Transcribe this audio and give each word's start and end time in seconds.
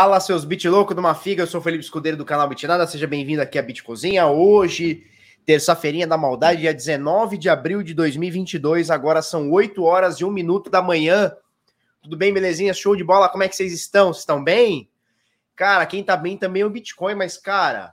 Fala, 0.00 0.20
seus 0.20 0.44
bit 0.44 0.68
loucos 0.68 0.94
de 0.94 1.00
uma 1.00 1.12
figa. 1.12 1.42
Eu 1.42 1.46
sou 1.48 1.60
o 1.60 1.64
Felipe 1.64 1.82
Escudeiro 1.82 2.16
do 2.16 2.24
canal 2.24 2.48
Bitnada. 2.48 2.86
Seja 2.86 3.04
bem-vindo 3.04 3.42
aqui 3.42 3.58
à 3.58 3.62
Bit 3.62 3.82
Cozinha. 3.82 4.28
Hoje, 4.28 5.04
terça-feirinha 5.44 6.06
da 6.06 6.16
maldade, 6.16 6.60
dia 6.60 6.72
19 6.72 7.36
de 7.36 7.48
abril 7.48 7.82
de 7.82 7.94
2022. 7.94 8.92
Agora 8.92 9.20
são 9.22 9.50
8 9.50 9.82
horas 9.82 10.20
e 10.20 10.24
1 10.24 10.30
minuto 10.30 10.70
da 10.70 10.80
manhã. 10.80 11.32
Tudo 12.00 12.16
bem, 12.16 12.32
belezinha? 12.32 12.72
Show 12.72 12.94
de 12.94 13.02
bola. 13.02 13.28
Como 13.28 13.42
é 13.42 13.48
que 13.48 13.56
vocês 13.56 13.72
estão? 13.72 14.12
Vocês 14.12 14.20
estão 14.20 14.44
bem? 14.44 14.88
Cara, 15.56 15.84
quem 15.84 16.04
tá 16.04 16.16
bem 16.16 16.36
também 16.36 16.62
é 16.62 16.64
o 16.64 16.70
Bitcoin, 16.70 17.16
mas, 17.16 17.36
cara, 17.36 17.92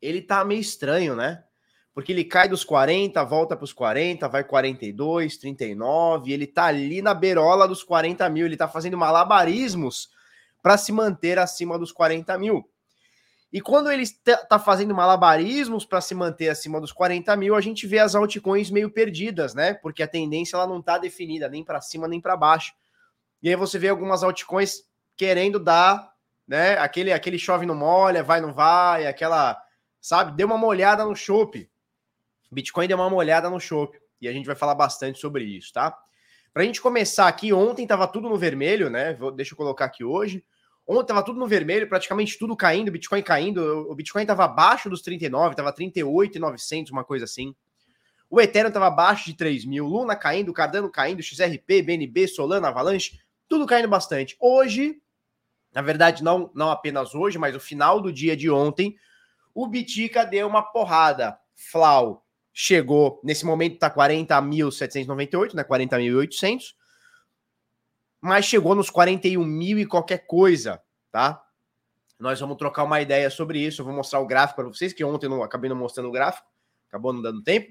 ele 0.00 0.22
tá 0.22 0.44
meio 0.44 0.60
estranho, 0.60 1.16
né? 1.16 1.42
Porque 1.92 2.12
ele 2.12 2.22
cai 2.22 2.48
dos 2.48 2.62
40, 2.62 3.24
volta 3.24 3.56
para 3.56 3.64
os 3.64 3.72
40, 3.72 4.28
vai 4.28 4.44
42, 4.44 5.36
39, 5.36 6.32
ele 6.32 6.46
tá 6.46 6.66
ali 6.66 7.02
na 7.02 7.12
beirola 7.12 7.66
dos 7.66 7.82
40 7.82 8.28
mil, 8.28 8.46
ele 8.46 8.56
tá 8.56 8.68
fazendo 8.68 8.96
malabarismos 8.96 10.13
para 10.64 10.78
se 10.78 10.90
manter 10.92 11.38
acima 11.38 11.78
dos 11.78 11.92
40 11.92 12.38
mil. 12.38 12.66
E 13.52 13.60
quando 13.60 13.92
ele 13.92 14.02
está 14.02 14.58
fazendo 14.58 14.94
malabarismos 14.94 15.84
para 15.84 16.00
se 16.00 16.14
manter 16.14 16.48
acima 16.48 16.80
dos 16.80 16.90
40 16.90 17.36
mil, 17.36 17.54
a 17.54 17.60
gente 17.60 17.86
vê 17.86 17.98
as 17.98 18.14
altcoins 18.14 18.70
meio 18.70 18.90
perdidas, 18.90 19.54
né? 19.54 19.74
Porque 19.74 20.02
a 20.02 20.08
tendência 20.08 20.56
ela 20.56 20.66
não 20.66 20.80
está 20.80 20.96
definida 20.96 21.50
nem 21.50 21.62
para 21.62 21.82
cima 21.82 22.08
nem 22.08 22.18
para 22.18 22.34
baixo. 22.34 22.72
E 23.42 23.50
aí 23.50 23.56
você 23.56 23.78
vê 23.78 23.90
algumas 23.90 24.22
altcoins 24.22 24.84
querendo 25.18 25.60
dar, 25.60 26.10
né? 26.48 26.78
Aquele, 26.78 27.12
aquele 27.12 27.38
chove 27.38 27.66
não 27.66 27.74
molha, 27.74 28.22
vai 28.22 28.40
não 28.40 28.54
vai, 28.54 29.06
aquela, 29.06 29.62
sabe? 30.00 30.34
Deu 30.34 30.46
uma 30.46 30.56
molhada 30.56 31.04
no 31.04 31.14
chope. 31.14 31.70
Bitcoin 32.50 32.88
deu 32.88 32.96
uma 32.96 33.10
molhada 33.10 33.50
no 33.50 33.60
chope. 33.60 34.00
E 34.18 34.26
a 34.26 34.32
gente 34.32 34.46
vai 34.46 34.56
falar 34.56 34.74
bastante 34.74 35.18
sobre 35.18 35.44
isso, 35.44 35.74
tá? 35.74 35.94
Para 36.54 36.62
a 36.62 36.64
gente 36.66 36.80
começar 36.80 37.28
aqui, 37.28 37.52
ontem 37.52 37.82
estava 37.82 38.08
tudo 38.08 38.30
no 38.30 38.38
vermelho, 38.38 38.88
né? 38.88 39.12
Vou, 39.12 39.30
deixa 39.30 39.52
eu 39.52 39.58
colocar 39.58 39.84
aqui 39.84 40.02
hoje. 40.02 40.42
Ontem 40.86 41.02
estava 41.02 41.22
tudo 41.22 41.38
no 41.38 41.46
vermelho, 41.46 41.88
praticamente 41.88 42.38
tudo 42.38 42.54
caindo, 42.54 42.90
Bitcoin 42.90 43.22
caindo. 43.22 43.90
O 43.90 43.94
Bitcoin 43.94 44.22
estava 44.22 44.44
abaixo 44.44 44.90
dos 44.90 45.00
39, 45.00 45.52
estava 45.52 45.72
38,900, 45.72 46.92
uma 46.92 47.04
coisa 47.04 47.24
assim. 47.24 47.54
O 48.28 48.40
Ethereum 48.40 48.68
estava 48.68 48.86
abaixo 48.86 49.26
de 49.26 49.34
3 49.34 49.64
mil. 49.64 49.86
Luna 49.86 50.14
caindo, 50.14 50.52
Cardano 50.52 50.90
caindo, 50.90 51.22
XRP, 51.22 51.82
BNB, 51.82 52.28
Solana, 52.28 52.68
Avalanche, 52.68 53.18
tudo 53.48 53.66
caindo 53.66 53.88
bastante. 53.88 54.36
Hoje, 54.38 55.00
na 55.72 55.80
verdade, 55.80 56.22
não, 56.22 56.50
não 56.54 56.70
apenas 56.70 57.14
hoje, 57.14 57.38
mas 57.38 57.56
o 57.56 57.60
final 57.60 58.00
do 58.00 58.12
dia 58.12 58.36
de 58.36 58.50
ontem, 58.50 58.96
o 59.54 59.66
Bitica 59.66 60.24
deu 60.24 60.46
uma 60.46 60.62
porrada. 60.62 61.38
Flau 61.54 62.26
chegou, 62.52 63.20
nesse 63.24 63.44
momento 63.46 63.74
está 63.74 63.90
40.798, 63.90 65.54
né? 65.54 65.64
40.800 65.64 66.74
mas 68.24 68.46
chegou 68.46 68.74
nos 68.74 68.88
41 68.88 69.44
mil 69.44 69.78
e 69.78 69.84
qualquer 69.84 70.26
coisa, 70.26 70.80
tá? 71.12 71.44
Nós 72.18 72.40
vamos 72.40 72.56
trocar 72.56 72.82
uma 72.84 72.98
ideia 72.98 73.28
sobre 73.28 73.58
isso. 73.58 73.82
Eu 73.82 73.84
vou 73.84 73.92
mostrar 73.92 74.18
o 74.18 74.26
gráfico 74.26 74.62
para 74.62 74.68
vocês, 74.70 74.94
que 74.94 75.04
ontem 75.04 75.28
não 75.28 75.42
acabei 75.42 75.68
não 75.68 75.76
mostrando 75.76 76.08
o 76.08 76.10
gráfico, 76.10 76.48
acabou 76.88 77.12
não 77.12 77.20
dando 77.20 77.42
tempo. 77.42 77.70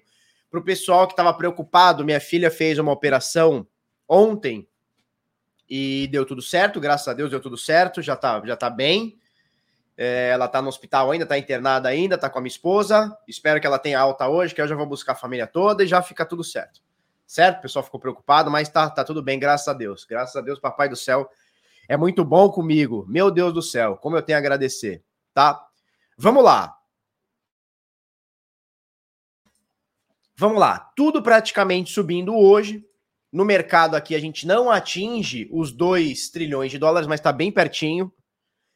Para 0.52 0.60
o 0.60 0.64
pessoal 0.64 1.08
que 1.08 1.14
estava 1.14 1.34
preocupado, 1.34 2.06
minha 2.06 2.20
filha 2.20 2.52
fez 2.52 2.78
uma 2.78 2.92
operação 2.92 3.66
ontem 4.08 4.68
e 5.68 6.08
deu 6.12 6.24
tudo 6.24 6.42
certo, 6.44 6.80
graças 6.80 7.08
a 7.08 7.14
Deus 7.16 7.32
deu 7.32 7.40
tudo 7.40 7.58
certo, 7.58 8.00
já 8.00 8.16
tá, 8.16 8.40
já 8.46 8.56
tá 8.56 8.70
bem. 8.70 9.18
É, 9.98 10.30
ela 10.30 10.48
tá 10.48 10.62
no 10.62 10.70
hospital 10.70 11.10
ainda, 11.10 11.26
tá 11.26 11.36
internada 11.36 11.90
ainda, 11.90 12.16
tá 12.16 12.30
com 12.30 12.38
a 12.38 12.42
minha 12.44 12.52
esposa. 12.52 13.18
Espero 13.28 13.60
que 13.60 13.66
ela 13.66 13.80
tenha 13.80 14.00
alta 14.00 14.28
hoje, 14.28 14.54
que 14.54 14.62
eu 14.62 14.68
já 14.68 14.76
vou 14.76 14.86
buscar 14.86 15.14
a 15.14 15.16
família 15.16 15.48
toda 15.48 15.84
e 15.84 15.88
já 15.88 16.00
fica 16.00 16.24
tudo 16.24 16.44
certo 16.44 16.80
certo? 17.26 17.60
O 17.60 17.62
pessoal 17.62 17.84
ficou 17.84 18.00
preocupado, 18.00 18.52
mas 18.52 18.70
tá, 18.70 18.90
tá 18.90 19.04
tudo 19.04 19.22
bem, 19.22 19.40
graças 19.40 19.68
a 19.68 19.74
Deus. 19.74 20.06
Graças 20.06 20.36
a 20.36 20.42
Deus, 20.42 20.60
Papai 20.60 20.90
do 20.90 20.96
Céu 20.96 21.30
é 21.88 21.98
muito 21.98 22.24
bom 22.24 22.50
comigo. 22.50 23.06
Meu 23.08 23.30
Deus 23.30 23.54
do 23.54 23.62
céu, 23.62 23.98
como 23.98 24.16
eu 24.16 24.22
tenho 24.22 24.38
a 24.38 24.40
agradecer, 24.40 25.04
tá? 25.34 25.66
Vamos 26.18 26.44
lá. 26.44 26.78
Vamos 30.36 30.60
lá. 30.60 30.92
Tudo 30.96 31.22
praticamente 31.22 31.92
subindo 31.92 32.36
hoje. 32.36 32.86
No 33.32 33.44
mercado 33.44 33.96
aqui 33.96 34.16
a 34.16 34.20
gente 34.20 34.46
não 34.46 34.70
atinge 34.70 35.50
os 35.52 35.72
2 35.72 36.30
trilhões 36.30 36.72
de 36.72 36.78
dólares, 36.78 37.08
mas 37.08 37.20
está 37.20 37.32
bem 37.32 37.52
pertinho. 37.52 38.12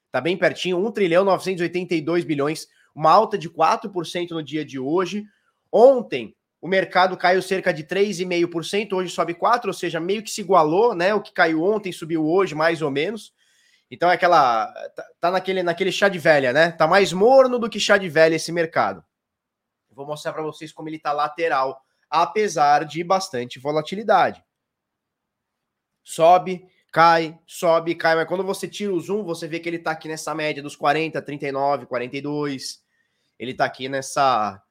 Está 0.07 0.19
bem 0.19 0.37
pertinho. 0.37 0.85
1 0.85 0.91
trilhão 0.91 1.23
982 1.23 2.23
bilhões, 2.23 2.67
uma 2.93 3.11
alta 3.11 3.37
de 3.37 3.49
4% 3.49 4.31
no 4.31 4.43
dia 4.43 4.65
de 4.65 4.79
hoje. 4.79 5.25
Ontem 5.71 6.35
o 6.59 6.67
mercado 6.67 7.15
caiu 7.15 7.41
cerca 7.41 7.71
de 7.71 7.83
3,5%, 7.83 8.93
hoje 8.93 9.13
sobe 9.13 9.33
4%, 9.35 9.65
ou 9.67 9.73
seja, 9.73 9.99
meio 9.99 10.23
que 10.23 10.31
se 10.31 10.41
igualou, 10.41 10.95
né? 10.95 11.13
O 11.13 11.21
que 11.21 11.31
caiu 11.31 11.63
ontem 11.63 11.91
subiu 11.91 12.25
hoje, 12.25 12.55
mais 12.55 12.81
ou 12.81 12.89
menos. 12.89 13.33
Então 13.89 14.09
é 14.09 14.15
aquela. 14.15 14.67
Tá, 14.95 15.05
tá 15.19 15.31
naquele, 15.31 15.63
naquele 15.63 15.91
chá 15.91 16.09
de 16.09 16.17
velha, 16.19 16.51
né? 16.51 16.71
Tá 16.71 16.87
mais 16.87 17.13
morno 17.13 17.59
do 17.59 17.69
que 17.69 17.79
chá 17.79 17.97
de 17.97 18.09
velha 18.09 18.35
esse 18.35 18.51
mercado. 18.51 19.03
Vou 19.91 20.05
mostrar 20.05 20.33
para 20.33 20.43
vocês 20.43 20.71
como 20.71 20.89
ele 20.89 20.99
tá 20.99 21.11
lateral, 21.11 21.81
apesar 22.09 22.85
de 22.85 23.03
bastante 23.03 23.59
volatilidade. 23.59 24.43
Sobe, 26.03 26.67
cai, 26.91 27.37
sobe, 27.47 27.95
cai, 27.95 28.15
mas 28.15 28.27
quando 28.27 28.43
você 28.43 28.67
tira 28.67 28.93
o 28.93 28.99
zoom, 28.99 29.23
você 29.23 29.47
vê 29.47 29.59
que 29.59 29.67
ele 29.67 29.79
tá 29.79 29.91
aqui 29.91 30.07
nessa 30.07 30.33
média 30.35 30.61
dos 30.61 30.75
40, 30.75 31.21
39, 31.21 31.85
42. 31.85 32.83
Ele 33.39 33.53
tá 33.53 33.65
aqui 33.65 33.87
nessa 33.87 34.61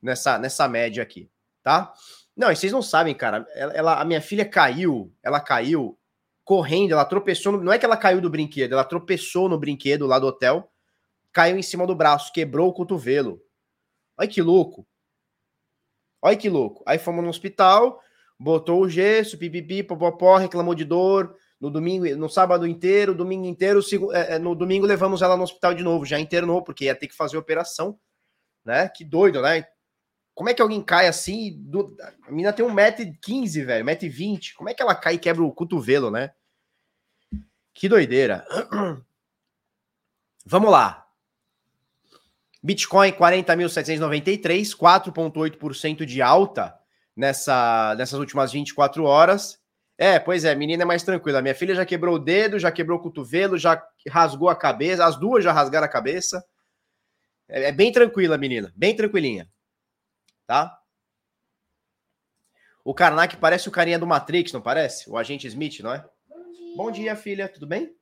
nessa 0.00 0.38
nessa 0.38 0.68
média 0.68 1.02
aqui 1.02 1.31
tá? 1.62 1.92
Não, 2.36 2.50
e 2.50 2.56
vocês 2.56 2.72
não 2.72 2.82
sabem, 2.82 3.14
cara. 3.14 3.46
Ela, 3.54 3.72
ela, 3.72 4.00
a 4.00 4.04
minha 4.04 4.20
filha 4.20 4.44
caiu, 4.44 5.14
ela 5.22 5.40
caiu 5.40 5.98
correndo, 6.44 6.92
ela 6.92 7.04
tropeçou. 7.04 7.52
No, 7.52 7.62
não 7.62 7.72
é 7.72 7.78
que 7.78 7.84
ela 7.84 7.96
caiu 7.96 8.20
do 8.20 8.30
brinquedo, 8.30 8.72
ela 8.72 8.84
tropeçou 8.84 9.48
no 9.48 9.58
brinquedo 9.58 10.06
lá 10.06 10.18
do 10.18 10.26
hotel, 10.26 10.70
caiu 11.32 11.56
em 11.56 11.62
cima 11.62 11.86
do 11.86 11.94
braço, 11.94 12.32
quebrou 12.32 12.68
o 12.68 12.72
cotovelo. 12.72 13.40
Olha 14.16 14.28
que 14.28 14.42
louco. 14.42 14.86
Olha 16.20 16.36
que 16.36 16.48
louco. 16.48 16.82
Aí 16.86 16.98
fomos 16.98 17.22
no 17.22 17.30
hospital, 17.30 18.00
botou 18.38 18.82
o 18.82 18.88
gesso, 18.88 19.38
pipipi, 19.38 19.82
popopó, 19.82 20.36
reclamou 20.36 20.74
de 20.74 20.84
dor. 20.84 21.36
No 21.60 21.70
domingo, 21.70 22.04
no 22.16 22.28
sábado 22.28 22.66
inteiro, 22.66 23.14
domingo 23.14 23.46
inteiro, 23.46 23.80
é, 24.12 24.34
é, 24.34 24.38
no 24.38 24.52
domingo 24.52 24.84
levamos 24.84 25.22
ela 25.22 25.36
no 25.36 25.44
hospital 25.44 25.74
de 25.74 25.82
novo, 25.84 26.04
já 26.04 26.18
internou, 26.18 26.60
porque 26.60 26.86
ia 26.86 26.94
ter 26.94 27.06
que 27.06 27.14
fazer 27.14 27.36
operação, 27.36 27.96
né? 28.64 28.88
Que 28.88 29.04
doido, 29.04 29.40
né? 29.40 29.64
Como 30.34 30.48
é 30.48 30.54
que 30.54 30.62
alguém 30.62 30.82
cai 30.82 31.06
assim? 31.06 31.54
Do... 31.58 31.94
A 32.24 32.30
menina 32.30 32.52
tem 32.52 32.64
1,15m, 32.64 33.64
velho, 33.64 33.84
1,20m. 33.84 34.54
Como 34.54 34.68
é 34.68 34.74
que 34.74 34.82
ela 34.82 34.94
cai 34.94 35.14
e 35.14 35.18
quebra 35.18 35.42
o 35.42 35.52
cotovelo, 35.52 36.10
né? 36.10 36.32
Que 37.74 37.88
doideira. 37.88 38.46
Vamos 40.46 40.70
lá. 40.70 41.06
Bitcoin 42.62 43.12
40.793, 43.12 44.76
4,8% 44.76 46.04
de 46.04 46.22
alta 46.22 46.78
nessa, 47.14 47.94
nessas 47.96 48.18
últimas 48.18 48.52
24 48.52 49.04
horas. 49.04 49.60
É, 49.98 50.18
pois 50.18 50.44
é, 50.44 50.54
menina 50.54 50.82
é 50.82 50.86
mais 50.86 51.02
tranquila. 51.02 51.42
Minha 51.42 51.54
filha 51.54 51.74
já 51.74 51.84
quebrou 51.84 52.16
o 52.16 52.18
dedo, 52.18 52.58
já 52.58 52.72
quebrou 52.72 52.98
o 52.98 53.02
cotovelo, 53.02 53.58
já 53.58 53.82
rasgou 54.08 54.48
a 54.48 54.56
cabeça. 54.56 55.04
As 55.04 55.18
duas 55.18 55.44
já 55.44 55.52
rasgaram 55.52 55.84
a 55.84 55.90
cabeça. 55.90 56.42
É, 57.48 57.64
é 57.68 57.72
bem 57.72 57.92
tranquila, 57.92 58.38
menina, 58.38 58.72
bem 58.74 58.96
tranquilinha 58.96 59.46
tá? 60.52 60.78
O 62.84 62.92
Karnak 62.92 63.38
parece 63.38 63.68
o 63.68 63.72
carinha 63.72 63.98
do 63.98 64.06
Matrix, 64.06 64.52
não 64.52 64.60
parece? 64.60 65.08
O 65.08 65.16
agente 65.16 65.46
Smith, 65.46 65.80
não 65.80 65.94
é? 65.94 66.06
Bom 66.28 66.52
dia, 66.52 66.76
Bom 66.76 66.90
dia 66.90 67.16
filha. 67.16 67.48
Tudo 67.48 67.66
bem? 67.66 67.96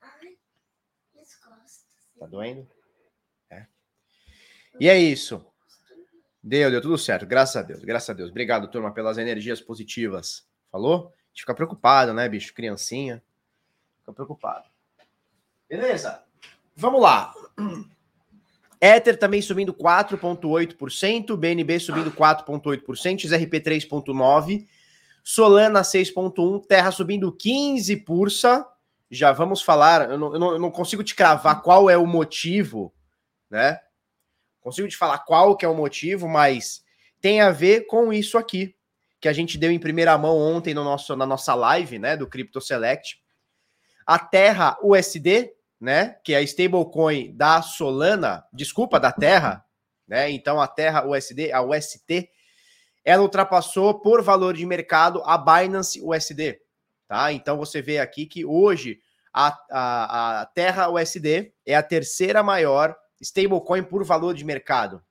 Ai, 0.00 0.38
tá 2.18 2.26
doendo? 2.26 2.66
É. 3.50 3.66
E 4.80 4.88
é 4.88 4.98
isso. 4.98 5.44
Deu, 6.42 6.70
deu 6.70 6.80
tudo 6.80 6.96
certo. 6.96 7.26
Graças 7.26 7.56
a 7.56 7.62
Deus, 7.62 7.84
graças 7.84 8.08
a 8.08 8.14
Deus. 8.14 8.30
Obrigado, 8.30 8.70
turma, 8.70 8.94
pelas 8.94 9.18
energias 9.18 9.60
positivas. 9.60 10.48
Falou? 10.70 11.08
A 11.08 11.28
gente 11.28 11.40
fica 11.40 11.54
preocupado, 11.54 12.14
né, 12.14 12.26
bicho? 12.26 12.54
Criancinha. 12.54 13.22
Fica 13.98 14.14
preocupado. 14.14 14.66
Beleza? 15.68 16.24
Vamos 16.74 17.02
lá. 17.02 17.34
Ether 18.84 19.16
também 19.16 19.40
subindo 19.40 19.72
4,8%, 19.72 21.36
BNB 21.36 21.78
subindo 21.78 22.10
4,8%, 22.10 23.20
XRP 23.20 23.60
3,9%, 23.60 24.66
Solana 25.22 25.82
6,1%, 25.82 26.66
Terra 26.66 26.90
subindo 26.90 27.30
15%, 27.32 28.04
Pursa. 28.04 28.66
Já 29.08 29.30
vamos 29.30 29.62
falar, 29.62 30.10
eu 30.10 30.18
não, 30.18 30.32
eu, 30.32 30.38
não, 30.40 30.52
eu 30.54 30.58
não, 30.58 30.70
consigo 30.70 31.04
te 31.04 31.14
cravar 31.14 31.62
qual 31.62 31.88
é 31.88 31.96
o 31.96 32.04
motivo, 32.04 32.92
né? 33.48 33.78
Consigo 34.60 34.88
te 34.88 34.96
falar 34.96 35.18
qual 35.18 35.56
que 35.56 35.64
é 35.64 35.68
o 35.68 35.76
motivo, 35.76 36.26
mas 36.26 36.82
tem 37.20 37.40
a 37.40 37.52
ver 37.52 37.86
com 37.86 38.12
isso 38.12 38.36
aqui, 38.36 38.74
que 39.20 39.28
a 39.28 39.32
gente 39.32 39.56
deu 39.56 39.70
em 39.70 39.78
primeira 39.78 40.18
mão 40.18 40.36
ontem 40.36 40.74
no 40.74 40.82
nosso, 40.82 41.14
na 41.14 41.26
nossa 41.26 41.54
live, 41.54 42.00
né, 42.00 42.16
do 42.16 42.26
Crypto 42.26 42.60
Select. 42.60 43.22
A 44.04 44.18
Terra 44.18 44.76
USD 44.82 45.52
né? 45.82 46.16
Que 46.22 46.32
é 46.32 46.36
a 46.36 46.42
stablecoin 46.42 47.36
da 47.36 47.60
Solana, 47.60 48.44
desculpa, 48.52 49.00
da 49.00 49.10
Terra, 49.10 49.64
né? 50.06 50.30
Então 50.30 50.60
a 50.60 50.68
Terra 50.68 51.04
USD, 51.04 51.50
a 51.50 51.60
UST, 51.60 52.30
ela 53.04 53.20
ultrapassou 53.20 54.00
por 54.00 54.22
valor 54.22 54.54
de 54.54 54.64
mercado 54.64 55.20
a 55.24 55.36
Binance 55.36 56.00
USD, 56.00 56.60
tá? 57.08 57.32
Então 57.32 57.58
você 57.58 57.82
vê 57.82 57.98
aqui 57.98 58.26
que 58.26 58.44
hoje 58.44 59.00
a, 59.34 59.58
a, 59.72 60.42
a 60.42 60.46
Terra 60.46 60.88
USD 60.88 61.52
é 61.66 61.74
a 61.74 61.82
terceira 61.82 62.44
maior 62.44 62.96
stablecoin 63.20 63.82
por 63.82 64.04
valor 64.04 64.34
de 64.34 64.44
mercado. 64.44 65.02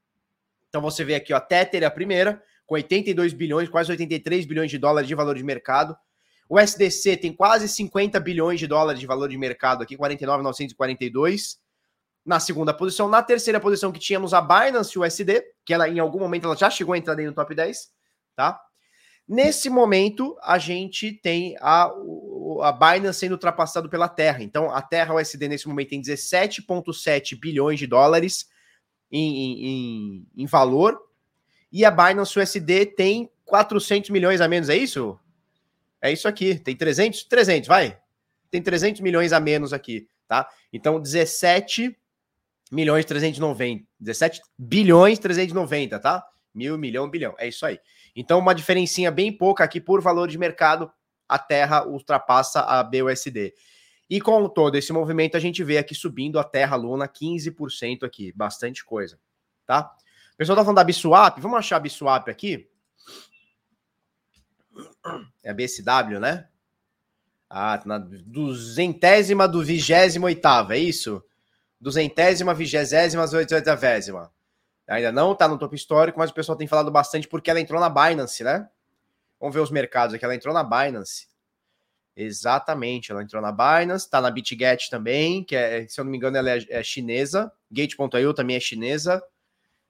Então 0.70 0.82
você 0.82 1.04
vê 1.04 1.16
aqui, 1.16 1.34
ó, 1.34 1.38
a 1.38 1.42
Tether 1.42 1.84
é 1.84 1.86
a 1.86 1.92
primeira, 1.92 2.42
com 2.66 2.76
82 2.76 3.34
bilhões, 3.34 3.68
quase 3.68 3.92
83 3.92 4.46
bilhões 4.46 4.72
de 4.72 4.78
dólares 4.78 5.10
de 5.10 5.16
valor 5.16 5.36
de 5.36 5.44
mercado. 5.44 5.98
O 6.52 6.60
SDC 6.60 7.16
tem 7.16 7.32
quase 7.32 7.66
50 7.70 8.20
bilhões 8.20 8.60
de 8.60 8.68
dólares 8.68 9.00
de 9.00 9.08
valor 9.08 9.30
de 9.30 9.38
mercado 9.38 9.84
aqui, 9.84 9.96
49,942 9.96 11.58
na 12.26 12.42
segunda 12.42 12.74
posição. 12.74 13.08
Na 13.08 13.24
terceira 13.24 13.58
posição 13.58 13.90
que 13.90 14.02
tínhamos 14.02 14.34
a 14.34 14.42
Binance 14.42 15.00
USD, 15.00 15.46
que 15.64 15.74
ela 15.74 15.88
em 15.88 15.98
algum 15.98 16.20
momento 16.20 16.44
ela 16.44 16.58
já 16.58 16.70
chegou 16.70 16.94
a 16.94 16.98
entrar 16.98 17.16
do 17.16 17.34
top 17.34 17.56
10, 17.56 17.90
tá? 18.36 18.60
Nesse 19.26 19.70
momento, 19.70 20.38
a 20.44 20.58
gente 20.58 21.14
tem 21.14 21.56
a, 21.62 21.90
a 22.64 22.72
Binance 22.74 23.20
sendo 23.20 23.32
ultrapassado 23.32 23.88
pela 23.88 24.10
Terra. 24.10 24.44
Então, 24.44 24.70
a 24.72 24.82
Terra 24.82 25.16
USD 25.16 25.48
nesse 25.48 25.70
momento 25.70 25.92
tem 25.92 26.02
17,7 26.02 27.40
bilhões 27.40 27.80
de 27.80 27.88
dólares 27.88 28.46
em, 29.10 29.38
em, 29.38 30.28
em, 30.36 30.46
valor. 30.48 31.00
E 31.72 31.86
a 31.86 31.92
Binance 31.92 32.38
USD 32.38 32.88
tem 32.88 33.32
400 33.46 34.10
milhões 34.10 34.42
a 34.42 34.50
menos, 34.50 34.68
é 34.68 34.76
isso? 34.76 35.18
É 36.02 36.12
isso 36.12 36.28
aqui. 36.28 36.56
Tem 36.56 36.76
300? 36.76 37.24
300, 37.24 37.68
vai. 37.68 37.98
Tem 38.50 38.62
300 38.62 39.02
milhões 39.02 39.32
a 39.32 39.40
menos 39.40 39.72
aqui, 39.72 40.08
tá? 40.28 40.50
Então, 40.74 41.00
17 41.00 41.96
milhões 42.72 43.06
390. 43.06 43.86
17 44.00 44.42
bilhões 44.58 45.20
390, 45.20 46.00
tá? 46.00 46.26
Mil, 46.54 46.78
milhão, 46.78 47.10
bilhão. 47.10 47.36
É 47.38 47.48
isso 47.48 47.66
aí. 47.66 47.80
Então, 48.16 48.40
uma 48.40 48.54
diferencinha 48.54 49.12
bem 49.12 49.32
pouca 49.32 49.64
aqui 49.64 49.80
por 49.80 50.02
valor 50.02 50.28
de 50.28 50.38
mercado, 50.38 50.92
a 51.28 51.40
Terra 51.40 51.86
ultrapassa 51.86 52.62
a 52.62 52.84
BUSD. 52.84 53.54
E 54.10 54.20
com 54.20 54.50
todo 54.50 54.76
esse 54.76 54.92
movimento, 54.92 55.38
a 55.38 55.40
gente 55.40 55.64
vê 55.64 55.78
aqui 55.78 55.96
subindo 55.96 56.38
a 56.38 56.44
Terra 56.44 56.76
Luna 56.76 57.08
15% 57.08 58.04
aqui, 58.04 58.34
bastante 58.34 58.84
coisa, 58.84 59.18
tá? 59.66 59.90
O 60.34 60.38
pessoal 60.38 60.58
tá 60.58 60.64
falando 60.64 60.76
da 60.76 60.84
Biswap, 60.84 61.40
vamos 61.40 61.58
achar 61.58 61.78
a 61.78 61.80
Biswap 61.80 62.28
aqui? 62.28 62.70
É 65.44 65.50
a 65.50 65.54
BSW, 65.54 66.20
né? 66.20 66.48
Ah, 67.50 67.82
na 67.86 67.98
duzentésima 67.98 69.48
do 69.48 69.64
vigésimo 69.64 70.26
oitava, 70.26 70.76
é 70.76 70.80
isso? 70.80 71.22
Duzentésima, 71.80 72.54
vigésima, 72.54 73.24
oitavésima. 73.24 74.32
Ainda 74.88 75.12
não 75.12 75.34
está 75.34 75.48
no 75.48 75.58
topo 75.58 75.76
histórico, 75.76 76.20
mas 76.20 76.32
o 76.32 76.34
pessoal 76.34 76.58
tem 76.58 76.68
falado 76.68 76.92
bastante 76.92 77.28
porque 77.28 77.50
ela 77.50 77.60
entrou 77.60 77.80
na 77.80 77.90
Binance, 77.90 78.44
né? 78.44 78.70
Vamos 79.40 79.56
ver 79.56 79.62
os 79.62 79.72
mercados 79.72 80.14
aqui. 80.14 80.24
Ela 80.24 80.36
entrou 80.36 80.54
na 80.54 80.64
Binance. 80.64 81.28
Exatamente, 82.16 83.12
ela 83.12 83.24
entrou 83.24 83.42
na 83.42 83.52
Binance, 83.52 84.10
tá 84.10 84.20
na 84.20 84.30
BitGet 84.30 84.90
também, 84.90 85.44
que 85.44 85.56
é, 85.56 85.88
se 85.88 86.00
eu 86.00 86.04
não 86.04 86.12
me 86.12 86.18
engano, 86.18 86.38
ela 86.38 86.52
é, 86.52 86.60
é 86.70 86.84
chinesa. 86.84 87.52
Gate.io 87.72 88.34
também 88.34 88.58
é 88.58 88.60
chinesa. 88.60 89.24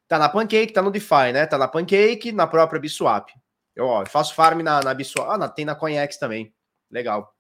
Tá 0.08 0.20
na 0.20 0.30
Pancake, 0.30 0.72
tá 0.72 0.82
no 0.82 0.92
DeFi, 0.92 1.34
né? 1.34 1.46
Tá 1.46 1.58
na 1.58 1.68
Pancake, 1.68 2.32
na 2.32 2.46
própria 2.46 2.80
Biswap. 2.80 3.30
Eu, 3.76 3.86
ó, 3.88 4.06
faço 4.06 4.36
farm 4.36 4.62
na, 4.62 4.82
na. 4.82 4.92
Ah, 4.92 5.50
tem 5.50 5.66
na 5.66 5.76
Coinex 5.76 6.18
também. 6.18 6.54
Legal. 6.90 7.36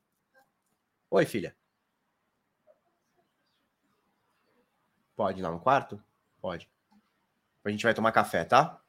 Oi, 1.10 1.26
filha. 1.26 1.56
Pode 5.16 5.42
lá 5.42 5.52
no 5.52 5.60
quarto? 5.60 6.02
Pode. 6.42 6.70
A 7.64 7.70
gente 7.70 7.84
vai 7.84 7.94
tomar 7.94 8.12
café, 8.12 8.44
tá? 8.44 8.82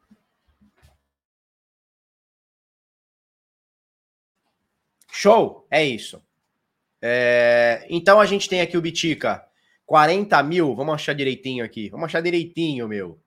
Show! 5.11 5.67
É 5.71 5.85
isso. 5.85 6.25
É... 7.01 7.87
Então 7.91 8.19
a 8.19 8.27
gente 8.27 8.49
tem 8.49 8.61
aqui 8.61 8.77
o 8.77 8.81
Bitica. 8.81 9.47
40 9.85 10.43
mil, 10.43 10.75
vamos 10.75 10.95
achar 10.95 11.15
direitinho 11.15 11.65
aqui. 11.65 11.91
Vamos 11.91 12.07
achar 12.07 12.23
direitinho, 12.23 12.89
meu. 12.89 13.21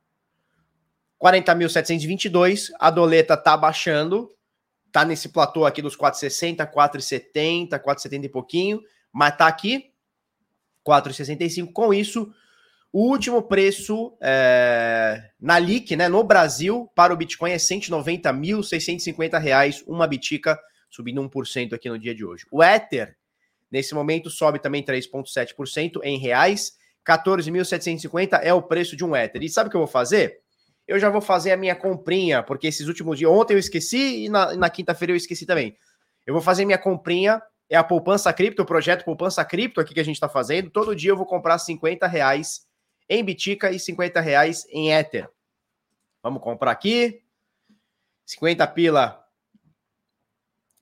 40.722. 1.21 2.69
A 2.79 2.89
doleta 2.89 3.35
tá 3.37 3.55
baixando. 3.55 4.31
Tá 4.91 5.03
nesse 5.03 5.29
platô 5.29 5.65
aqui 5.65 5.81
dos 5.81 5.95
460, 5.95 6.65
470, 6.65 7.77
470 7.79 8.25
e 8.25 8.29
pouquinho. 8.29 8.81
Mas 9.11 9.35
tá 9.35 9.47
aqui. 9.47 9.91
465. 10.83 11.73
Com 11.73 11.93
isso, 11.93 12.31
o 12.97 13.09
último 13.09 13.41
preço 13.41 14.15
é, 14.21 15.31
na 15.37 15.59
LIC, 15.59 15.97
né, 15.97 16.07
no 16.07 16.23
Brasil, 16.23 16.89
para 16.95 17.13
o 17.13 17.17
Bitcoin 17.17 17.51
é 17.51 17.57
190.650 17.57 19.37
reais, 19.37 19.83
uma 19.85 20.07
bitica, 20.07 20.57
subindo 20.89 21.21
1% 21.21 21.73
aqui 21.73 21.89
no 21.89 21.99
dia 21.99 22.15
de 22.15 22.23
hoje. 22.23 22.45
O 22.49 22.63
Ether, 22.63 23.17
nesse 23.69 23.93
momento, 23.93 24.29
sobe 24.29 24.59
também 24.59 24.81
3,7% 24.81 25.99
em 26.03 26.17
reais, 26.17 26.77
14.750 27.05 28.39
é 28.41 28.53
o 28.53 28.61
preço 28.61 28.95
de 28.95 29.03
um 29.03 29.13
Ether. 29.13 29.43
E 29.43 29.49
sabe 29.49 29.67
o 29.67 29.71
que 29.71 29.75
eu 29.75 29.81
vou 29.81 29.89
fazer? 29.89 30.44
Eu 30.87 30.99
já 30.99 31.09
vou 31.09 31.21
fazer 31.21 31.51
a 31.51 31.57
minha 31.57 31.75
comprinha, 31.75 32.43
porque 32.43 32.67
esses 32.67 32.87
últimos 32.87 33.17
dias, 33.17 33.31
ontem 33.31 33.53
eu 33.53 33.59
esqueci 33.59 34.25
e 34.25 34.29
na, 34.29 34.55
na 34.55 34.69
quinta-feira 34.69 35.11
eu 35.11 35.17
esqueci 35.17 35.45
também. 35.45 35.77
Eu 36.25 36.33
vou 36.33 36.41
fazer 36.41 36.65
minha 36.65 36.77
comprinha, 36.77 37.41
é 37.69 37.75
a 37.75 37.83
Poupança 37.83 38.31
Cripto, 38.31 38.61
o 38.61 38.65
projeto 38.65 39.03
Poupança 39.03 39.43
Cripto 39.43 39.81
aqui 39.81 39.93
que 39.93 39.99
a 39.99 40.03
gente 40.03 40.15
está 40.15 40.29
fazendo. 40.29 40.69
Todo 40.69 40.95
dia 40.95 41.11
eu 41.11 41.17
vou 41.17 41.25
comprar 41.25 41.57
50 41.57 42.05
reais 42.07 42.67
em 43.09 43.23
Bitica 43.23 43.71
e 43.71 43.79
50 43.79 44.19
reais 44.21 44.65
em 44.69 44.91
Ether. 44.91 45.29
Vamos 46.21 46.41
comprar 46.41 46.71
aqui. 46.71 47.21
50 48.25 48.65
pila 48.67 49.23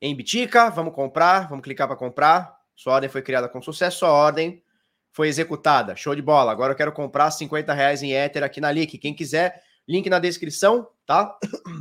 em 0.02 0.16
Bitica. 0.16 0.70
Vamos 0.70 0.94
comprar. 0.94 1.50
Vamos 1.50 1.64
clicar 1.64 1.88
para 1.88 1.98
comprar. 1.98 2.58
Sua 2.76 2.94
ordem 2.94 3.10
foi 3.10 3.22
criada 3.22 3.50
com 3.50 3.62
sucesso. 3.62 4.00
Sua 4.00 4.12
ordem 4.12 4.64
foi 5.12 5.28
executada. 5.28 5.96
Show 5.96 6.16
de 6.16 6.22
bola. 6.22 6.52
Agora 6.52 6.74
eu 6.74 6.78
quero 6.78 6.92
comprar 6.92 7.30
50 7.30 7.74
reais 7.74 8.02
em 8.02 8.14
Ether 8.14 8.44
aqui 8.44 8.62
na 8.62 8.72
Lick. 8.72 8.98
Quem 8.98 9.14
quiser, 9.14 9.62
link 9.88 10.10
na 10.10 10.20
descrição, 10.20 10.88
tá? 11.06 11.38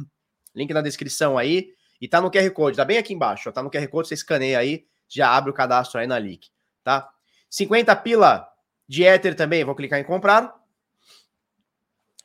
link 0.54 0.72
na 0.72 0.82
descrição 0.82 1.38
aí. 1.38 1.74
E 2.00 2.08
tá 2.08 2.20
no 2.20 2.30
QR 2.30 2.50
Code, 2.50 2.76
tá 2.76 2.84
bem 2.84 2.98
aqui 2.98 3.14
embaixo. 3.14 3.48
Ó, 3.48 3.52
tá 3.52 3.62
no 3.62 3.70
QR 3.70 3.86
Code, 3.88 4.08
você 4.08 4.14
escaneia 4.14 4.58
aí, 4.58 4.84
já 5.08 5.30
abre 5.30 5.50
o 5.50 5.54
cadastro 5.54 6.00
aí 6.00 6.06
na 6.06 6.18
Lick, 6.18 6.48
tá? 6.82 7.08
50 7.48 7.94
pila 7.96 8.48
de 8.88 9.04
Ether 9.04 9.36
também, 9.36 9.64
vou 9.64 9.74
clicar 9.74 10.00
em 10.00 10.04
comprar. 10.04 10.52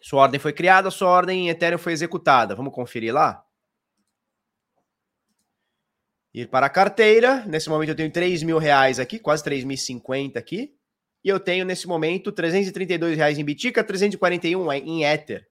Sua 0.02 0.22
ordem 0.22 0.40
foi 0.40 0.54
criada, 0.54 0.90
sua 0.90 1.10
ordem 1.10 1.46
em 1.46 1.50
Ethereum 1.50 1.78
foi 1.78 1.92
executada. 1.92 2.56
Vamos 2.56 2.74
conferir 2.74 3.14
lá? 3.14 3.44
Ir 6.34 6.48
para 6.48 6.68
a 6.68 6.70
carteira. 6.70 7.46
Nesse 7.46 7.70
momento 7.70 7.90
eu 7.90 7.96
tenho 7.96 8.12
3 8.12 8.44
mil 8.44 8.58
reais 8.58 9.00
aqui, 9.00 9.20
quase 9.20 9.44
3.050 9.44 10.38
aqui. 10.38 10.74
E 11.24 11.30
eu 11.30 11.40
tenho 11.40 11.66
nesse 11.66 11.88
momento 11.88 12.32
332 12.32 13.18
reais 13.18 13.38
em 13.38 13.44
Bitica, 13.44 13.84
341 13.84 14.72
em 14.74 15.04
Ether. 15.04 15.48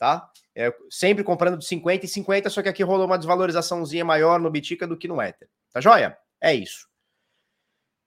Tá? 0.00 0.28
É, 0.56 0.74
sempre 0.90 1.22
comprando 1.22 1.58
de 1.58 1.66
50 1.66 2.06
e 2.06 2.08
50, 2.08 2.48
só 2.48 2.62
que 2.62 2.68
aqui 2.68 2.82
rolou 2.82 3.06
uma 3.06 3.18
desvalorizaçãozinha 3.18 4.04
maior 4.04 4.40
no 4.40 4.50
Bitica 4.50 4.86
do 4.86 4.96
que 4.96 5.06
no 5.06 5.20
Ether. 5.20 5.48
Tá 5.72 5.80
joia? 5.80 6.16
É 6.40 6.52
isso. 6.52 6.88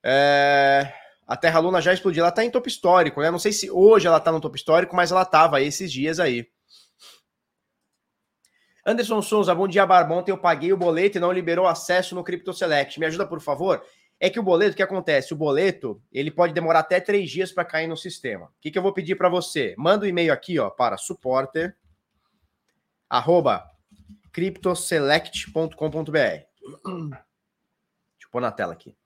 É 0.04 0.92
a 1.26 1.36
Terra 1.36 1.58
Luna 1.58 1.80
já 1.80 1.92
explodiu. 1.92 2.20
Ela 2.20 2.28
está 2.28 2.44
em 2.44 2.50
topo 2.50 2.68
histórico, 2.68 3.20
né? 3.20 3.30
Não 3.30 3.38
sei 3.38 3.52
se 3.52 3.70
hoje 3.70 4.06
ela 4.06 4.18
está 4.18 4.30
no 4.30 4.40
topo 4.40 4.56
histórico, 4.56 4.94
mas 4.94 5.10
ela 5.10 5.22
estava 5.22 5.60
esses 5.60 5.90
dias 5.90 6.20
aí. 6.20 6.46
Anderson 8.86 9.22
Souza, 9.22 9.54
bom 9.54 9.66
dia, 9.66 9.86
Barba. 9.86 10.14
Ontem 10.14 10.30
eu 10.30 10.38
paguei 10.38 10.72
o 10.72 10.76
boleto 10.76 11.16
e 11.16 11.20
não 11.20 11.32
liberou 11.32 11.66
acesso 11.66 12.14
no 12.14 12.22
Crypto 12.22 12.52
Select. 12.52 13.00
Me 13.00 13.06
ajuda, 13.06 13.26
por 13.26 13.40
favor? 13.40 13.82
É 14.20 14.28
que 14.28 14.38
o 14.38 14.42
boleto, 14.42 14.72
o 14.72 14.76
que 14.76 14.82
acontece? 14.82 15.32
O 15.32 15.36
boleto, 15.36 16.00
ele 16.12 16.30
pode 16.30 16.52
demorar 16.52 16.80
até 16.80 17.00
três 17.00 17.30
dias 17.30 17.50
para 17.50 17.64
cair 17.64 17.86
no 17.86 17.96
sistema. 17.96 18.46
O 18.46 18.50
que, 18.60 18.70
que 18.70 18.78
eu 18.78 18.82
vou 18.82 18.92
pedir 18.92 19.16
para 19.16 19.30
você? 19.30 19.74
Manda 19.78 20.04
um 20.04 20.08
e-mail 20.08 20.32
aqui, 20.32 20.58
ó, 20.58 20.68
para 20.68 20.98
supporter, 20.98 21.74
arroba, 23.08 23.68
cryptoselect.com.br. 24.32 26.08
Deixa 26.12 26.44
eu 28.22 28.30
pôr 28.30 28.40
na 28.40 28.52
tela 28.52 28.72
aqui 28.72 28.96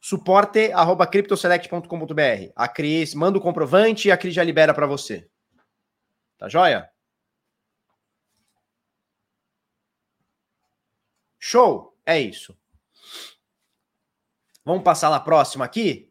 suporte@cryptoselect.com.br. 0.00 2.52
A 2.54 2.68
Cris 2.68 3.14
manda 3.14 3.38
o 3.38 3.40
comprovante 3.40 4.08
e 4.08 4.12
a 4.12 4.16
Cris 4.16 4.34
já 4.34 4.42
libera 4.42 4.72
para 4.72 4.86
você. 4.86 5.28
Tá 6.38 6.48
joia? 6.48 6.88
Show! 11.38 11.94
É 12.06 12.18
isso. 12.18 12.56
Vamos 14.64 14.82
passar 14.82 15.10
na 15.10 15.20
próxima 15.20 15.66
aqui? 15.66 16.10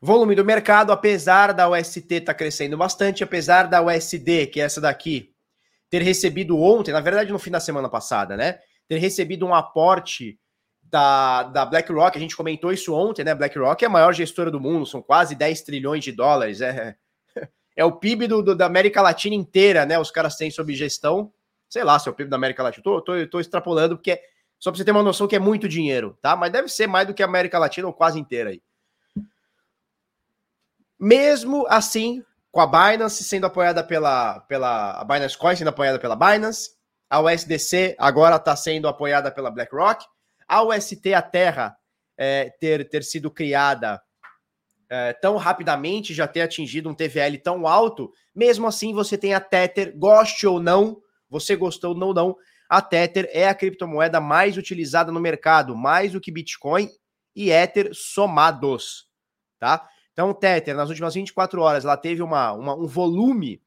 Volume 0.00 0.36
do 0.36 0.44
mercado, 0.44 0.92
apesar 0.92 1.52
da 1.52 1.68
UST 1.68 1.98
estar 1.98 2.32
tá 2.32 2.34
crescendo 2.34 2.76
bastante, 2.76 3.24
apesar 3.24 3.64
da 3.64 3.82
USD, 3.82 4.46
que 4.48 4.60
é 4.60 4.64
essa 4.64 4.80
daqui, 4.80 5.33
ter 5.94 6.02
recebido 6.02 6.60
ontem, 6.60 6.90
na 6.90 7.00
verdade 7.00 7.30
no 7.30 7.38
fim 7.38 7.52
da 7.52 7.60
semana 7.60 7.88
passada, 7.88 8.36
né? 8.36 8.58
Ter 8.88 8.98
recebido 8.98 9.46
um 9.46 9.54
aporte 9.54 10.40
da, 10.82 11.44
da 11.44 11.64
BlackRock, 11.64 12.18
a 12.18 12.20
gente 12.20 12.36
comentou 12.36 12.72
isso 12.72 12.92
ontem, 12.92 13.22
né? 13.22 13.32
BlackRock 13.32 13.84
é 13.84 13.86
a 13.86 13.90
maior 13.90 14.12
gestora 14.12 14.50
do 14.50 14.58
mundo, 14.58 14.84
são 14.84 15.00
quase 15.00 15.36
10 15.36 15.62
trilhões 15.62 16.02
de 16.02 16.10
dólares. 16.10 16.60
É, 16.60 16.96
é 17.76 17.84
o 17.84 17.92
PIB 17.92 18.26
do, 18.26 18.42
do, 18.42 18.56
da 18.56 18.66
América 18.66 19.00
Latina 19.00 19.36
inteira, 19.36 19.86
né? 19.86 19.96
Os 19.96 20.10
caras 20.10 20.34
têm 20.34 20.50
sob 20.50 20.74
gestão. 20.74 21.32
Sei 21.68 21.84
lá 21.84 21.96
se 21.96 22.08
é 22.08 22.10
o 22.10 22.14
PIB 22.14 22.28
da 22.28 22.36
América 22.38 22.64
Latina. 22.64 22.82
Tô, 22.82 23.00
tô, 23.00 23.12
tô 23.28 23.38
extrapolando 23.38 23.96
porque 23.96 24.20
Só 24.58 24.72
para 24.72 24.78
você 24.78 24.84
ter 24.84 24.90
uma 24.90 25.00
noção 25.00 25.28
que 25.28 25.36
é 25.36 25.38
muito 25.38 25.68
dinheiro, 25.68 26.18
tá? 26.20 26.34
Mas 26.34 26.50
deve 26.50 26.66
ser 26.66 26.88
mais 26.88 27.06
do 27.06 27.14
que 27.14 27.22
a 27.22 27.26
América 27.26 27.56
Latina 27.56 27.86
ou 27.86 27.92
quase 27.92 28.18
inteira 28.18 28.50
aí. 28.50 28.60
Mesmo 30.98 31.64
assim, 31.68 32.24
com 32.54 32.60
a 32.60 32.66
Binance 32.68 33.24
sendo 33.24 33.46
apoiada 33.46 33.82
pela, 33.82 34.38
pela 34.42 34.92
a 34.92 35.04
Binance 35.04 35.36
Coin 35.36 35.56
sendo 35.56 35.68
apoiada 35.68 35.98
pela 35.98 36.14
Binance, 36.14 36.70
a 37.10 37.20
USDC 37.20 37.96
agora 37.98 38.36
está 38.36 38.54
sendo 38.54 38.86
apoiada 38.86 39.28
pela 39.28 39.50
BlackRock, 39.50 40.06
a 40.46 40.62
UST, 40.62 41.12
a 41.12 41.20
Terra, 41.20 41.76
é, 42.16 42.50
ter, 42.60 42.88
ter 42.88 43.02
sido 43.02 43.28
criada 43.28 44.00
é, 44.88 45.12
tão 45.14 45.36
rapidamente, 45.36 46.14
já 46.14 46.28
ter 46.28 46.42
atingido 46.42 46.88
um 46.88 46.94
TVL 46.94 47.36
tão 47.42 47.66
alto, 47.66 48.12
mesmo 48.32 48.68
assim 48.68 48.94
você 48.94 49.18
tem 49.18 49.34
a 49.34 49.40
Tether, 49.40 49.92
goste 49.98 50.46
ou 50.46 50.60
não, 50.60 51.02
você 51.28 51.56
gostou 51.56 51.96
ou 51.96 52.14
não, 52.14 52.36
a 52.68 52.80
Tether 52.80 53.28
é 53.32 53.48
a 53.48 53.54
criptomoeda 53.54 54.20
mais 54.20 54.56
utilizada 54.56 55.10
no 55.10 55.18
mercado, 55.18 55.76
mais 55.76 56.12
do 56.12 56.20
que 56.20 56.30
Bitcoin 56.30 56.88
e 57.34 57.50
Ether 57.50 57.90
somados, 57.92 59.08
tá? 59.58 59.88
Então, 60.14 60.32
Tether, 60.32 60.76
nas 60.76 60.88
últimas 60.88 61.14
24 61.14 61.60
horas, 61.60 61.84
ela 61.84 61.96
teve 61.96 62.22
uma, 62.22 62.52
uma, 62.52 62.74
um 62.74 62.86
volume 62.86 63.60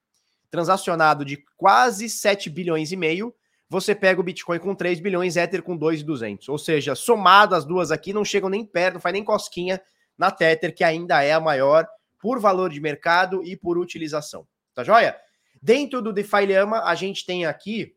transacionado 0.50 1.26
de 1.26 1.44
quase 1.58 2.10
7 2.10 2.50
bilhões 2.50 2.94
e 2.94 2.96
meio. 2.96 3.36
Você 3.70 3.94
pega 3.94 4.22
o 4.22 4.24
Bitcoin 4.24 4.58
com 4.58 4.74
3 4.74 5.02
bilhões, 5.02 5.36
Ether 5.36 5.62
com 5.62 5.76
2,200. 5.76 6.48
Ou 6.48 6.58
seja, 6.58 6.96
somado 6.96 7.54
as 7.54 7.66
duas 7.66 7.92
aqui, 7.92 8.14
não 8.14 8.24
chegam 8.24 8.50
nem 8.50 8.66
perto, 8.66 8.96
não 8.96 9.02
faz 9.02 9.12
nem 9.12 9.26
cosquinha 9.26 9.82
na 10.18 10.32
Tether, 10.32 10.74
que 10.74 10.86
ainda 10.86 11.22
é 11.22 11.34
a 11.34 11.40
maior 11.40 11.86
por 12.18 12.40
valor 12.40 12.72
de 12.72 12.80
mercado 12.80 13.44
e 13.44 13.58
por 13.58 13.78
utilização. 13.78 14.48
Tá 14.74 14.86
joia? 14.86 15.18
Dentro 15.62 16.02
do 16.02 16.14
DeFi 16.14 16.46
Lama, 16.46 16.82
a 16.84 16.96
gente 16.96 17.26
tem 17.26 17.46
aqui, 17.46 17.94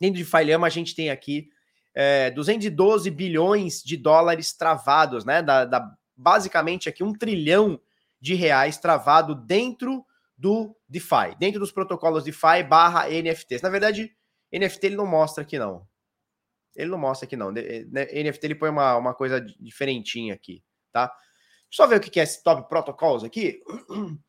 dentro 0.00 0.20
do 0.20 0.24
DeFi 0.24 0.50
Lama, 0.50 0.66
a 0.66 0.70
gente 0.70 0.92
tem 0.92 1.08
aqui 1.08 1.48
é, 1.94 2.32
212 2.32 3.08
bilhões 3.12 3.80
de 3.80 3.96
dólares 3.96 4.52
travados, 4.52 5.24
né? 5.24 5.40
Da, 5.40 5.64
da 5.64 5.96
basicamente 6.20 6.88
aqui 6.88 7.02
um 7.02 7.12
trilhão 7.12 7.80
de 8.20 8.34
reais 8.34 8.78
travado 8.78 9.34
dentro 9.34 10.04
do 10.36 10.76
DeFi, 10.88 11.36
dentro 11.38 11.58
dos 11.58 11.72
protocolos 11.72 12.24
DeFi 12.24 12.62
barra 12.68 13.08
NFTs. 13.08 13.62
Na 13.62 13.70
verdade, 13.70 14.14
NFT 14.52 14.86
ele 14.86 14.96
não 14.96 15.06
mostra 15.06 15.42
aqui 15.42 15.58
não. 15.58 15.86
Ele 16.76 16.90
não 16.90 16.98
mostra 16.98 17.26
aqui 17.26 17.36
não. 17.36 17.50
NFT 17.50 18.40
ele 18.44 18.54
põe 18.54 18.70
uma, 18.70 18.96
uma 18.96 19.14
coisa 19.14 19.40
diferentinha 19.58 20.34
aqui, 20.34 20.62
tá? 20.92 21.06
Deixa 21.06 21.82
eu 21.82 21.84
só 21.84 21.86
ver 21.86 21.96
o 21.96 22.00
que 22.00 22.20
é 22.20 22.22
esse 22.22 22.42
top 22.42 22.68
protocols 22.68 23.24
aqui. 23.24 23.62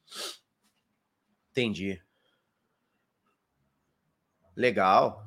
Entendi. 1.51 2.01
Legal. 4.55 5.25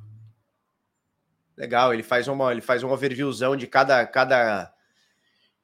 Legal, 1.57 1.95
ele 1.95 2.03
faz 2.03 2.27
uma, 2.27 2.51
ele 2.51 2.61
faz 2.61 2.83
uma 2.83 2.95
overviewzão 2.95 3.57
de 3.57 3.67
cada, 3.67 4.05
cada 4.07 4.74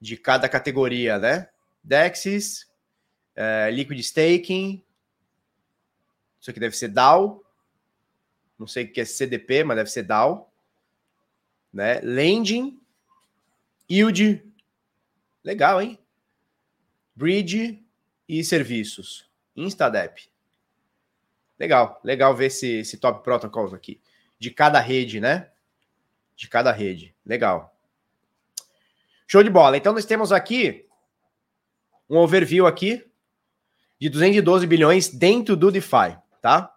de 0.01 0.17
cada 0.17 0.49
categoria, 0.49 1.19
né? 1.19 1.49
Dexis, 1.83 2.71
é, 3.35 3.71
Liquid 3.71 3.99
Staking, 4.01 4.83
isso 6.41 6.51
aqui 6.51 6.59
deve 6.59 6.77
ser 6.77 6.89
DAO, 6.89 7.45
não 8.59 8.67
sei 8.67 8.85
o 8.85 8.93
que 8.93 9.01
é 9.01 9.05
CDP, 9.05 9.63
mas 9.63 9.77
deve 9.77 9.91
ser 9.91 10.03
DAO, 10.03 10.51
né? 11.73 12.01
Lending, 12.01 12.81
Yield, 13.91 14.43
legal, 15.45 15.83
hein? 15.83 15.99
Bridge 17.15 17.85
e 18.29 18.43
serviços, 18.43 19.29
Instadep. 19.55 20.31
Legal, 21.59 22.01
legal 22.03 22.35
ver 22.35 22.47
esse, 22.47 22.79
esse 22.79 22.97
top 22.97 23.23
protocols 23.23 23.75
aqui, 23.75 24.01
de 24.39 24.51
cada 24.51 24.81
rede, 24.81 25.21
né? 25.21 25.51
De 26.35 26.49
cada 26.49 26.73
rede, 26.73 27.15
legal. 27.27 27.77
Show 29.31 29.45
de 29.45 29.49
bola. 29.49 29.77
Então 29.77 29.93
nós 29.93 30.05
temos 30.05 30.33
aqui 30.33 30.89
um 32.09 32.17
overview 32.17 32.67
aqui 32.67 33.09
de 33.97 34.09
212 34.09 34.67
bilhões 34.67 35.09
dentro 35.09 35.57
do 35.57 35.71
DeFi, 35.71 36.19
tá? 36.43 36.75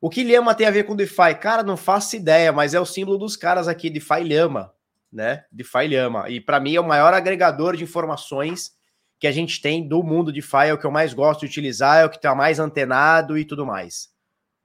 O 0.00 0.08
que 0.08 0.24
Lhama 0.24 0.54
tem 0.54 0.66
a 0.66 0.70
ver 0.70 0.84
com 0.84 0.96
DeFi? 0.96 1.34
Cara, 1.38 1.62
não 1.62 1.76
faço 1.76 2.16
ideia, 2.16 2.52
mas 2.52 2.72
é 2.72 2.80
o 2.80 2.86
símbolo 2.86 3.18
dos 3.18 3.36
caras 3.36 3.68
aqui, 3.68 3.90
DeFi 3.90 4.24
Lhama, 4.24 4.72
né? 5.12 5.44
DeFi 5.52 5.88
Lhama. 5.88 6.26
E 6.30 6.40
para 6.40 6.58
mim 6.58 6.74
é 6.74 6.80
o 6.80 6.88
maior 6.88 7.12
agregador 7.12 7.76
de 7.76 7.84
informações 7.84 8.74
que 9.20 9.26
a 9.26 9.32
gente 9.32 9.60
tem 9.60 9.86
do 9.86 10.02
mundo 10.02 10.32
DeFi, 10.32 10.68
é 10.68 10.72
o 10.72 10.78
que 10.78 10.86
eu 10.86 10.90
mais 10.90 11.12
gosto 11.12 11.40
de 11.40 11.46
utilizar, 11.48 11.98
é 11.98 12.06
o 12.06 12.10
que 12.10 12.16
está 12.16 12.34
mais 12.34 12.58
antenado 12.58 13.36
e 13.36 13.44
tudo 13.44 13.66
mais, 13.66 14.08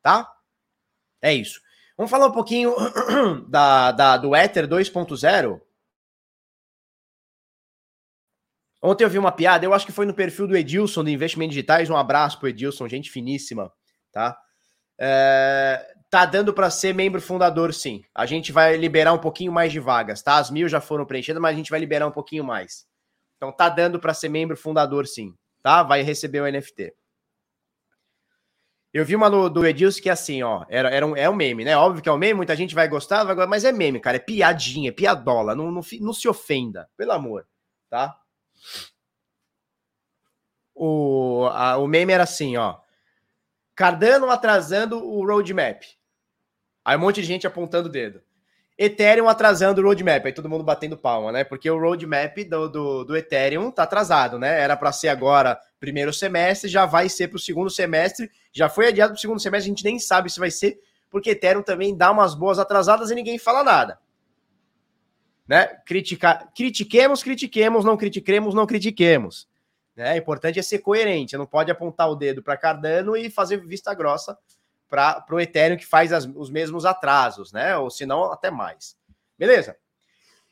tá? 0.02 0.26
É 1.22 1.34
isso. 1.34 1.60
Vamos 1.98 2.10
falar 2.10 2.28
um 2.28 2.32
pouquinho 2.32 2.74
da, 3.50 3.92
da 3.92 4.16
do 4.16 4.34
Ether 4.34 4.70
2.0. 4.70 5.60
Ontem 8.82 9.04
eu 9.04 9.10
vi 9.10 9.20
uma 9.20 9.32
piada, 9.32 9.64
eu 9.64 9.74
acho 9.74 9.86
que 9.86 9.92
foi 9.92 10.06
no 10.06 10.14
perfil 10.14 10.48
do 10.48 10.58
Edilson, 10.58 11.04
do 11.04 11.10
Investimentos 11.10 11.54
Digitais. 11.54 11.90
Um 11.90 11.96
abraço 11.96 12.40
pro 12.40 12.48
Edilson, 12.48 12.88
gente 12.88 13.12
finíssima, 13.12 13.72
tá? 14.12 14.36
É, 15.00 15.94
tá 16.10 16.26
dando 16.26 16.54
para 16.54 16.70
ser 16.70 16.94
membro 16.94 17.22
fundador, 17.22 17.74
sim. 17.74 18.04
A 18.14 18.26
gente 18.26 18.52
vai 18.52 18.76
liberar 18.78 19.14
um 19.14 19.20
pouquinho 19.20 19.52
mais 19.52 19.72
de 19.72 19.80
vagas, 19.80 20.24
tá? 20.24 20.38
As 20.38 20.50
mil 20.50 20.68
já 20.68 20.82
foram 20.82 21.06
preenchidas, 21.06 21.42
mas 21.42 21.54
a 21.54 21.58
gente 21.58 21.70
vai 21.70 21.80
liberar 21.80 22.08
um 22.08 22.12
pouquinho 22.12 22.44
mais. 22.44 22.88
Então 23.38 23.52
tá 23.52 23.70
dando 23.70 24.00
para 24.00 24.14
ser 24.14 24.30
membro 24.30 24.58
fundador, 24.58 25.06
sim, 25.06 25.34
tá? 25.62 25.84
Vai 25.84 26.02
receber 26.02 26.42
o 26.42 26.52
NFT. 26.52 26.94
Eu 28.94 29.06
vi 29.06 29.16
uma 29.16 29.30
do, 29.30 29.48
do 29.48 29.66
Edilson 29.66 30.02
que 30.02 30.10
é 30.10 30.12
assim, 30.12 30.44
ó, 30.44 30.66
era, 30.68 30.90
era 30.90 31.06
um, 31.06 31.16
é 31.16 31.30
um 31.30 31.36
meme, 31.36 31.64
né? 31.64 31.78
Óbvio 31.78 32.04
que 32.04 32.10
é 32.10 32.12
um 32.12 32.18
meme, 32.18 32.34
muita 32.34 32.56
gente 32.56 32.76
vai 32.76 32.88
gostar, 32.88 33.24
vai, 33.24 33.48
mas 33.48 33.64
é 33.64 33.72
meme, 33.72 34.00
cara, 34.00 34.18
é 34.18 34.20
piadinha, 34.20 34.90
é 34.90 34.92
piadola, 34.92 35.56
não, 35.56 35.72
não, 35.72 35.82
não 36.02 36.14
se 36.14 36.28
ofenda, 36.28 36.90
pelo 36.98 37.14
amor, 37.14 37.48
tá? 37.90 38.21
O, 40.74 41.48
a, 41.52 41.78
o 41.78 41.88
meme 41.88 42.14
era 42.14 42.24
assim, 42.24 42.58
ó. 42.58 42.78
Cardano 43.76 44.30
atrasando 44.30 44.98
o 44.98 45.26
roadmap. 45.26 45.84
Aí 46.84 46.98
um 46.98 47.00
monte 47.00 47.22
de 47.22 47.28
gente 47.28 47.46
apontando 47.46 47.88
o 47.88 47.92
dedo. 47.92 48.22
Ethereum 48.78 49.30
atrasando 49.30 49.82
o 49.82 49.84
roadmap. 49.84 50.26
Aí 50.26 50.34
todo 50.34 50.50
mundo 50.50 50.64
batendo 50.64 50.98
palma, 50.98 51.32
né? 51.32 51.44
Porque 51.44 51.70
o 51.70 51.80
roadmap 51.80 52.36
do, 52.50 52.68
do, 52.68 53.04
do 53.04 53.18
Ethereum 53.18 53.70
tá 53.70 53.84
atrasado, 53.84 54.40
né? 54.40 54.60
Era 54.60 54.76
para 54.76 54.92
ser 54.92 55.10
agora 55.10 55.60
primeiro 55.80 56.12
semestre, 56.12 56.70
já 56.70 56.86
vai 56.86 57.10
ser 57.10 57.28
para 57.28 57.38
o 57.38 57.40
segundo 57.40 57.70
semestre. 57.70 58.32
Já 58.52 58.68
foi 58.68 58.88
adiado 58.88 59.14
para 59.14 59.18
o 59.18 59.22
segundo 59.22 59.40
semestre, 59.40 59.70
a 59.70 59.74
gente 59.74 59.84
nem 59.84 60.00
sabe 60.00 60.32
se 60.32 60.40
vai 60.40 60.50
ser, 60.50 60.80
porque 61.10 61.32
Ethereum 61.32 61.62
também 61.62 61.96
dá 61.96 62.12
umas 62.12 62.34
boas 62.34 62.60
atrasadas 62.60 63.12
e 63.12 63.16
ninguém 63.16 63.38
fala 63.38 63.64
nada 63.64 64.00
né? 65.48 65.68
Criticar, 65.86 66.52
critiquemos, 66.56 67.24
critiquemos, 67.24 67.86
não 67.86 67.98
critiquemos, 67.98 68.54
não 68.54 68.66
critiquemos. 68.66 69.48
Né? 69.96 70.14
O 70.14 70.18
importante 70.18 70.60
é 70.60 70.62
ser 70.62 70.80
coerente, 70.80 71.38
não 71.38 71.46
pode 71.46 71.72
apontar 71.72 72.10
o 72.10 72.16
dedo 72.16 72.42
para 72.42 72.58
Cardano 72.58 73.16
e 73.16 73.30
fazer 73.30 73.58
vista 73.66 73.94
grossa 73.94 74.38
para 74.90 75.26
o 75.32 75.40
Ethereum 75.40 75.78
que 75.78 75.86
faz 75.86 76.12
as, 76.12 76.26
os 76.26 76.50
mesmos 76.50 76.86
atrasos, 76.86 77.54
né? 77.54 77.78
Ou 77.78 77.90
se 77.90 78.06
não, 78.06 78.32
até 78.32 78.52
mais. 78.52 78.98
Beleza? 79.38 79.78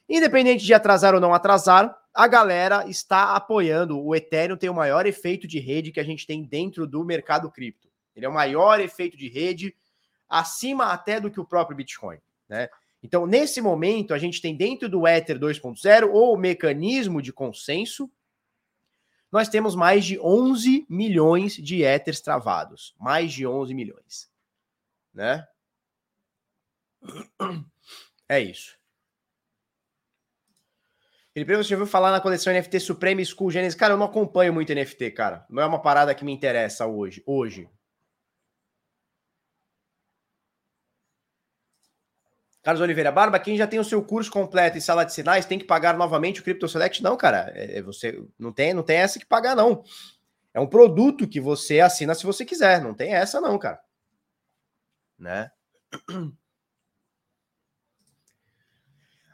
Independente 0.07 0.65
de 0.65 0.73
atrasar 0.73 1.13
ou 1.13 1.19
não 1.19 1.33
atrasar, 1.33 1.95
a 2.13 2.25
galera 2.25 2.87
está 2.87 3.35
apoiando. 3.35 4.01
O 4.01 4.15
Ethereum 4.15 4.57
tem 4.57 4.69
o 4.69 4.73
maior 4.73 5.05
efeito 5.05 5.45
de 5.45 5.59
rede 5.59 5.91
que 5.91 5.99
a 5.99 6.03
gente 6.03 6.25
tem 6.25 6.41
dentro 6.41 6.87
do 6.87 7.03
mercado 7.03 7.51
cripto. 7.51 7.89
Ele 8.15 8.25
é 8.25 8.29
o 8.29 8.33
maior 8.33 8.79
efeito 8.79 9.17
de 9.17 9.29
rede, 9.29 9.75
acima 10.27 10.85
até 10.85 11.19
do 11.19 11.29
que 11.29 11.39
o 11.39 11.45
próprio 11.45 11.75
Bitcoin, 11.75 12.17
né? 12.47 12.69
Então, 13.01 13.25
nesse 13.25 13.61
momento, 13.61 14.13
a 14.13 14.17
gente 14.17 14.41
tem 14.41 14.55
dentro 14.55 14.89
do 14.89 15.07
Ether 15.07 15.39
2.0 15.39 16.09
ou 16.11 16.37
mecanismo 16.37 17.21
de 17.21 17.31
consenso, 17.31 18.11
nós 19.31 19.47
temos 19.47 19.75
mais 19.75 20.05
de 20.05 20.19
11 20.19 20.85
milhões 20.89 21.53
de 21.53 21.83
Ethers 21.83 22.19
travados. 22.19 22.95
Mais 22.99 23.31
de 23.31 23.45
11 23.45 23.73
milhões. 23.73 24.29
Né? 25.13 25.47
É 28.27 28.39
isso. 28.39 28.77
Felipe, 31.33 31.55
você 31.55 31.73
ouviu 31.73 31.87
falar 31.87 32.11
na 32.11 32.19
coleção 32.19 32.53
NFT 32.53 32.79
Supreme 32.79 33.25
School 33.25 33.49
Genesis? 33.49 33.79
Cara, 33.79 33.93
eu 33.93 33.97
não 33.97 34.07
acompanho 34.07 34.53
muito 34.53 34.73
NFT, 34.73 35.11
cara. 35.11 35.45
Não 35.49 35.63
é 35.63 35.65
uma 35.65 35.81
parada 35.81 36.13
que 36.13 36.25
me 36.25 36.31
interessa 36.31 36.85
hoje. 36.85 37.23
Hoje. 37.25 37.69
Carlos 42.61 42.81
Oliveira, 42.81 43.11
Barba, 43.11 43.39
quem 43.39 43.55
já 43.55 43.65
tem 43.65 43.79
o 43.79 43.85
seu 43.85 44.03
curso 44.03 44.29
completo 44.29 44.77
em 44.77 44.81
sala 44.81 45.05
de 45.05 45.13
sinais 45.13 45.45
tem 45.45 45.57
que 45.57 45.63
pagar 45.65 45.97
novamente 45.97 46.41
o 46.41 46.43
Crypto 46.43 46.67
Select? 46.67 47.01
Não, 47.01 47.15
cara, 47.15 47.51
é, 47.55 47.77
é, 47.77 47.81
você 47.81 48.21
não 48.37 48.51
tem, 48.51 48.73
não 48.73 48.83
tem 48.83 48.97
essa 48.97 49.17
que 49.17 49.25
pagar, 49.25 49.55
não. 49.55 49.81
É 50.53 50.59
um 50.59 50.67
produto 50.67 51.27
que 51.27 51.39
você 51.39 51.79
assina 51.79 52.13
se 52.13 52.25
você 52.25 52.43
quiser, 52.43 52.81
não 52.81 52.93
tem 52.93 53.13
essa, 53.13 53.39
não, 53.39 53.57
cara. 53.57 53.79
Né? 55.17 55.49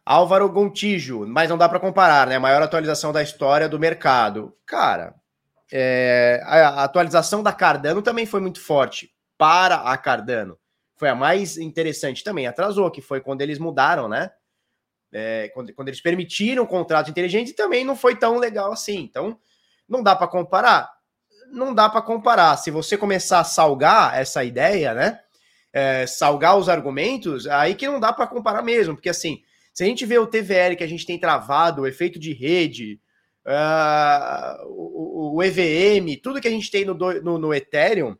Álvaro 0.05 0.48
Gontijo, 0.51 1.25
mas 1.25 1.50
não 1.50 1.58
dá 1.58 1.67
para 1.67 1.79
comparar, 1.79 2.27
né? 2.27 2.38
Maior 2.38 2.62
atualização 2.62 3.12
da 3.12 3.24
história 3.24 3.67
do 3.67 3.79
mercado. 3.79 4.55
Cara, 4.63 5.15
é, 5.72 6.44
a 6.46 6.84
atualização 6.84 7.41
da 7.41 7.51
Cardano 7.51 8.03
também 8.03 8.27
foi 8.27 8.39
muito 8.39 8.62
forte 8.62 9.12
para 9.36 9.77
a 9.77 9.98
Cardano 9.98 10.60
foi 10.95 11.09
a 11.09 11.15
mais 11.15 11.57
interessante 11.57 12.23
também, 12.23 12.47
atrasou, 12.47 12.89
que 12.89 13.01
foi 13.01 13.21
quando 13.21 13.41
eles 13.41 13.59
mudaram, 13.59 14.07
né? 14.07 14.31
é, 15.15 15.49
quando, 15.53 15.73
quando 15.73 15.87
eles 15.87 16.01
permitiram 16.01 16.65
contratos 16.65 17.09
inteligentes, 17.09 17.53
também 17.53 17.85
não 17.85 17.95
foi 17.95 18.17
tão 18.17 18.37
legal 18.37 18.73
assim. 18.73 18.99
Então, 18.99 19.39
não 19.87 20.03
dá 20.03 20.13
para 20.13 20.27
comparar. 20.27 20.91
Não 21.51 21.73
dá 21.73 21.87
para 21.87 22.01
comparar. 22.01 22.57
Se 22.57 22.69
você 22.69 22.97
começar 22.97 23.39
a 23.39 23.45
salgar 23.45 24.19
essa 24.19 24.43
ideia, 24.43 24.93
né? 24.93 25.21
É, 25.71 26.05
salgar 26.05 26.57
os 26.57 26.67
argumentos, 26.67 27.47
aí 27.47 27.75
que 27.75 27.87
não 27.87 27.99
dá 27.99 28.11
para 28.11 28.27
comparar 28.27 28.61
mesmo, 28.61 28.95
porque 28.95 29.09
assim, 29.09 29.41
se 29.73 29.83
a 29.83 29.85
gente 29.85 30.05
vê 30.05 30.17
o 30.17 30.27
TVL 30.27 30.75
que 30.77 30.83
a 30.85 30.87
gente 30.87 31.05
tem 31.05 31.19
travado, 31.19 31.81
o 31.81 31.87
efeito 31.87 32.17
de 32.17 32.31
rede, 32.33 32.97
uh, 33.45 34.65
o, 34.67 35.35
o, 35.35 35.43
EVM, 35.43 36.17
tudo 36.23 36.39
que 36.39 36.47
a 36.47 36.51
gente 36.51 36.71
tem 36.71 36.85
no, 36.85 36.93
no, 36.93 37.37
no 37.37 37.53
Ethereum, 37.53 38.15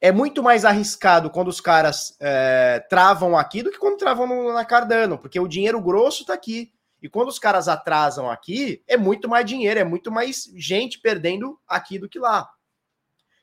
é 0.00 0.12
muito 0.12 0.42
mais 0.42 0.64
arriscado 0.64 1.30
quando 1.30 1.48
os 1.48 1.60
caras 1.60 2.16
é, 2.20 2.84
travam 2.88 3.36
aqui 3.36 3.62
do 3.62 3.70
que 3.70 3.78
quando 3.78 3.96
travam 3.96 4.26
no, 4.26 4.52
na 4.52 4.64
Cardano, 4.64 5.18
porque 5.18 5.40
o 5.40 5.48
dinheiro 5.48 5.80
grosso 5.80 6.22
está 6.22 6.34
aqui. 6.34 6.72
E 7.02 7.08
quando 7.08 7.28
os 7.28 7.38
caras 7.38 7.68
atrasam 7.68 8.30
aqui, 8.30 8.82
é 8.86 8.96
muito 8.96 9.28
mais 9.28 9.44
dinheiro, 9.44 9.78
é 9.78 9.84
muito 9.84 10.10
mais 10.10 10.50
gente 10.56 10.98
perdendo 10.98 11.58
aqui 11.68 11.98
do 11.98 12.08
que 12.08 12.18
lá. 12.18 12.48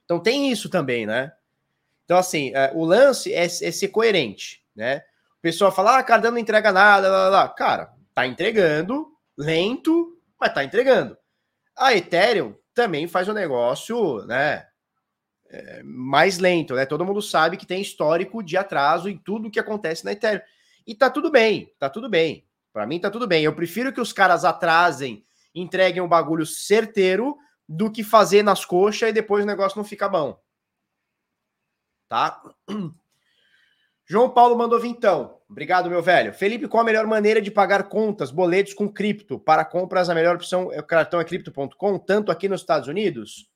Então 0.05 0.19
tem 0.19 0.51
isso 0.51 0.69
também, 0.69 1.05
né? 1.05 1.31
Então, 2.05 2.17
assim, 2.17 2.51
é, 2.53 2.71
o 2.73 2.83
lance 2.83 3.33
é, 3.33 3.45
é, 3.45 3.49
ser 3.49 3.87
coerente, 3.89 4.63
né? 4.75 4.97
O 5.37 5.41
pessoal 5.41 5.71
fala, 5.71 5.97
ah, 5.97 6.03
Cardano 6.03 6.33
não 6.33 6.41
entrega 6.41 6.71
nada, 6.71 7.09
lá, 7.09 7.17
lá, 7.23 7.29
lá. 7.29 7.49
Cara, 7.49 7.93
tá 8.13 8.27
entregando, 8.27 9.11
lento, 9.37 10.17
mas 10.39 10.53
tá 10.53 10.63
entregando. 10.63 11.17
A 11.75 11.93
Ethereum 11.93 12.55
também 12.73 13.07
faz 13.07 13.27
um 13.27 13.33
negócio, 13.33 14.25
né? 14.25 14.67
Mais 15.83 16.39
lento, 16.39 16.75
né? 16.75 16.85
Todo 16.85 17.05
mundo 17.05 17.21
sabe 17.21 17.57
que 17.57 17.65
tem 17.65 17.81
histórico 17.81 18.41
de 18.41 18.57
atraso 18.57 19.09
em 19.09 19.17
tudo 19.17 19.51
que 19.51 19.59
acontece 19.59 20.03
na 20.03 20.11
Ethereum. 20.11 20.41
E 20.85 20.95
tá 20.95 21.09
tudo 21.09 21.31
bem, 21.31 21.71
tá 21.79 21.89
tudo 21.89 22.09
bem. 22.09 22.45
Para 22.71 22.87
mim 22.87 22.99
tá 22.99 23.09
tudo 23.11 23.27
bem. 23.27 23.43
Eu 23.43 23.55
prefiro 23.55 23.93
que 23.93 24.01
os 24.01 24.11
caras 24.11 24.43
atrasem, 24.43 25.23
entreguem 25.53 26.01
um 26.01 26.07
bagulho 26.07 26.45
certeiro 26.45 27.37
do 27.67 27.91
que 27.91 28.03
fazer 28.03 28.43
nas 28.43 28.65
coxas 28.65 29.09
e 29.09 29.13
depois 29.13 29.43
o 29.43 29.47
negócio 29.47 29.77
não 29.77 29.85
fica 29.85 30.09
bom. 30.09 30.37
Tá? 32.09 32.41
João 34.05 34.29
Paulo 34.29 34.57
mandou 34.57 34.79
vintão. 34.79 35.39
Obrigado, 35.49 35.89
meu 35.89 36.01
velho. 36.01 36.33
Felipe, 36.33 36.67
qual 36.67 36.81
a 36.81 36.85
melhor 36.85 37.05
maneira 37.07 37.41
de 37.41 37.49
pagar 37.49 37.83
contas, 37.83 38.31
boletos 38.31 38.73
com 38.73 38.91
cripto? 38.91 39.39
Para 39.39 39.63
compras, 39.63 40.09
a 40.09 40.15
melhor 40.15 40.35
opção 40.35 40.71
é 40.73 40.79
o 40.79 40.83
cartão 40.83 41.21
é 41.21 41.23
cripto.com, 41.23 41.99
tanto 41.99 42.31
aqui 42.31 42.49
nos 42.49 42.61
Estados 42.61 42.87
Unidos? 42.87 43.49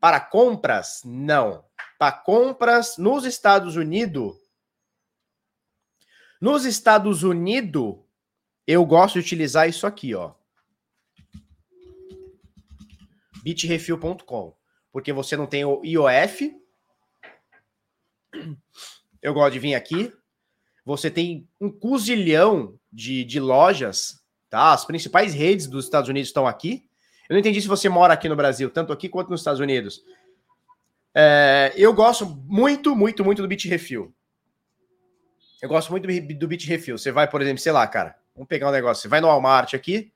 Para 0.00 0.20
compras, 0.20 1.02
não. 1.04 1.64
Para 1.98 2.12
compras 2.12 2.96
nos 2.96 3.24
Estados 3.24 3.76
Unidos, 3.76 4.36
nos 6.40 6.64
Estados 6.64 7.24
Unidos, 7.24 7.96
eu 8.66 8.84
gosto 8.86 9.14
de 9.14 9.20
utilizar 9.20 9.68
isso 9.68 9.86
aqui, 9.86 10.14
ó. 10.14 10.34
bitrefill.com, 13.42 14.56
porque 14.92 15.12
você 15.12 15.36
não 15.36 15.46
tem 15.46 15.64
o 15.64 15.82
IOF. 15.84 16.54
Eu 19.22 19.34
gosto 19.34 19.54
de 19.54 19.58
vir 19.58 19.74
aqui. 19.74 20.12
Você 20.84 21.10
tem 21.10 21.48
um 21.60 21.70
cozilhão 21.70 22.78
de, 22.92 23.24
de 23.24 23.40
lojas, 23.40 24.22
tá? 24.48 24.72
As 24.72 24.84
principais 24.84 25.34
redes 25.34 25.66
dos 25.66 25.84
Estados 25.84 26.08
Unidos 26.08 26.28
estão 26.28 26.46
aqui. 26.46 26.87
Eu 27.28 27.34
não 27.34 27.40
entendi 27.40 27.60
se 27.60 27.68
você 27.68 27.88
mora 27.88 28.14
aqui 28.14 28.28
no 28.28 28.36
Brasil, 28.36 28.70
tanto 28.70 28.92
aqui 28.92 29.08
quanto 29.08 29.30
nos 29.30 29.40
Estados 29.40 29.60
Unidos. 29.60 30.02
É, 31.14 31.72
eu 31.76 31.92
gosto 31.92 32.26
muito, 32.26 32.94
muito, 32.96 33.24
muito 33.24 33.42
do 33.42 33.48
Bitrefill. 33.48 34.14
Eu 35.60 35.68
gosto 35.68 35.90
muito 35.90 36.06
do, 36.06 36.38
do 36.38 36.48
Bitrefill. 36.48 36.96
Você 36.96 37.10
vai, 37.10 37.28
por 37.28 37.42
exemplo, 37.42 37.58
sei 37.58 37.72
lá, 37.72 37.86
cara, 37.86 38.16
vamos 38.34 38.48
pegar 38.48 38.68
um 38.68 38.72
negócio. 38.72 39.02
Você 39.02 39.08
vai 39.08 39.20
no 39.20 39.26
Walmart 39.26 39.74
aqui. 39.74 40.12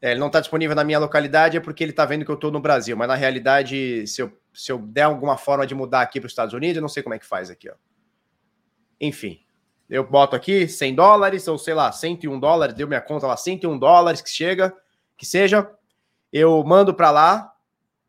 É, 0.00 0.12
ele 0.12 0.20
não 0.20 0.28
está 0.28 0.40
disponível 0.40 0.74
na 0.74 0.84
minha 0.84 0.98
localidade, 0.98 1.58
é 1.58 1.60
porque 1.60 1.84
ele 1.84 1.90
está 1.90 2.06
vendo 2.06 2.24
que 2.24 2.30
eu 2.30 2.36
estou 2.36 2.50
no 2.50 2.60
Brasil. 2.60 2.96
Mas 2.96 3.08
na 3.08 3.14
realidade, 3.14 4.06
se 4.06 4.22
eu, 4.22 4.32
se 4.54 4.72
eu 4.72 4.78
der 4.78 5.02
alguma 5.02 5.36
forma 5.36 5.66
de 5.66 5.74
mudar 5.74 6.00
aqui 6.00 6.18
para 6.20 6.26
os 6.26 6.32
Estados 6.32 6.54
Unidos, 6.54 6.76
eu 6.76 6.82
não 6.82 6.88
sei 6.88 7.02
como 7.02 7.14
é 7.14 7.18
que 7.18 7.26
faz 7.26 7.50
aqui, 7.50 7.68
ó. 7.68 7.74
Enfim, 8.98 9.40
eu 9.88 10.08
boto 10.08 10.36
aqui 10.36 10.68
100 10.68 10.94
dólares, 10.94 11.48
ou 11.48 11.58
sei 11.58 11.74
lá, 11.74 11.90
101 11.90 12.38
dólares, 12.38 12.74
deu 12.74 12.86
minha 12.86 13.00
conta 13.00 13.26
lá, 13.26 13.36
101 13.36 13.78
dólares 13.78 14.22
que 14.22 14.30
chega, 14.30 14.74
que 15.20 15.26
seja. 15.26 15.70
Eu 16.32 16.64
mando 16.64 16.94
para 16.94 17.10
lá 17.10 17.52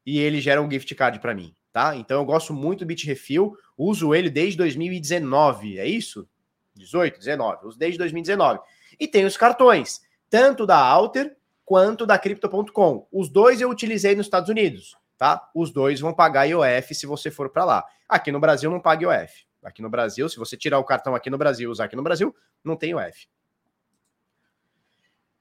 e 0.06 0.18
ele 0.18 0.40
gera 0.40 0.62
um 0.62 0.72
gift 0.72 0.96
card 0.96 1.20
para 1.20 1.36
mim, 1.36 1.54
tá? 1.74 1.94
Então 1.94 2.18
eu 2.22 2.26
gosto 2.26 2.54
muito 2.54 2.80
do 2.80 2.86
Bitrefill. 2.86 3.54
Uso 3.78 4.16
ele 4.16 4.30
desde 4.30 4.58
2019, 4.58 5.78
é 5.78 5.86
isso? 5.86 6.26
18, 6.74 7.20
19, 7.20 7.68
uso 7.68 7.78
desde 7.78 7.98
2019. 7.98 8.62
E 8.98 9.10
tem 9.10 9.26
os 9.26 9.36
cartões, 9.36 10.00
tanto 10.30 10.66
da 10.66 10.78
Alter 10.78 11.36
quanto 11.66 12.06
da 12.06 12.18
Crypto.com. 12.18 13.06
Os 13.12 13.28
dois 13.28 13.60
eu 13.60 13.70
utilizei 13.70 14.16
nos 14.16 14.28
Estados 14.28 14.50
Unidos, 14.50 14.96
tá? 15.18 15.50
Os 15.54 15.70
dois 15.70 16.00
vão 16.00 16.14
pagar 16.14 16.46
IOF 16.46 16.96
se 16.96 17.06
você 17.06 17.30
for 17.30 17.50
para 17.50 17.66
lá. 17.66 17.86
Aqui 18.08 18.32
no 18.32 18.40
Brasil 18.40 18.72
não 18.72 18.80
paga 18.80 19.04
IOF. 19.04 19.46
Aqui 19.62 19.82
no 19.82 19.90
Brasil, 19.90 20.30
se 20.30 20.38
você 20.38 20.56
tirar 20.56 20.80
o 20.80 20.86
cartão 20.86 21.14
aqui 21.14 21.30
no 21.30 21.38
Brasil 21.38 21.68
e 21.68 21.72
usar 21.72 21.86
aqui 21.86 21.96
no 21.98 22.04
Brasil, 22.04 22.34
não 22.64 22.78
tem 22.78 22.92
IOF. 22.92 23.28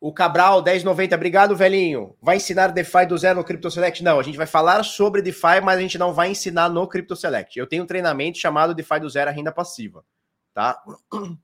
O 0.01 0.15
Cabral, 0.15 0.65
10,90. 0.65 1.15
Obrigado, 1.15 1.55
velhinho. 1.55 2.17
Vai 2.23 2.37
ensinar 2.37 2.69
DeFi 2.69 3.05
do 3.07 3.19
zero 3.19 3.39
no 3.39 3.45
Crypto 3.45 3.71
Select? 3.71 4.03
Não, 4.03 4.19
a 4.19 4.23
gente 4.23 4.39
vai 4.39 4.47
falar 4.47 4.83
sobre 4.83 5.21
DeFi, 5.21 5.61
mas 5.63 5.79
a 5.79 5.83
gente 5.83 5.99
não 5.99 6.15
vai 6.15 6.31
ensinar 6.31 6.71
no 6.71 6.89
Crypto 6.89 7.15
Select. 7.15 7.59
Eu 7.59 7.67
tenho 7.67 7.83
um 7.83 7.87
treinamento 7.87 8.39
chamado 8.39 8.75
DeFi 8.75 8.99
do 8.99 9.11
zero 9.11 9.29
a 9.29 9.33
renda 9.33 9.53
passiva, 9.53 10.03
tá? 10.55 10.83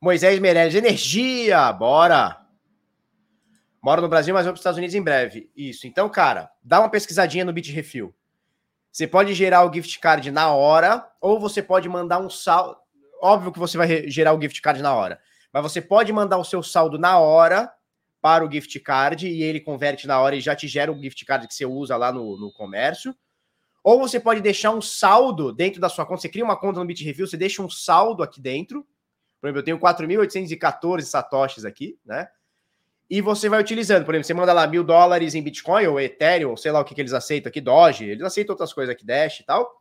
Moisés 0.00 0.40
Meirelles, 0.40 0.74
energia, 0.74 1.72
bora! 1.72 2.44
Moro 3.80 4.02
no 4.02 4.08
Brasil, 4.08 4.34
mas 4.34 4.44
vou 4.44 4.52
para 4.52 4.56
os 4.56 4.60
Estados 4.60 4.78
Unidos 4.78 4.96
em 4.96 5.02
breve. 5.02 5.48
Isso. 5.56 5.86
Então, 5.86 6.08
cara, 6.08 6.50
dá 6.60 6.80
uma 6.80 6.90
pesquisadinha 6.90 7.44
no 7.44 7.52
Bitrefill. 7.52 8.12
Você 8.90 9.06
pode 9.06 9.32
gerar 9.32 9.64
o 9.64 9.72
gift 9.72 10.00
card 10.00 10.28
na 10.32 10.50
hora, 10.52 11.08
ou 11.20 11.38
você 11.38 11.62
pode 11.62 11.88
mandar 11.88 12.18
um 12.18 12.28
saldo 12.28 12.78
óbvio 13.20 13.52
que 13.52 13.58
você 13.58 13.76
vai 13.76 14.08
gerar 14.08 14.32
o 14.34 14.40
gift 14.40 14.60
card 14.60 14.82
na 14.82 14.94
hora, 14.94 15.20
mas 15.52 15.62
você 15.62 15.80
pode 15.80 16.12
mandar 16.12 16.38
o 16.38 16.44
seu 16.44 16.62
saldo 16.62 16.98
na 16.98 17.18
hora 17.18 17.70
para 18.20 18.44
o 18.44 18.50
gift 18.50 18.78
card 18.80 19.28
e 19.28 19.42
ele 19.42 19.60
converte 19.60 20.06
na 20.06 20.20
hora 20.20 20.34
e 20.34 20.40
já 20.40 20.54
te 20.56 20.66
gera 20.66 20.90
o 20.90 21.00
gift 21.00 21.24
card 21.24 21.46
que 21.46 21.54
você 21.54 21.64
usa 21.64 21.96
lá 21.96 22.12
no, 22.12 22.36
no 22.38 22.52
comércio. 22.52 23.14
Ou 23.84 24.00
você 24.00 24.18
pode 24.18 24.40
deixar 24.40 24.72
um 24.72 24.82
saldo 24.82 25.52
dentro 25.52 25.80
da 25.80 25.88
sua 25.88 26.04
conta. 26.04 26.22
Você 26.22 26.28
cria 26.28 26.44
uma 26.44 26.58
conta 26.58 26.80
no 26.80 26.86
BitReview, 26.86 27.24
você 27.24 27.36
deixa 27.36 27.62
um 27.62 27.70
saldo 27.70 28.20
aqui 28.20 28.40
dentro. 28.40 28.84
Por 29.40 29.46
exemplo, 29.46 29.60
eu 29.60 29.64
tenho 29.64 29.78
4.814 29.78 31.02
satoshis 31.02 31.64
aqui, 31.64 31.96
né? 32.04 32.28
E 33.08 33.20
você 33.20 33.48
vai 33.48 33.60
utilizando. 33.60 34.04
Por 34.04 34.12
exemplo, 34.12 34.26
você 34.26 34.34
manda 34.34 34.52
lá 34.52 34.66
mil 34.66 34.82
dólares 34.82 35.36
em 35.36 35.42
Bitcoin 35.42 35.86
ou 35.86 36.00
Ethereum, 36.00 36.50
ou 36.50 36.56
sei 36.56 36.72
lá 36.72 36.80
o 36.80 36.84
que, 36.84 36.96
que 36.96 37.00
eles 37.00 37.12
aceitam 37.12 37.48
aqui, 37.48 37.60
Doge. 37.60 38.04
Eles 38.04 38.24
aceitam 38.24 38.54
outras 38.54 38.72
coisas 38.72 38.92
aqui, 38.92 39.06
Dash 39.06 39.38
e 39.38 39.44
tal. 39.44 39.72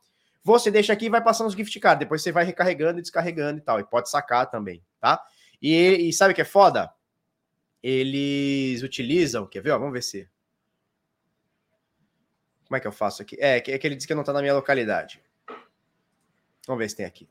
Você 0.45 0.69
deixa 0.69 0.93
aqui 0.93 1.07
e 1.07 1.09
vai 1.09 1.23
passando 1.23 1.47
os 1.47 1.55
gift 1.55 1.79
cards. 1.79 1.97
Depois 1.97 2.21
você 2.21 2.31
vai 2.31 2.45
recarregando 2.45 2.99
e 2.99 3.01
descarregando 3.01 3.57
e 3.57 3.61
tal. 3.61 3.79
E 3.79 3.83
pode 3.83 4.11
sacar 4.11 4.47
também, 4.47 4.79
tá? 5.01 5.19
E, 5.59 6.07
e 6.07 6.13
sabe 6.13 6.33
o 6.33 6.35
que 6.35 6.41
é 6.41 6.45
foda? 6.45 6.93
Eles 7.81 8.83
utilizam. 8.83 9.47
Quer 9.47 9.61
ver? 9.61 9.71
Ó, 9.71 9.79
vamos 9.79 9.91
ver 9.91 10.03
se. 10.03 10.29
Como 12.67 12.77
é 12.77 12.79
que 12.79 12.85
eu 12.85 12.91
faço 12.91 13.23
aqui? 13.23 13.35
É, 13.39 13.57
é 13.57 13.59
que 13.59 13.87
ele 13.87 13.95
diz 13.95 14.05
que 14.05 14.13
não 14.13 14.23
tá 14.23 14.31
na 14.31 14.39
minha 14.39 14.53
localidade. 14.53 15.19
Vamos 16.67 16.79
ver 16.79 16.89
se 16.89 16.95
tem 16.95 17.07
aqui. 17.07 17.27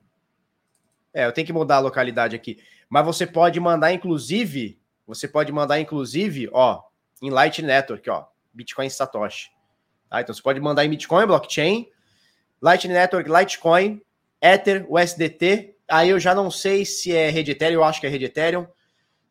É, 1.12 1.24
eu 1.24 1.32
tenho 1.32 1.46
que 1.46 1.52
mudar 1.52 1.76
a 1.76 1.80
localidade 1.80 2.34
aqui. 2.34 2.60
Mas 2.88 3.04
você 3.04 3.28
pode 3.28 3.60
mandar, 3.60 3.92
inclusive. 3.92 4.82
Você 5.06 5.28
pode 5.28 5.52
mandar, 5.52 5.78
inclusive, 5.78 6.48
ó, 6.52 6.82
em 7.22 7.30
Light 7.30 7.62
Network, 7.62 8.10
ó. 8.10 8.26
Bitcoin 8.52 8.90
Satoshi. 8.90 9.52
Tá? 10.10 10.20
Então 10.20 10.34
você 10.34 10.42
pode 10.42 10.58
mandar 10.58 10.84
em 10.84 10.90
Bitcoin, 10.90 11.26
blockchain, 11.26 11.88
Lightning 12.64 12.94
Network, 12.94 13.30
Litecoin, 13.30 14.00
Ether, 14.40 14.86
USDT. 14.90 15.76
Aí 15.86 16.08
eu 16.08 16.18
já 16.18 16.34
não 16.34 16.50
sei 16.50 16.86
se 16.86 17.14
é 17.14 17.28
rede 17.28 17.50
Ethereum, 17.50 17.80
eu 17.80 17.84
acho 17.84 18.00
que 18.00 18.06
é 18.06 18.08
rede 18.08 18.24
Ethereum. 18.24 18.66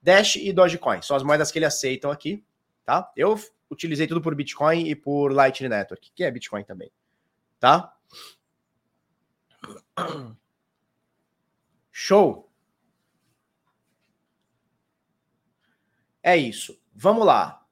Dash 0.03 0.35
e 0.35 0.53
Dogecoin. 0.53 1.01
São 1.01 1.17
as 1.17 1.23
moedas 1.23 1.51
que 1.51 1.57
ele 1.57 1.65
aceitam 1.65 2.11
aqui, 2.11 2.45
tá? 2.85 3.11
Eu 3.17 3.39
utilizei 3.71 4.05
tudo 4.05 4.21
por 4.21 4.35
Bitcoin 4.35 4.87
e 4.87 4.93
por 4.93 5.33
Lightning 5.33 5.69
Network, 5.69 6.11
que 6.13 6.23
é 6.23 6.29
Bitcoin 6.29 6.63
também, 6.63 6.91
tá? 7.59 7.91
Show. 11.91 12.47
É 16.21 16.37
isso. 16.37 16.79
Vamos 16.93 17.25
lá. 17.25 17.65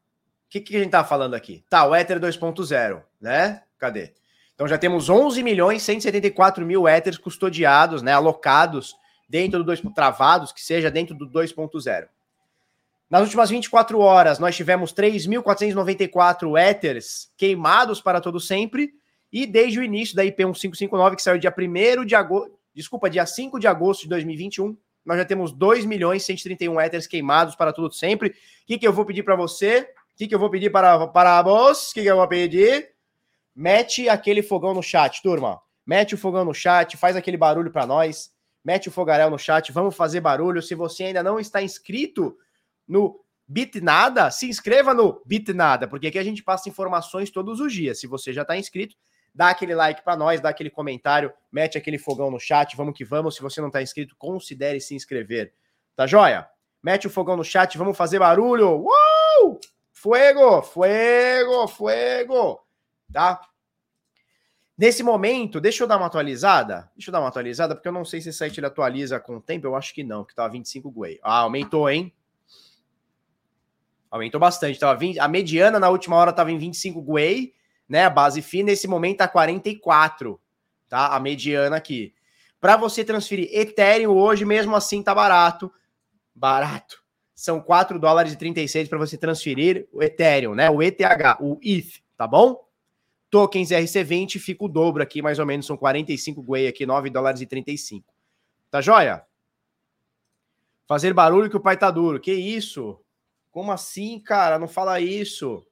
O 0.48 0.50
que, 0.50 0.60
que 0.60 0.76
a 0.76 0.80
gente 0.80 0.90
tá 0.90 1.04
falando 1.04 1.36
aqui? 1.36 1.64
Tá, 1.70 1.86
o 1.86 1.96
Ether 1.96 2.20
2.0, 2.20 3.04
né? 3.22 3.64
Cadê? 3.78 4.16
Então 4.62 4.68
já 4.68 4.78
temos 4.78 5.10
11 5.10 5.42
milhões 5.42 5.82
174 5.82 6.64
mil 6.64 6.88
Ethers 6.88 7.18
custodiados, 7.18 8.04
né, 8.04 8.14
alocados 8.14 8.96
dentro 9.28 9.58
do 9.58 9.66
2, 9.66 9.82
travados, 9.96 10.52
que 10.52 10.62
seja 10.62 10.92
dentro 10.92 11.16
do 11.16 11.28
2.0. 11.28 12.08
Nas 13.10 13.24
últimas 13.24 13.50
24 13.50 13.98
horas, 13.98 14.38
nós 14.38 14.56
tivemos 14.56 14.94
3.494 14.94 16.56
Ethers 16.62 17.32
queimados 17.36 18.02
para 18.02 18.22
todo 18.22 18.40
sempre 18.40 18.94
E 19.34 19.48
desde 19.48 19.80
o 19.80 19.84
início 19.84 20.16
da 20.16 20.24
IP 20.24 20.46
1559, 20.46 21.16
que 21.16 21.24
saiu 21.24 21.40
dia 21.40 21.52
1 21.52 22.06
de 22.06 22.14
agosto, 22.14 22.56
desculpa, 22.72 23.10
dia 23.10 23.26
5 23.26 23.60
de 23.60 23.66
agosto 23.66 24.04
de 24.04 24.10
2021, 24.10 24.78
nós 25.04 25.18
já 25.18 25.26
temos 25.26 25.52
2 25.52 25.86
milhões 25.86 26.22
e 26.22 26.26
131 26.28 26.80
éteres 26.80 27.08
queimados 27.08 27.56
para 27.56 27.74
tudo 27.74 27.96
sempre. 27.96 28.30
O 28.30 28.34
que, 28.68 28.78
que 28.78 28.88
eu 28.88 28.94
vou 28.94 29.06
pedir 29.06 29.24
para 29.24 29.36
você? 29.36 29.90
O 30.14 30.18
que, 30.18 30.28
que 30.28 30.36
eu 30.36 30.40
vou 30.40 30.52
pedir 30.52 30.70
para, 30.70 31.08
para 31.08 31.42
vós? 31.42 31.90
O 31.90 31.94
que, 31.96 32.04
que 32.04 32.08
eu 32.08 32.18
vou 32.18 32.28
pedir? 32.28 32.92
Mete 33.56 34.08
aquele 34.08 34.42
fogão 34.42 34.74
no 34.74 34.82
chat, 34.82 35.22
turma. 35.22 35.60
Mete 35.86 36.16
o 36.16 36.18
fogão 36.18 36.46
no 36.46 36.54
chat, 36.54 36.96
faz 36.98 37.16
aquele 37.16 37.38
barulho 37.38 37.72
para 37.72 37.86
nós. 37.86 38.32
Mete 38.64 38.90
o 38.90 38.92
fogaréu 38.92 39.30
no 39.30 39.40
chat, 39.40 39.72
vamos 39.72 39.96
fazer 39.96 40.22
barulho. 40.22 40.62
Se 40.62 40.76
você 40.76 41.06
ainda 41.06 41.24
não 41.24 41.40
está 41.40 41.62
inscrito 41.62 42.38
no 42.88 43.20
Bitnada, 43.48 44.30
se 44.32 44.48
inscreva 44.48 44.94
no 44.94 45.22
Bitnada, 45.26 45.88
porque 45.88 46.08
aqui 46.08 46.18
a 46.18 46.24
gente 46.24 46.44
passa 46.44 46.70
informações 46.70 47.30
todos 47.30 47.60
os 47.60 47.74
dias. 47.74 48.00
Se 48.00 48.08
você 48.08 48.32
já 48.32 48.44
está 48.44 48.56
inscrito, 48.56 48.96
dá 49.34 49.50
aquele 49.50 49.76
like 49.76 50.04
para 50.04 50.16
nós, 50.16 50.40
dá 50.40 50.50
aquele 50.50 50.70
comentário, 50.70 51.34
mete 51.52 51.78
aquele 51.78 51.98
fogão 51.98 52.32
no 52.32 52.40
chat, 52.40 52.78
vamos 52.78 52.96
que 52.96 53.04
vamos. 53.04 53.36
Se 53.36 53.42
você 53.42 53.60
não 53.60 53.68
está 53.68 53.82
inscrito, 53.82 54.16
considere 54.18 54.80
se 54.80 54.96
inscrever. 54.96 55.54
Tá 55.96 56.08
joia? 56.08 56.48
Mete 56.82 57.08
o 57.08 57.10
fogão 57.10 57.36
no 57.36 57.44
chat, 57.44 57.78
vamos 57.78 57.98
fazer 57.98 58.20
barulho. 58.20 58.86
Uou! 58.86 59.60
Fuego, 59.92 60.62
fuego, 60.62 61.68
fuego. 61.68 62.60
Tá? 63.12 63.42
Nesse 64.78 65.04
momento, 65.04 65.60
deixa 65.62 65.84
eu 65.84 65.88
dar 65.88 65.98
uma 65.98 66.08
atualizada. 66.08 66.90
Deixa 66.96 67.10
eu 67.10 67.14
dar 67.14 67.20
uma 67.20 67.28
atualizada, 67.30 67.76
porque 67.76 67.88
eu 67.88 67.94
não 67.94 68.06
sei 68.06 68.22
se 68.22 68.30
esse 68.30 68.38
site 68.38 68.60
ele 68.60 68.68
atualiza 68.68 69.20
com 69.20 69.38
o 69.38 69.42
tempo. 69.42 69.68
Eu 69.68 69.76
acho 69.76 69.94
que 69.94 70.04
não, 70.04 70.24
que 70.24 70.34
tava 70.34 70.50
25 70.50 70.90
Guay. 70.90 71.20
Ah, 71.22 71.40
aumentou, 71.40 71.90
hein? 71.90 72.14
Aumentou 74.10 74.40
bastante. 74.40 74.80
Tava 74.80 74.98
20, 74.98 75.20
a 75.20 75.28
mediana 75.28 75.80
na 75.80 75.90
última 75.90 76.16
hora 76.16 76.32
estava 76.32 76.52
em 76.52 76.58
25 76.58 77.02
Guay 77.02 77.54
né? 77.92 78.06
A 78.06 78.10
base 78.10 78.42
fina, 78.42 78.68
nesse 78.68 78.88
momento, 78.88 79.18
tá 79.18 79.28
44, 79.28 80.40
tá? 80.88 81.08
A 81.08 81.20
mediana 81.20 81.76
aqui. 81.76 82.14
Para 82.58 82.78
você 82.78 83.04
transferir 83.04 83.50
Ethereum 83.52 84.14
hoje, 84.14 84.46
mesmo 84.46 84.74
assim, 84.78 85.04
tá 85.04 85.14
barato. 85.14 85.70
Barato. 86.34 87.04
São 87.36 87.60
4 87.60 88.00
dólares 88.00 88.32
e 88.32 88.38
36 88.38 88.88
para 88.88 88.98
você 88.98 89.18
transferir 89.18 89.90
o 89.92 90.02
Ethereum, 90.02 90.56
né? 90.56 90.70
O 90.70 90.82
ETH, 90.82 91.02
o 91.42 91.60
ETH, 91.62 92.02
tá 92.16 92.26
bom? 92.26 92.66
Tokens 93.32 93.70
RC20 93.70 94.38
fica 94.40 94.66
o 94.66 94.68
dobro 94.68 95.02
aqui, 95.02 95.22
mais 95.22 95.40
ou 95.40 95.46
menos, 95.46 95.66
são 95.66 95.78
45 95.78 96.44
Gwei 96.44 96.68
aqui, 96.68 96.86
9 96.86 97.10
dólares 97.10 97.40
e 97.40 97.46
35. 97.46 98.14
Tá 98.70 98.82
joia? 98.82 99.26
Fazer 100.86 101.14
barulho 101.14 101.50
que 101.50 101.56
o 101.56 101.62
pai 101.62 101.78
tá 101.78 101.90
duro. 101.90 102.20
Que 102.20 102.34
isso? 102.34 103.00
Como 103.50 103.72
assim, 103.72 104.20
cara? 104.20 104.60
Não 104.60 104.68
fala 104.68 105.00
isso. 105.00 105.66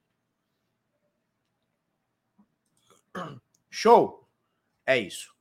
Show! 3.68 4.26
É 4.86 4.96
isso. 4.98 5.34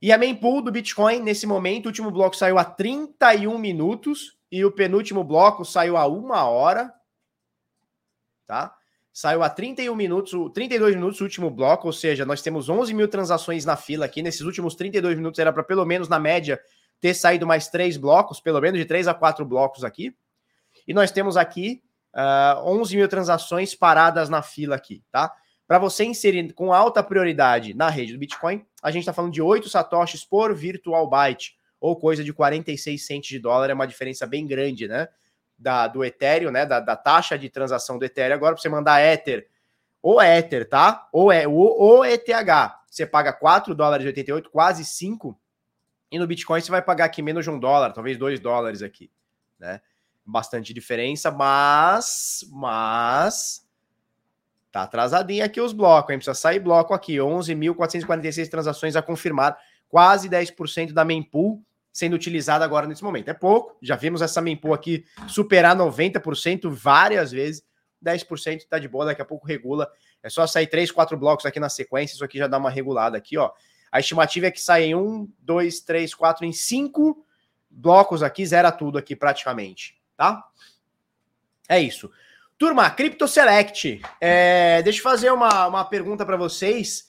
E 0.00 0.12
a 0.12 0.18
mempool 0.18 0.60
do 0.60 0.70
Bitcoin, 0.70 1.20
nesse 1.20 1.46
momento, 1.46 1.86
o 1.86 1.88
último 1.88 2.10
bloco 2.10 2.36
saiu 2.36 2.58
a 2.58 2.64
31 2.64 3.56
minutos 3.56 4.36
e 4.50 4.62
o 4.64 4.70
penúltimo 4.70 5.24
bloco 5.24 5.64
saiu 5.64 5.96
a 5.96 6.06
uma 6.06 6.44
hora. 6.44 6.92
Tá? 8.46 8.76
Saiu 9.12 9.42
a 9.42 9.50
31 9.50 9.94
minutos, 9.94 10.32
32 10.54 10.94
minutos 10.94 11.20
o 11.20 11.24
último 11.24 11.50
bloco, 11.50 11.86
ou 11.86 11.92
seja, 11.92 12.24
nós 12.24 12.40
temos 12.40 12.70
11 12.70 12.94
mil 12.94 13.06
transações 13.08 13.64
na 13.64 13.76
fila 13.76 14.06
aqui. 14.06 14.22
Nesses 14.22 14.40
últimos 14.40 14.74
32 14.74 15.16
minutos 15.16 15.38
era 15.38 15.52
para 15.52 15.62
pelo 15.62 15.84
menos, 15.84 16.08
na 16.08 16.18
média, 16.18 16.58
ter 16.98 17.12
saído 17.12 17.46
mais 17.46 17.68
três 17.68 17.98
blocos, 17.98 18.40
pelo 18.40 18.60
menos 18.60 18.78
de 18.78 18.86
três 18.86 19.06
a 19.06 19.12
quatro 19.12 19.44
blocos 19.44 19.84
aqui. 19.84 20.16
E 20.88 20.94
nós 20.94 21.10
temos 21.10 21.36
aqui 21.36 21.82
uh, 22.14 22.56
ah, 22.56 22.62
11 22.64 22.96
mil 22.96 23.08
transações 23.08 23.74
paradas 23.74 24.30
na 24.30 24.40
fila 24.40 24.76
aqui, 24.76 25.02
tá? 25.10 25.30
Para 25.66 25.78
você 25.78 26.04
inserir 26.04 26.52
com 26.54 26.72
alta 26.72 27.02
prioridade 27.02 27.74
na 27.74 27.90
rede 27.90 28.14
do 28.14 28.18
Bitcoin, 28.18 28.64
a 28.82 28.90
gente 28.90 29.02
está 29.02 29.12
falando 29.12 29.32
de 29.32 29.42
8 29.42 29.68
satoshis 29.68 30.24
por 30.24 30.54
virtual 30.54 31.08
byte, 31.08 31.56
ou 31.80 31.96
coisa 31.96 32.24
de 32.24 32.32
46 32.32 33.06
centes 33.06 33.28
de 33.28 33.38
dólar, 33.38 33.68
é 33.68 33.74
uma 33.74 33.86
diferença 33.86 34.26
bem 34.26 34.46
grande, 34.46 34.88
né? 34.88 35.08
Da, 35.62 35.86
do 35.86 36.04
Ethereum, 36.04 36.50
né? 36.50 36.66
Da, 36.66 36.80
da 36.80 36.96
taxa 36.96 37.38
de 37.38 37.48
transação 37.48 37.98
do 37.98 38.04
Ethereum. 38.04 38.34
Agora, 38.34 38.54
para 38.54 38.62
você 38.62 38.68
mandar 38.68 39.00
Ether, 39.00 39.48
ou 40.02 40.20
Ether, 40.20 40.68
tá? 40.68 41.08
Ou 41.12 41.30
é 41.30 41.46
o, 41.46 42.04
ETH, 42.04 42.28
você 42.90 43.06
paga 43.06 43.32
4 43.32 43.74
dólares 43.74 44.04
e 44.04 44.08
88, 44.08 44.50
quase 44.50 44.84
5. 44.84 45.38
E 46.10 46.18
no 46.18 46.26
Bitcoin 46.26 46.60
você 46.60 46.70
vai 46.70 46.82
pagar 46.82 47.06
aqui 47.06 47.22
menos 47.22 47.44
de 47.44 47.50
um 47.50 47.58
dólar, 47.58 47.92
talvez 47.92 48.18
2 48.18 48.40
dólares 48.40 48.82
aqui, 48.82 49.10
né? 49.58 49.80
Bastante 50.24 50.74
diferença, 50.74 51.30
mas, 51.30 52.44
mas 52.50 53.66
Tá 54.72 54.84
atrasadinho 54.84 55.44
aqui 55.44 55.60
os 55.60 55.74
blocos, 55.74 56.10
hein? 56.10 56.16
Precisa 56.16 56.34
sair 56.34 56.58
bloco 56.58 56.94
aqui. 56.94 57.16
11.446 57.16 58.48
transações 58.48 58.96
a 58.96 59.02
confirmar, 59.02 59.58
quase 59.86 60.30
10% 60.30 60.94
da 60.94 61.04
mempool 61.04 61.62
sendo 61.92 62.14
utilizada 62.14 62.64
agora 62.64 62.86
nesse 62.86 63.04
momento. 63.04 63.28
É 63.28 63.34
pouco, 63.34 63.76
já 63.82 63.94
vimos 63.96 64.22
essa 64.22 64.40
mempool 64.40 64.72
aqui 64.72 65.04
superar 65.28 65.76
90% 65.76 66.70
várias 66.70 67.30
vezes. 67.30 67.62
10% 68.02 68.66
tá 68.68 68.78
de 68.78 68.88
boa, 68.88 69.04
daqui 69.04 69.22
a 69.22 69.24
pouco 69.24 69.46
regula. 69.46 69.88
É 70.22 70.30
só 70.30 70.46
sair 70.46 70.66
3, 70.66 70.90
4 70.90 71.16
blocos 71.16 71.44
aqui 71.44 71.60
na 71.60 71.68
sequência, 71.68 72.14
isso 72.14 72.24
aqui 72.24 72.38
já 72.38 72.46
dá 72.46 72.58
uma 72.58 72.70
regulada 72.70 73.16
aqui, 73.16 73.36
ó. 73.36 73.50
A 73.90 74.00
estimativa 74.00 74.46
é 74.46 74.50
que 74.50 74.60
saia 74.60 74.86
em 74.86 74.94
1, 74.94 75.30
2, 75.40 75.80
3, 75.80 76.14
4, 76.14 76.46
em 76.46 76.52
5 76.52 77.26
blocos 77.70 78.22
aqui, 78.22 78.44
zera 78.46 78.72
tudo 78.72 78.96
aqui 78.96 79.14
praticamente, 79.14 80.00
tá? 80.16 80.42
É 81.68 81.78
isso. 81.78 82.10
Turma, 82.58 82.88
Crypto 82.90 83.26
Select. 83.26 84.00
É, 84.20 84.82
deixa 84.82 85.00
eu 85.00 85.02
fazer 85.02 85.30
uma, 85.32 85.66
uma 85.66 85.84
pergunta 85.84 86.24
para 86.24 86.36
vocês. 86.36 87.08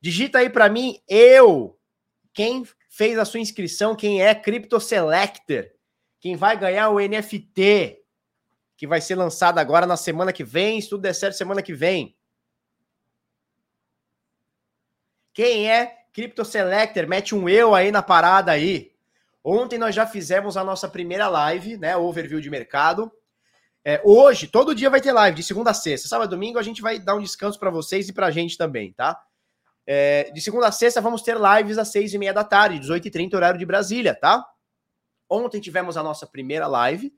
Digita 0.00 0.38
aí 0.38 0.48
para 0.48 0.68
mim, 0.68 0.98
eu, 1.08 1.78
quem 2.32 2.64
fez 2.94 3.18
a 3.18 3.24
sua 3.24 3.40
inscrição, 3.40 3.96
quem 3.96 4.22
é 4.22 4.32
Crypto 4.36 4.78
Selector, 4.78 5.68
quem 6.20 6.36
vai 6.36 6.56
ganhar 6.56 6.90
o 6.90 7.00
NFT, 7.00 8.00
que 8.76 8.86
vai 8.86 9.00
ser 9.00 9.16
lançado 9.16 9.58
agora 9.58 9.84
na 9.84 9.96
semana 9.96 10.32
que 10.32 10.44
vem, 10.44 10.80
se 10.80 10.88
tudo 10.88 11.00
der 11.00 11.12
certo, 11.12 11.34
semana 11.34 11.60
que 11.60 11.74
vem. 11.74 12.16
Quem 15.32 15.68
é 15.68 16.04
Crypto 16.12 16.44
Selector? 16.44 17.08
Mete 17.08 17.34
um 17.34 17.48
eu 17.48 17.74
aí 17.74 17.90
na 17.90 18.00
parada 18.00 18.52
aí. 18.52 18.92
Ontem 19.42 19.76
nós 19.76 19.92
já 19.92 20.06
fizemos 20.06 20.56
a 20.56 20.62
nossa 20.62 20.88
primeira 20.88 21.28
live, 21.28 21.76
né? 21.76 21.96
Overview 21.96 22.40
de 22.40 22.48
mercado. 22.48 23.10
É, 23.84 24.00
hoje, 24.04 24.46
todo 24.46 24.74
dia 24.74 24.88
vai 24.88 25.00
ter 25.00 25.12
live, 25.12 25.36
de 25.36 25.42
segunda 25.42 25.72
a 25.72 25.74
sexta. 25.74 26.06
Sábado 26.06 26.28
e 26.28 26.30
domingo 26.30 26.60
a 26.60 26.62
gente 26.62 26.80
vai 26.80 27.00
dar 27.00 27.16
um 27.16 27.20
descanso 27.20 27.58
para 27.58 27.70
vocês 27.70 28.08
e 28.08 28.12
para 28.12 28.28
a 28.28 28.30
gente 28.30 28.56
também, 28.56 28.92
tá? 28.92 29.20
É, 29.86 30.30
de 30.30 30.40
segunda 30.40 30.68
a 30.68 30.72
sexta 30.72 31.00
vamos 31.00 31.22
ter 31.22 31.36
lives 31.36 31.76
às 31.78 31.88
seis 31.88 32.14
e 32.14 32.18
meia 32.18 32.32
da 32.32 32.42
tarde, 32.42 32.80
18h30, 32.80 33.34
horário 33.34 33.58
de 33.58 33.66
Brasília, 33.66 34.14
tá? 34.14 34.44
Ontem 35.28 35.60
tivemos 35.60 35.96
a 35.96 36.02
nossa 36.02 36.26
primeira 36.26 36.66
live, 36.66 37.14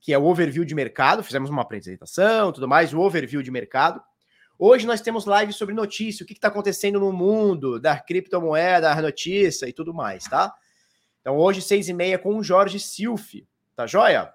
que 0.00 0.12
é 0.12 0.18
o 0.18 0.24
overview 0.24 0.64
de 0.64 0.74
mercado. 0.74 1.22
Fizemos 1.24 1.50
uma 1.50 1.62
apresentação, 1.62 2.52
tudo 2.52 2.68
mais, 2.68 2.92
o 2.92 3.00
overview 3.00 3.42
de 3.42 3.50
mercado. 3.50 4.02
Hoje 4.58 4.86
nós 4.86 5.00
temos 5.00 5.24
live 5.24 5.52
sobre 5.52 5.74
notícia, 5.74 6.22
o 6.22 6.26
que 6.26 6.32
está 6.32 6.48
acontecendo 6.48 7.00
no 7.00 7.12
mundo 7.12 7.80
da 7.80 7.98
criptomoeda, 7.98 8.92
a 8.92 9.02
notícia 9.02 9.66
e 9.66 9.72
tudo 9.72 9.92
mais, 9.92 10.24
tá? 10.24 10.54
Então 11.20 11.36
hoje, 11.36 11.60
seis 11.62 11.88
e 11.88 11.92
meia, 11.92 12.18
com 12.18 12.36
o 12.36 12.42
Jorge 12.42 12.78
Silf, 12.78 13.34
tá 13.74 13.86
joia? 13.86 14.32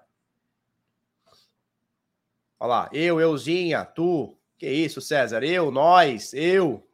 Olha 2.58 2.68
lá, 2.68 2.90
eu, 2.92 3.18
euzinha, 3.18 3.84
tu. 3.84 4.36
Que 4.58 4.68
isso, 4.68 5.00
César? 5.00 5.42
Eu, 5.42 5.70
nós, 5.70 6.34
eu. 6.34 6.86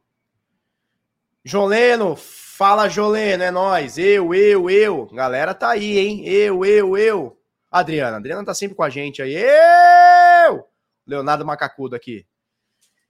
Joleno, 1.47 2.17
fala 2.17 2.89
Joleno, 2.89 3.41
é 3.41 3.49
nós. 3.49 3.97
Eu, 3.97 4.35
eu, 4.35 4.69
eu. 4.69 5.05
Galera 5.05 5.53
tá 5.53 5.69
aí, 5.69 5.97
hein? 5.97 6.27
Eu, 6.27 6.65
eu, 6.65 6.97
eu. 6.97 7.41
Adriana, 7.71 8.17
Adriana 8.17 8.43
tá 8.43 8.53
sempre 8.53 8.75
com 8.75 8.83
a 8.83 8.89
gente 8.89 9.21
aí. 9.21 9.33
Eu! 9.33 10.67
Leonardo 11.05 11.45
Macacudo 11.45 11.95
aqui. 11.95 12.27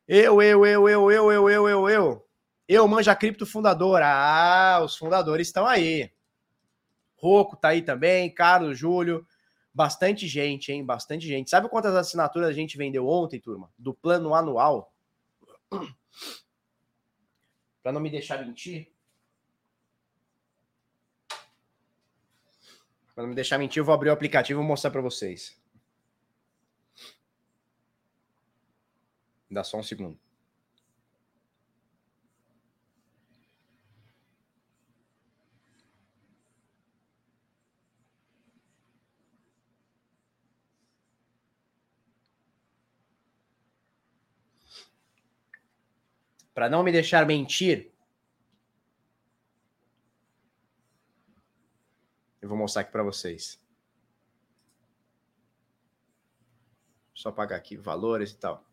Eu, 0.08 0.40
eu, 0.40 0.64
eu, 0.68 0.88
eu, 0.88 1.12
eu, 1.12 1.32
eu, 1.32 1.50
eu, 1.50 1.68
eu, 1.68 1.90
eu. 1.90 2.28
Eu, 2.68 2.88
Manja 2.88 3.16
Cripto 3.16 3.44
fundador. 3.44 4.04
Ah, 4.04 4.82
os 4.86 4.96
fundadores 4.96 5.48
estão 5.48 5.66
aí. 5.66 6.12
Roco 7.16 7.58
tá 7.58 7.70
aí 7.70 7.82
também, 7.82 8.32
Carlos, 8.32 8.78
Júlio. 8.78 9.26
Bastante 9.74 10.28
gente, 10.28 10.72
hein? 10.72 10.86
Bastante 10.86 11.26
gente. 11.26 11.50
Sabe 11.50 11.70
quantas 11.70 11.96
assinaturas 11.96 12.50
a 12.50 12.54
gente 12.54 12.78
vendeu 12.78 13.08
ontem, 13.08 13.40
turma? 13.40 13.72
Do 13.76 13.96
plano 13.96 14.36
anual? 14.36 14.94
Para 17.88 17.94
não 17.94 18.02
me 18.02 18.10
deixar 18.10 18.46
mentir. 18.46 18.92
Para 23.16 23.24
não 23.24 23.30
me 23.30 23.34
deixar 23.34 23.58
mentir, 23.58 23.80
eu 23.80 23.86
vou 23.86 23.96
abrir 23.96 24.10
o 24.10 24.12
aplicativo 24.12 24.60
e 24.60 24.62
vou 24.62 24.68
mostrar 24.68 24.92
para 24.92 25.00
vocês. 25.00 25.58
Dá 29.50 29.64
só 29.64 29.78
um 29.78 29.84
segundo. 29.84 30.20
Para 46.58 46.72
não 46.72 46.82
me 46.82 46.92
deixar 46.92 47.24
mentir, 47.24 47.92
eu 52.42 52.50
vou 52.50 52.58
mostrar 52.58 52.82
aqui 52.82 52.92
para 52.92 53.04
vocês. 53.04 53.62
Só 57.14 57.32
pagar 57.32 57.58
aqui 57.58 57.78
valores 57.78 58.32
e 58.32 58.38
tal. 58.38 58.66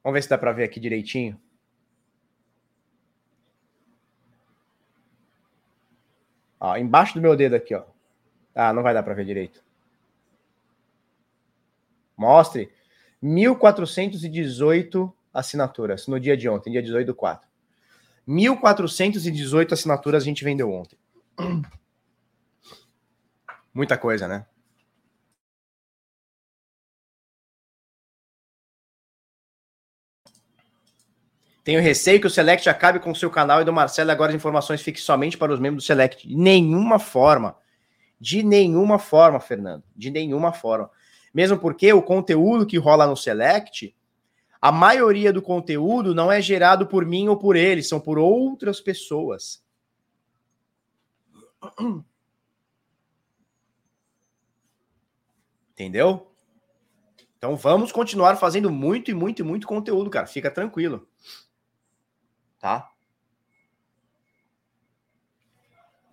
Vamos 0.00 0.14
ver 0.14 0.22
se 0.22 0.28
dá 0.28 0.38
para 0.38 0.52
ver 0.52 0.62
aqui 0.62 0.78
direitinho. 0.78 1.42
Ó, 6.60 6.76
embaixo 6.76 7.14
do 7.14 7.20
meu 7.20 7.34
dedo 7.36 7.56
aqui, 7.56 7.74
ó. 7.74 7.84
Ah, 8.54 8.72
não 8.72 8.84
vai 8.84 8.94
dar 8.94 9.02
para 9.02 9.14
ver 9.14 9.24
direito. 9.24 9.60
Mostre. 12.16 12.72
1.418 13.20 15.12
assinaturas 15.32 16.06
no 16.06 16.20
dia 16.20 16.36
de 16.36 16.48
ontem, 16.48 16.72
dia 16.72 16.82
18 16.82 17.06
do 17.06 17.14
4. 17.14 17.48
1.418 18.28 19.72
assinaturas 19.72 20.22
a 20.22 20.26
gente 20.26 20.44
vendeu 20.44 20.70
ontem. 20.70 20.98
Muita 23.74 23.96
coisa, 23.96 24.28
né? 24.28 24.46
Tenho 31.64 31.80
receio 31.80 32.20
que 32.20 32.26
o 32.26 32.30
Select 32.30 32.68
acabe 32.68 32.98
com 32.98 33.12
o 33.12 33.16
seu 33.16 33.30
canal 33.30 33.62
e 33.62 33.64
do 33.64 33.72
Marcelo 33.72 34.10
agora 34.10 34.30
as 34.30 34.36
informações 34.36 34.82
fiquem 34.82 35.00
somente 35.00 35.38
para 35.38 35.52
os 35.52 35.60
membros 35.60 35.84
do 35.84 35.86
Select. 35.86 36.26
De 36.26 36.36
nenhuma 36.36 36.98
forma. 36.98 37.56
De 38.20 38.42
nenhuma 38.42 38.98
forma, 38.98 39.38
Fernando. 39.38 39.84
De 39.94 40.10
nenhuma 40.10 40.52
forma. 40.52 40.90
Mesmo 41.32 41.56
porque 41.56 41.92
o 41.92 42.02
conteúdo 42.02 42.66
que 42.66 42.78
rola 42.78 43.06
no 43.06 43.16
Select, 43.16 43.94
a 44.62 44.72
maioria 44.72 45.30
do 45.32 45.42
conteúdo 45.42 46.14
não 46.14 46.32
é 46.32 46.40
gerado 46.40 46.86
por 46.86 47.04
mim 47.04 47.28
ou 47.28 47.36
por 47.36 47.56
eles, 47.56 47.88
são 47.88 48.00
por 48.00 48.18
outras 48.18 48.80
pessoas. 48.80 49.62
Entendeu? 55.72 56.32
Então 57.36 57.56
vamos 57.56 57.92
continuar 57.92 58.36
fazendo 58.36 58.70
muito 58.70 59.10
e 59.10 59.14
muito 59.14 59.40
e 59.40 59.44
muito 59.44 59.66
conteúdo, 59.66 60.08
cara. 60.08 60.26
Fica 60.26 60.50
tranquilo 60.50 61.08
tá? 62.62 62.88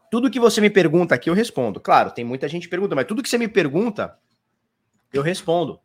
Tudo 0.09 0.31
que 0.31 0.39
você 0.39 0.59
me 0.59 0.71
pergunta 0.71 1.13
aqui 1.13 1.29
eu 1.29 1.35
respondo. 1.35 1.79
Claro, 1.79 2.12
tem 2.12 2.25
muita 2.25 2.47
gente 2.47 2.67
perguntando, 2.67 2.95
mas 2.95 3.05
tudo 3.05 3.21
que 3.21 3.29
você 3.29 3.38
me 3.38 3.47
pergunta 3.47 4.19
eu 5.13 5.21
respondo. 5.21 5.79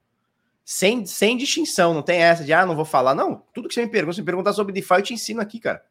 Sem, 0.64 1.05
sem 1.05 1.37
distinção, 1.37 1.92
não 1.92 2.03
tem 2.03 2.22
essa 2.22 2.42
de, 2.42 2.53
ah, 2.53 2.64
não 2.64 2.74
vou 2.74 2.85
falar. 2.85 3.14
Não, 3.14 3.42
tudo 3.53 3.68
que 3.68 3.74
você 3.74 3.85
me 3.85 3.90
pergunta, 3.90 4.14
se 4.14 4.20
me 4.20 4.27
perguntar 4.27 4.53
sobre 4.53 4.72
DeFi, 4.72 4.94
eu 4.94 5.03
te 5.03 5.14
ensino 5.14 5.40
aqui, 5.40 5.61
cara. 5.61 5.85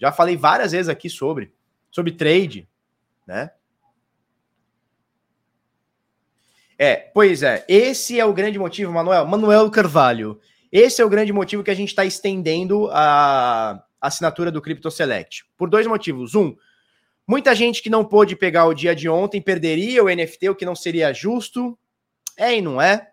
Já 0.00 0.10
falei 0.10 0.36
várias 0.36 0.72
vezes 0.72 0.88
aqui 0.88 1.10
sobre, 1.10 1.52
sobre 1.90 2.12
trade, 2.12 2.68
né? 3.26 3.50
É, 6.78 6.96
pois 6.96 7.42
é, 7.42 7.64
esse 7.68 8.18
é 8.18 8.24
o 8.24 8.32
grande 8.32 8.58
motivo, 8.58 8.92
Manuel. 8.92 9.26
Manuel 9.26 9.70
Carvalho, 9.70 10.40
esse 10.72 11.00
é 11.00 11.04
o 11.04 11.08
grande 11.08 11.32
motivo 11.32 11.62
que 11.62 11.70
a 11.70 11.74
gente 11.74 11.90
está 11.90 12.04
estendendo 12.04 12.88
a, 12.90 13.84
assinatura 14.06 14.50
do 14.50 14.60
Crypto 14.60 14.90
Select. 14.90 15.44
Por 15.56 15.70
dois 15.70 15.86
motivos. 15.86 16.34
Um, 16.34 16.54
muita 17.26 17.54
gente 17.54 17.82
que 17.82 17.88
não 17.88 18.04
pôde 18.04 18.36
pegar 18.36 18.66
o 18.66 18.74
dia 18.74 18.94
de 18.94 19.08
ontem 19.08 19.40
perderia 19.40 20.02
o 20.02 20.08
NFT, 20.08 20.50
o 20.50 20.54
que 20.54 20.64
não 20.64 20.74
seria 20.74 21.12
justo. 21.12 21.78
É 22.36 22.56
e 22.56 22.60
não 22.60 22.80
é. 22.80 23.10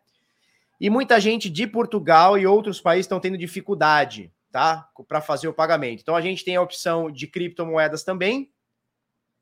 E 0.82 0.90
muita 0.90 1.20
gente 1.20 1.48
de 1.48 1.68
Portugal 1.68 2.40
e 2.40 2.48
outros 2.48 2.82
países 2.82 3.06
estão 3.06 3.20
tendo 3.20 3.38
dificuldade, 3.38 4.34
tá? 4.52 4.90
Para 5.08 5.22
fazer 5.22 5.48
o 5.48 5.54
pagamento. 5.54 6.02
Então 6.02 6.16
a 6.16 6.22
gente 6.22 6.44
tem 6.44 6.56
a 6.56 6.62
opção 6.62 7.12
de 7.12 7.28
criptomoedas 7.28 8.04
também, 8.04 8.52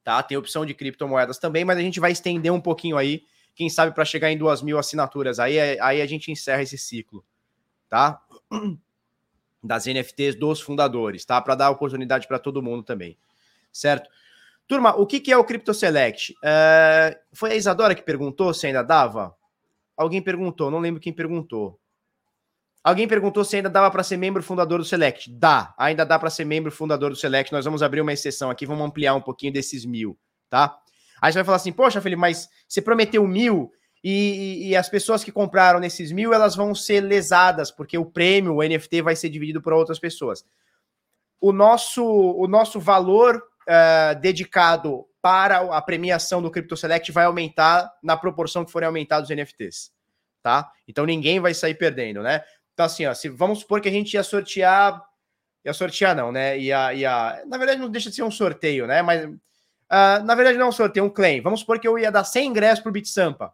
tá? 0.04 0.22
Tem 0.22 0.36
a 0.36 0.40
opção 0.40 0.66
de 0.66 0.74
criptomoedas 0.74 1.38
também, 1.38 1.64
mas 1.64 1.78
a 1.78 1.82
gente 1.82 1.98
vai 1.98 2.12
estender 2.12 2.52
um 2.52 2.60
pouquinho 2.60 2.98
aí, 2.98 3.24
quem 3.56 3.70
sabe 3.70 3.96
para 3.96 4.04
chegar 4.04 4.30
em 4.30 4.38
duas 4.38 4.62
mil 4.62 4.78
assinaturas. 4.78 5.40
Aí, 5.40 5.58
aí 5.80 6.02
a 6.02 6.06
gente 6.06 6.30
encerra 6.30 6.62
esse 6.62 6.78
ciclo, 6.78 7.24
tá? 7.88 8.22
das 9.64 9.86
NFTs 9.86 10.36
dos 10.36 10.60
fundadores, 10.60 11.24
tá? 11.24 11.42
Para 11.42 11.56
dar 11.56 11.70
oportunidade 11.70 12.28
para 12.28 12.38
todo 12.38 12.62
mundo 12.62 12.84
também, 12.84 13.18
certo? 13.72 14.10
Turma, 14.68 14.94
o 14.94 15.08
que, 15.08 15.22
que 15.22 15.32
é 15.32 15.38
o 15.38 15.46
Crypto 15.46 15.74
Select? 15.74 16.36
É... 16.44 17.18
Foi 17.32 17.54
a 17.54 17.56
Isadora 17.56 17.96
que 17.96 18.02
perguntou 18.02 18.54
se 18.54 18.68
ainda 18.68 18.84
dava? 18.84 19.39
Alguém 20.00 20.22
perguntou, 20.22 20.72
não 20.72 20.80
lembro 20.80 21.02
quem 21.02 21.12
perguntou. 21.12 21.78
Alguém 22.82 23.06
perguntou 23.06 23.44
se 23.44 23.58
ainda 23.58 23.70
dava 23.70 23.92
para 23.92 24.02
ser 24.02 24.16
membro 24.16 24.42
fundador 24.42 24.80
do 24.80 24.86
Select. 24.86 25.30
Dá, 25.30 25.76
ainda 25.78 26.06
dá 26.06 26.18
para 26.18 26.30
ser 26.30 26.46
membro 26.46 26.72
fundador 26.72 27.10
do 27.10 27.18
Select. 27.18 27.52
Nós 27.52 27.66
vamos 27.66 27.84
abrir 27.84 28.00
uma 28.00 28.14
exceção 28.14 28.50
aqui, 28.50 28.66
vamos 28.66 28.88
ampliar 28.88 29.14
um 29.14 29.22
pouquinho 29.22 29.52
desses 29.52 29.84
mil, 29.84 30.18
tá? 30.50 30.80
Aí 31.22 31.34
você 31.34 31.40
vai 31.40 31.44
falar 31.44 31.58
assim, 31.58 31.74
poxa, 31.74 32.00
Felipe, 32.00 32.22
mas 32.22 32.48
você 32.66 32.82
prometeu 32.82 33.28
mil, 33.28 33.70
e, 34.02 34.70
e, 34.70 34.76
as 34.78 34.88
pessoas 34.88 35.22
que 35.22 35.34
compraram 35.34 35.82
nesses 35.82 36.14
mil, 36.14 36.34
elas 36.34 36.56
vão 36.56 36.74
ser 36.74 37.02
lesadas, 37.02 37.70
porque 37.70 37.98
o 37.98 38.06
prêmio, 38.06 38.56
o 38.56 38.64
NFT, 38.64 39.02
vai 39.02 39.18
ser 39.18 39.28
dividido 39.28 39.62
por 39.62 39.74
outras 39.74 40.00
pessoas. 40.00 40.46
O 41.42 41.52
nosso, 41.52 42.02
o 42.06 42.48
nosso 42.48 42.80
valor 42.80 43.44
uh, 43.68 44.20
dedicado 44.20 45.06
para 45.22 45.58
a 45.76 45.82
premiação 45.82 46.42
do 46.42 46.52
Crypto 46.52 46.78
Select 46.78 47.12
vai 47.12 47.26
aumentar 47.26 47.92
na 48.02 48.16
proporção 48.16 48.64
que 48.64 48.72
forem 48.72 48.88
aumentados 48.88 49.30
os 49.30 49.36
NFTs, 49.36 49.92
tá? 50.42 50.72
Então 50.88 51.06
ninguém 51.06 51.40
vai 51.40 51.54
sair 51.54 51.76
perdendo, 51.76 52.22
né? 52.22 52.44
Então 52.74 52.86
assim, 52.86 53.06
ó, 53.06 53.14
se 53.14 53.28
vamos 53.28 53.60
supor 53.60 53.82
que 53.82 53.90
a 53.90 53.92
gente 53.92 54.14
ia 54.14 54.24
sortear, 54.24 55.04
ia 55.66 55.74
sortear 55.74 56.16
não, 56.16 56.32
né? 56.32 56.58
Ia, 56.58 56.94
ia, 56.94 57.44
na 57.48 57.58
verdade 57.58 57.82
não 57.82 57.90
deixa 57.90 58.10
de 58.10 58.16
ser 58.16 58.24
um 58.24 58.32
sorteio, 58.32 58.88
né? 58.88 59.02
Mas 59.02 59.26
uh, 59.26 60.24
na 60.24 60.36
verdade 60.36 60.58
não 60.58 60.68
é 60.68 60.70
um 60.70 60.74
sorteio, 60.74 61.04
é 61.04 61.08
um 61.08 61.10
claim. 61.10 61.42
Vamos 61.42 61.60
supor 61.60 61.80
que 61.80 61.88
eu 61.88 62.00
ia 62.00 62.12
dar 62.12 62.24
100 62.24 62.48
ingressos 62.48 62.80
para 62.82 62.90
o 62.90 62.94
BitSampa 62.94 63.54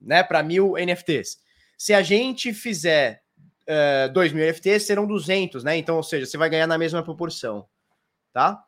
né, 0.00 0.22
para 0.22 0.42
mil 0.42 0.74
NFTs. 0.76 1.38
Se 1.76 1.94
a 1.94 2.02
gente 2.02 2.52
fizer 2.52 3.22
uh, 3.68 4.12
dois 4.12 4.32
mil 4.32 4.44
NFTs, 4.44 4.84
serão 4.84 5.06
200, 5.06 5.62
né? 5.62 5.76
Então, 5.76 5.96
ou 5.96 6.02
seja, 6.02 6.26
você 6.26 6.36
vai 6.36 6.50
ganhar 6.50 6.66
na 6.66 6.78
mesma 6.78 7.02
proporção, 7.02 7.68
tá? 8.32 8.62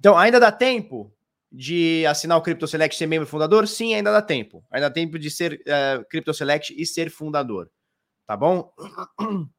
Então, 0.00 0.16
ainda 0.18 0.40
dá 0.40 0.50
tempo 0.50 1.14
de 1.52 2.06
assinar 2.06 2.38
o 2.38 2.42
Crypto 2.42 2.66
Select 2.66 2.96
e 2.96 2.98
ser 2.98 3.06
membro 3.06 3.28
fundador? 3.28 3.68
Sim, 3.68 3.94
ainda 3.94 4.10
dá 4.10 4.22
tempo. 4.22 4.64
Ainda 4.70 4.88
dá 4.88 4.94
tempo 4.94 5.18
de 5.18 5.30
ser 5.30 5.60
uh, 5.60 6.02
Crypto 6.08 6.32
Select 6.32 6.74
e 6.74 6.86
ser 6.86 7.10
fundador, 7.10 7.70
tá 8.26 8.34
bom? 8.34 8.72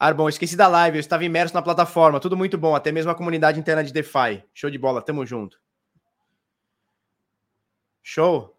Arbon, 0.00 0.28
esqueci 0.28 0.56
da 0.56 0.66
live, 0.66 0.96
eu 0.96 1.00
estava 1.00 1.24
imerso 1.24 1.54
na 1.54 1.62
plataforma, 1.62 2.18
tudo 2.18 2.36
muito 2.36 2.58
bom, 2.58 2.74
até 2.74 2.90
mesmo 2.90 3.10
a 3.10 3.14
comunidade 3.14 3.60
interna 3.60 3.84
de 3.84 3.92
DeFi. 3.92 4.42
Show 4.52 4.70
de 4.70 4.78
bola, 4.78 5.02
tamo 5.02 5.24
junto. 5.26 5.60
Show? 8.02 8.58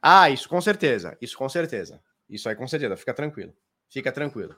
Ah, 0.00 0.28
isso 0.30 0.48
com 0.48 0.60
certeza. 0.60 1.16
Isso 1.20 1.36
com 1.36 1.48
certeza. 1.48 2.02
Isso 2.28 2.48
aí 2.48 2.56
com 2.56 2.66
certeza. 2.66 2.96
Fica 2.96 3.14
tranquilo. 3.14 3.54
Fica 3.88 4.12
tranquilo. 4.12 4.54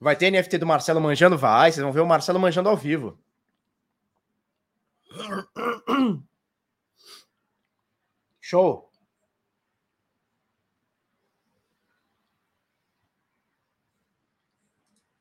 Vai 0.00 0.16
ter 0.16 0.30
NFT 0.30 0.56
do 0.56 0.66
Marcelo 0.66 1.00
manjando? 1.00 1.36
Vai. 1.36 1.70
Vocês 1.70 1.82
vão 1.84 1.92
ver 1.92 2.00
o 2.00 2.06
Marcelo 2.06 2.40
manjando 2.40 2.70
ao 2.70 2.76
vivo. 2.76 3.18
Show. 8.40 8.90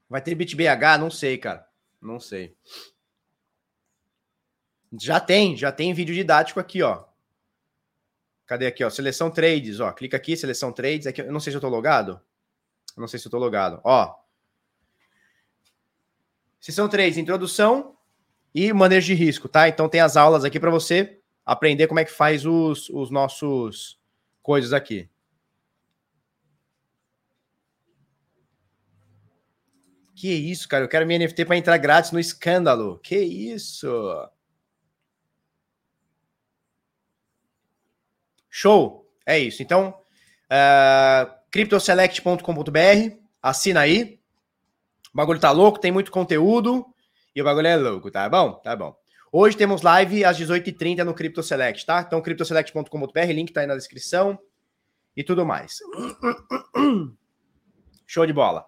Vai 0.10 0.22
ter 0.22 0.34
BitBH? 0.34 0.98
Não 1.00 1.12
sei, 1.12 1.38
cara. 1.38 1.68
Não 2.02 2.20
sei. 2.20 2.58
Já 5.00 5.20
tem, 5.20 5.56
já 5.56 5.72
tem 5.72 5.94
vídeo 5.94 6.16
didático 6.16 6.60
aqui, 6.60 6.82
ó. 6.82 7.06
Cadê 8.48 8.66
aqui, 8.66 8.84
ó? 8.84 8.90
Seleção 8.90 9.30
trades, 9.30 9.80
ó. 9.80 9.92
Clica 9.92 10.18
aqui, 10.18 10.36
seleção 10.36 10.72
trades. 10.72 11.06
Aqui, 11.06 11.22
eu 11.22 11.32
não 11.32 11.40
sei 11.40 11.52
se 11.52 11.58
eu 11.58 11.62
tô 11.62 11.70
logado. 11.70 12.20
Eu 12.98 13.02
não 13.02 13.08
sei 13.08 13.20
se 13.20 13.28
eu 13.28 13.32
tô 13.32 13.38
logado. 13.38 13.80
Ó. 13.84 14.19
Sessão 16.60 16.90
trades, 16.90 17.18
introdução 17.18 17.96
e 18.54 18.74
manejo 18.74 19.08
de 19.08 19.14
risco, 19.14 19.48
tá? 19.48 19.70
Então 19.70 19.88
tem 19.88 20.02
as 20.02 20.18
aulas 20.18 20.44
aqui 20.44 20.60
para 20.60 20.72
você 20.72 21.20
aprender 21.46 21.88
como 21.88 22.00
é 22.00 22.06
que 22.06 22.12
faz 22.12 22.46
os, 22.46 22.90
os 22.90 23.10
nossos 23.10 24.00
coisas 24.42 24.74
aqui. 24.74 25.10
Que 30.16 30.34
isso, 30.34 30.68
cara? 30.68 30.84
Eu 30.84 30.90
quero 30.90 31.08
minha 31.08 31.18
NFT 31.20 31.46
para 31.46 31.56
entrar 31.56 31.78
grátis 31.78 32.12
no 32.12 32.20
escândalo. 32.20 33.00
Que 33.00 33.16
isso? 33.18 33.88
Show! 38.50 39.10
É 39.26 39.40
isso. 39.40 39.64
Então, 39.64 39.98
uh, 40.52 41.32
cryptoselect.com.br, 41.50 43.16
assina 43.42 43.80
aí. 43.80 44.19
Bagulho 45.20 45.38
tá 45.38 45.52
louco, 45.52 45.82
tem 45.82 45.92
muito 45.92 46.12
conteúdo 46.12 46.86
e 47.36 47.42
o 47.42 47.44
bagulho 47.44 47.68
é 47.68 47.76
louco, 47.76 48.10
tá 48.10 48.30
bom? 48.30 48.54
Tá 48.54 48.74
bom. 48.74 48.96
Hoje 49.30 49.58
temos 49.58 49.82
live 49.82 50.24
às 50.24 50.40
18h30 50.40 51.04
no 51.04 51.14
CryptoSelect, 51.14 51.86
tá? 51.86 52.00
Então, 52.00 52.22
cryptoselect.com.br, 52.22 53.20
link 53.34 53.52
tá 53.52 53.60
aí 53.60 53.68
na 53.68 53.76
descrição 53.76 54.40
e 55.18 55.22
tudo 55.22 55.46
mais. 55.46 55.80
Show 58.08 58.26
de 58.26 58.32
bola. 58.32 58.66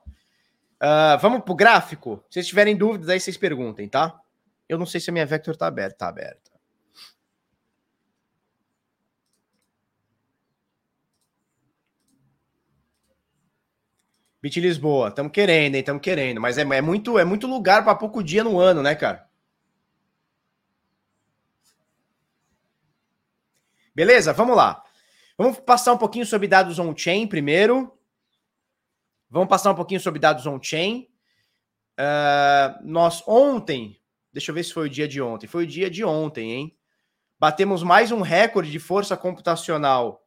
Uh, 0.83 1.17
vamos 1.21 1.41
pro 1.45 1.55
gráfico? 1.55 2.21
Se 2.29 2.33
vocês 2.33 2.47
tiverem 2.47 2.75
dúvidas, 2.75 3.07
aí 3.07 3.21
vocês 3.21 3.37
perguntem, 3.37 3.87
tá? 3.87 4.19
Eu 4.67 4.77
não 4.77 4.85
sei 4.85 4.99
se 4.99 5.09
a 5.09 5.13
minha 5.13 5.25
Vector 5.25 5.55
tá 5.55 5.67
aberta. 5.67 5.99
Tá 5.99 6.09
aberta. 6.09 6.50
Bit 14.41 14.59
Lisboa, 14.59 15.09
estamos 15.09 15.31
querendo, 15.31 15.75
hein? 15.75 15.81
Estamos 15.81 16.01
querendo, 16.01 16.41
mas 16.41 16.57
é, 16.57 16.61
é, 16.61 16.81
muito, 16.81 17.19
é 17.19 17.23
muito 17.23 17.45
lugar 17.45 17.83
para 17.83 17.93
pouco 17.93 18.23
dia 18.23 18.43
no 18.43 18.59
ano, 18.59 18.81
né, 18.81 18.95
cara? 18.95 19.29
Beleza? 23.93 24.33
Vamos 24.33 24.55
lá. 24.55 24.83
Vamos 25.37 25.59
passar 25.59 25.93
um 25.93 25.97
pouquinho 25.97 26.25
sobre 26.25 26.47
dados 26.47 26.79
on-chain 26.79 27.27
primeiro. 27.27 27.95
Vamos 29.29 29.47
passar 29.47 29.71
um 29.71 29.75
pouquinho 29.75 29.99
sobre 29.99 30.19
dados 30.19 30.47
on-chain. 30.47 31.07
Uh, 31.99 32.83
nós 32.83 33.23
ontem, 33.27 34.01
deixa 34.33 34.49
eu 34.49 34.55
ver 34.55 34.63
se 34.63 34.73
foi 34.73 34.87
o 34.87 34.89
dia 34.89 35.07
de 35.07 35.21
ontem. 35.21 35.45
Foi 35.45 35.65
o 35.65 35.67
dia 35.67 35.89
de 35.89 36.03
ontem, 36.03 36.51
hein? 36.51 36.77
Batemos 37.39 37.83
mais 37.83 38.11
um 38.11 38.21
recorde 38.21 38.71
de 38.71 38.79
força 38.79 39.15
computacional 39.15 40.20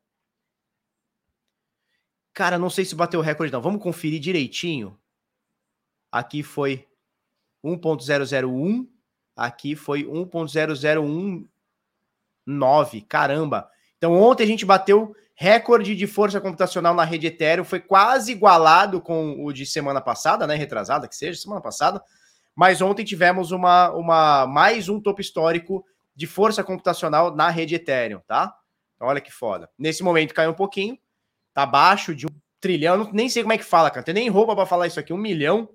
Cara, 2.35 2.59
não 2.59 2.69
sei 2.69 2.85
se 2.85 2.97
bateu 2.97 3.21
o 3.21 3.23
recorde, 3.23 3.53
não. 3.53 3.63
Vamos 3.63 3.81
conferir 3.81 4.21
direitinho. 4.21 4.99
Aqui 6.11 6.43
foi 6.43 6.87
1.001. 7.65 8.89
Aqui 9.37 9.77
foi 9.77 10.05
1.0019. 10.05 11.47
Caramba. 13.09 13.71
Então, 13.97 14.13
ontem 14.13 14.43
a 14.43 14.47
gente 14.47 14.67
bateu 14.67 15.15
recorde 15.35 15.95
de 15.95 16.07
força 16.07 16.41
computacional 16.41 16.93
na 16.93 17.05
rede 17.05 17.29
Ethereum. 17.29 17.65
Foi 17.65 17.81
quase 17.81 18.33
igualado 18.33 19.01
com 19.01 19.45
o 19.45 19.53
de 19.53 19.65
semana 19.65 20.01
passada, 20.01 20.47
né? 20.47 20.57
Retrasada, 20.57 21.07
que 21.09 21.17
seja, 21.17 21.41
semana 21.41 21.61
passada. 21.61 22.03
Mas 22.55 22.83
ontem 22.83 23.05
tivemos 23.05 23.53
uma, 23.53 23.91
uma 23.91 24.47
mais 24.47 24.89
um 24.89 25.01
topo 25.01 25.21
histórico 25.21 25.85
de 26.15 26.27
força 26.27 26.63
computacional 26.63 27.35
na 27.35 27.49
rede 27.49 27.75
Ethereum, 27.75 28.21
tá? 28.27 28.55
Olha 29.01 29.21
que 29.21 29.33
foda. 29.33 29.69
Nesse 29.79 30.03
momento 30.03 30.35
caiu 30.35 30.51
um 30.51 30.55
pouquinho, 30.55 30.97
tá 31.55 31.63
abaixo 31.63 32.15
de 32.15 32.27
um 32.27 32.31
trilhão, 32.61 32.97
não, 32.97 33.13
nem 33.13 33.29
sei 33.29 33.43
como 33.43 33.53
é 33.53 33.59
que 33.59 33.65
fala, 33.65 33.91
cara, 33.91 34.05
tem 34.05 34.15
nem 34.15 34.29
roupa 34.29 34.55
para 34.57 34.67
falar 34.67 34.87
isso 34.87 34.99
aqui, 34.99 35.13
um 35.13 35.19
milhão 35.19 35.69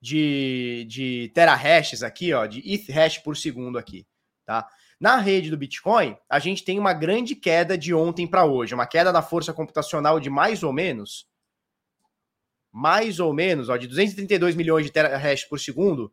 de, 0.00 0.84
de 0.88 1.30
terahashes 1.32 2.02
aqui, 2.02 2.32
ó, 2.32 2.44
de 2.44 2.60
ETH 2.64 2.88
hash 2.90 3.18
por 3.18 3.36
segundo 3.36 3.78
aqui, 3.78 4.04
tá? 4.44 4.66
Na 4.98 5.16
rede 5.16 5.50
do 5.50 5.56
Bitcoin, 5.56 6.16
a 6.28 6.38
gente 6.38 6.64
tem 6.64 6.78
uma 6.78 6.92
grande 6.92 7.34
queda 7.34 7.76
de 7.78 7.92
ontem 7.94 8.26
para 8.26 8.44
hoje, 8.44 8.74
uma 8.74 8.86
queda 8.86 9.12
na 9.12 9.22
força 9.22 9.52
computacional 9.52 10.18
de 10.18 10.30
mais 10.30 10.62
ou 10.62 10.72
menos, 10.72 11.26
mais 12.70 13.20
ou 13.20 13.32
menos, 13.32 13.68
ó, 13.68 13.76
de 13.76 13.86
232 13.86 14.54
milhões 14.56 14.86
de 14.86 14.92
terahash 14.92 15.44
por 15.44 15.60
segundo, 15.60 16.12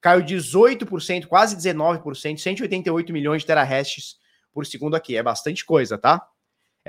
caiu 0.00 0.24
18%, 0.24 1.26
quase 1.26 1.56
19%, 1.56 2.38
188 2.38 3.12
milhões 3.12 3.42
de 3.42 3.46
terahashes 3.46 4.16
por 4.52 4.64
segundo 4.64 4.94
aqui. 4.94 5.16
É 5.16 5.22
bastante 5.22 5.64
coisa, 5.64 5.98
tá? 5.98 6.26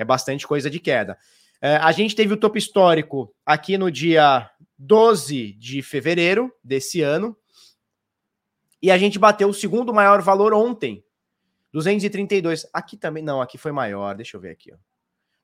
É 0.00 0.04
bastante 0.04 0.46
coisa 0.46 0.70
de 0.70 0.80
queda. 0.80 1.18
É, 1.60 1.76
a 1.76 1.92
gente 1.92 2.16
teve 2.16 2.32
o 2.32 2.36
topo 2.38 2.56
histórico 2.56 3.34
aqui 3.44 3.76
no 3.76 3.90
dia 3.90 4.50
12 4.78 5.52
de 5.52 5.82
fevereiro 5.82 6.50
desse 6.64 7.02
ano. 7.02 7.36
E 8.80 8.90
a 8.90 8.96
gente 8.96 9.18
bateu 9.18 9.46
o 9.46 9.52
segundo 9.52 9.92
maior 9.92 10.22
valor 10.22 10.54
ontem. 10.54 11.04
232. 11.70 12.66
Aqui 12.72 12.96
também. 12.96 13.22
Não, 13.22 13.42
aqui 13.42 13.58
foi 13.58 13.72
maior. 13.72 14.14
Deixa 14.14 14.38
eu 14.38 14.40
ver 14.40 14.52
aqui. 14.52 14.72
Ó. 14.72 14.76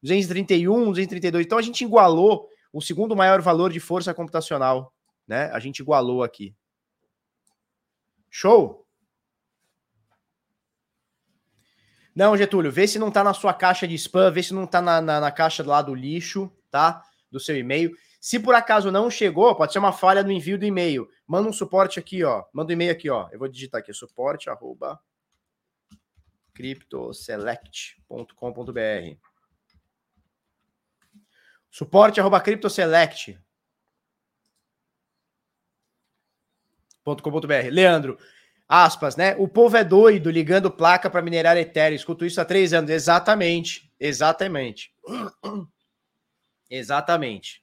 231, 0.03 0.87
232. 0.87 1.45
Então 1.45 1.59
a 1.59 1.63
gente 1.63 1.85
igualou 1.85 2.49
o 2.73 2.81
segundo 2.81 3.15
maior 3.15 3.43
valor 3.43 3.71
de 3.71 3.79
força 3.79 4.15
computacional. 4.15 4.95
Né? 5.29 5.51
A 5.53 5.59
gente 5.59 5.81
igualou 5.81 6.23
aqui. 6.23 6.55
Show? 8.31 8.86
Não, 12.17 12.35
Getúlio, 12.35 12.73
vê 12.73 12.89
se 12.89 12.99
não 12.99 13.11
tá 13.11 13.23
na 13.23 13.35
sua 13.35 13.53
caixa 13.53 13.87
de 13.87 13.95
spam, 13.95 14.31
vê 14.31 14.43
se 14.43 14.55
não 14.55 14.67
tá 14.67 14.81
na, 14.81 15.03
na, 15.03 15.21
na 15.21 15.31
caixa 15.31 15.63
lá 15.63 15.83
do 15.83 15.95
lixo, 15.95 16.51
tá? 16.71 17.05
Do 17.31 17.39
seu 17.39 17.55
e-mail. 17.55 17.95
Se 18.19 18.41
por 18.41 18.55
acaso 18.55 18.91
não 18.91 19.11
chegou, 19.11 19.55
pode 19.55 19.75
ser 19.75 19.79
uma 19.79 19.93
falha 19.93 20.23
no 20.23 20.33
envio 20.33 20.59
do 20.59 20.65
e-mail. 20.65 21.07
Manda 21.27 21.47
um 21.47 21.53
suporte 21.53 21.99
aqui, 21.99 22.25
ó. 22.25 22.43
Manda 22.55 22.71
um 22.71 22.73
e-mail 22.73 22.91
aqui, 22.91 23.11
ó. 23.11 23.29
Eu 23.31 23.39
vou 23.39 23.49
digitar 23.49 23.83
aqui, 23.83 23.93
suporte 23.93 24.49
arroba 24.49 24.99
Suporte 31.71 32.19
arroba 32.19 32.43
Leandro, 37.71 38.19
aspas, 38.69 39.17
né? 39.17 39.35
O 39.39 39.47
povo 39.47 39.77
é 39.77 39.85
doido 39.85 40.31
ligando 40.31 40.71
placa 40.71 41.09
para 41.09 41.23
minerar 41.23 41.57
Ethereum. 41.57 41.97
Escuto 41.97 42.25
isso 42.25 42.41
há 42.41 42.45
três 42.45 42.73
anos. 42.73 42.91
Exatamente. 42.91 43.93
Exatamente. 43.99 44.95
Exatamente. 46.71 47.63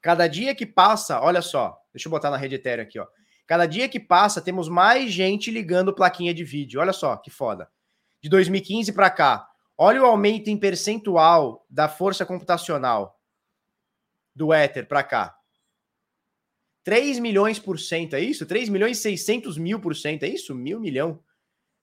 Cada 0.00 0.26
dia 0.26 0.54
que 0.54 0.66
passa, 0.66 1.20
olha 1.20 1.42
só, 1.42 1.80
deixa 1.92 2.08
eu 2.08 2.10
botar 2.10 2.30
na 2.30 2.36
rede 2.36 2.56
Ethereum 2.56 2.84
aqui, 2.84 2.98
ó. 2.98 3.06
Cada 3.46 3.66
dia 3.66 3.88
que 3.88 4.00
passa, 4.00 4.40
temos 4.40 4.68
mais 4.68 5.12
gente 5.12 5.50
ligando 5.50 5.94
plaquinha 5.94 6.32
de 6.32 6.44
vídeo. 6.44 6.80
Olha 6.80 6.92
só 6.92 7.16
que 7.16 7.30
foda. 7.30 7.68
De 8.22 8.28
2015 8.30 8.92
para 8.92 9.10
cá, 9.10 9.48
olha 9.76 10.02
o 10.02 10.06
aumento 10.06 10.48
em 10.48 10.56
percentual 10.56 11.66
da 11.68 11.88
força 11.88 12.24
computacional 12.24 13.20
do 14.34 14.52
Ether 14.52 14.88
para 14.88 15.02
cá. 15.02 15.36
3 16.84 17.18
milhões 17.18 17.58
por 17.58 17.80
cento, 17.80 18.14
é 18.14 18.20
isso? 18.20 18.44
3 18.44 18.68
milhões 18.68 18.98
e 18.98 19.00
600 19.00 19.56
mil 19.56 19.80
por 19.80 19.96
cento, 19.96 20.22
é 20.22 20.28
isso? 20.28 20.54
Mil 20.54 20.78
milhão. 20.78 21.18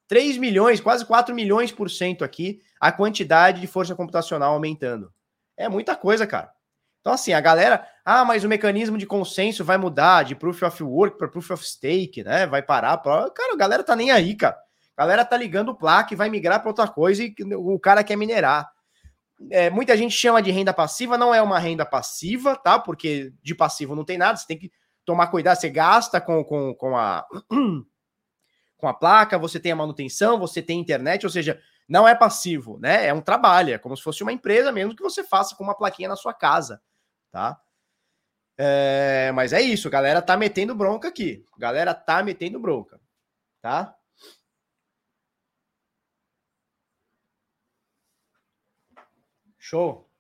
3 0.07 0.37
milhões, 0.37 0.79
quase 0.79 1.05
4 1.05 1.33
milhões 1.33 1.71
por 1.71 1.89
cento 1.89 2.23
aqui, 2.23 2.61
a 2.79 2.91
quantidade 2.91 3.59
de 3.59 3.67
força 3.67 3.95
computacional 3.95 4.53
aumentando. 4.53 5.11
É 5.57 5.67
muita 5.67 5.95
coisa, 5.95 6.27
cara. 6.27 6.51
Então, 6.99 7.13
assim, 7.13 7.33
a 7.33 7.41
galera, 7.41 7.87
ah, 8.05 8.23
mas 8.23 8.43
o 8.43 8.49
mecanismo 8.49 8.97
de 8.97 9.07
consenso 9.07 9.65
vai 9.65 9.77
mudar 9.77 10.23
de 10.23 10.35
proof 10.35 10.61
of 10.61 10.83
work 10.83 11.17
para 11.17 11.27
proof 11.27 11.49
of 11.49 11.65
stake, 11.65 12.23
né? 12.23 12.45
Vai 12.45 12.61
parar. 12.61 12.97
Pra... 12.97 13.29
Cara, 13.31 13.53
a 13.53 13.57
galera 13.57 13.83
tá 13.83 13.95
nem 13.95 14.11
aí, 14.11 14.35
cara. 14.35 14.55
A 14.95 15.01
galera 15.01 15.25
tá 15.25 15.35
ligando 15.35 15.73
placa 15.73 16.13
e 16.13 16.17
vai 16.17 16.29
migrar 16.29 16.59
para 16.59 16.69
outra 16.69 16.87
coisa 16.87 17.23
e 17.23 17.33
o 17.55 17.79
cara 17.79 18.03
quer 18.03 18.15
minerar. 18.15 18.69
É, 19.49 19.71
muita 19.71 19.97
gente 19.97 20.15
chama 20.15 20.41
de 20.43 20.51
renda 20.51 20.71
passiva, 20.71 21.17
não 21.17 21.34
é 21.34 21.41
uma 21.41 21.57
renda 21.57 21.84
passiva, 21.84 22.55
tá? 22.55 22.78
Porque 22.78 23.34
de 23.41 23.55
passivo 23.55 23.95
não 23.95 24.05
tem 24.05 24.17
nada, 24.17 24.38
você 24.38 24.45
tem 24.45 24.59
que 24.59 24.71
tomar 25.06 25.28
cuidado, 25.28 25.58
você 25.58 25.70
gasta 25.70 26.22
com, 26.22 26.43
com, 26.43 26.74
com, 26.76 26.97
a, 26.97 27.28
com 28.78 28.88
a 28.88 28.93
placa, 28.93 29.38
você 29.38 29.60
tem 29.60 29.72
a 29.72 29.76
manutenção, 29.76 30.39
você 30.39 30.62
tem 30.62 30.80
internet, 30.80 31.26
ou 31.26 31.30
seja, 31.30 31.62
não 31.88 32.08
é 32.08 32.16
passivo, 32.16 32.78
né? 32.80 33.08
É 33.08 33.14
um 33.14 33.22
trabalho, 33.22 33.74
é 33.74 33.78
como 33.78 33.95
se 33.97 34.04
fosse 34.04 34.24
uma 34.24 34.32
empresa 34.32 34.72
mesmo 34.72 34.95
que 34.95 35.04
você 35.04 35.24
faça 35.24 35.56
com 35.56 35.64
uma 35.64 35.76
plaquinha 35.76 36.10
na 36.10 36.16
sua 36.16 36.34
casa, 36.34 36.82
tá? 37.32 37.60
É, 38.58 39.32
mas 39.34 39.54
é 39.54 39.62
isso, 39.62 39.89
galera 39.89 40.22
tá 40.22 40.38
metendo 40.38 40.76
bronca 40.76 41.08
aqui. 41.08 41.43
Galera 41.58 41.93
tá 41.93 42.22
metendo 42.24 42.60
bronca, 42.60 42.99
tá? 43.62 43.95
Show. 49.58 50.11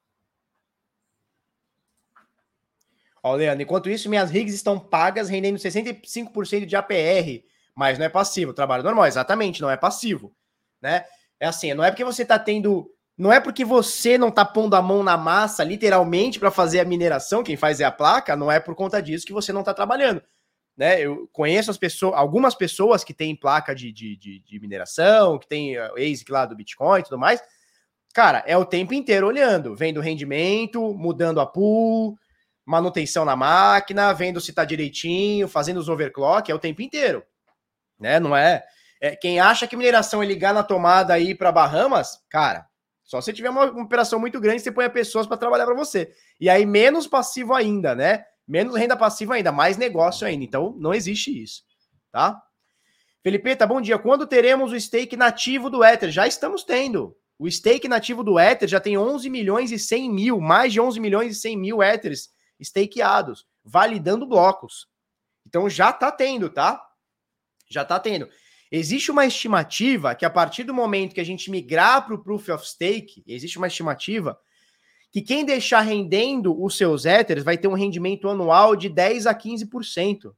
Ó, 3.23 3.35
Leandro, 3.35 3.61
enquanto 3.61 3.89
isso, 3.89 4.09
minhas 4.09 4.31
rigs 4.31 4.53
estão 4.53 4.79
pagas, 4.79 5.29
rendendo 5.29 5.57
65% 5.57 6.65
de 6.65 6.75
APR, 6.75 7.43
mas 7.75 7.99
não 7.99 8.05
é 8.05 8.09
passivo. 8.09 8.53
Trabalho 8.53 8.83
normal, 8.83 9.05
exatamente, 9.05 9.61
não 9.61 9.69
é 9.69 9.77
passivo. 9.77 10.33
Né? 10.81 11.05
É 11.39 11.47
assim, 11.47 11.73
não 11.73 11.83
é 11.83 11.91
porque 11.91 12.03
você 12.03 12.23
está 12.23 12.39
tendo. 12.39 12.91
Não 13.17 13.31
é 13.31 13.39
porque 13.39 13.63
você 13.63 14.17
não 14.17 14.29
está 14.29 14.43
pondo 14.43 14.75
a 14.75 14.81
mão 14.81 15.03
na 15.03 15.15
massa, 15.15 15.63
literalmente, 15.63 16.39
para 16.39 16.49
fazer 16.49 16.79
a 16.79 16.85
mineração, 16.85 17.43
quem 17.43 17.55
faz 17.55 17.79
é 17.79 17.83
a 17.83 17.91
placa, 17.91 18.35
não 18.35 18.51
é 18.51 18.59
por 18.59 18.73
conta 18.73 19.01
disso 19.01 19.25
que 19.25 19.33
você 19.33 19.53
não 19.53 19.59
está 19.59 19.73
trabalhando. 19.73 20.23
Né? 20.75 21.01
Eu 21.01 21.29
conheço 21.31 21.69
as 21.69 21.77
pessoas, 21.77 22.15
algumas 22.15 22.55
pessoas 22.55 23.03
que 23.03 23.13
têm 23.13 23.35
placa 23.35 23.75
de, 23.75 23.91
de, 23.91 24.15
de, 24.15 24.39
de 24.39 24.59
mineração, 24.59 25.37
que 25.37 25.47
tem 25.47 25.77
uh, 25.77 25.93
ASIC 25.93 26.31
lá 26.31 26.45
do 26.45 26.55
Bitcoin 26.55 27.01
e 27.01 27.03
tudo 27.03 27.19
mais. 27.19 27.43
Cara, 28.13 28.43
é 28.47 28.57
o 28.57 28.65
tempo 28.65 28.93
inteiro 28.93 29.27
olhando, 29.27 29.75
vendo 29.75 30.01
rendimento, 30.01 30.93
mudando 30.93 31.39
a 31.39 31.45
pool, 31.45 32.17
manutenção 32.65 33.25
na 33.25 33.35
máquina, 33.35 34.13
vendo 34.13 34.39
se 34.39 34.53
tá 34.53 34.63
direitinho, 34.63 35.47
fazendo 35.47 35.77
os 35.77 35.89
overclock, 35.89 36.51
é 36.51 36.55
o 36.55 36.59
tempo 36.59 36.81
inteiro. 36.81 37.23
Né? 37.99 38.19
Não 38.19 38.35
é, 38.35 38.63
é 38.99 39.15
quem 39.15 39.39
acha 39.39 39.67
que 39.67 39.75
mineração 39.75 40.21
é 40.21 40.25
ligar 40.25 40.53
na 40.53 40.63
tomada 40.63 41.13
aí 41.13 41.35
para 41.35 41.51
Bahamas, 41.51 42.19
cara, 42.29 42.67
só 43.03 43.19
se 43.19 43.33
tiver 43.33 43.49
uma, 43.49 43.69
uma 43.69 43.83
operação 43.83 44.19
muito 44.19 44.39
grande, 44.39 44.61
você 44.61 44.71
põe 44.71 44.89
pessoas 44.89 45.27
para 45.27 45.35
trabalhar 45.35 45.65
para 45.65 45.75
você. 45.75 46.13
E 46.39 46.49
aí 46.49 46.65
menos 46.65 47.07
passivo 47.07 47.53
ainda, 47.53 47.93
né? 47.93 48.23
Menos 48.47 48.75
renda 48.75 48.95
passiva 48.95 49.33
ainda, 49.33 49.51
mais 49.51 49.75
negócio 49.75 50.25
ainda. 50.25 50.45
Então 50.45 50.75
não 50.79 50.93
existe 50.93 51.43
isso, 51.43 51.63
tá? 52.09 52.41
Felipe, 53.21 53.55
tá 53.55 53.67
bom 53.67 53.81
dia. 53.81 53.99
Quando 53.99 54.25
teremos 54.25 54.71
o 54.71 54.79
stake 54.79 55.17
nativo 55.17 55.69
do 55.69 55.83
Ether? 55.83 56.09
Já 56.09 56.25
estamos 56.25 56.63
tendo. 56.63 57.15
O 57.37 57.49
stake 57.51 57.87
nativo 57.87 58.23
do 58.23 58.39
Ether 58.39 58.69
já 58.69 58.79
tem 58.79 58.97
11 58.97 59.29
milhões 59.29 59.71
e 59.71 59.77
100 59.77 60.09
mil, 60.09 60.39
mais 60.39 60.71
de 60.71 60.79
11 60.79 60.99
milhões 60.99 61.35
e 61.35 61.39
100 61.39 61.57
mil 61.57 61.83
Ethers 61.83 62.29
stakeados, 62.61 63.45
validando 63.63 64.25
blocos. 64.25 64.87
Então 65.45 65.69
já 65.69 65.89
está 65.89 66.11
tendo, 66.11 66.49
tá? 66.49 66.81
Já 67.69 67.81
está 67.81 67.99
tendo. 67.99 68.29
Existe 68.71 69.11
uma 69.11 69.25
estimativa 69.25 70.15
que 70.15 70.25
a 70.25 70.29
partir 70.29 70.63
do 70.63 70.73
momento 70.73 71.13
que 71.13 71.19
a 71.19 71.25
gente 71.25 71.51
migrar 71.51 72.05
para 72.05 72.15
o 72.15 72.23
Proof 72.23 72.49
of 72.49 72.65
Stake, 72.65 73.23
existe 73.27 73.57
uma 73.57 73.67
estimativa 73.67 74.39
que 75.11 75.21
quem 75.21 75.43
deixar 75.43 75.81
rendendo 75.81 76.57
os 76.63 76.77
seus 76.77 77.05
Ethers 77.05 77.43
vai 77.43 77.57
ter 77.57 77.67
um 77.67 77.73
rendimento 77.73 78.29
anual 78.29 78.75
de 78.75 78.87
10 78.87 79.27
a 79.27 79.35
15%. 79.35 80.33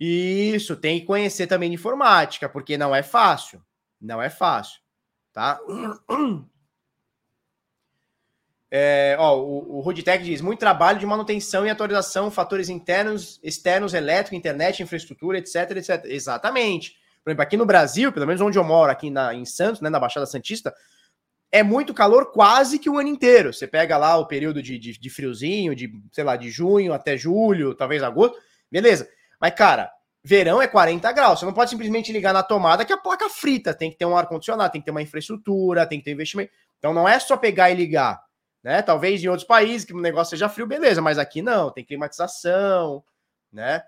Isso, 0.00 0.76
tem 0.76 1.00
que 1.00 1.06
conhecer 1.06 1.46
também 1.46 1.68
de 1.68 1.74
informática, 1.74 2.48
porque 2.48 2.78
não 2.78 2.94
é 2.94 3.02
fácil. 3.02 3.62
Não 4.00 4.20
é 4.20 4.30
fácil, 4.30 4.80
tá? 5.32 5.58
É, 8.70 9.16
ó, 9.18 9.38
o, 9.38 9.78
o 9.78 9.80
Ruditec 9.80 10.24
diz: 10.24 10.40
muito 10.40 10.58
trabalho 10.58 10.98
de 10.98 11.06
manutenção 11.06 11.66
e 11.66 11.70
atualização, 11.70 12.30
fatores 12.30 12.68
internos, 12.68 13.40
externos, 13.42 13.94
elétrico, 13.94 14.34
internet, 14.34 14.82
infraestrutura, 14.82 15.38
etc, 15.38 15.70
etc. 15.76 16.04
Exatamente. 16.06 16.96
Por 17.22 17.30
exemplo, 17.30 17.42
aqui 17.42 17.56
no 17.56 17.66
Brasil, 17.66 18.12
pelo 18.12 18.26
menos 18.26 18.40
onde 18.40 18.58
eu 18.58 18.64
moro, 18.64 18.90
aqui 18.90 19.10
na, 19.10 19.34
em 19.34 19.44
Santos, 19.44 19.80
né, 19.80 19.90
na 19.90 19.98
Baixada 19.98 20.26
Santista, 20.26 20.72
é 21.50 21.62
muito 21.62 21.94
calor 21.94 22.32
quase 22.32 22.78
que 22.78 22.90
o 22.90 22.98
ano 22.98 23.08
inteiro. 23.08 23.52
Você 23.52 23.66
pega 23.66 23.96
lá 23.96 24.16
o 24.16 24.26
período 24.26 24.62
de, 24.62 24.78
de, 24.78 24.98
de 24.98 25.10
friozinho, 25.10 25.74
de, 25.74 25.90
sei 26.12 26.24
lá, 26.24 26.36
de 26.36 26.50
junho 26.50 26.92
até 26.92 27.16
julho, 27.16 27.74
talvez 27.74 28.02
agosto, 28.02 28.36
beleza. 28.70 29.08
Mas, 29.40 29.54
cara, 29.54 29.90
verão 30.22 30.60
é 30.60 30.66
40 30.66 31.10
graus. 31.12 31.40
Você 31.40 31.46
não 31.46 31.52
pode 31.52 31.70
simplesmente 31.70 32.12
ligar 32.12 32.34
na 32.34 32.42
tomada 32.42 32.84
que 32.84 32.92
a 32.92 32.98
placa 32.98 33.28
frita. 33.28 33.72
Tem 33.72 33.90
que 33.90 33.96
ter 33.96 34.04
um 34.04 34.16
ar-condicionado, 34.16 34.72
tem 34.72 34.80
que 34.80 34.84
ter 34.84 34.90
uma 34.90 35.02
infraestrutura, 35.02 35.86
tem 35.86 35.98
que 35.98 36.04
ter 36.04 36.12
investimento. 36.12 36.52
Então 36.78 36.92
não 36.92 37.08
é 37.08 37.18
só 37.18 37.36
pegar 37.36 37.70
e 37.70 37.74
ligar. 37.74 38.25
Né? 38.66 38.82
Talvez 38.82 39.22
em 39.22 39.28
outros 39.28 39.46
países 39.46 39.84
que 39.84 39.94
o 39.94 40.00
negócio 40.00 40.30
seja 40.30 40.48
frio, 40.48 40.66
beleza, 40.66 41.00
mas 41.00 41.18
aqui 41.18 41.40
não, 41.40 41.70
tem 41.70 41.84
climatização, 41.84 43.00
né? 43.52 43.84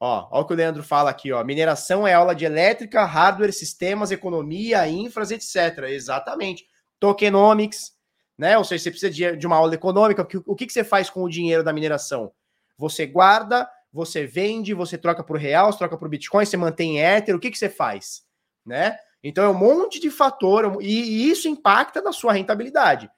Ó, 0.00 0.26
ó 0.30 0.40
o 0.40 0.46
que 0.46 0.54
o 0.54 0.56
Leandro 0.56 0.82
fala 0.82 1.10
aqui, 1.10 1.30
ó. 1.30 1.44
Mineração 1.44 2.08
é 2.08 2.14
aula 2.14 2.34
de 2.34 2.46
elétrica, 2.46 3.04
hardware, 3.04 3.52
sistemas, 3.52 4.10
economia, 4.10 4.88
infras, 4.88 5.30
etc. 5.30 5.80
Exatamente. 5.88 6.64
Tokenomics, 6.98 7.92
né? 8.38 8.56
Ou 8.56 8.64
seja, 8.64 8.84
você 8.84 8.90
precisa 8.90 9.12
de, 9.12 9.36
de 9.36 9.46
uma 9.46 9.56
aula 9.56 9.74
econômica. 9.74 10.26
O 10.46 10.56
que, 10.56 10.64
que 10.64 10.72
você 10.72 10.82
faz 10.82 11.10
com 11.10 11.22
o 11.22 11.28
dinheiro 11.28 11.62
da 11.62 11.70
mineração? 11.70 12.32
Você 12.78 13.04
guarda, 13.04 13.68
você 13.92 14.24
vende, 14.24 14.72
você 14.72 14.96
troca 14.96 15.22
por 15.22 15.36
real, 15.36 15.70
você 15.70 15.78
troca 15.78 15.98
por 15.98 16.08
Bitcoin, 16.08 16.46
você 16.46 16.56
mantém 16.56 17.00
Ether, 17.00 17.36
o 17.36 17.38
que, 17.38 17.50
que 17.50 17.58
você 17.58 17.68
faz? 17.68 18.22
Né? 18.64 18.96
Então 19.22 19.44
é 19.44 19.48
um 19.50 19.58
monte 19.58 20.00
de 20.00 20.10
fator 20.10 20.78
e 20.80 21.30
isso 21.30 21.48
impacta 21.48 22.00
na 22.00 22.12
sua 22.12 22.32
rentabilidade. 22.32 23.10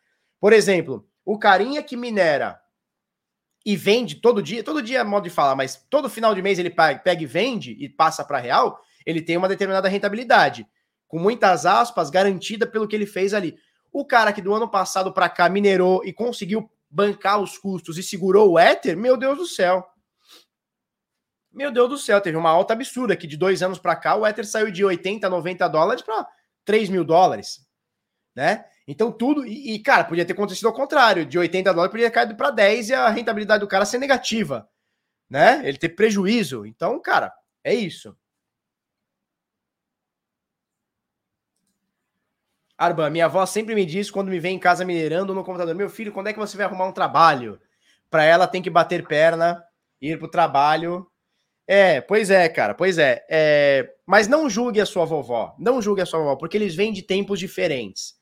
Por 0.45 0.53
exemplo, 0.53 1.09
o 1.24 1.38
carinha 1.38 1.82
que 1.82 1.97
minera 1.97 2.61
e 3.64 3.74
vende 3.74 4.16
todo 4.16 4.42
dia, 4.42 4.62
todo 4.62 4.82
dia 4.82 4.99
é 4.99 5.03
modo 5.03 5.24
de 5.24 5.30
falar, 5.30 5.57
mas 5.57 5.86
todo 5.88 6.11
final 6.11 6.34
de 6.34 6.42
mês 6.42 6.59
ele 6.59 6.68
pega 6.68 7.22
e 7.22 7.24
vende 7.24 7.70
e 7.80 7.88
passa 7.88 8.22
para 8.22 8.36
real, 8.36 8.78
ele 9.07 9.22
tem 9.22 9.38
uma 9.38 9.49
determinada 9.49 9.88
rentabilidade, 9.88 10.68
com 11.09 11.18
muitas 11.18 11.64
aspas, 11.64 12.11
garantida 12.11 12.66
pelo 12.66 12.86
que 12.86 12.95
ele 12.95 13.07
fez 13.07 13.32
ali. 13.32 13.57
O 13.90 14.05
cara 14.05 14.34
que 14.34 14.42
do 14.42 14.53
ano 14.53 14.70
passado 14.70 15.14
para 15.14 15.30
cá 15.30 15.49
minerou 15.49 16.05
e 16.05 16.12
conseguiu 16.12 16.70
bancar 16.90 17.40
os 17.40 17.57
custos 17.57 17.97
e 17.97 18.03
segurou 18.03 18.53
o 18.53 18.59
Ether, 18.59 18.99
meu 18.99 19.16
Deus 19.16 19.38
do 19.38 19.47
céu. 19.47 19.82
Meu 21.51 21.72
Deus 21.72 21.88
do 21.88 21.97
céu, 21.97 22.20
teve 22.20 22.36
uma 22.36 22.51
alta 22.51 22.74
absurda 22.74 23.16
que 23.16 23.26
de 23.26 23.38
dois 23.38 23.62
anos 23.62 23.78
para 23.78 23.97
cá 23.97 24.14
o 24.14 24.26
Ether 24.26 24.47
saiu 24.47 24.70
de 24.70 24.84
80, 24.84 25.26
90 25.26 25.66
dólares 25.68 26.03
para 26.03 26.28
3 26.66 26.90
mil 26.90 27.03
dólares, 27.03 27.66
né? 28.36 28.66
Então 28.87 29.11
tudo, 29.11 29.47
e, 29.47 29.74
e, 29.74 29.78
cara, 29.78 30.05
podia 30.05 30.24
ter 30.24 30.35
acontecido 30.35 30.66
ao 30.66 30.74
contrário, 30.74 31.24
de 31.24 31.39
80 31.39 31.72
dólares 31.72 31.91
podia 31.91 32.11
ter 32.11 32.14
caído 32.14 32.37
para 32.37 32.51
10 32.51 32.91
e 32.91 32.95
a 32.95 33.09
rentabilidade 33.09 33.61
do 33.61 33.68
cara 33.68 33.85
ser 33.85 33.99
negativa, 33.99 34.68
né? 35.28 35.62
Ele 35.66 35.78
ter 35.78 35.91
prejuízo. 35.91 36.66
Então, 36.66 37.01
cara, 37.01 37.32
é 37.62 37.74
isso. 37.74 38.16
Arban, 42.76 43.09
minha 43.11 43.26
avó 43.26 43.47
sempre 43.47 43.74
me 43.74 43.87
diz 43.87 44.11
quando 44.11 44.28
me 44.28 44.41
vem 44.41 44.57
em 44.57 44.59
casa 44.59 44.85
minerando 44.85 45.35
no 45.35 45.45
computador: 45.45 45.74
Meu 45.74 45.89
filho, 45.89 46.12
quando 46.12 46.28
é 46.28 46.32
que 46.32 46.39
você 46.39 46.57
vai 46.57 46.66
arrumar 46.66 46.87
um 46.87 46.93
trabalho? 46.93 47.61
Para 48.11 48.24
ela 48.24 48.47
tem 48.47 48.62
que 48.62 48.70
bater 48.70 49.07
perna, 49.07 49.64
ir 50.01 50.18
para 50.18 50.26
o 50.26 50.30
trabalho 50.30 51.11
é, 51.66 52.01
pois 52.03 52.30
é, 52.30 52.49
cara, 52.49 52.74
pois 52.74 52.99
é. 52.99 53.24
é. 53.28 53.91
Mas 54.07 54.28
não 54.28 54.49
julgue 54.51 54.80
a 54.80 54.87
sua 54.87 55.05
vovó, 55.05 55.55
não 55.59 55.80
julgue 55.80 56.03
a 56.03 56.07
sua 56.07 56.20
vovó, 56.20 56.37
porque 56.37 56.57
eles 56.57 56.74
vêm 56.74 56.93
de 56.93 57.03
tempos 57.03 57.39
diferentes. 57.39 58.14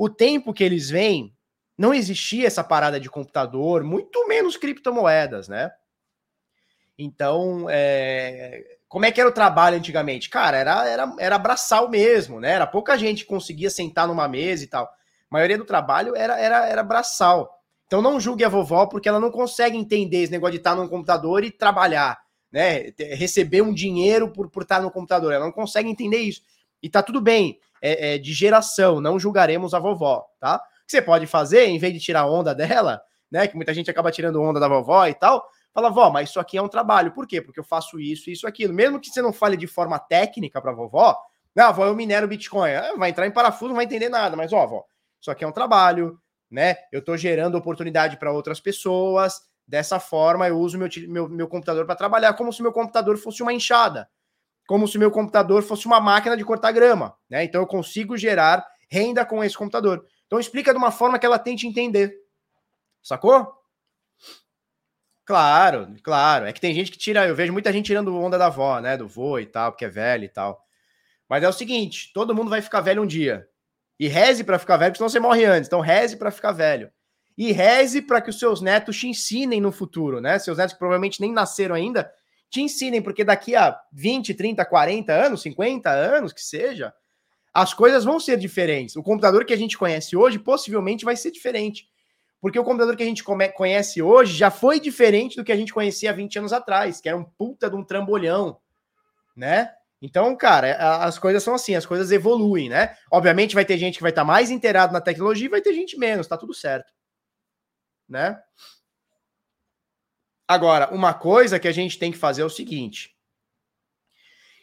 O 0.00 0.08
tempo 0.08 0.54
que 0.54 0.64
eles 0.64 0.88
vêm, 0.88 1.36
não 1.76 1.92
existia 1.92 2.46
essa 2.46 2.64
parada 2.64 2.98
de 2.98 3.10
computador, 3.10 3.84
muito 3.84 4.26
menos 4.26 4.56
criptomoedas, 4.56 5.46
né? 5.46 5.70
Então, 6.98 7.66
é... 7.68 8.78
como 8.88 9.04
é 9.04 9.12
que 9.12 9.20
era 9.20 9.28
o 9.28 9.34
trabalho 9.34 9.76
antigamente? 9.76 10.30
Cara, 10.30 10.56
era, 10.56 10.88
era, 10.88 11.14
era 11.18 11.38
braçal 11.38 11.90
mesmo, 11.90 12.40
né? 12.40 12.52
Era 12.52 12.66
pouca 12.66 12.96
gente 12.96 13.24
que 13.24 13.28
conseguia 13.28 13.68
sentar 13.68 14.08
numa 14.08 14.26
mesa 14.26 14.64
e 14.64 14.68
tal. 14.68 14.86
A 14.86 14.88
maioria 15.28 15.58
do 15.58 15.66
trabalho 15.66 16.16
era, 16.16 16.40
era, 16.40 16.66
era 16.66 16.82
braçal. 16.82 17.60
Então 17.86 18.00
não 18.00 18.18
julgue 18.18 18.42
a 18.42 18.48
vovó, 18.48 18.86
porque 18.86 19.06
ela 19.06 19.20
não 19.20 19.30
consegue 19.30 19.76
entender 19.76 20.22
esse 20.22 20.32
negócio 20.32 20.52
de 20.52 20.60
estar 20.60 20.74
num 20.74 20.88
computador 20.88 21.44
e 21.44 21.50
trabalhar 21.50 22.18
né, 22.50 22.90
receber 22.98 23.60
um 23.60 23.74
dinheiro 23.74 24.32
por, 24.32 24.48
por 24.48 24.62
estar 24.62 24.80
no 24.80 24.90
computador. 24.90 25.34
Ela 25.34 25.44
não 25.44 25.52
consegue 25.52 25.90
entender 25.90 26.20
isso. 26.20 26.40
E 26.82 26.88
tá 26.88 27.02
tudo 27.02 27.20
bem, 27.20 27.58
é, 27.80 28.14
é 28.14 28.18
de 28.18 28.32
geração, 28.32 29.00
não 29.00 29.18
julgaremos 29.18 29.74
a 29.74 29.78
vovó, 29.78 30.26
tá? 30.38 30.56
O 30.56 30.86
que 30.86 30.92
você 30.92 31.02
pode 31.02 31.26
fazer, 31.26 31.66
em 31.66 31.78
vez 31.78 31.92
de 31.92 32.00
tirar 32.00 32.26
onda 32.26 32.54
dela, 32.54 33.00
né, 33.30 33.46
que 33.46 33.56
muita 33.56 33.72
gente 33.72 33.90
acaba 33.90 34.10
tirando 34.10 34.40
onda 34.42 34.58
da 34.58 34.68
vovó 34.68 35.06
e 35.06 35.14
tal, 35.14 35.46
fala, 35.72 35.90
vó, 35.90 36.10
mas 36.10 36.30
isso 36.30 36.40
aqui 36.40 36.58
é 36.58 36.62
um 36.62 36.68
trabalho. 36.68 37.12
Por 37.12 37.26
quê? 37.26 37.40
Porque 37.40 37.60
eu 37.60 37.64
faço 37.64 38.00
isso, 38.00 38.28
isso, 38.28 38.46
aquilo. 38.46 38.74
Mesmo 38.74 39.00
que 39.00 39.08
você 39.08 39.22
não 39.22 39.32
fale 39.32 39.56
de 39.56 39.66
forma 39.66 39.98
técnica 39.98 40.60
para 40.60 40.72
vovó, 40.72 41.16
ah, 41.58 41.72
vó, 41.72 41.84
eu 41.84 41.94
minero 41.94 42.26
Bitcoin. 42.26 42.72
Ah, 42.72 42.94
vai 42.96 43.10
entrar 43.10 43.26
em 43.26 43.30
parafuso, 43.30 43.68
não 43.68 43.76
vai 43.76 43.84
entender 43.84 44.08
nada, 44.08 44.36
mas, 44.36 44.52
ó, 44.52 44.66
vó, 44.66 44.84
isso 45.20 45.30
aqui 45.30 45.44
é 45.44 45.46
um 45.46 45.52
trabalho, 45.52 46.18
né? 46.50 46.76
Eu 46.90 47.04
tô 47.04 47.16
gerando 47.16 47.56
oportunidade 47.56 48.16
para 48.16 48.32
outras 48.32 48.60
pessoas, 48.60 49.40
Dessa 49.70 50.00
forma, 50.00 50.48
eu 50.48 50.58
uso 50.58 50.76
meu, 50.76 50.88
meu, 51.06 51.28
meu 51.28 51.46
computador 51.46 51.86
para 51.86 51.94
trabalhar 51.94 52.32
como 52.32 52.52
se 52.52 52.60
meu 52.60 52.72
computador 52.72 53.16
fosse 53.16 53.40
uma 53.40 53.52
enxada, 53.52 54.10
como 54.70 54.86
se 54.86 54.96
meu 54.98 55.10
computador 55.10 55.64
fosse 55.64 55.84
uma 55.86 56.00
máquina 56.00 56.36
de 56.36 56.44
cortar 56.44 56.70
grama. 56.70 57.16
Né? 57.28 57.42
Então, 57.42 57.60
eu 57.60 57.66
consigo 57.66 58.16
gerar 58.16 58.64
renda 58.88 59.26
com 59.26 59.42
esse 59.42 59.58
computador. 59.58 60.06
Então, 60.28 60.38
explica 60.38 60.70
de 60.70 60.78
uma 60.78 60.92
forma 60.92 61.18
que 61.18 61.26
ela 61.26 61.40
tente 61.40 61.66
entender. 61.66 62.14
Sacou? 63.02 63.52
Claro, 65.24 65.92
claro. 66.04 66.46
É 66.46 66.52
que 66.52 66.60
tem 66.60 66.72
gente 66.72 66.92
que 66.92 66.98
tira. 66.98 67.26
Eu 67.26 67.34
vejo 67.34 67.52
muita 67.52 67.72
gente 67.72 67.86
tirando 67.86 68.16
onda 68.16 68.38
da 68.38 68.46
avó, 68.46 68.78
né? 68.78 68.96
Do 68.96 69.08
vô 69.08 69.40
e 69.40 69.46
tal, 69.46 69.72
porque 69.72 69.86
é 69.86 69.88
velho 69.88 70.22
e 70.22 70.28
tal. 70.28 70.64
Mas 71.28 71.42
é 71.42 71.48
o 71.48 71.52
seguinte: 71.52 72.12
todo 72.14 72.32
mundo 72.32 72.48
vai 72.48 72.62
ficar 72.62 72.80
velho 72.80 73.02
um 73.02 73.06
dia. 73.08 73.48
E 73.98 74.06
reze 74.06 74.44
para 74.44 74.56
ficar 74.56 74.76
velho, 74.76 74.92
porque 74.92 74.98
senão 74.98 75.08
você 75.08 75.18
morre 75.18 75.44
antes. 75.46 75.66
Então, 75.66 75.80
reze 75.80 76.16
para 76.16 76.30
ficar 76.30 76.52
velho 76.52 76.92
e 77.36 77.50
reze 77.50 78.02
para 78.02 78.20
que 78.20 78.30
os 78.30 78.38
seus 78.38 78.60
netos 78.60 78.96
te 78.98 79.08
ensinem 79.08 79.60
no 79.60 79.72
futuro, 79.72 80.20
né? 80.20 80.38
Seus 80.38 80.58
netos 80.58 80.74
que 80.74 80.78
provavelmente 80.78 81.20
nem 81.20 81.32
nasceram 81.32 81.74
ainda, 81.74 82.08
te 82.50 82.60
ensinem, 82.60 83.00
porque 83.00 83.24
daqui 83.24 83.54
a 83.54 83.80
20, 83.92 84.34
30, 84.34 84.64
40 84.64 85.12
anos, 85.12 85.42
50 85.42 85.88
anos, 85.88 86.32
que 86.32 86.42
seja, 86.42 86.92
as 87.54 87.72
coisas 87.72 88.04
vão 88.04 88.18
ser 88.18 88.36
diferentes. 88.36 88.96
O 88.96 89.02
computador 89.02 89.44
que 89.44 89.52
a 89.52 89.56
gente 89.56 89.78
conhece 89.78 90.16
hoje 90.16 90.38
possivelmente 90.38 91.04
vai 91.04 91.16
ser 91.16 91.30
diferente. 91.30 91.88
Porque 92.40 92.58
o 92.58 92.64
computador 92.64 92.96
que 92.96 93.02
a 93.02 93.06
gente 93.06 93.22
conhece 93.22 94.02
hoje 94.02 94.36
já 94.36 94.50
foi 94.50 94.80
diferente 94.80 95.36
do 95.36 95.44
que 95.44 95.52
a 95.52 95.56
gente 95.56 95.72
conhecia 95.72 96.10
há 96.10 96.12
20 96.12 96.38
anos 96.38 96.52
atrás, 96.52 97.00
que 97.00 97.08
era 97.08 97.16
um 97.16 97.24
puta 97.24 97.70
de 97.70 97.76
um 97.76 97.84
trambolhão, 97.84 98.58
né? 99.36 99.70
Então, 100.02 100.34
cara, 100.34 101.04
as 101.04 101.18
coisas 101.18 101.42
são 101.42 101.54
assim, 101.54 101.74
as 101.74 101.84
coisas 101.84 102.10
evoluem, 102.10 102.70
né? 102.70 102.96
Obviamente 103.10 103.54
vai 103.54 103.64
ter 103.64 103.76
gente 103.76 103.96
que 103.96 104.02
vai 104.02 104.10
estar 104.10 104.24
mais 104.24 104.50
inteirado 104.50 104.92
na 104.92 105.00
tecnologia 105.00 105.46
e 105.46 105.50
vai 105.50 105.60
ter 105.60 105.74
gente 105.74 105.98
menos, 105.98 106.26
tá 106.26 106.38
tudo 106.38 106.54
certo 106.54 106.90
né? 108.10 108.36
Agora, 110.50 110.92
uma 110.92 111.14
coisa 111.14 111.60
que 111.60 111.68
a 111.68 111.72
gente 111.72 111.96
tem 111.96 112.10
que 112.10 112.18
fazer 112.18 112.42
é 112.42 112.44
o 112.44 112.50
seguinte: 112.50 113.16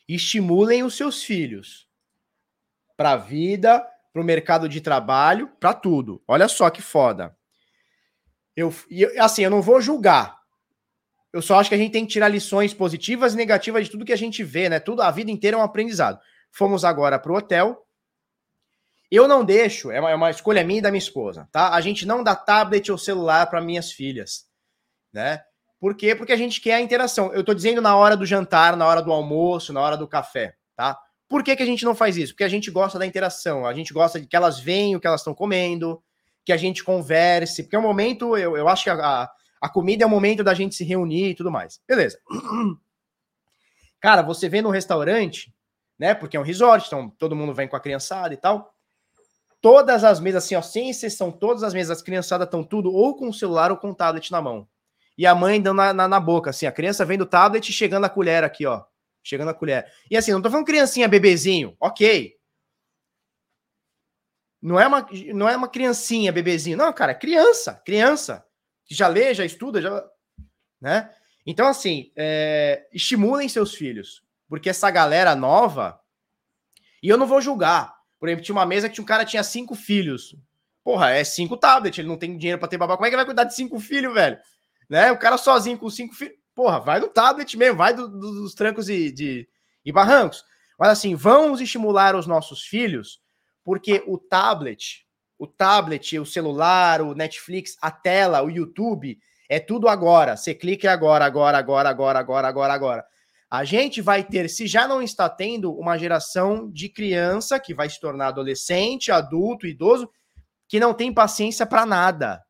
estimulem 0.06 0.84
os 0.84 0.98
seus 0.98 1.24
filhos 1.24 1.88
para 2.98 3.12
a 3.12 3.16
vida, 3.16 3.80
para 4.12 4.22
o 4.22 4.26
mercado 4.26 4.68
de 4.68 4.82
trabalho, 4.82 5.48
para 5.62 5.74
tudo. 5.74 6.22
Olha 6.28 6.50
só 6.50 6.70
que 6.70 6.82
foda. 6.82 7.34
Eu, 8.54 8.74
assim, 9.18 9.44
eu 9.44 9.50
não 9.50 9.62
vou 9.62 9.80
julgar. 9.80 10.38
Eu 11.32 11.42
só 11.42 11.58
acho 11.58 11.70
que 11.70 11.76
a 11.76 11.78
gente 11.78 11.94
tem 11.94 12.06
que 12.06 12.12
tirar 12.12 12.28
lições 12.28 12.74
positivas 12.74 13.34
e 13.34 13.38
negativas 13.38 13.86
de 13.86 13.92
tudo 13.92 14.04
que 14.04 14.12
a 14.12 14.18
gente 14.18 14.44
vê, 14.44 14.68
né? 14.68 14.82
Tudo 14.82 15.02
a 15.02 15.10
vida 15.10 15.32
inteira 15.32 15.56
é 15.56 15.60
um 15.60 15.64
aprendizado. 15.64 16.20
Fomos 16.52 16.84
agora 16.84 17.18
para 17.18 17.32
o 17.32 17.38
hotel, 17.38 17.88
eu 19.10 19.26
não 19.26 19.46
deixo, 19.46 19.90
é 19.90 20.02
uma, 20.02 20.12
é 20.12 20.16
uma, 20.16 20.32
escolha 20.32 20.66
minha 20.66 20.80
e 20.80 20.82
da 20.82 20.92
minha 20.92 21.00
esposa, 21.00 21.48
tá? 21.50 21.74
A 21.74 21.80
gente 21.80 22.06
não 22.06 22.26
dá 22.26 22.36
tablet 22.36 22.92
ou 22.92 22.98
celular 22.98 23.50
para 23.50 23.62
minhas 23.62 23.90
filhas, 23.90 24.50
né? 25.14 25.46
Por 25.80 25.96
quê? 25.96 26.16
Porque 26.16 26.34
a 26.34 26.38
gente 26.38 26.60
quer 26.60 26.76
a 26.76 26.82
interação. 26.82 27.32
Eu 27.34 27.44
tô 27.44 27.54
dizendo 27.54 27.82
na 27.82 27.96
hora 27.96 28.18
do 28.18 28.26
jantar, 28.26 28.76
na 28.76 28.86
hora 28.86 29.02
do 29.02 29.12
almoço, 29.12 29.72
na 29.72 29.82
hora 29.82 29.96
do 29.96 30.08
café, 30.08 30.56
tá? 30.76 30.98
Por 31.30 31.44
que, 31.44 31.56
que 31.56 31.64
a 31.64 31.66
gente 31.66 31.86
não 31.86 31.94
faz 31.94 32.18
isso? 32.18 32.34
Porque 32.34 32.44
a 32.44 32.50
gente 32.50 32.72
gosta 32.72 32.98
da 32.98 33.06
interação, 33.06 33.66
a 33.66 33.74
gente 33.74 33.94
gosta 33.94 34.20
de 34.20 34.26
que 34.26 34.36
elas 34.36 34.60
o 34.60 35.00
que 35.00 35.08
elas 35.08 35.22
estão 35.22 35.34
comendo, 35.34 36.02
que 36.46 36.54
a 36.54 36.58
gente 36.58 36.84
converse, 36.84 37.64
porque 37.64 37.76
é 37.76 37.80
um 37.80 37.84
momento, 37.84 38.38
eu, 38.38 38.56
eu 38.56 38.70
acho 38.70 38.86
que 38.86 38.90
a, 38.90 39.30
a 39.62 39.70
comida 39.70 40.04
é 40.04 40.08
o 40.08 40.10
momento 40.10 40.44
da 40.44 40.54
gente 40.54 40.76
se 40.76 40.84
reunir 40.84 41.32
e 41.32 41.36
tudo 41.36 41.52
mais. 41.52 41.82
Beleza. 41.88 42.18
Cara, 44.00 44.22
você 44.22 44.48
vem 44.48 44.62
no 44.62 44.70
restaurante, 44.70 45.54
né? 46.00 46.14
Porque 46.16 46.38
é 46.38 46.40
um 46.40 46.44
resort, 46.44 46.88
então 46.88 47.10
todo 47.10 47.36
mundo 47.36 47.54
vem 47.54 47.68
com 47.68 47.76
a 47.76 47.80
criançada 47.80 48.34
e 48.34 48.38
tal. 48.38 48.74
Todas 49.60 50.04
as 50.04 50.20
mesas, 50.20 50.46
assim, 50.46 50.56
ó, 50.56 50.62
sem 50.62 50.90
exceção, 50.90 51.32
todas 51.32 51.64
as 51.64 51.74
mesas, 51.74 51.98
as 51.98 52.04
criançadas 52.04 52.48
estão 52.48 52.64
tudo 52.64 52.94
ou 52.94 53.16
com 53.18 53.28
o 53.28 53.34
celular 53.34 53.72
ou 53.72 53.78
com 53.78 53.90
o 53.90 53.96
tablet 53.96 54.32
na 54.32 54.42
mão. 54.42 54.68
E 55.18 55.26
a 55.26 55.34
mãe 55.34 55.61
dando 55.61 55.78
na, 55.78 55.93
na, 55.93 56.07
na 56.07 56.20
boca, 56.20 56.51
assim, 56.51 56.65
a 56.68 56.72
criança 56.72 57.03
vem 57.03 57.18
do 57.18 57.26
tablet 57.26 57.72
chegando 57.74 58.05
a 58.05 58.09
colher 58.09 58.43
aqui, 58.43 58.65
ó. 58.65 58.86
Chegando 59.24 59.49
a 59.49 59.53
colher. 59.53 59.91
E 60.09 60.15
assim, 60.15 60.32
não 60.32 60.41
tô 60.41 60.49
falando 60.49 60.65
criancinha, 60.65 61.07
bebezinho, 61.07 61.76
ok. 61.80 62.38
Não 64.61 64.80
é 64.80 64.88
uma, 64.88 65.07
não 65.34 65.49
é 65.49 65.55
uma 65.55 65.68
criancinha, 65.68 66.32
bebezinho. 66.32 66.78
Não, 66.78 66.91
cara, 66.93 67.11
é 67.11 67.15
criança, 67.15 67.82
criança. 67.86 68.45
Que 68.86 68.95
já 68.95 69.07
lê, 69.07 69.34
já 69.34 69.43
estuda, 69.43 69.82
já. 69.82 70.03
Né? 70.80 71.13
Então, 71.45 71.68
assim, 71.68 72.11
é, 72.15 72.88
estimulem 72.93 73.49
seus 73.49 73.74
filhos. 73.74 74.24
Porque 74.47 74.70
essa 74.70 74.89
galera 74.89 75.36
nova. 75.36 75.99
E 77.01 77.09
eu 77.09 77.18
não 77.18 77.28
vou 77.28 77.41
julgar. 77.41 77.95
Por 78.20 78.28
exemplo, 78.28 78.45
tinha 78.45 78.55
uma 78.55 78.65
mesa 78.65 78.89
que 78.89 79.01
um 79.01 79.05
cara 79.05 79.26
tinha 79.26 79.43
cinco 79.43 79.76
filhos. 79.76 80.36
Porra, 80.84 81.11
é 81.11 81.24
cinco 81.24 81.57
tablets, 81.57 81.99
ele 81.99 82.07
não 82.07 82.18
tem 82.18 82.38
dinheiro 82.38 82.59
para 82.59 82.68
ter 82.70 82.78
babá. 82.78 82.95
Como 82.95 83.05
é 83.05 83.09
que 83.09 83.15
vai 83.15 83.26
cuidar 83.26 83.43
de 83.43 83.53
cinco 83.53 83.80
filhos, 83.80 84.13
velho? 84.13 84.38
Né? 84.90 85.12
O 85.12 85.18
cara 85.18 85.38
sozinho 85.38 85.78
com 85.78 85.90
cinco 85.90 86.14
filhos. 86.16 86.36
Porra, 86.56 86.80
vai 86.80 87.00
no 87.00 87.08
tablet 87.08 87.56
mesmo, 87.56 87.78
vai 87.78 87.94
do, 87.94 88.08
do, 88.08 88.42
dos 88.42 88.56
trancos 88.56 88.90
e, 88.90 89.12
de, 89.12 89.48
e 89.86 89.92
barrancos. 89.92 90.44
Mas 90.80 90.90
assim, 90.90 91.16
vamos 91.16 91.62
estimular 91.62 92.16
os 92.16 92.26
nossos 92.26 92.64
filhos, 92.64 93.20
porque 93.64 94.04
o 94.08 94.18
tablet, 94.18 95.06
o 95.38 95.46
tablet, 95.46 96.18
o 96.18 96.26
celular, 96.26 97.02
o 97.02 97.14
Netflix, 97.14 97.78
a 97.82 97.92
tela, 97.92 98.42
o 98.42 98.50
YouTube, 98.50 99.20
é 99.50 99.60
tudo 99.60 99.88
agora. 99.88 100.36
Você 100.36 100.54
clica 100.54 100.92
agora, 100.92 101.26
agora, 101.26 101.58
agora, 101.58 101.90
agora, 101.90 102.20
agora, 102.20 102.48
agora, 102.48 102.74
agora. 102.74 103.06
A 103.50 103.64
gente 103.64 104.02
vai 104.02 104.24
ter, 104.24 104.50
se 104.50 104.68
já 104.68 104.88
não 104.88 105.02
está 105.02 105.30
tendo, 105.30 105.74
uma 105.74 105.98
geração 105.98 106.70
de 106.70 106.90
criança 106.90 107.60
que 107.60 107.74
vai 107.74 107.90
se 107.90 108.00
tornar 108.00 108.28
adolescente, 108.28 109.12
adulto, 109.12 109.66
idoso, 109.66 110.10
que 110.68 110.80
não 110.80 110.94
tem 110.94 111.14
paciência 111.14 111.66
para 111.66 111.86
nada. 111.86 112.44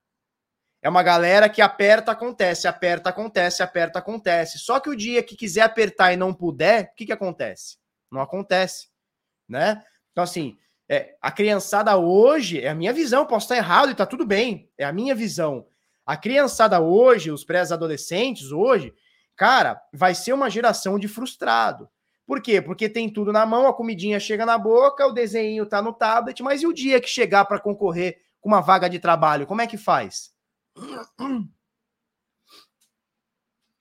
É 0.82 0.90
uma 0.90 1.04
galera 1.04 1.50
que 1.50 1.62
aperta, 1.62 2.12
acontece, 2.12 2.68
aperta, 2.68 3.10
acontece, 3.10 3.64
aperta, 3.64 4.00
acontece. 4.00 4.60
Só 4.60 4.80
que 4.80 4.90
o 4.90 4.96
dia 4.96 5.24
que 5.24 5.36
quiser 5.36 5.62
apertar 5.62 6.14
e 6.14 6.18
não 6.18 6.34
puder, 6.34 6.92
o 6.92 6.96
que, 6.96 7.06
que 7.06 7.12
acontece? 7.12 7.78
Não 8.12 8.22
acontece, 8.22 8.88
né? 9.48 9.84
Então, 10.12 10.24
assim, 10.24 10.58
é, 10.88 11.16
a 11.22 11.32
criançada 11.32 11.98
hoje, 11.98 12.62
é 12.62 12.70
a 12.70 12.76
minha 12.76 12.94
visão, 12.94 13.26
posso 13.26 13.46
estar 13.46 13.58
errado 13.58 13.92
e 13.92 13.96
tá 13.96 14.06
tudo 14.06 14.26
bem, 14.26 14.70
é 14.78 14.86
a 14.86 14.94
minha 14.94 15.14
visão. 15.14 15.68
A 16.06 16.16
criançada 16.16 16.80
hoje, 16.80 17.32
os 17.32 17.44
pré-adolescentes 17.44 18.52
hoje, 18.52 18.94
Cara, 19.38 19.80
vai 19.94 20.16
ser 20.16 20.34
uma 20.34 20.50
geração 20.50 20.98
de 20.98 21.08
frustrado. 21.08 21.88
Por 22.26 22.42
quê? 22.42 22.60
Porque 22.60 22.90
tem 22.90 23.08
tudo 23.08 23.32
na 23.32 23.46
mão, 23.46 23.68
a 23.68 23.74
comidinha 23.74 24.20
chega 24.20 24.46
na 24.46 24.58
boca, 24.58 25.06
o 25.06 25.14
desenho 25.14 25.66
tá 25.66 25.80
no 25.80 25.94
tablet, 25.94 26.42
mas 26.42 26.64
e 26.64 26.68
o 26.68 26.74
dia 26.74 27.00
que 27.00 27.08
chegar 27.08 27.46
para 27.46 27.60
concorrer 27.60 28.20
com 28.42 28.50
uma 28.50 28.62
vaga 28.62 28.90
de 28.90 28.98
trabalho, 28.98 29.46
como 29.46 29.62
é 29.62 29.68
que 29.68 29.78
faz? 29.78 30.32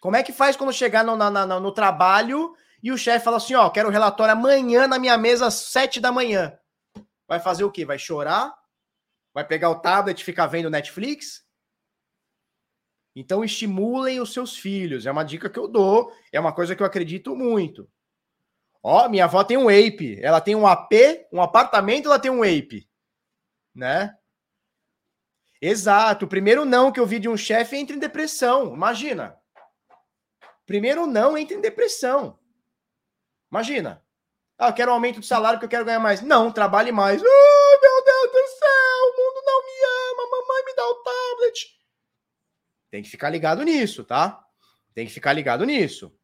Como 0.00 0.16
é 0.16 0.22
que 0.22 0.32
faz 0.32 0.56
quando 0.56 0.72
chegar 0.72 1.04
no, 1.04 1.16
no 1.60 1.72
trabalho 1.72 2.54
e 2.82 2.92
o 2.92 2.98
chefe 2.98 3.24
fala 3.24 3.38
assim: 3.38 3.54
ó, 3.54 3.68
quero 3.70 3.88
o 3.88 3.92
relatório 3.92 4.32
amanhã 4.32 4.86
na 4.86 4.98
minha 4.98 5.18
mesa 5.18 5.46
às 5.46 5.54
sete 5.54 6.00
da 6.00 6.12
manhã? 6.12 6.58
Vai 7.26 7.40
fazer 7.40 7.64
o 7.64 7.70
quê? 7.70 7.84
Vai 7.84 7.98
chorar? 7.98 8.54
Vai 9.34 9.46
pegar 9.46 9.70
o 9.70 9.80
tablet 9.80 10.20
e 10.20 10.24
ficar 10.24 10.46
vendo 10.46 10.70
Netflix? 10.70 11.44
Então, 13.14 13.42
estimulem 13.42 14.20
os 14.20 14.32
seus 14.32 14.56
filhos. 14.56 15.06
É 15.06 15.10
uma 15.10 15.24
dica 15.24 15.48
que 15.48 15.58
eu 15.58 15.66
dou, 15.66 16.12
é 16.30 16.38
uma 16.38 16.52
coisa 16.52 16.76
que 16.76 16.82
eu 16.82 16.86
acredito 16.86 17.34
muito. 17.34 17.90
Ó, 18.82 19.08
minha 19.08 19.24
avó 19.24 19.42
tem 19.42 19.56
um 19.56 19.68
ape. 19.68 20.20
Ela 20.22 20.40
tem 20.40 20.54
um 20.54 20.66
AP, 20.66 20.92
um 21.32 21.42
apartamento, 21.42 22.06
ela 22.06 22.18
tem 22.18 22.30
um 22.30 22.42
ape. 22.42 22.88
Né? 23.74 24.14
Exato. 25.66 26.26
O 26.26 26.28
primeiro 26.28 26.64
não 26.64 26.92
que 26.92 27.00
eu 27.00 27.06
vi 27.06 27.18
de 27.18 27.28
um 27.28 27.36
chefe 27.36 27.76
entra 27.76 27.96
em 27.96 27.98
depressão. 27.98 28.72
Imagina. 28.72 29.36
Primeiro 30.64 31.06
não 31.06 31.36
entra 31.36 31.56
em 31.56 31.60
depressão. 31.60 32.38
Imagina. 33.50 34.00
Ah, 34.56 34.68
eu 34.68 34.72
quero 34.72 34.90
um 34.92 34.94
aumento 34.94 35.20
de 35.20 35.26
salário 35.26 35.58
que 35.58 35.64
eu 35.64 35.68
quero 35.68 35.84
ganhar 35.84 35.98
mais. 35.98 36.20
Não, 36.22 36.52
trabalhe 36.52 36.92
mais. 36.92 37.20
Oh, 37.20 37.80
meu 37.82 38.04
Deus 38.04 38.32
do 38.32 38.58
céu, 38.58 39.02
o 39.02 39.16
mundo 39.16 39.42
não 39.44 39.64
me 39.66 39.72
ama. 40.12 40.30
Mamãe 40.30 40.64
me 40.64 40.74
dá 40.74 40.86
o 40.86 40.94
tablet. 41.02 41.66
Tem 42.90 43.02
que 43.02 43.10
ficar 43.10 43.28
ligado 43.28 43.62
nisso, 43.64 44.04
tá? 44.04 44.42
Tem 44.94 45.04
que 45.04 45.12
ficar 45.12 45.32
ligado 45.32 45.64
nisso. 45.64 46.16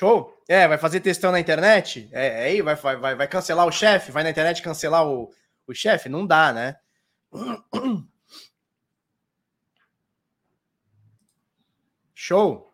Show? 0.00 0.34
É, 0.48 0.66
vai 0.66 0.78
fazer 0.78 1.00
testão 1.00 1.30
na 1.30 1.38
internet? 1.38 2.08
É, 2.10 2.44
aí 2.44 2.62
vai, 2.62 2.74
vai, 2.74 3.14
vai 3.14 3.28
cancelar 3.28 3.66
o 3.66 3.70
chefe? 3.70 4.10
Vai 4.10 4.22
na 4.22 4.30
internet 4.30 4.62
cancelar 4.62 5.06
o, 5.06 5.30
o 5.66 5.74
chefe? 5.74 6.08
Não 6.08 6.26
dá, 6.26 6.54
né? 6.54 6.76
Show? 12.14 12.72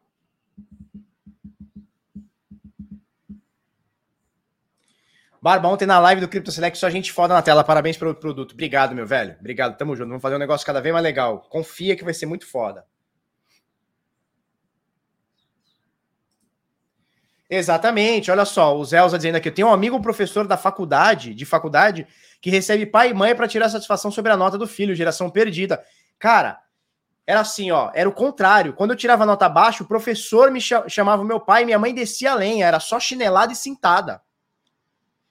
Barba, 5.42 5.66
ontem 5.66 5.84
na 5.84 5.98
live 5.98 6.20
do 6.20 6.28
Crypto 6.28 6.52
Select 6.52 6.78
só 6.78 6.88
gente 6.88 7.10
foda 7.10 7.34
na 7.34 7.42
tela. 7.42 7.64
Parabéns 7.64 7.96
pelo 7.96 8.14
produto. 8.14 8.52
Obrigado, 8.52 8.94
meu 8.94 9.04
velho. 9.04 9.34
Obrigado, 9.40 9.76
tamo 9.76 9.96
junto. 9.96 10.10
Vamos 10.10 10.22
fazer 10.22 10.36
um 10.36 10.38
negócio 10.38 10.64
cada 10.64 10.80
vez 10.80 10.92
mais 10.92 11.02
legal. 11.02 11.40
Confia 11.50 11.96
que 11.96 12.04
vai 12.04 12.14
ser 12.14 12.26
muito 12.26 12.46
foda. 12.46 12.86
Exatamente, 17.48 18.30
olha 18.30 18.44
só, 18.44 18.76
o 18.76 18.84
Zelza 18.84 19.16
dizendo 19.16 19.36
aqui, 19.36 19.48
eu 19.48 19.54
tenho 19.54 19.68
um 19.68 19.72
amigo 19.72 20.00
professor 20.02 20.48
da 20.48 20.56
faculdade, 20.56 21.32
de 21.32 21.44
faculdade, 21.44 22.06
que 22.40 22.50
recebe 22.50 22.84
pai 22.84 23.10
e 23.10 23.14
mãe 23.14 23.36
para 23.36 23.46
tirar 23.46 23.68
satisfação 23.68 24.10
sobre 24.10 24.32
a 24.32 24.36
nota 24.36 24.58
do 24.58 24.66
filho, 24.66 24.96
geração 24.96 25.30
perdida. 25.30 25.84
Cara, 26.18 26.60
era 27.24 27.40
assim, 27.40 27.70
ó, 27.70 27.90
era 27.94 28.08
o 28.08 28.12
contrário. 28.12 28.72
Quando 28.72 28.90
eu 28.92 28.96
tirava 28.96 29.24
nota 29.24 29.48
baixa, 29.48 29.84
o 29.84 29.86
professor 29.86 30.50
me 30.50 30.60
chamava 30.60 31.24
meu 31.24 31.38
pai 31.38 31.62
e 31.62 31.66
minha 31.66 31.78
mãe 31.78 31.94
descia 31.94 32.32
a 32.32 32.34
lenha, 32.34 32.66
era 32.66 32.80
só 32.80 32.98
chinelada 32.98 33.52
e 33.52 33.56
cintada. 33.56 34.20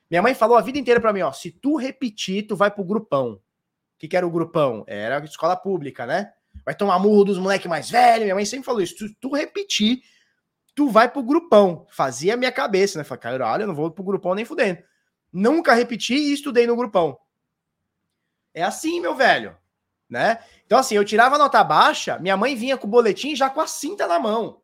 Minha 0.09 0.21
mãe 0.21 0.33
falou 0.33 0.57
a 0.57 0.61
vida 0.61 0.77
inteira 0.77 1.01
para 1.01 1.11
mim, 1.11 1.21
ó, 1.21 1.33
se 1.33 1.51
tu 1.51 1.75
repetir, 1.75 2.47
tu 2.47 2.55
vai 2.55 2.71
pro 2.71 2.83
grupão. 2.83 3.33
O 3.33 3.97
que, 3.97 4.07
que 4.07 4.15
era 4.15 4.27
o 4.27 4.31
grupão? 4.31 4.83
Era 4.87 5.23
escola 5.23 5.55
pública, 5.55 6.05
né? 6.05 6.31
Vai 6.65 6.75
tomar 6.75 6.99
murro 6.99 7.25
dos 7.25 7.37
moleques 7.37 7.67
mais 7.67 7.89
velhos. 7.89 8.23
Minha 8.23 8.35
mãe 8.35 8.45
sempre 8.45 8.65
falou 8.65 8.81
isso. 8.81 8.97
Se 8.97 9.15
tu 9.15 9.33
repetir, 9.33 10.01
tu 10.75 10.89
vai 10.89 11.09
pro 11.09 11.23
grupão. 11.23 11.87
Fazia 11.89 12.33
a 12.33 12.37
minha 12.37 12.51
cabeça, 12.51 12.97
né? 12.97 13.03
Falei, 13.03 13.21
caralho, 13.21 13.63
eu 13.63 13.67
não 13.67 13.73
vou 13.73 13.89
pro 13.89 14.03
grupão 14.03 14.35
nem 14.35 14.45
fudendo. 14.45 14.83
Nunca 15.31 15.73
repeti 15.73 16.13
e 16.13 16.33
estudei 16.33 16.67
no 16.67 16.75
grupão. 16.75 17.17
É 18.53 18.61
assim, 18.61 18.99
meu 18.99 19.15
velho, 19.15 19.57
né? 20.09 20.39
Então, 20.65 20.77
assim, 20.77 20.95
eu 20.95 21.05
tirava 21.05 21.37
nota 21.37 21.63
baixa, 21.63 22.19
minha 22.19 22.37
mãe 22.37 22.55
vinha 22.55 22.77
com 22.77 22.87
o 22.87 22.89
boletim 22.89 23.35
já 23.35 23.49
com 23.49 23.61
a 23.61 23.67
cinta 23.67 24.05
na 24.07 24.19
mão. 24.19 24.61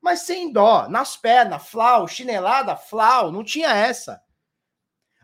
Mas 0.00 0.20
sem 0.20 0.50
dó, 0.50 0.88
nas 0.88 1.16
pernas, 1.16 1.68
flau, 1.68 2.08
chinelada, 2.08 2.74
flau, 2.74 3.30
não 3.30 3.44
tinha 3.44 3.68
essa. 3.68 4.20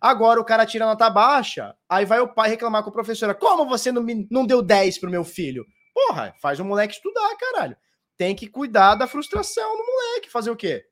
Agora 0.00 0.40
o 0.40 0.44
cara 0.44 0.66
tira 0.66 0.84
nota 0.84 1.08
baixa, 1.08 1.74
aí 1.88 2.04
vai 2.04 2.20
o 2.20 2.28
pai 2.28 2.50
reclamar 2.50 2.82
com 2.82 2.90
a 2.90 2.92
professora: 2.92 3.34
como 3.34 3.66
você 3.66 3.90
não, 3.90 4.02
me, 4.02 4.26
não 4.30 4.46
deu 4.46 4.62
10 4.62 4.98
pro 4.98 5.10
meu 5.10 5.24
filho? 5.24 5.64
Porra, 5.94 6.34
faz 6.40 6.60
o 6.60 6.64
moleque 6.64 6.94
estudar, 6.94 7.34
caralho. 7.36 7.76
Tem 8.16 8.34
que 8.34 8.46
cuidar 8.46 8.94
da 8.94 9.06
frustração 9.06 9.76
do 9.76 9.84
moleque. 9.84 10.30
Fazer 10.30 10.50
o 10.50 10.56
quê? 10.56 10.86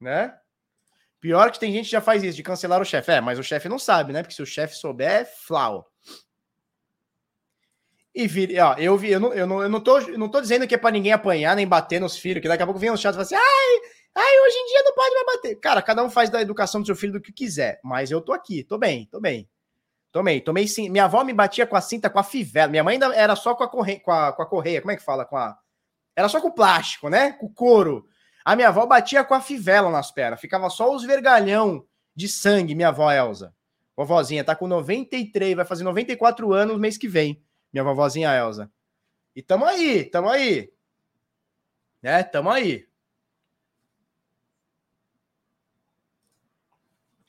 Né? 0.00 0.34
Pior 1.20 1.50
que 1.50 1.58
tem 1.58 1.72
gente 1.72 1.86
que 1.86 1.92
já 1.92 2.00
faz 2.00 2.22
isso, 2.22 2.36
de 2.36 2.42
cancelar 2.42 2.80
o 2.80 2.84
chefe. 2.84 3.12
É, 3.12 3.20
mas 3.20 3.38
o 3.38 3.42
chefe 3.42 3.68
não 3.68 3.78
sabe, 3.78 4.12
né? 4.12 4.22
Porque 4.22 4.34
se 4.34 4.42
o 4.42 4.46
chefe 4.46 4.76
souber, 4.76 5.10
é 5.10 5.24
flau. 5.24 5.90
E 8.14 8.26
vira, 8.26 8.70
ó, 8.70 8.74
eu 8.74 8.96
vi, 8.96 9.10
eu 9.12 9.20
não, 9.20 9.32
eu 9.32 9.46
não, 9.46 9.62
eu 9.62 9.68
não, 9.68 9.80
tô, 9.80 9.98
eu 10.00 10.18
não 10.18 10.28
tô 10.28 10.40
dizendo 10.40 10.66
que 10.66 10.74
é 10.74 10.78
pra 10.78 10.90
ninguém 10.90 11.12
apanhar 11.12 11.54
nem 11.54 11.66
bater 11.66 12.00
nos 12.00 12.16
filhos, 12.16 12.42
que 12.42 12.48
daqui 12.48 12.62
a 12.62 12.66
pouco 12.66 12.80
vem 12.80 12.90
um 12.90 12.96
chato 12.96 13.14
e 13.14 13.16
fala 13.16 13.22
assim: 13.22 13.36
ai, 13.36 13.80
Ai, 14.20 14.40
hoje 14.40 14.56
em 14.56 14.66
dia 14.66 14.82
não 14.82 14.94
pode 14.94 15.14
mais 15.14 15.26
bater. 15.26 15.60
Cara, 15.60 15.80
cada 15.80 16.02
um 16.02 16.10
faz 16.10 16.28
da 16.28 16.42
educação 16.42 16.80
do 16.80 16.86
seu 16.86 16.96
filho 16.96 17.12
do 17.12 17.20
que 17.20 17.32
quiser. 17.32 17.80
Mas 17.84 18.10
eu 18.10 18.20
tô 18.20 18.32
aqui, 18.32 18.64
tô 18.64 18.76
bem, 18.76 19.06
tô 19.06 19.20
bem. 19.20 19.48
Tomei, 20.10 20.40
tomei 20.40 20.66
sim. 20.66 20.88
Minha 20.88 21.04
avó 21.04 21.22
me 21.22 21.32
batia 21.32 21.66
com 21.66 21.76
a 21.76 21.80
cinta, 21.80 22.10
com 22.10 22.18
a 22.18 22.24
fivela. 22.24 22.68
Minha 22.68 22.82
mãe 22.82 22.94
ainda 22.94 23.14
era 23.14 23.36
só 23.36 23.54
com 23.54 23.62
a, 23.62 23.68
correia, 23.68 24.00
com 24.00 24.10
a, 24.10 24.32
com 24.32 24.42
a 24.42 24.46
correia. 24.46 24.80
Como 24.80 24.90
é 24.90 24.96
que 24.96 25.04
fala? 25.04 25.24
Com 25.24 25.36
a... 25.36 25.56
Era 26.18 26.28
só 26.28 26.40
com 26.40 26.50
plástico, 26.50 27.08
né? 27.08 27.30
Com 27.30 27.48
couro. 27.48 28.08
A 28.44 28.56
minha 28.56 28.66
avó 28.66 28.84
batia 28.84 29.22
com 29.22 29.34
a 29.34 29.40
fivela 29.40 29.88
nas 29.88 30.10
pernas. 30.10 30.40
Ficava 30.40 30.68
só 30.68 30.92
os 30.92 31.04
vergalhão 31.04 31.86
de 32.12 32.26
sangue, 32.26 32.74
minha 32.74 32.88
avó 32.88 33.08
Elza. 33.12 33.54
Vovozinha 33.96 34.42
tá 34.42 34.56
com 34.56 34.66
93, 34.66 35.54
vai 35.54 35.64
fazer 35.64 35.84
94 35.84 36.52
anos 36.52 36.76
mês 36.76 36.98
que 36.98 37.06
vem. 37.06 37.40
Minha 37.72 37.84
vovozinha 37.84 38.34
Elza. 38.34 38.68
E 39.36 39.40
tamo 39.40 39.64
aí, 39.64 40.06
tamo 40.06 40.28
aí. 40.28 40.72
Né? 42.02 42.24
Tamo 42.24 42.50
aí. 42.50 42.88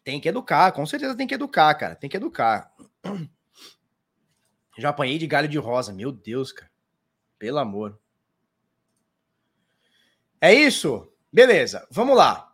Tem 0.04 0.20
que 0.20 0.30
educar, 0.30 0.72
com 0.72 0.84
certeza 0.88 1.16
tem 1.16 1.28
que 1.28 1.36
educar, 1.36 1.76
cara. 1.76 1.96
Tem 1.96 2.10
que 2.10 2.18
educar. 2.18 2.74
Já 4.80 4.90
apanhei 4.90 5.20
de 5.20 5.28
galho 5.28 5.48
de 5.48 5.60
rosa. 5.60 5.94
Meu 5.94 6.12
Deus, 6.12 6.52
cara. 6.52 6.72
Pelo 7.38 7.60
amor. 7.60 7.99
É 10.42 10.54
isso? 10.54 11.12
Beleza, 11.32 11.88
vamos 11.92 12.16
lá. 12.16 12.54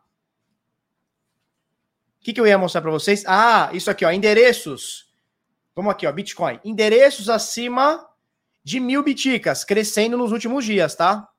O 2.20 2.26
que, 2.26 2.34
que 2.34 2.42
eu 2.42 2.48
ia 2.48 2.58
mostrar 2.58 2.82
para 2.82 2.92
vocês? 2.92 3.24
Ah, 3.28 3.70
isso 3.74 3.90
aqui, 3.92 4.04
ó, 4.04 4.12
endereços. 4.12 5.12
Vamos 5.76 5.92
aqui, 5.92 6.08
ó, 6.08 6.12
Bitcoin. 6.12 6.60
Endereços 6.64 7.30
acima 7.30 8.10
de 8.64 8.80
mil 8.80 9.04
biticas, 9.04 9.64
crescendo 9.64 10.18
nos 10.18 10.32
últimos 10.32 10.66
dias, 10.66 10.96
tá? 10.96 11.30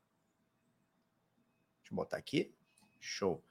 Deixa 1.81 1.93
eu 1.93 1.97
botar 1.97 2.17
aqui. 2.17 2.53
Show. 3.01 3.43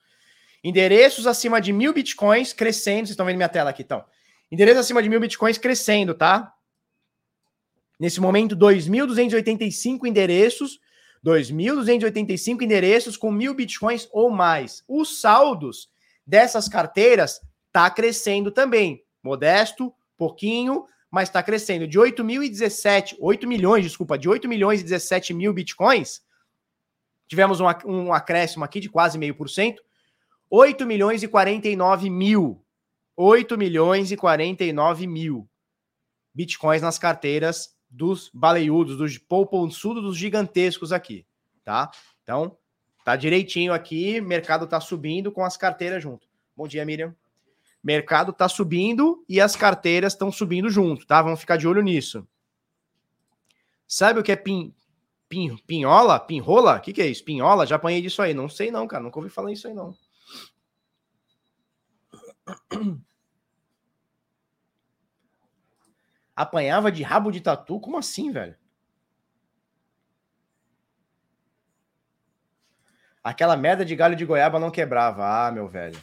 Endereços 0.63 1.27
acima 1.27 1.59
de 1.59 1.73
mil 1.73 1.93
bitcoins 1.93 2.53
crescendo. 2.53 2.99
Vocês 2.99 3.11
estão 3.11 3.25
vendo 3.25 3.35
minha 3.35 3.49
tela 3.49 3.69
aqui, 3.69 3.83
então. 3.83 4.03
Endereços 4.51 4.79
acima 4.79 5.03
de 5.03 5.09
mil 5.09 5.19
bitcoins 5.19 5.57
crescendo, 5.57 6.13
tá? 6.13 6.53
Nesse 7.99 8.19
momento, 8.21 8.55
2.285 8.55 10.05
endereços. 10.05 10.79
2.285 11.25 12.61
endereços 12.61 13.17
com 13.17 13.31
mil 13.31 13.55
bitcoins 13.55 14.07
ou 14.11 14.29
mais. 14.29 14.83
Os 14.87 15.19
saldos 15.19 15.89
dessas 16.25 16.69
carteiras 16.69 17.41
tá 17.71 17.89
crescendo 17.89 18.51
também. 18.51 19.03
Modesto, 19.23 19.91
pouquinho, 20.15 20.85
mas 21.09 21.27
está 21.27 21.41
crescendo. 21.41 21.87
De 21.87 21.97
8.017, 21.97 23.15
8 23.19 23.47
milhões, 23.47 23.83
desculpa, 23.83 24.19
de 24.19 24.29
8 24.29 24.47
milhões 24.47 24.81
e 24.81 24.83
17 24.83 25.33
mil 25.33 25.51
bitcoins, 25.51 26.21
tivemos 27.27 27.59
um, 27.59 27.65
um 27.85 28.13
acréscimo 28.13 28.63
aqui 28.63 28.79
de 28.79 28.89
quase 28.89 29.17
meio 29.17 29.33
por 29.33 29.49
cento. 29.49 29.81
8 30.47 30.85
milhões 30.85 31.23
e 31.23 31.27
49 31.27 32.07
mil. 32.07 32.63
8 33.17 33.57
milhões 33.57 34.11
e 34.11 34.17
49 34.17 35.07
mil 35.07 35.49
bitcoins 36.33 36.81
nas 36.81 36.99
carteiras 36.99 37.74
dos 37.95 38.29
baleiudos, 38.33 38.97
dos 38.97 39.17
pouponçudos, 39.17 40.03
dos 40.03 40.17
gigantescos 40.17 40.91
aqui, 40.91 41.25
tá? 41.63 41.89
Então, 42.21 42.57
tá 43.05 43.15
direitinho 43.15 43.73
aqui, 43.73 44.19
mercado 44.19 44.67
tá 44.67 44.81
subindo 44.81 45.31
com 45.31 45.43
as 45.43 45.55
carteiras 45.55 46.03
junto. 46.03 46.27
Bom 46.55 46.67
dia, 46.67 46.85
Miriam. 46.85 47.15
Mercado 47.81 48.33
tá 48.33 48.49
subindo 48.49 49.23
e 49.29 49.39
as 49.39 49.55
carteiras 49.55 50.13
estão 50.13 50.31
subindo 50.31 50.69
junto, 50.69 51.05
tá? 51.05 51.21
Vamos 51.21 51.39
ficar 51.39 51.55
de 51.55 51.67
olho 51.67 51.81
nisso. 51.81 52.27
Sabe 53.87 54.19
o 54.19 54.23
que 54.23 54.31
é 54.31 54.35
pin, 54.35 54.73
pin, 55.29 55.55
pinhola? 55.65 56.19
Pinrola? 56.19 56.77
O 56.77 56.81
que, 56.81 56.91
que 56.91 57.01
é 57.01 57.07
isso? 57.07 57.23
Pinhola? 57.23 57.65
Já 57.65 57.75
apanhei 57.75 58.01
disso 58.01 58.21
aí. 58.21 58.33
Não 58.33 58.49
sei 58.49 58.71
não, 58.71 58.87
cara. 58.87 59.03
Nunca 59.03 59.19
ouvi 59.19 59.29
falar 59.29 59.51
isso 59.51 59.67
aí 59.67 59.73
não. 59.73 59.95
Apanhava 66.35 66.91
de 66.91 67.01
rabo 67.01 67.31
de 67.31 67.39
tatu? 67.39 67.79
Como 67.79 67.97
assim, 67.97 68.31
velho? 68.31 68.55
Aquela 73.23 73.57
merda 73.57 73.83
de 73.83 73.95
galho 73.95 74.15
de 74.15 74.25
goiaba 74.25 74.59
não 74.59 74.69
quebrava. 74.69 75.25
Ah, 75.25 75.51
meu 75.51 75.67
velho. 75.67 75.99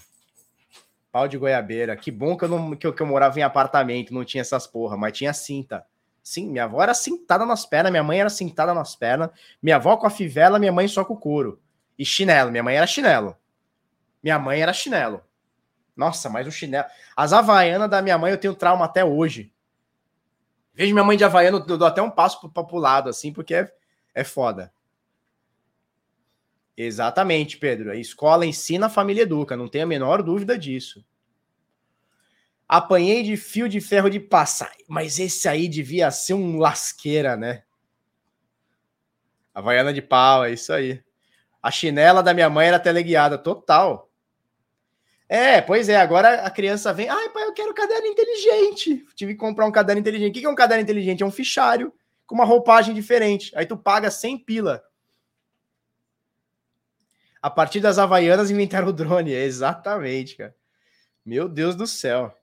Pau 1.12 1.28
de 1.28 1.36
goiabeira. 1.38 1.94
Que 1.94 2.10
bom 2.10 2.36
que 2.36 2.44
eu, 2.44 2.48
não, 2.48 2.74
que 2.74 2.86
eu, 2.86 2.92
que 2.92 3.02
eu 3.02 3.06
morava 3.06 3.38
em 3.38 3.42
apartamento, 3.42 4.14
não 4.14 4.24
tinha 4.24 4.40
essas 4.40 4.66
porra, 4.66 4.96
mas 4.96 5.16
tinha 5.16 5.32
cinta. 5.32 5.86
Sim, 6.22 6.48
minha 6.48 6.64
avó 6.64 6.82
era 6.82 6.94
cintada 6.94 7.44
nas 7.44 7.66
pernas, 7.66 7.90
minha 7.90 8.02
mãe 8.02 8.20
era 8.20 8.30
cintada 8.30 8.72
nas 8.72 8.96
pernas. 8.96 9.30
Minha 9.62 9.76
avó 9.76 9.96
com 9.96 10.06
a 10.06 10.10
fivela, 10.10 10.58
minha 10.58 10.72
mãe 10.72 10.88
só 10.88 11.04
com 11.04 11.14
o 11.14 11.16
couro. 11.16 11.60
E 11.98 12.04
chinelo. 12.04 12.50
Minha 12.50 12.62
mãe 12.62 12.76
era 12.76 12.86
chinelo. 12.86 13.36
Minha 14.22 14.38
mãe 14.38 14.60
era 14.60 14.72
chinelo. 14.72 15.22
Nossa, 15.96 16.28
mas 16.30 16.46
o 16.46 16.50
chinelo. 16.50 16.86
As 17.16 17.32
havaianas 17.32 17.90
da 17.90 18.00
minha 18.00 18.16
mãe 18.16 18.32
eu 18.32 18.38
tenho 18.38 18.54
trauma 18.54 18.84
até 18.84 19.04
hoje. 19.04 19.52
Vejo 20.74 20.94
minha 20.94 21.04
mãe 21.04 21.16
de 21.16 21.24
Havaiano, 21.24 21.64
eu 21.68 21.78
dou 21.78 21.86
até 21.86 22.00
um 22.00 22.10
passo 22.10 22.48
para 22.48 22.74
o 22.74 22.78
lado, 22.78 23.08
assim, 23.08 23.32
porque 23.32 23.54
é, 23.54 23.72
é 24.14 24.24
foda. 24.24 24.72
Exatamente, 26.76 27.58
Pedro. 27.58 27.90
A 27.90 27.96
escola 27.96 28.46
ensina, 28.46 28.86
a 28.86 28.90
família 28.90 29.22
educa, 29.22 29.56
não 29.56 29.68
tenho 29.68 29.84
a 29.84 29.86
menor 29.86 30.22
dúvida 30.22 30.58
disso. 30.58 31.04
Apanhei 32.66 33.22
de 33.22 33.36
fio 33.36 33.68
de 33.68 33.80
ferro 33.80 34.08
de 34.08 34.18
passar, 34.18 34.72
mas 34.88 35.18
esse 35.18 35.46
aí 35.46 35.68
devia 35.68 36.10
ser 36.10 36.32
um 36.32 36.58
lasqueira, 36.58 37.36
né? 37.36 37.64
Havaiana 39.54 39.92
de 39.92 40.00
pau, 40.00 40.44
é 40.44 40.52
isso 40.52 40.72
aí. 40.72 41.02
A 41.62 41.70
chinela 41.70 42.22
da 42.22 42.32
minha 42.32 42.48
mãe 42.48 42.68
era 42.68 42.80
teleguiada, 42.80 43.36
total. 43.36 44.10
É, 45.34 45.62
pois 45.62 45.88
é, 45.88 45.96
agora 45.96 46.42
a 46.42 46.50
criança 46.50 46.92
vem, 46.92 47.08
ai 47.08 47.30
pai, 47.30 47.44
eu 47.44 47.54
quero 47.54 47.72
caderno 47.72 48.06
inteligente. 48.06 49.02
Tive 49.14 49.32
que 49.32 49.38
comprar 49.38 49.64
um 49.64 49.72
caderno 49.72 49.98
inteligente. 49.98 50.36
O 50.36 50.40
que 50.40 50.44
é 50.44 50.50
um 50.50 50.54
caderno 50.54 50.82
inteligente? 50.82 51.22
É 51.22 51.26
um 51.26 51.30
fichário 51.30 51.90
com 52.26 52.34
uma 52.34 52.44
roupagem 52.44 52.94
diferente. 52.94 53.50
Aí 53.56 53.64
tu 53.64 53.74
paga 53.74 54.10
100 54.10 54.44
pila. 54.44 54.84
A 57.40 57.48
partir 57.48 57.80
das 57.80 57.98
Havaianas 57.98 58.50
inventaram 58.50 58.88
o 58.88 58.92
drone. 58.92 59.32
Exatamente, 59.32 60.36
cara. 60.36 60.54
Meu 61.24 61.48
Deus 61.48 61.74
do 61.74 61.86
céu. 61.86 62.36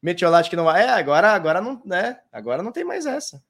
Metiolate 0.00 0.48
que 0.48 0.54
não 0.54 0.66
vai. 0.66 0.84
É, 0.84 0.90
agora, 0.90 1.32
agora 1.32 1.60
não, 1.60 1.82
né? 1.84 2.20
Agora 2.30 2.62
não 2.62 2.70
tem 2.70 2.84
mais 2.84 3.04
essa. 3.04 3.42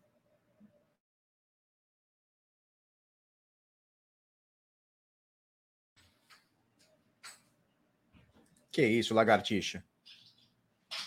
Que 8.72 8.84
isso, 8.86 9.14
lagartixa? 9.14 9.84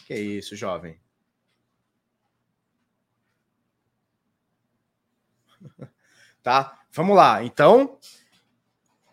Que 0.05 0.15
isso, 0.15 0.55
jovem? 0.55 0.99
tá? 6.43 6.79
Vamos 6.91 7.15
lá. 7.15 7.43
Então, 7.43 7.97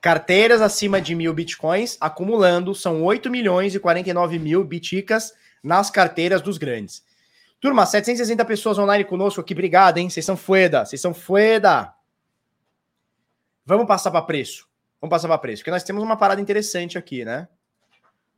carteiras 0.02 0.60
acima 0.60 1.00
de 1.00 1.14
mil 1.14 1.32
bitcoins 1.32 1.96
acumulando 1.98 2.74
são 2.74 3.02
8 3.02 3.30
milhões 3.30 3.74
e 3.74 3.80
49 3.80 4.38
mil 4.38 4.62
biticas 4.62 5.32
nas 5.62 5.90
carteiras 5.90 6.42
dos 6.42 6.58
grandes. 6.58 7.02
Turma, 7.58 7.86
760 7.86 8.44
pessoas 8.44 8.78
online 8.78 9.04
conosco 9.04 9.40
aqui. 9.40 9.54
Obrigado, 9.54 9.96
hein? 9.96 10.10
Vocês 10.10 10.26
são 10.26 10.36
fueda. 10.36 10.84
Vocês 10.84 11.00
são 11.00 11.14
fueda. 11.14 11.94
Vamos 13.64 13.86
passar 13.86 14.10
para 14.10 14.20
preço. 14.22 14.68
Vamos 15.00 15.10
passar 15.10 15.28
para 15.28 15.38
preço, 15.38 15.62
porque 15.62 15.70
nós 15.70 15.84
temos 15.84 16.02
uma 16.02 16.16
parada 16.16 16.40
interessante 16.40 16.98
aqui, 16.98 17.24
né? 17.24 17.48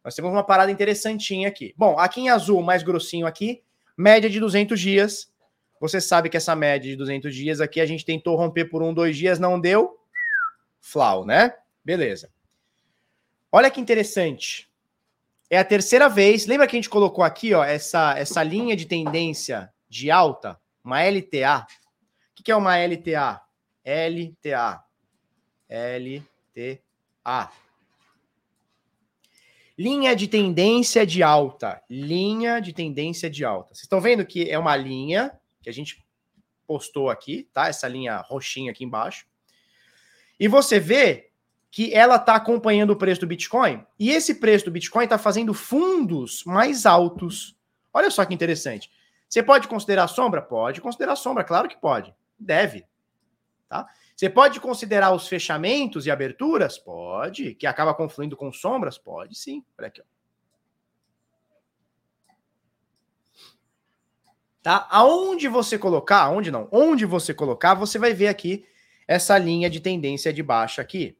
Nós 0.04 0.14
temos 0.14 0.30
uma 0.30 0.44
parada 0.44 0.70
interessantinha 0.70 1.48
aqui. 1.48 1.74
Bom, 1.76 1.98
aqui 1.98 2.20
em 2.20 2.28
azul, 2.28 2.60
mais 2.60 2.82
grossinho 2.82 3.26
aqui, 3.26 3.62
média 3.96 4.28
de 4.28 4.38
200 4.38 4.78
dias. 4.78 5.32
Você 5.80 6.00
sabe 6.00 6.28
que 6.28 6.36
essa 6.36 6.54
média 6.54 6.90
de 6.90 6.96
200 6.96 7.34
dias 7.34 7.60
aqui 7.60 7.80
a 7.80 7.86
gente 7.86 8.04
tentou 8.04 8.36
romper 8.36 8.66
por 8.66 8.82
um, 8.82 8.92
dois 8.92 9.16
dias, 9.16 9.38
não 9.38 9.58
deu. 9.58 9.98
Flau, 10.80 11.24
né? 11.24 11.54
Beleza. 11.82 12.30
Olha 13.50 13.70
que 13.70 13.80
interessante. 13.80 14.68
É 15.48 15.58
a 15.58 15.64
terceira 15.64 16.08
vez. 16.08 16.46
Lembra 16.46 16.66
que 16.66 16.76
a 16.76 16.78
gente 16.78 16.90
colocou 16.90 17.24
aqui, 17.24 17.54
ó, 17.54 17.64
essa, 17.64 18.18
essa 18.18 18.42
linha 18.42 18.76
de 18.76 18.84
tendência 18.84 19.72
de 19.88 20.10
alta, 20.10 20.60
uma 20.82 21.02
LTA. 21.02 21.66
O 22.38 22.42
que 22.42 22.50
é 22.52 22.56
uma 22.56 22.76
LTA? 22.76 23.40
LTA. 23.84 24.84
LTA. 25.68 27.50
Linha 29.76 30.14
de 30.14 30.28
tendência 30.28 31.04
de 31.04 31.22
alta. 31.22 31.82
Linha 31.90 32.60
de 32.60 32.72
tendência 32.72 33.28
de 33.28 33.44
alta. 33.44 33.74
Vocês 33.74 33.82
estão 33.82 34.00
vendo 34.00 34.24
que 34.24 34.48
é 34.48 34.58
uma 34.58 34.76
linha 34.76 35.32
que 35.62 35.68
a 35.68 35.72
gente 35.72 36.04
postou 36.66 37.10
aqui, 37.10 37.48
tá? 37.52 37.68
Essa 37.68 37.88
linha 37.88 38.18
roxinha 38.18 38.70
aqui 38.70 38.84
embaixo. 38.84 39.26
E 40.38 40.48
você 40.48 40.78
vê 40.78 41.30
que 41.70 41.92
ela 41.92 42.16
está 42.16 42.36
acompanhando 42.36 42.90
o 42.90 42.96
preço 42.96 43.20
do 43.20 43.26
Bitcoin 43.26 43.84
e 43.98 44.10
esse 44.10 44.36
preço 44.36 44.66
do 44.66 44.70
Bitcoin 44.70 45.04
está 45.04 45.18
fazendo 45.18 45.52
fundos 45.52 46.44
mais 46.44 46.86
altos. 46.86 47.56
Olha 47.92 48.10
só 48.10 48.24
que 48.24 48.32
interessante. 48.32 48.90
Você 49.28 49.42
pode 49.42 49.66
considerar 49.66 50.06
sombra? 50.06 50.40
Pode 50.40 50.80
considerar 50.80 51.16
sombra, 51.16 51.42
claro 51.42 51.68
que 51.68 51.76
pode. 51.76 52.14
Deve. 52.38 52.84
Tá? 53.68 53.88
Você 54.16 54.30
pode 54.30 54.60
considerar 54.60 55.12
os 55.12 55.26
fechamentos 55.26 56.06
e 56.06 56.10
aberturas? 56.10 56.78
Pode. 56.78 57.54
Que 57.54 57.66
acaba 57.66 57.94
confluindo 57.94 58.36
com 58.36 58.52
sombras? 58.52 58.96
Pode 58.96 59.34
sim. 59.34 59.64
Olha 59.76 59.88
aqui. 59.88 60.00
Ó. 60.00 60.04
Tá? 64.64 64.88
Aonde 64.90 65.46
você 65.46 65.78
colocar, 65.78 66.22
aonde 66.22 66.50
não, 66.50 66.66
onde 66.72 67.04
você 67.04 67.34
colocar, 67.34 67.74
você 67.74 67.98
vai 67.98 68.14
ver 68.14 68.28
aqui 68.28 68.66
essa 69.06 69.36
linha 69.36 69.68
de 69.68 69.78
tendência 69.78 70.32
de 70.32 70.42
baixa 70.42 70.80
aqui. 70.80 71.18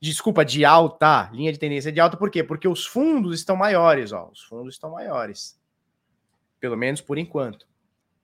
Desculpa, 0.00 0.44
de 0.44 0.64
alta, 0.64 1.30
linha 1.32 1.52
de 1.52 1.58
tendência 1.58 1.92
de 1.92 2.00
alta, 2.00 2.16
por 2.16 2.30
quê? 2.30 2.42
Porque 2.42 2.66
os 2.66 2.84
fundos 2.84 3.38
estão 3.38 3.54
maiores, 3.54 4.10
ó. 4.10 4.30
Os 4.32 4.42
fundos 4.42 4.74
estão 4.74 4.90
maiores. 4.90 5.56
Pelo 6.58 6.76
menos 6.76 7.00
por 7.00 7.18
enquanto. 7.18 7.68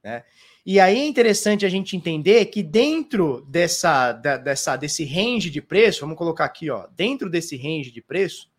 Né? 0.02 0.24
E 0.64 0.78
aí 0.78 0.98
é 0.98 1.06
interessante 1.06 1.64
a 1.64 1.68
gente 1.68 1.96
entender 1.96 2.44
que 2.46 2.62
dentro 2.62 3.40
dessa, 3.48 4.12
da, 4.12 4.36
dessa, 4.36 4.76
desse 4.76 5.04
range 5.04 5.48
de 5.48 5.62
preço, 5.62 6.00
vamos 6.00 6.18
colocar 6.18 6.44
aqui, 6.44 6.70
ó, 6.70 6.86
dentro 6.94 7.30
desse 7.30 7.56
range 7.56 7.90
de 7.90 8.02
preço, 8.02 8.50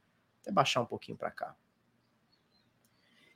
vou 0.46 0.54
baixar 0.54 0.82
um 0.82 0.86
pouquinho 0.86 1.18
para 1.18 1.30
cá. 1.30 1.56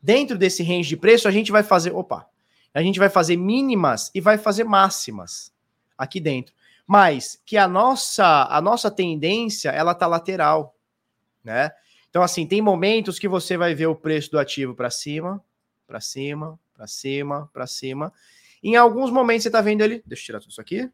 Dentro 0.01 0.37
desse 0.37 0.63
range 0.63 0.89
de 0.89 0.97
preço, 0.97 1.27
a 1.27 1.31
gente 1.31 1.51
vai 1.51 1.63
fazer, 1.63 1.91
opa, 1.91 2.27
a 2.73 2.81
gente 2.81 2.99
vai 2.99 3.09
fazer 3.09 3.37
mínimas 3.37 4.11
e 4.13 4.19
vai 4.19 4.37
fazer 4.37 4.63
máximas 4.63 5.53
aqui 5.97 6.19
dentro. 6.19 6.53
Mas 6.85 7.41
que 7.45 7.57
a 7.57 7.67
nossa 7.67 8.47
a 8.49 8.61
nossa 8.61 8.91
tendência, 8.91 9.69
ela 9.69 9.95
tá 9.95 10.05
lateral, 10.05 10.75
né? 11.43 11.71
Então 12.09 12.21
assim, 12.21 12.45
tem 12.45 12.61
momentos 12.61 13.17
que 13.17 13.27
você 13.27 13.57
vai 13.57 13.73
ver 13.73 13.87
o 13.87 13.95
preço 13.95 14.29
do 14.31 14.39
ativo 14.39 14.75
para 14.75 14.89
cima, 14.89 15.43
para 15.87 16.01
cima, 16.01 16.59
para 16.73 16.85
cima, 16.85 17.49
para 17.53 17.65
cima. 17.65 18.13
Em 18.65 18.75
alguns 18.75 19.11
momentos 19.11 19.43
você 19.43 19.49
está 19.49 19.61
vendo 19.61 19.83
ele, 19.83 20.01
deixa 20.07 20.23
eu 20.23 20.25
tirar 20.25 20.39
tudo 20.39 20.49
isso 20.49 20.59
aqui. 20.59 20.91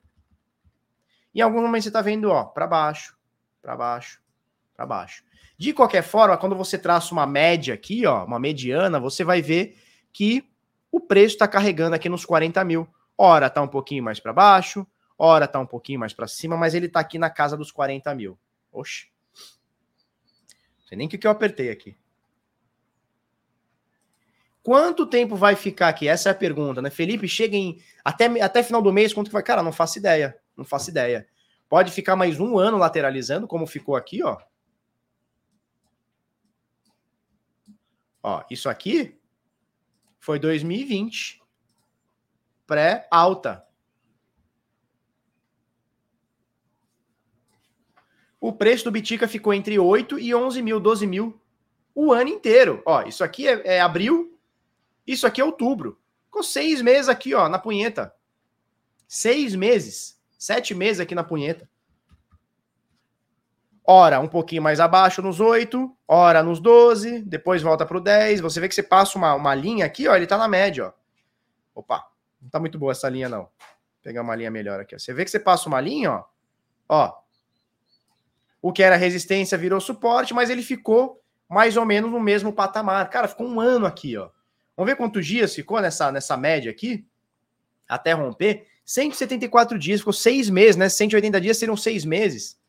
Em 1.33 1.39
alguns 1.39 1.61
momentos 1.61 1.85
você 1.85 1.89
está 1.89 2.01
vendo, 2.01 2.29
ó, 2.29 2.43
para 2.43 2.67
baixo, 2.67 3.17
para 3.61 3.77
baixo, 3.77 4.21
para 4.75 4.85
baixo. 4.85 5.23
De 5.57 5.71
qualquer 5.71 6.03
forma, 6.03 6.37
quando 6.37 6.53
você 6.53 6.77
traça 6.77 7.13
uma 7.13 7.25
média 7.25 7.73
aqui, 7.73 8.05
ó, 8.05 8.25
uma 8.25 8.37
mediana, 8.37 8.99
você 8.99 9.23
vai 9.23 9.41
ver 9.41 9.81
que 10.11 10.51
o 10.91 10.99
preço 10.99 11.35
está 11.35 11.47
carregando 11.47 11.95
aqui 11.95 12.09
nos 12.09 12.25
40 12.25 12.61
mil. 12.65 12.85
Ora 13.17 13.47
está 13.47 13.61
um 13.61 13.69
pouquinho 13.69 14.03
mais 14.03 14.19
para 14.19 14.33
baixo, 14.33 14.85
ora 15.17 15.45
está 15.45 15.57
um 15.57 15.65
pouquinho 15.65 16.01
mais 16.01 16.11
para 16.11 16.27
cima, 16.27 16.57
mas 16.57 16.73
ele 16.73 16.87
está 16.87 16.99
aqui 16.99 17.17
na 17.17 17.29
casa 17.29 17.55
dos 17.55 17.71
40 17.71 18.13
mil. 18.13 18.37
Oxe. 18.69 19.05
Não 20.77 20.87
sei 20.87 20.97
nem 20.97 21.07
o 21.07 21.09
que 21.09 21.25
eu 21.25 21.31
apertei 21.31 21.69
aqui. 21.69 21.95
Quanto 24.63 25.07
tempo 25.07 25.35
vai 25.35 25.55
ficar 25.55 25.89
aqui? 25.89 26.07
Essa 26.07 26.29
é 26.29 26.31
a 26.31 26.35
pergunta, 26.35 26.81
né? 26.81 26.89
Felipe, 26.89 27.27
chega 27.27 27.55
em 27.55 27.81
até, 28.05 28.25
até 28.41 28.61
final 28.61 28.81
do 28.81 28.93
mês, 28.93 29.13
quanto 29.13 29.27
que 29.27 29.33
vai? 29.33 29.43
Cara, 29.43 29.63
não 29.63 29.71
faço 29.71 29.97
ideia. 29.97 30.37
Não 30.55 30.63
faço 30.63 30.89
ideia. 30.89 31.27
Pode 31.67 31.91
ficar 31.91 32.15
mais 32.15 32.39
um 32.39 32.59
ano 32.59 32.77
lateralizando, 32.77 33.47
como 33.47 33.65
ficou 33.65 33.95
aqui, 33.95 34.23
ó. 34.23 34.37
Ó, 38.21 38.43
isso 38.51 38.69
aqui 38.69 39.17
foi 40.19 40.37
2020. 40.37 41.41
Pré-alta. 42.67 43.65
O 48.39 48.53
preço 48.53 48.85
do 48.85 48.91
Bitica 48.91 49.27
ficou 49.27 49.53
entre 49.53 49.77
8 49.77 50.19
e 50.19 50.33
11 50.33 50.61
mil, 50.61 50.79
12 50.79 51.07
mil 51.07 51.41
o 51.93 52.11
ano 52.11 52.29
inteiro. 52.29 52.81
Ó, 52.85 53.03
isso 53.03 53.23
aqui 53.23 53.47
é, 53.47 53.75
é 53.75 53.81
abril, 53.81 54.30
isso 55.05 55.25
aqui 55.27 55.41
é 55.41 55.45
outubro. 55.45 55.99
Ficou 56.25 56.43
seis 56.43 56.81
meses 56.81 57.09
aqui, 57.09 57.33
ó, 57.33 57.49
na 57.49 57.59
punheta. 57.59 58.13
Seis 59.07 59.55
meses. 59.55 60.19
Sete 60.37 60.73
meses 60.73 60.99
aqui 60.99 61.13
na 61.13 61.23
punheta. 61.23 61.69
Ora, 63.85 64.19
um 64.19 64.27
pouquinho 64.27 64.61
mais 64.61 64.79
abaixo 64.79 65.21
nos 65.21 65.39
oito, 65.39 65.95
ora 66.07 66.41
nos 66.43 66.59
12, 66.59 67.23
depois 67.23 67.61
volta 67.61 67.85
para 67.85 67.97
o 67.97 67.99
10. 67.99 68.39
Você 68.39 68.59
vê 68.59 68.69
que 68.69 68.75
você 68.75 68.83
passa 68.83 69.17
uma, 69.17 69.33
uma 69.33 69.53
linha 69.53 69.85
aqui, 69.85 70.07
ó, 70.07 70.15
ele 70.15 70.27
tá 70.27 70.37
na 70.37 70.47
média, 70.47 70.87
ó. 70.87 70.93
Opa, 71.75 72.07
não 72.41 72.49
tá 72.49 72.59
muito 72.59 72.77
boa 72.77 72.91
essa 72.91 73.09
linha, 73.09 73.27
não. 73.27 73.41
Vou 73.41 73.49
pegar 74.03 74.21
uma 74.21 74.35
linha 74.35 74.51
melhor 74.51 74.79
aqui. 74.79 74.95
Ó. 74.95 74.99
Você 74.99 75.13
vê 75.13 75.25
que 75.25 75.31
você 75.31 75.39
passa 75.39 75.67
uma 75.67 75.81
linha, 75.81 76.11
ó. 76.11 76.23
Ó. 76.87 77.21
O 78.61 78.71
que 78.71 78.83
era 78.83 78.95
resistência 78.95 79.57
virou 79.57 79.81
suporte, 79.81 80.33
mas 80.33 80.49
ele 80.49 80.61
ficou 80.61 81.21
mais 81.49 81.75
ou 81.75 81.85
menos 81.85 82.11
no 82.11 82.19
mesmo 82.19 82.53
patamar. 82.53 83.09
Cara, 83.09 83.27
ficou 83.27 83.47
um 83.47 83.59
ano 83.59 83.85
aqui, 83.85 84.15
ó. 84.15 84.29
Vamos 84.75 84.91
ver 84.91 84.95
quantos 84.95 85.25
dias 85.25 85.53
ficou 85.53 85.81
nessa, 85.81 86.11
nessa 86.11 86.37
média 86.37 86.71
aqui, 86.71 87.05
até 87.87 88.13
romper. 88.13 88.67
174 88.85 89.77
dias, 89.77 89.99
ficou 89.99 90.13
seis 90.13 90.49
meses, 90.49 90.75
né? 90.75 90.89
180 90.89 91.39
dias 91.39 91.57
seriam 91.57 91.77
seis 91.77 92.03
meses. 92.03 92.59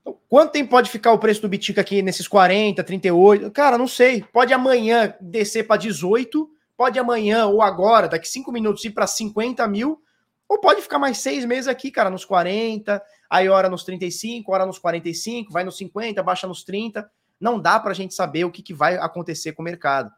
Então, 0.00 0.18
quanto 0.28 0.52
tempo 0.52 0.70
pode 0.70 0.90
ficar 0.90 1.12
o 1.12 1.18
preço 1.18 1.40
do 1.40 1.48
Bitica 1.48 1.80
aqui 1.80 2.02
nesses 2.02 2.26
40, 2.26 2.82
38? 2.82 3.50
Cara, 3.50 3.78
não 3.78 3.88
sei. 3.88 4.22
Pode 4.32 4.52
amanhã 4.52 5.14
descer 5.20 5.66
para 5.66 5.80
18, 5.80 6.50
pode 6.76 6.98
amanhã 6.98 7.46
ou 7.46 7.62
agora, 7.62 8.08
daqui 8.08 8.28
cinco 8.28 8.50
minutos, 8.52 8.84
ir 8.84 8.90
para 8.90 9.06
50 9.06 9.66
mil, 9.68 10.02
ou 10.48 10.60
pode 10.60 10.82
ficar 10.82 10.98
mais 10.98 11.18
seis 11.18 11.44
meses 11.44 11.68
aqui, 11.68 11.90
cara, 11.90 12.10
nos 12.10 12.24
40, 12.24 13.02
aí 13.30 13.48
hora 13.48 13.68
nos 13.68 13.84
35, 13.84 14.52
hora 14.52 14.66
nos 14.66 14.78
45, 14.78 15.52
vai 15.52 15.64
nos 15.64 15.76
50, 15.76 16.22
baixa 16.22 16.46
nos 16.46 16.64
30 16.64 17.08
não 17.44 17.60
dá 17.60 17.78
para 17.78 17.90
a 17.90 17.94
gente 17.94 18.14
saber 18.14 18.46
o 18.46 18.50
que, 18.50 18.62
que 18.62 18.72
vai 18.72 18.96
acontecer 18.96 19.52
com 19.52 19.60
o 19.60 19.64
mercado. 19.64 20.10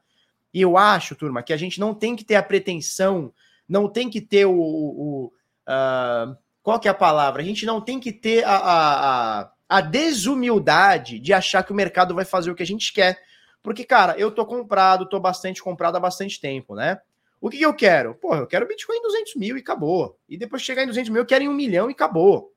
E 0.55 0.61
eu 0.61 0.79
acho, 0.79 1.16
turma, 1.16 1.43
que 1.43 1.53
a 1.53 1.57
gente 1.57 1.81
não 1.81 1.93
tem 1.93 2.14
que 2.14 2.24
ter 2.24 2.37
a 2.37 2.43
pretensão, 2.43 3.35
não 3.68 3.89
tem 3.89 4.09
que 4.09 4.20
ter 4.20 4.47
o. 4.47 4.55
o 4.55 5.33
uh, 5.66 6.37
qual 6.62 6.79
que 6.79 6.87
é 6.87 6.91
a 6.91 6.95
palavra? 6.95 7.43
A 7.43 7.45
gente 7.45 7.66
não 7.66 7.81
tem 7.81 7.99
que 7.99 8.12
ter 8.12 8.45
a, 8.45 8.57
a, 8.57 9.53
a, 9.68 9.81
desumildade 9.81 11.18
de 11.18 11.33
achar 11.33 11.64
que 11.64 11.72
o 11.72 11.74
mercado 11.74 12.14
vai 12.14 12.24
fazer 12.24 12.49
o 12.49 12.55
que 12.55 12.62
a 12.62 12.66
gente 12.66 12.93
quer. 12.93 13.20
Porque, 13.61 13.85
cara, 13.85 14.14
eu 14.16 14.31
tô 14.31 14.47
comprado, 14.47 15.09
tô 15.09 15.18
bastante 15.18 15.61
comprado 15.61 15.97
há 15.97 16.01
bastante 16.01 16.41
tempo, 16.41 16.77
né? 16.77 17.01
O 17.41 17.51
que, 17.51 17.59
que 17.59 17.66
eu 17.66 17.74
quero? 17.74 18.14
Pô, 18.14 18.37
eu 18.37 18.47
quero 18.47 18.68
Bitcoin 18.68 18.99
em 18.99 19.03
200 19.03 19.35
mil 19.35 19.57
e 19.57 19.61
acabou. 19.61 20.16
E 20.29 20.39
depois 20.39 20.62
chegar 20.62 20.85
em 20.85 20.87
200 20.87 21.11
mil, 21.11 21.22
eu 21.22 21.27
quero 21.27 21.43
em 21.43 21.49
um 21.49 21.55
milhão 21.55 21.91
e 21.91 21.93
acabou. 21.93 22.53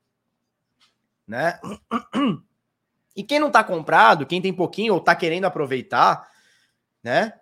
Né? 1.26 1.58
E 3.16 3.24
quem 3.24 3.38
não 3.38 3.50
tá 3.50 3.62
comprado, 3.64 4.26
quem 4.26 4.40
tem 4.40 4.52
pouquinho 4.52 4.94
ou 4.94 5.00
tá 5.00 5.14
querendo 5.14 5.44
aproveitar, 5.44 6.28
né? 7.02 7.32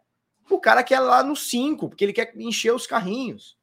O 0.50 0.58
cara 0.58 0.82
quer 0.82 1.00
lá 1.00 1.22
no 1.22 1.36
5, 1.36 1.88
porque 1.88 2.04
ele 2.04 2.12
quer 2.12 2.32
encher 2.36 2.72
os 2.72 2.86
carrinhos. 2.86 3.56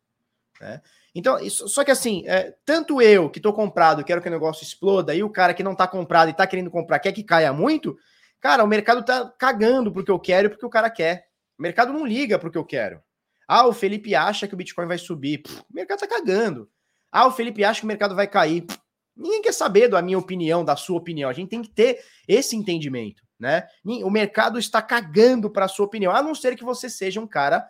Né? 0.62 0.82
Então, 1.16 1.40
isso, 1.40 1.68
só 1.68 1.84
que 1.84 1.92
assim, 1.92 2.24
é, 2.28 2.56
tanto 2.64 3.02
eu 3.02 3.30
que 3.30 3.40
tô 3.40 3.52
comprado, 3.52 4.04
quero 4.04 4.22
que 4.22 4.28
o 4.28 4.32
negócio 4.32 4.64
exploda, 4.64 5.16
e 5.16 5.24
o 5.24 5.30
cara 5.30 5.54
que 5.54 5.64
não 5.64 5.74
tá 5.74 5.88
comprado 5.88 6.30
e 6.30 6.34
tá 6.34 6.46
querendo 6.46 6.70
comprar, 6.70 7.00
quer 7.00 7.12
que 7.12 7.24
caia 7.24 7.52
muito, 7.52 7.98
cara, 8.40 8.64
o 8.64 8.68
mercado 8.68 9.04
tá 9.04 9.34
cagando 9.38 9.92
porque 9.92 10.12
eu 10.12 10.20
quero 10.20 10.48
e 10.48 10.50
porque 10.50 10.66
o 10.66 10.70
cara 10.70 10.90
quer. 10.90 11.28
O 11.58 11.62
mercado 11.62 11.94
não 11.94 12.06
liga 12.06 12.38
porque 12.38 12.58
eu 12.58 12.66
quero. 12.66 13.02
Ah, 13.48 13.66
o 13.66 13.74
Felipe 13.74 14.14
acha 14.14 14.48
que 14.48 14.54
o 14.54 14.58
Bitcoin 14.58 14.88
vai 14.88 14.98
subir. 14.98 15.42
O 15.70 15.74
mercado 15.74 16.00
tá 16.00 16.08
cagando. 16.08 16.70
Ah, 17.12 17.28
o 17.28 17.32
Felipe 17.32 17.64
acha 17.64 17.80
que 17.80 17.86
o 17.86 17.88
mercado 17.88 18.16
vai 18.16 18.28
cair. 18.28 18.64
Pff, 18.64 18.80
Ninguém 19.16 19.42
quer 19.42 19.54
saber 19.54 19.88
da 19.88 20.02
minha 20.02 20.18
opinião, 20.18 20.64
da 20.64 20.76
sua 20.76 20.98
opinião. 20.98 21.30
A 21.30 21.34
gente 21.34 21.50
tem 21.50 21.62
que 21.62 21.70
ter 21.70 22.04
esse 22.28 22.56
entendimento, 22.56 23.24
né? 23.40 23.68
O 24.04 24.10
mercado 24.10 24.60
está 24.60 24.82
cagando 24.82 25.50
para 25.50 25.66
a 25.66 25.70
sua 25.70 25.86
opinião, 25.86 26.12
a 26.12 26.22
não 26.22 26.36
ser 26.36 26.56
que 26.56 26.64
você 26.64 26.90
seja 26.90 27.22
um 27.22 27.28
cara 27.28 27.66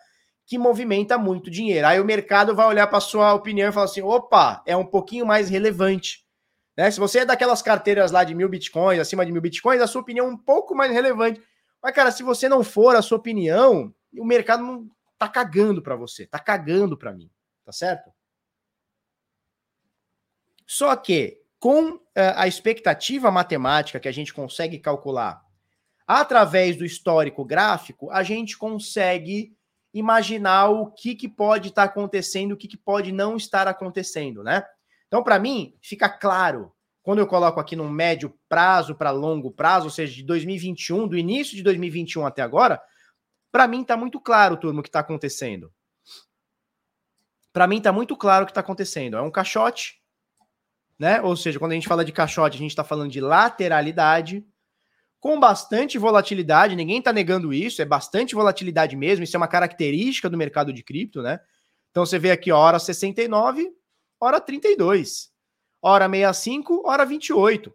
que 0.46 0.58
movimenta 0.58 1.18
muito 1.18 1.50
dinheiro. 1.50 1.88
Aí 1.88 2.00
o 2.00 2.06
mercado 2.06 2.56
vai 2.56 2.68
olhar 2.68 2.88
para 2.88 3.00
sua 3.00 3.34
opinião 3.34 3.70
e 3.70 3.72
falar 3.72 3.86
assim: 3.86 4.02
opa, 4.02 4.64
é 4.66 4.76
um 4.76 4.86
pouquinho 4.86 5.26
mais 5.26 5.50
relevante. 5.50 6.26
Né? 6.78 6.92
Se 6.92 7.00
você 7.00 7.20
é 7.20 7.26
daquelas 7.26 7.62
carteiras 7.62 8.12
lá 8.12 8.24
de 8.24 8.36
mil 8.36 8.50
bitcoins, 8.50 9.00
acima 9.00 9.26
de 9.26 9.32
mil 9.32 9.42
bitcoins, 9.42 9.82
a 9.82 9.88
sua 9.88 10.02
opinião 10.02 10.28
é 10.28 10.30
um 10.30 10.38
pouco 10.38 10.76
mais 10.76 10.92
relevante. 10.92 11.42
Mas, 11.82 11.94
cara, 11.94 12.12
se 12.12 12.24
você 12.24 12.50
não 12.50 12.64
for 12.64 12.96
a 12.96 13.02
sua 13.02 13.18
opinião, 13.18 13.94
o 14.18 14.26
mercado 14.26 14.64
não 14.64 14.90
tá 15.18 15.30
cagando 15.30 15.82
para 15.82 15.96
você, 15.96 16.26
tá 16.26 16.40
cagando 16.40 16.98
para 16.98 17.14
mim, 17.14 17.30
tá 17.64 17.72
certo? 17.72 18.12
Só 20.66 20.96
que 20.96 21.40
com 21.60 21.92
uh, 21.94 22.02
a 22.36 22.48
expectativa 22.48 23.32
matemática 23.32 24.00
que 24.00 24.08
a 24.08 24.12
gente 24.12 24.34
consegue 24.34 24.80
calcular 24.80 25.44
através 26.08 26.76
do 26.76 26.86
histórico 26.86 27.44
gráfico, 27.44 28.12
a 28.12 28.22
gente 28.22 28.58
consegue 28.58 29.56
imaginar 29.94 30.70
o 30.70 30.92
que, 30.92 31.16
que 31.16 31.28
pode 31.28 31.70
estar 31.70 31.88
tá 31.88 31.92
acontecendo, 31.92 32.52
o 32.52 32.58
que, 32.58 32.68
que 32.68 32.78
pode 32.78 33.12
não 33.12 33.38
estar 33.38 33.68
acontecendo, 33.68 34.44
né? 34.44 34.64
Então, 35.08 35.24
para 35.24 35.40
mim, 35.40 35.76
fica 35.82 36.10
claro, 36.10 36.72
quando 37.02 37.20
eu 37.20 37.28
coloco 37.28 37.60
aqui 37.60 37.76
no 37.76 37.90
médio 37.90 38.38
prazo 38.50 38.94
para 38.94 39.12
longo 39.12 39.52
prazo, 39.52 39.86
ou 39.86 39.92
seja, 39.92 40.14
de 40.14 40.24
2021, 40.24 41.08
do 41.08 41.18
início 41.18 41.56
de 41.56 41.64
2021 41.64 42.26
até 42.26 42.42
agora, 42.42 42.82
para 43.52 43.68
mim 43.68 43.82
está 43.82 43.96
muito 43.96 44.20
claro, 44.20 44.58
turma, 44.58 44.82
o 44.82 44.84
que 44.84 44.90
está 44.90 45.00
acontecendo. 45.00 45.72
Para 47.54 47.68
mim 47.68 47.78
está 47.78 47.92
muito 47.94 48.18
claro 48.18 48.44
o 48.44 48.46
que 48.46 48.52
está 48.52 48.60
acontecendo. 48.60 49.16
É 49.16 49.22
um 49.22 49.32
caixote 49.32 50.02
né? 51.00 51.22
Ou 51.22 51.36
seja, 51.36 51.60
quando 51.60 51.72
a 51.72 51.76
gente 51.76 51.88
fala 51.88 52.06
de 52.06 52.12
caixote, 52.12 52.56
a 52.56 52.60
gente 52.60 52.72
está 52.72 52.84
falando 52.84 53.12
de 53.12 53.22
lateralidade, 53.22 54.46
com 55.20 55.40
bastante 55.40 55.98
volatilidade, 55.98 56.76
ninguém 56.76 57.00
está 57.00 57.12
negando 57.12 57.52
isso, 57.52 57.82
é 57.82 57.86
bastante 57.86 58.36
volatilidade 58.36 58.96
mesmo, 58.96 59.24
isso 59.24 59.36
é 59.36 59.40
uma 59.40 59.48
característica 59.48 60.30
do 60.30 60.38
mercado 60.38 60.72
de 60.72 60.84
cripto, 60.84 61.22
né? 61.22 61.40
Então 61.90 62.06
você 62.06 62.20
vê 62.20 62.32
aqui, 62.32 62.52
hora 62.52 62.78
69, 62.78 63.72
hora 64.20 64.40
32, 64.40 65.32
hora 65.82 66.10
65, 66.10 66.88
hora 66.88 67.06
28 67.06 67.74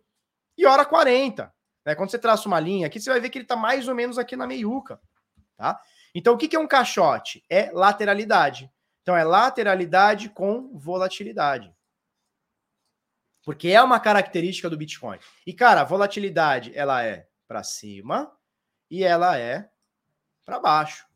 e 0.58 0.66
hora 0.66 0.84
40. 0.84 1.52
Né? 1.86 1.94
Quando 1.94 2.10
você 2.10 2.18
traça 2.18 2.46
uma 2.46 2.60
linha 2.60 2.86
aqui, 2.86 3.00
você 3.00 3.10
vai 3.10 3.18
ver 3.18 3.30
que 3.30 3.38
ele 3.38 3.44
está 3.44 3.56
mais 3.56 3.88
ou 3.88 3.94
menos 3.94 4.18
aqui 4.18 4.36
na 4.36 4.46
meiuca, 4.46 5.00
tá? 5.56 5.80
Então 6.14 6.34
o 6.34 6.36
que, 6.36 6.48
que 6.48 6.56
é 6.56 6.60
um 6.60 6.68
caixote? 6.68 7.42
É 7.48 7.70
lateralidade. 7.72 8.70
Então 9.02 9.16
é 9.16 9.24
lateralidade 9.24 10.28
com 10.28 10.76
volatilidade. 10.76 11.74
Porque 13.44 13.68
é 13.68 13.82
uma 13.82 13.98
característica 13.98 14.68
do 14.68 14.76
Bitcoin. 14.76 15.18
E, 15.46 15.52
cara, 15.52 15.80
a 15.80 15.84
volatilidade, 15.84 16.72
ela 16.74 17.02
é 17.02 17.26
para 17.48 17.62
cima 17.62 18.30
e 18.90 19.02
ela 19.02 19.38
é 19.38 19.70
para 20.44 20.58
baixo. 20.60 21.06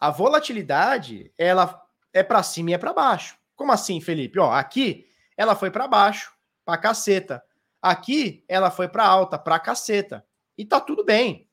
a 0.00 0.10
volatilidade, 0.10 1.32
ela 1.36 1.82
é 2.12 2.22
para 2.22 2.42
cima 2.42 2.70
e 2.70 2.74
é 2.74 2.78
para 2.78 2.92
baixo. 2.92 3.36
Como 3.56 3.72
assim, 3.72 4.00
Felipe? 4.00 4.38
Ó, 4.38 4.52
aqui 4.52 5.06
ela 5.36 5.56
foi 5.56 5.70
para 5.70 5.88
baixo, 5.88 6.32
para 6.64 6.78
caceta. 6.78 7.42
Aqui 7.82 8.44
ela 8.48 8.70
foi 8.70 8.88
para 8.88 9.04
alta, 9.04 9.38
para 9.38 9.58
caceta. 9.58 10.24
E 10.56 10.64
tá 10.64 10.80
tudo 10.80 11.04
bem. 11.04 11.48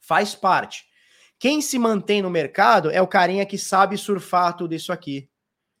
Faz 0.00 0.34
parte. 0.34 0.86
Quem 1.38 1.60
se 1.60 1.78
mantém 1.78 2.22
no 2.22 2.30
mercado 2.30 2.90
é 2.90 3.02
o 3.02 3.08
carinha 3.08 3.44
que 3.44 3.58
sabe 3.58 3.98
surfar 3.98 4.56
tudo 4.56 4.74
isso 4.74 4.92
aqui. 4.92 5.28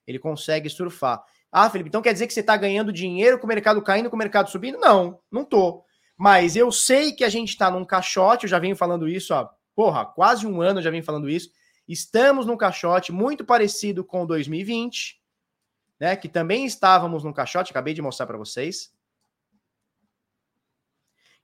Ele 0.06 0.18
consegue 0.18 0.68
surfar. 0.68 1.22
Ah, 1.50 1.68
Felipe, 1.68 1.88
então 1.88 2.00
quer 2.00 2.12
dizer 2.12 2.26
que 2.26 2.32
você 2.32 2.40
está 2.40 2.56
ganhando 2.56 2.92
dinheiro 2.92 3.38
com 3.38 3.44
o 3.44 3.48
mercado 3.48 3.82
caindo, 3.82 4.08
com 4.08 4.16
o 4.16 4.18
mercado 4.18 4.50
subindo? 4.50 4.78
Não, 4.78 5.20
não 5.30 5.44
tô. 5.44 5.84
Mas 6.16 6.56
eu 6.56 6.70
sei 6.72 7.12
que 7.12 7.24
a 7.24 7.28
gente 7.28 7.50
está 7.50 7.70
num 7.70 7.84
caixote, 7.84 8.44
eu 8.44 8.50
já 8.50 8.58
venho 8.58 8.76
falando 8.76 9.08
isso, 9.08 9.34
ó, 9.34 9.50
porra, 9.74 10.06
quase 10.06 10.46
um 10.46 10.62
ano 10.62 10.78
eu 10.78 10.82
já 10.82 10.90
venho 10.90 11.04
falando 11.04 11.28
isso. 11.28 11.50
Estamos 11.86 12.46
num 12.46 12.56
caixote 12.56 13.12
muito 13.12 13.44
parecido 13.44 14.04
com 14.04 14.24
2020, 14.24 15.20
né? 16.00 16.16
Que 16.16 16.28
também 16.28 16.64
estávamos 16.64 17.24
num 17.24 17.32
caixote, 17.32 17.70
acabei 17.70 17.92
de 17.92 18.00
mostrar 18.00 18.26
para 18.26 18.38
vocês. 18.38 18.92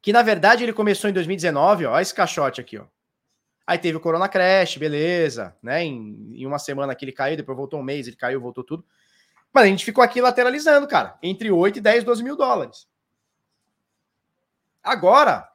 Que 0.00 0.12
na 0.12 0.22
verdade 0.22 0.62
ele 0.62 0.72
começou 0.72 1.10
em 1.10 1.12
2019, 1.12 1.86
ó, 1.86 2.00
esse 2.00 2.14
caixote 2.14 2.60
aqui, 2.60 2.78
ó. 2.78 2.86
Aí 3.68 3.76
teve 3.76 3.98
o 3.98 4.00
Corona 4.00 4.30
Crash, 4.30 4.78
beleza, 4.78 5.54
né? 5.62 5.84
Em, 5.84 6.32
em 6.32 6.46
uma 6.46 6.58
semana 6.58 6.94
que 6.94 7.04
ele 7.04 7.12
caiu, 7.12 7.36
depois 7.36 7.54
voltou 7.54 7.78
um 7.78 7.82
mês, 7.82 8.06
ele 8.06 8.16
caiu, 8.16 8.40
voltou 8.40 8.64
tudo. 8.64 8.82
Mas 9.52 9.64
a 9.64 9.66
gente 9.66 9.84
ficou 9.84 10.02
aqui 10.02 10.22
lateralizando, 10.22 10.88
cara, 10.88 11.18
entre 11.22 11.50
8 11.50 11.76
e 11.76 11.80
10, 11.82 12.02
12 12.02 12.24
mil 12.24 12.34
dólares. 12.34 12.88
Agora, 14.82 15.46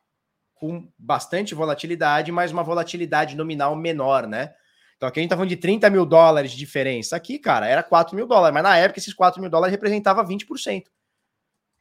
com 0.54 0.88
bastante 0.96 1.56
volatilidade, 1.56 2.32
mas 2.32 2.52
uma 2.52 2.62
volatilidade 2.62 3.36
nominal 3.36 3.76
menor, 3.76 4.28
né? 4.28 4.54
Então 4.96 5.10
aqui 5.10 5.20
a 5.20 5.24
gente 5.24 5.32
tá 5.32 5.36
falando 5.36 5.50
de 5.50 5.58
30 5.58 5.90
mil 5.90 6.06
dólares 6.06 6.52
de 6.52 6.58
diferença. 6.60 7.16
Aqui, 7.16 7.40
cara, 7.40 7.66
era 7.66 7.82
4 7.82 8.16
mil 8.16 8.28
dólares, 8.28 8.54
mas 8.54 8.62
na 8.62 8.78
época 8.78 9.00
esses 9.00 9.16
4 9.16 9.42
mil 9.42 9.50
dólares 9.50 9.72
representava 9.72 10.24
20%. 10.24 10.84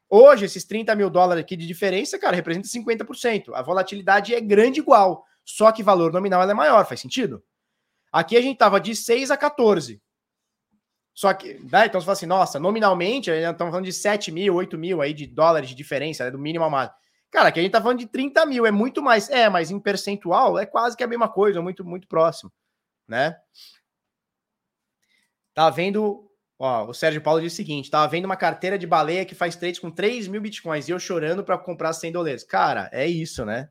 Hoje, 0.09 0.47
esses 0.47 0.65
30 0.65 0.95
mil 0.95 1.11
dólares 1.11 1.45
aqui 1.45 1.57
de 1.57 1.67
diferença, 1.67 2.19
cara, 2.19 2.35
representa 2.35 2.69
50%. 2.69 3.53
A 3.53 3.61
volatilidade 3.61 4.35
é 4.35 4.41
grande 4.41 4.81
igual, 4.81 5.27
só 5.45 5.73
que 5.73 5.83
valor 5.83 6.13
nominal 6.13 6.43
é 6.43 6.55
maior, 6.55 6.87
faz 6.87 7.01
sentido? 7.01 7.43
Aqui 8.13 8.37
a 8.37 8.41
gente 8.41 8.59
tava 8.59 8.81
de 8.81 8.95
6 8.95 9.31
a 9.31 9.37
14. 9.37 10.01
Só 11.15 11.33
que, 11.35 11.55
né, 11.55 11.87
então 11.87 12.01
você 12.01 12.05
fala 12.07 12.13
assim, 12.13 12.27
nossa, 12.27 12.59
nominalmente, 12.59 13.31
estamos 13.31 13.71
falando 13.71 13.85
de 13.85 13.93
7 13.93 14.33
mil, 14.33 14.55
8 14.55 14.79
mil 14.79 15.03
aí 15.03 15.13
de 15.13 15.27
dólares 15.27 15.69
de 15.69 15.75
diferença, 15.75 16.25
né, 16.25 16.31
do 16.31 16.39
mínimo 16.39 16.65
ao 16.65 16.71
máximo. 16.71 16.97
Cara, 17.31 17.49
aqui 17.49 17.61
a 17.61 17.63
gente 17.63 17.73
tá 17.73 17.81
falando 17.81 17.99
de 17.99 18.07
30 18.07 18.45
mil, 18.45 18.67
é 18.67 18.71
muito 18.71 19.03
mais. 19.03 19.31
É, 19.31 19.49
mas 19.49 19.71
em 19.71 19.81
percentual 19.81 20.59
é 20.59 20.67
quase 20.67 20.97
que 20.97 21.03
a 21.03 21.07
mesma 21.07 21.29
coisa, 21.29 21.63
muito, 21.63 21.83
muito 21.83 22.07
próximo, 22.07 22.53
né? 23.09 23.39
Tá 25.55 25.71
vendo. 25.71 26.31
Ó, 26.59 26.91
o 26.91 26.95
Sérgio 26.95 27.23
Paulo 27.23 27.41
diz 27.41 27.55
o 27.55 27.57
seguinte: 27.57 27.91
tava 27.91 28.07
vendo 28.07 28.27
uma 28.27 28.37
carteira 28.37 28.79
de 28.79 28.87
baleia 28.87 29.25
que 29.25 29.35
faz 29.35 29.57
trades 29.57 29.81
com 29.81 29.91
3 29.91 30.29
mil 30.29 30.43
bitcoins 30.43 30.89
e 30.89 30.93
eu 30.93 30.99
chorando 30.99 31.43
para 31.43 31.57
comprar 31.57 31.95
100 31.95 32.13
dólares. 32.13 32.45
Cara, 32.45 32.91
é 32.93 33.07
isso, 33.07 33.47
né? 33.47 33.71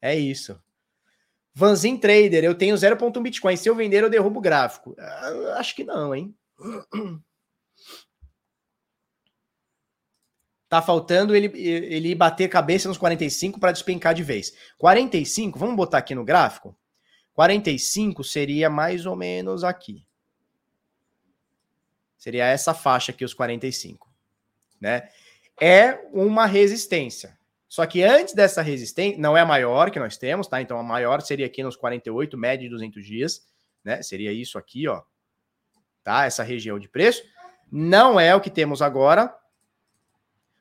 É 0.00 0.14
isso. 0.14 0.60
Vanzin 1.54 1.96
Trader, 1.96 2.44
eu 2.44 2.54
tenho 2.54 2.74
0.1 2.74 3.22
bitcoin. 3.22 3.56
Se 3.56 3.68
eu 3.68 3.74
vender, 3.74 4.02
eu 4.02 4.10
derrubo 4.10 4.38
o 4.38 4.42
gráfico. 4.42 4.94
Ah, 4.98 5.56
acho 5.58 5.74
que 5.74 5.84
não, 5.84 6.14
hein? 6.14 6.34
Tá 10.68 10.80
faltando 10.80 11.36
ele, 11.36 11.52
ele 11.54 12.14
bater 12.14 12.48
cabeça 12.48 12.88
nos 12.88 12.96
45 12.96 13.60
para 13.60 13.72
despencar 13.72 14.14
de 14.14 14.22
vez. 14.22 14.56
45, 14.78 15.58
vamos 15.58 15.76
botar 15.76 15.98
aqui 15.98 16.14
no 16.14 16.24
gráfico? 16.24 16.74
45 17.34 18.24
seria 18.24 18.70
mais 18.70 19.04
ou 19.04 19.14
menos 19.14 19.64
aqui. 19.64 20.06
Seria 22.16 22.46
essa 22.46 22.72
faixa 22.72 23.12
aqui, 23.12 23.22
os 23.22 23.34
45. 23.34 24.10
Né? 24.80 25.10
É 25.60 26.00
uma 26.10 26.46
resistência. 26.46 27.38
Só 27.72 27.86
que 27.86 28.02
antes 28.02 28.34
dessa 28.34 28.60
resistência, 28.60 29.18
não 29.18 29.36
é 29.36 29.40
a 29.40 29.46
maior 29.46 29.90
que 29.90 29.98
nós 29.98 30.18
temos, 30.18 30.46
tá? 30.46 30.60
Então 30.60 30.78
a 30.78 30.82
maior 30.82 31.22
seria 31.22 31.46
aqui 31.46 31.62
nos 31.62 31.76
48, 31.76 32.36
média 32.36 32.64
de 32.64 32.68
200 32.68 33.04
dias, 33.04 33.46
né? 33.82 34.02
Seria 34.02 34.32
isso 34.32 34.58
aqui, 34.58 34.86
ó 34.86 35.02
tá? 36.02 36.24
Essa 36.26 36.42
região 36.42 36.78
de 36.78 36.88
preço. 36.88 37.22
Não 37.70 38.18
é 38.18 38.34
o 38.34 38.40
que 38.40 38.50
temos 38.50 38.82
agora. 38.82 39.34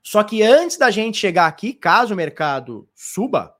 Só 0.01 0.23
que 0.23 0.41
antes 0.41 0.77
da 0.77 0.89
gente 0.89 1.17
chegar 1.17 1.47
aqui, 1.47 1.73
caso 1.73 2.13
o 2.13 2.17
mercado 2.17 2.87
suba, 2.95 3.55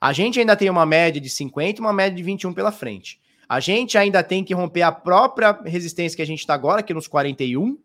a 0.00 0.12
gente 0.12 0.40
ainda 0.40 0.56
tem 0.56 0.68
uma 0.68 0.84
média 0.84 1.20
de 1.20 1.30
50 1.30 1.78
e 1.78 1.80
uma 1.80 1.92
média 1.92 2.16
de 2.16 2.22
21 2.22 2.52
pela 2.52 2.72
frente. 2.72 3.20
A 3.48 3.60
gente 3.60 3.96
ainda 3.96 4.22
tem 4.22 4.42
que 4.42 4.54
romper 4.54 4.82
a 4.82 4.90
própria 4.90 5.52
resistência 5.64 6.16
que 6.16 6.22
a 6.22 6.26
gente 6.26 6.40
está 6.40 6.54
agora, 6.54 6.80
aqui 6.80 6.94
nos 6.94 7.06
41, 7.06 7.78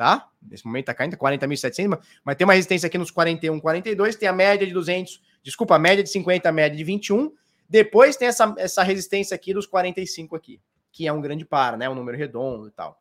tá? 0.00 0.28
Nesse 0.42 0.64
momento 0.64 0.86
tá 0.86 0.94
caindo 0.94 1.16
40.700, 1.16 2.00
mas 2.24 2.36
tem 2.36 2.46
uma 2.46 2.54
resistência 2.54 2.86
aqui 2.86 2.96
nos 2.96 3.10
41, 3.10 3.60
42, 3.60 4.16
tem 4.16 4.28
a 4.28 4.32
média 4.32 4.66
de 4.66 4.72
200, 4.72 5.20
desculpa, 5.42 5.76
a 5.76 5.78
média 5.78 6.02
de 6.02 6.08
50, 6.08 6.48
a 6.48 6.52
média 6.52 6.76
de 6.76 6.84
21, 6.84 7.30
depois 7.68 8.16
tem 8.16 8.28
essa, 8.28 8.54
essa 8.56 8.82
resistência 8.82 9.34
aqui 9.34 9.52
dos 9.52 9.66
45 9.66 10.34
aqui 10.34 10.60
que 10.92 11.06
é 11.06 11.12
um 11.12 11.20
grande 11.20 11.44
par, 11.44 11.76
né? 11.76 11.88
Um 11.88 11.94
número 11.94 12.18
redondo 12.18 12.68
e 12.68 12.70
tal. 12.70 13.00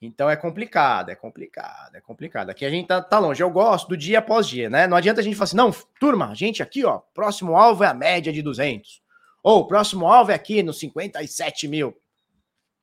Então 0.00 0.28
é 0.28 0.36
complicado, 0.36 1.08
é 1.08 1.14
complicado, 1.14 1.96
é 1.96 2.00
complicado. 2.00 2.50
Aqui 2.50 2.64
a 2.64 2.70
gente 2.70 2.86
tá, 2.86 3.00
tá, 3.00 3.18
longe. 3.18 3.42
Eu 3.42 3.50
gosto 3.50 3.88
do 3.88 3.96
dia 3.96 4.18
após 4.18 4.46
dia, 4.46 4.68
né? 4.68 4.86
Não 4.86 4.96
adianta 4.96 5.20
a 5.20 5.24
gente 5.24 5.34
falar 5.34 5.44
assim, 5.44 5.56
não, 5.56 5.72
turma, 5.98 6.34
gente 6.34 6.62
aqui, 6.62 6.84
ó, 6.84 6.98
próximo 7.14 7.56
alvo 7.56 7.82
é 7.82 7.86
a 7.86 7.94
média 7.94 8.32
de 8.32 8.42
200. 8.42 9.02
Ou 9.42 9.66
próximo 9.66 10.06
alvo 10.06 10.32
é 10.32 10.34
aqui 10.34 10.62
nos 10.62 10.78
57 10.78 11.68
mil. 11.68 11.96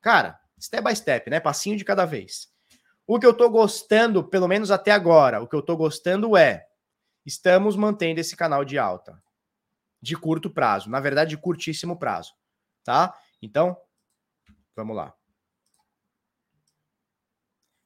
Cara, 0.00 0.38
step 0.64 0.82
by 0.82 0.96
step, 0.96 1.30
né? 1.30 1.40
Passinho 1.40 1.76
de 1.76 1.84
cada 1.84 2.04
vez. 2.04 2.48
O 3.06 3.18
que 3.18 3.26
eu 3.26 3.34
tô 3.34 3.50
gostando, 3.50 4.24
pelo 4.24 4.48
menos 4.48 4.70
até 4.70 4.90
agora, 4.90 5.42
o 5.42 5.46
que 5.46 5.54
eu 5.54 5.62
tô 5.62 5.76
gostando 5.76 6.36
é 6.36 6.66
estamos 7.26 7.76
mantendo 7.76 8.20
esse 8.20 8.36
canal 8.36 8.64
de 8.64 8.78
alta 8.78 9.22
de 10.00 10.16
curto 10.16 10.50
prazo, 10.50 10.90
na 10.90 11.00
verdade, 11.00 11.30
de 11.30 11.38
curtíssimo 11.38 11.98
prazo, 11.98 12.34
tá? 12.84 13.18
Então, 13.40 13.74
vamos 14.76 14.94
lá. 14.94 15.14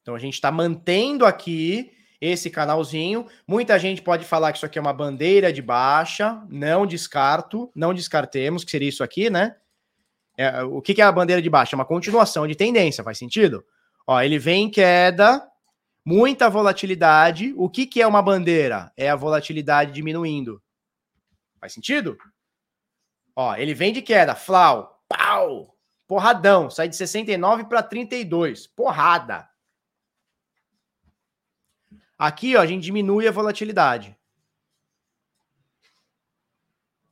Então 0.03 0.16
a 0.16 0.18
gente 0.18 0.35
está 0.35 0.51
mantendo 0.51 1.24
aqui 1.24 1.93
esse 2.20 2.51
canalzinho. 2.51 3.26
Muita 3.47 3.79
gente 3.79 4.03
pode 4.03 4.24
falar 4.24 4.51
que 4.51 4.59
isso 4.59 4.66
aqui 4.66 4.79
é 4.79 4.81
uma 4.81 4.93
bandeira 4.93 5.53
de 5.53 5.62
baixa. 5.62 6.45
Não 6.49 6.87
descarto, 6.87 7.70
não 7.74 7.95
descartemos 7.95 8.64
que 8.64 8.70
seria 8.70 8.89
isso 8.89 9.05
aqui, 9.05 9.31
né? 9.31 9.57
É, 10.39 10.62
o 10.62 10.80
que, 10.80 10.95
que 10.95 11.03
é 11.03 11.05
a 11.05 11.11
bandeira 11.11 11.43
de 11.43 11.51
baixa? 11.51 11.74
É 11.74 11.78
uma 11.78 11.84
continuação 11.84 12.47
de 12.47 12.55
tendência, 12.55 13.03
faz 13.03 13.18
sentido? 13.18 13.64
Ó, 14.07 14.20
ele 14.20 14.39
vem 14.39 14.66
em 14.66 14.70
queda, 14.70 15.45
muita 16.05 16.49
volatilidade. 16.49 17.53
O 17.57 17.68
que, 17.68 17.84
que 17.84 18.01
é 18.01 18.07
uma 18.07 18.22
bandeira? 18.22 18.93
É 18.97 19.11
a 19.11 19.16
volatilidade 19.16 19.93
diminuindo. 19.93 20.62
Faz 21.61 21.72
sentido? 21.72 22.16
Ó, 23.34 23.55
ele 23.57 23.74
vem 23.74 23.93
de 23.93 24.01
queda, 24.01 24.36
flau, 24.36 24.99
Pau! 25.09 25.74
Porradão. 26.07 26.70
Sai 26.70 26.89
de 26.89 26.97
69 26.97 27.64
para 27.64 27.82
32. 27.82 28.66
Porrada. 28.66 29.49
Aqui, 32.18 32.57
ó, 32.57 32.61
a 32.61 32.66
gente 32.66 32.82
diminui 32.82 33.26
a 33.26 33.32
volatilidade. 33.32 34.18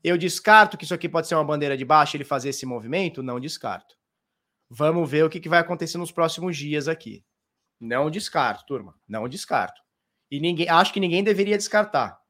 Eu 0.06 0.16
descarto 0.16 0.78
que 0.78 0.84
isso 0.84 0.94
aqui 0.94 1.08
pode 1.08 1.26
ser 1.26 1.34
uma 1.34 1.42
bandeira 1.42 1.76
de 1.76 1.84
baixa, 1.84 2.16
ele 2.16 2.22
fazer 2.22 2.50
esse 2.50 2.64
movimento? 2.64 3.24
Não 3.24 3.40
descarto. 3.40 3.96
Vamos 4.70 5.10
ver 5.10 5.24
o 5.24 5.28
que, 5.28 5.40
que 5.40 5.48
vai 5.48 5.58
acontecer 5.58 5.98
nos 5.98 6.12
próximos 6.12 6.56
dias 6.56 6.86
aqui. 6.86 7.24
Não 7.80 8.08
descarto, 8.08 8.64
turma. 8.66 8.94
Não 9.08 9.28
descarto. 9.28 9.82
E 10.30 10.38
ninguém, 10.38 10.68
acho 10.68 10.92
que 10.92 11.00
ninguém 11.00 11.24
deveria 11.24 11.58
descartar. 11.58 12.20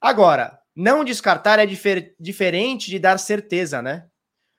Agora, 0.00 0.60
não 0.74 1.04
descartar 1.04 1.60
é 1.60 1.66
difer, 1.66 2.16
diferente 2.18 2.90
de 2.90 2.98
dar 2.98 3.18
certeza, 3.18 3.80
né? 3.80 4.10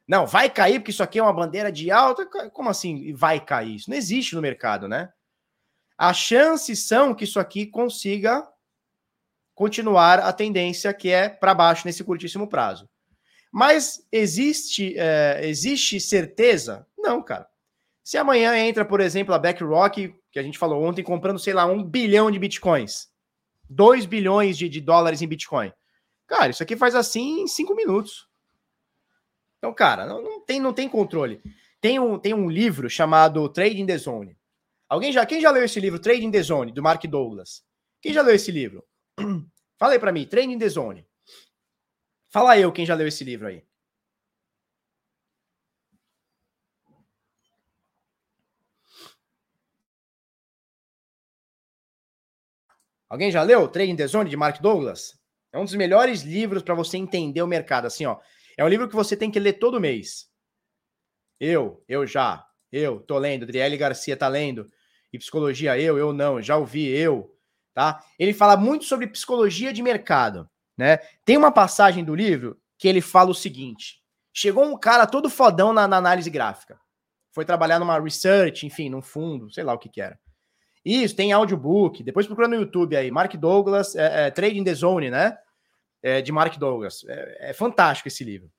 Não, 0.07 0.25
vai 0.25 0.49
cair 0.49 0.79
porque 0.79 0.91
isso 0.91 1.03
aqui 1.03 1.19
é 1.19 1.23
uma 1.23 1.33
bandeira 1.33 1.69
de 1.69 1.91
alta. 1.91 2.25
Como 2.51 2.69
assim 2.69 3.13
vai 3.15 3.43
cair? 3.43 3.75
Isso 3.75 3.89
não 3.89 3.97
existe 3.97 4.33
no 4.33 4.41
mercado, 4.41 4.87
né? 4.87 5.11
As 5.97 6.15
chances 6.15 6.87
são 6.87 7.13
que 7.13 7.25
isso 7.25 7.37
aqui 7.37 7.65
consiga 7.65 8.47
continuar 9.57 10.19
a 10.19 10.31
tendência 10.31 10.93
que 10.93 11.09
é 11.09 11.27
para 11.27 11.51
baixo 11.51 11.87
nesse 11.87 12.03
curtíssimo 12.03 12.47
prazo. 12.47 12.87
Mas 13.51 14.05
existe, 14.11 14.93
é, 14.95 15.39
existe 15.45 15.99
certeza? 15.99 16.85
Não, 16.95 17.23
cara. 17.23 17.47
Se 18.03 18.19
amanhã 18.19 18.55
entra, 18.55 18.85
por 18.85 19.01
exemplo, 19.01 19.33
a 19.33 19.39
BlackRock, 19.39 20.13
que 20.31 20.37
a 20.37 20.43
gente 20.43 20.59
falou 20.59 20.83
ontem, 20.83 21.01
comprando, 21.01 21.39
sei 21.39 21.55
lá, 21.55 21.65
um 21.65 21.83
bilhão 21.83 22.29
de 22.29 22.37
bitcoins, 22.37 23.09
2 23.67 24.05
bilhões 24.05 24.59
de, 24.59 24.69
de 24.69 24.79
dólares 24.79 25.23
em 25.23 25.27
bitcoin. 25.27 25.73
Cara, 26.27 26.51
isso 26.51 26.61
aqui 26.61 26.77
faz 26.77 26.93
assim 26.93 27.41
em 27.41 27.47
cinco 27.47 27.73
minutos. 27.73 28.27
Então, 29.57 29.73
cara, 29.73 30.05
não, 30.05 30.21
não, 30.21 30.39
tem, 30.39 30.59
não 30.59 30.71
tem 30.71 30.87
controle. 30.87 31.41
Tem 31.81 31.97
um, 31.97 32.19
tem 32.19 32.35
um 32.35 32.47
livro 32.47 32.87
chamado 32.91 33.49
Trading 33.49 33.87
the 33.87 33.97
Zone. 33.97 34.37
Alguém 34.87 35.11
já, 35.11 35.25
quem 35.25 35.41
já 35.41 35.49
leu 35.49 35.63
esse 35.63 35.79
livro, 35.79 35.97
Trading 35.97 36.29
the 36.29 36.43
Zone, 36.43 36.71
do 36.71 36.83
Mark 36.83 37.03
Douglas? 37.05 37.63
Quem 37.99 38.13
já 38.13 38.21
leu 38.21 38.35
esse 38.35 38.51
livro? 38.51 38.86
Fala 39.79 39.93
aí 39.93 39.99
para 39.99 40.11
mim, 40.11 40.25
Trading 40.25 40.57
the 40.59 40.69
Zone. 40.69 41.05
Fala 42.29 42.57
eu, 42.57 42.71
quem 42.71 42.85
já 42.85 42.93
leu 42.93 43.07
esse 43.07 43.23
livro 43.23 43.47
aí. 43.47 43.63
Alguém 53.09 53.31
já 53.31 53.41
leu 53.41 53.67
Trading 53.67 53.95
the 53.95 54.07
Zone 54.07 54.29
de 54.29 54.35
Mark 54.35 54.61
Douglas? 54.61 55.17
É 55.53 55.57
um 55.57 55.63
dos 55.63 55.75
melhores 55.75 56.21
livros 56.23 56.61
para 56.61 56.75
você 56.75 56.97
entender 56.97 57.41
o 57.41 57.47
mercado. 57.47 57.85
Assim, 57.85 58.05
ó, 58.05 58.19
é 58.57 58.63
um 58.63 58.67
livro 58.67 58.89
que 58.89 58.95
você 58.95 59.15
tem 59.15 59.31
que 59.31 59.39
ler 59.39 59.53
todo 59.53 59.79
mês. 59.79 60.29
Eu, 61.39 61.83
eu 61.87 62.05
já, 62.05 62.45
eu 62.71 62.99
tô 62.99 63.17
lendo. 63.17 63.43
Adriele 63.43 63.77
Garcia 63.77 64.17
tá 64.17 64.27
lendo. 64.27 64.69
E 65.13 65.17
psicologia, 65.17 65.79
eu, 65.79 65.97
eu 65.97 66.11
não. 66.11 66.41
Já 66.41 66.57
ouvi, 66.57 66.85
eu, 66.89 67.36
tá? 67.77 68.03
Ele 68.17 68.33
fala 68.33 68.57
muito 68.57 68.85
sobre 68.85 69.05
psicologia 69.05 69.71
de 69.71 69.83
mercado, 69.83 70.49
né? 70.75 70.97
Tem 71.23 71.37
uma 71.37 71.51
passagem 71.51 72.03
do 72.03 72.15
livro 72.15 72.59
que 72.75 72.87
ele 72.87 73.01
fala 73.01 73.29
o 73.29 73.35
seguinte: 73.35 74.01
chegou 74.33 74.65
um 74.65 74.75
cara 74.75 75.05
todo 75.05 75.29
fodão 75.29 75.71
na, 75.71 75.87
na 75.87 75.97
análise 75.97 76.27
gráfica. 76.27 76.79
Foi 77.31 77.45
trabalhar 77.45 77.77
numa 77.77 77.99
research, 77.99 78.65
enfim, 78.65 78.89
num 78.89 79.03
fundo, 79.03 79.53
sei 79.53 79.63
lá 79.63 79.75
o 79.75 79.77
que 79.77 79.89
que 79.89 80.01
era. 80.01 80.19
Isso, 80.83 81.15
tem 81.15 81.31
audiobook. 81.31 82.01
Depois 82.01 82.25
procura 82.25 82.47
no 82.47 82.55
YouTube 82.55 82.97
aí, 82.97 83.11
Mark 83.11 83.35
Douglas, 83.35 83.95
é, 83.95 84.25
é, 84.25 84.31
Trading 84.31 84.63
the 84.63 84.73
Zone, 84.73 85.11
né? 85.11 85.37
É, 86.01 86.19
de 86.19 86.31
Mark 86.31 86.57
Douglas. 86.57 87.05
É, 87.07 87.49
é, 87.51 87.53
fantástico 87.53 88.07
esse 88.07 88.23
livro. 88.23 88.51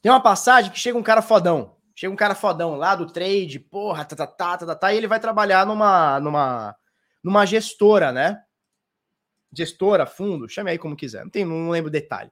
Tem 0.00 0.10
uma 0.10 0.22
passagem 0.22 0.72
que 0.72 0.78
chega 0.78 0.96
um 0.96 1.02
cara 1.02 1.20
fodão. 1.20 1.76
Chega 1.94 2.10
um 2.10 2.16
cara 2.16 2.34
fodão 2.34 2.76
lá 2.76 2.96
do 2.96 3.12
trade, 3.12 3.58
porra, 3.58 4.06
tá, 4.06 4.16
tá, 4.16 4.26
tá, 4.26 4.56
tá, 4.56 4.66
tá, 4.66 4.74
tá 4.74 4.94
e 4.94 4.96
ele 4.96 5.06
vai 5.06 5.20
trabalhar 5.20 5.66
numa, 5.66 6.18
numa, 6.18 6.74
numa 7.22 7.46
gestora, 7.46 8.12
né? 8.12 8.42
Gestora, 9.52 10.06
fundo, 10.06 10.48
chame 10.48 10.70
aí 10.70 10.78
como 10.78 10.96
quiser. 10.96 11.24
Não, 11.24 11.30
tem, 11.30 11.44
não 11.44 11.70
lembro 11.70 11.88
o 11.88 11.92
detalhe. 11.92 12.30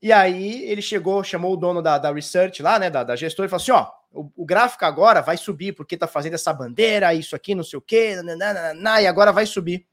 E 0.00 0.12
aí 0.12 0.62
ele 0.64 0.82
chegou, 0.82 1.24
chamou 1.24 1.54
o 1.54 1.56
dono 1.56 1.80
da, 1.80 1.98
da 1.98 2.12
research 2.12 2.62
lá, 2.62 2.78
né, 2.78 2.90
da, 2.90 3.02
da 3.02 3.16
gestora, 3.16 3.46
e 3.46 3.50
falou 3.50 3.62
assim: 3.62 3.72
ó, 3.72 3.90
o, 4.12 4.30
o, 4.36 4.44
gráfico 4.44 4.84
agora 4.84 5.22
vai 5.22 5.36
subir 5.36 5.72
porque 5.72 5.96
tá 5.96 6.06
fazendo 6.06 6.34
essa 6.34 6.52
bandeira, 6.52 7.14
isso 7.14 7.34
aqui, 7.34 7.54
não 7.54 7.64
sei 7.64 7.78
o 7.78 7.82
quê, 7.82 8.14
nananana, 8.16 9.00
e 9.00 9.06
agora 9.06 9.32
vai 9.32 9.46
subir. 9.46 9.86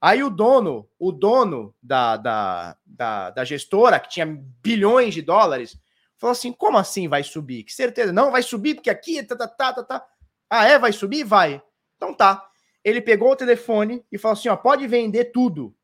Aí 0.00 0.22
o 0.22 0.30
dono, 0.30 0.88
o 0.98 1.10
dono 1.10 1.74
da, 1.82 2.16
da, 2.16 2.76
da, 2.84 3.30
da 3.30 3.44
gestora, 3.44 3.98
que 3.98 4.10
tinha 4.10 4.26
bilhões 4.62 5.14
de 5.14 5.22
dólares, 5.22 5.76
falou 6.16 6.32
assim: 6.32 6.52
como 6.52 6.76
assim 6.76 7.08
vai 7.08 7.22
subir? 7.22 7.64
Que 7.64 7.72
certeza? 7.72 8.12
Não, 8.12 8.30
vai 8.30 8.42
subir 8.42 8.74
porque 8.74 8.90
aqui, 8.90 9.22
tá, 9.22 9.34
tá, 9.34 9.48
tá, 9.48 9.72
tá, 9.72 9.82
tá. 9.82 10.06
Ah, 10.50 10.66
é? 10.66 10.78
Vai 10.78 10.92
subir? 10.92 11.24
Vai. 11.24 11.62
Então 11.96 12.14
tá. 12.14 12.45
Ele 12.86 13.00
pegou 13.00 13.32
o 13.32 13.36
telefone 13.36 14.06
e 14.12 14.16
falou 14.16 14.34
assim: 14.34 14.48
ó, 14.48 14.56
pode 14.56 14.86
vender 14.86 15.32
tudo. 15.32 15.66
O 15.66 15.74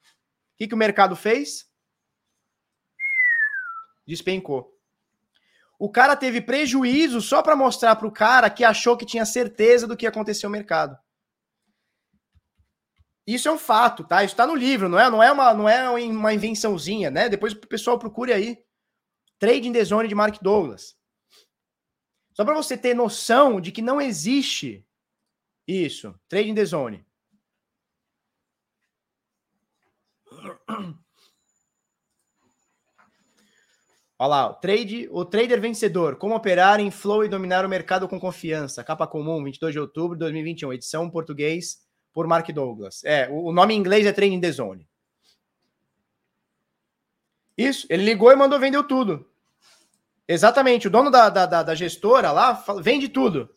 que, 0.56 0.68
que 0.68 0.74
o 0.74 0.78
mercado 0.78 1.16
fez? 1.16 1.68
despencou. 4.06 4.72
O 5.78 5.90
cara 5.90 6.14
teve 6.14 6.40
prejuízo 6.40 7.20
só 7.20 7.42
para 7.42 7.56
mostrar 7.56 7.96
para 7.96 8.06
o 8.06 8.12
cara 8.12 8.50
que 8.50 8.62
achou 8.62 8.96
que 8.96 9.06
tinha 9.06 9.24
certeza 9.24 9.86
do 9.86 9.96
que 9.96 10.04
ia 10.04 10.10
acontecer 10.10 10.46
no 10.46 10.52
mercado. 10.52 10.96
Isso 13.26 13.48
é 13.48 13.52
um 13.52 13.58
fato, 13.58 14.04
tá? 14.04 14.22
Isso 14.22 14.34
está 14.34 14.46
no 14.46 14.54
livro, 14.54 14.88
não 14.88 14.98
é, 14.98 15.10
não 15.10 15.22
é 15.22 15.32
uma, 15.32 15.54
não 15.54 15.68
é 15.68 15.88
uma 15.88 16.34
invençãozinha, 16.34 17.10
né? 17.10 17.28
Depois 17.28 17.52
o 17.52 17.56
pessoal 17.56 17.98
procure 17.98 18.32
aí. 18.32 18.62
Trading 19.38 19.72
the 19.72 19.84
Zone 19.84 20.08
de 20.08 20.14
Mark 20.14 20.40
Douglas. 20.40 20.96
Só 22.32 22.44
para 22.44 22.54
você 22.54 22.76
ter 22.76 22.94
noção 22.94 23.60
de 23.60 23.72
que 23.72 23.82
não 23.82 24.00
existe 24.00 24.86
isso. 25.66 26.14
Trading 26.28 26.54
the 26.54 26.64
Zone. 26.64 27.04
Olha 34.18 34.28
lá, 34.28 34.50
o, 34.50 34.54
trade, 34.54 35.08
o 35.10 35.24
trader 35.24 35.60
vencedor, 35.60 36.14
como 36.16 36.36
operar 36.36 36.78
em 36.78 36.92
flow 36.92 37.24
e 37.24 37.28
dominar 37.28 37.64
o 37.64 37.68
mercado 37.68 38.08
com 38.08 38.20
confiança. 38.20 38.84
Capa 38.84 39.04
comum, 39.04 39.42
22 39.42 39.72
de 39.72 39.80
outubro 39.80 40.14
de 40.14 40.20
2021, 40.20 40.72
edição 40.72 41.10
português 41.10 41.80
por 42.12 42.26
Mark 42.28 42.48
Douglas. 42.52 43.02
É, 43.04 43.28
o, 43.28 43.52
nome 43.52 43.74
em 43.74 43.78
inglês 43.78 44.06
é 44.06 44.12
Trading 44.12 44.40
the 44.40 44.52
Zone. 44.52 44.88
Isso, 47.58 47.86
ele 47.90 48.04
ligou 48.04 48.30
e 48.30 48.36
mandou 48.36 48.60
vender 48.60 48.82
tudo. 48.84 49.28
Exatamente, 50.28 50.86
o 50.86 50.90
dono 50.90 51.10
da, 51.10 51.28
da, 51.28 51.62
da 51.62 51.74
gestora 51.74 52.30
lá 52.30 52.64
vende 52.80 53.08
tudo. 53.08 53.50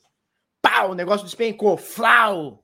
O 0.83 0.93
negócio 0.93 1.25
despencou, 1.25 1.77
flau. 1.77 2.63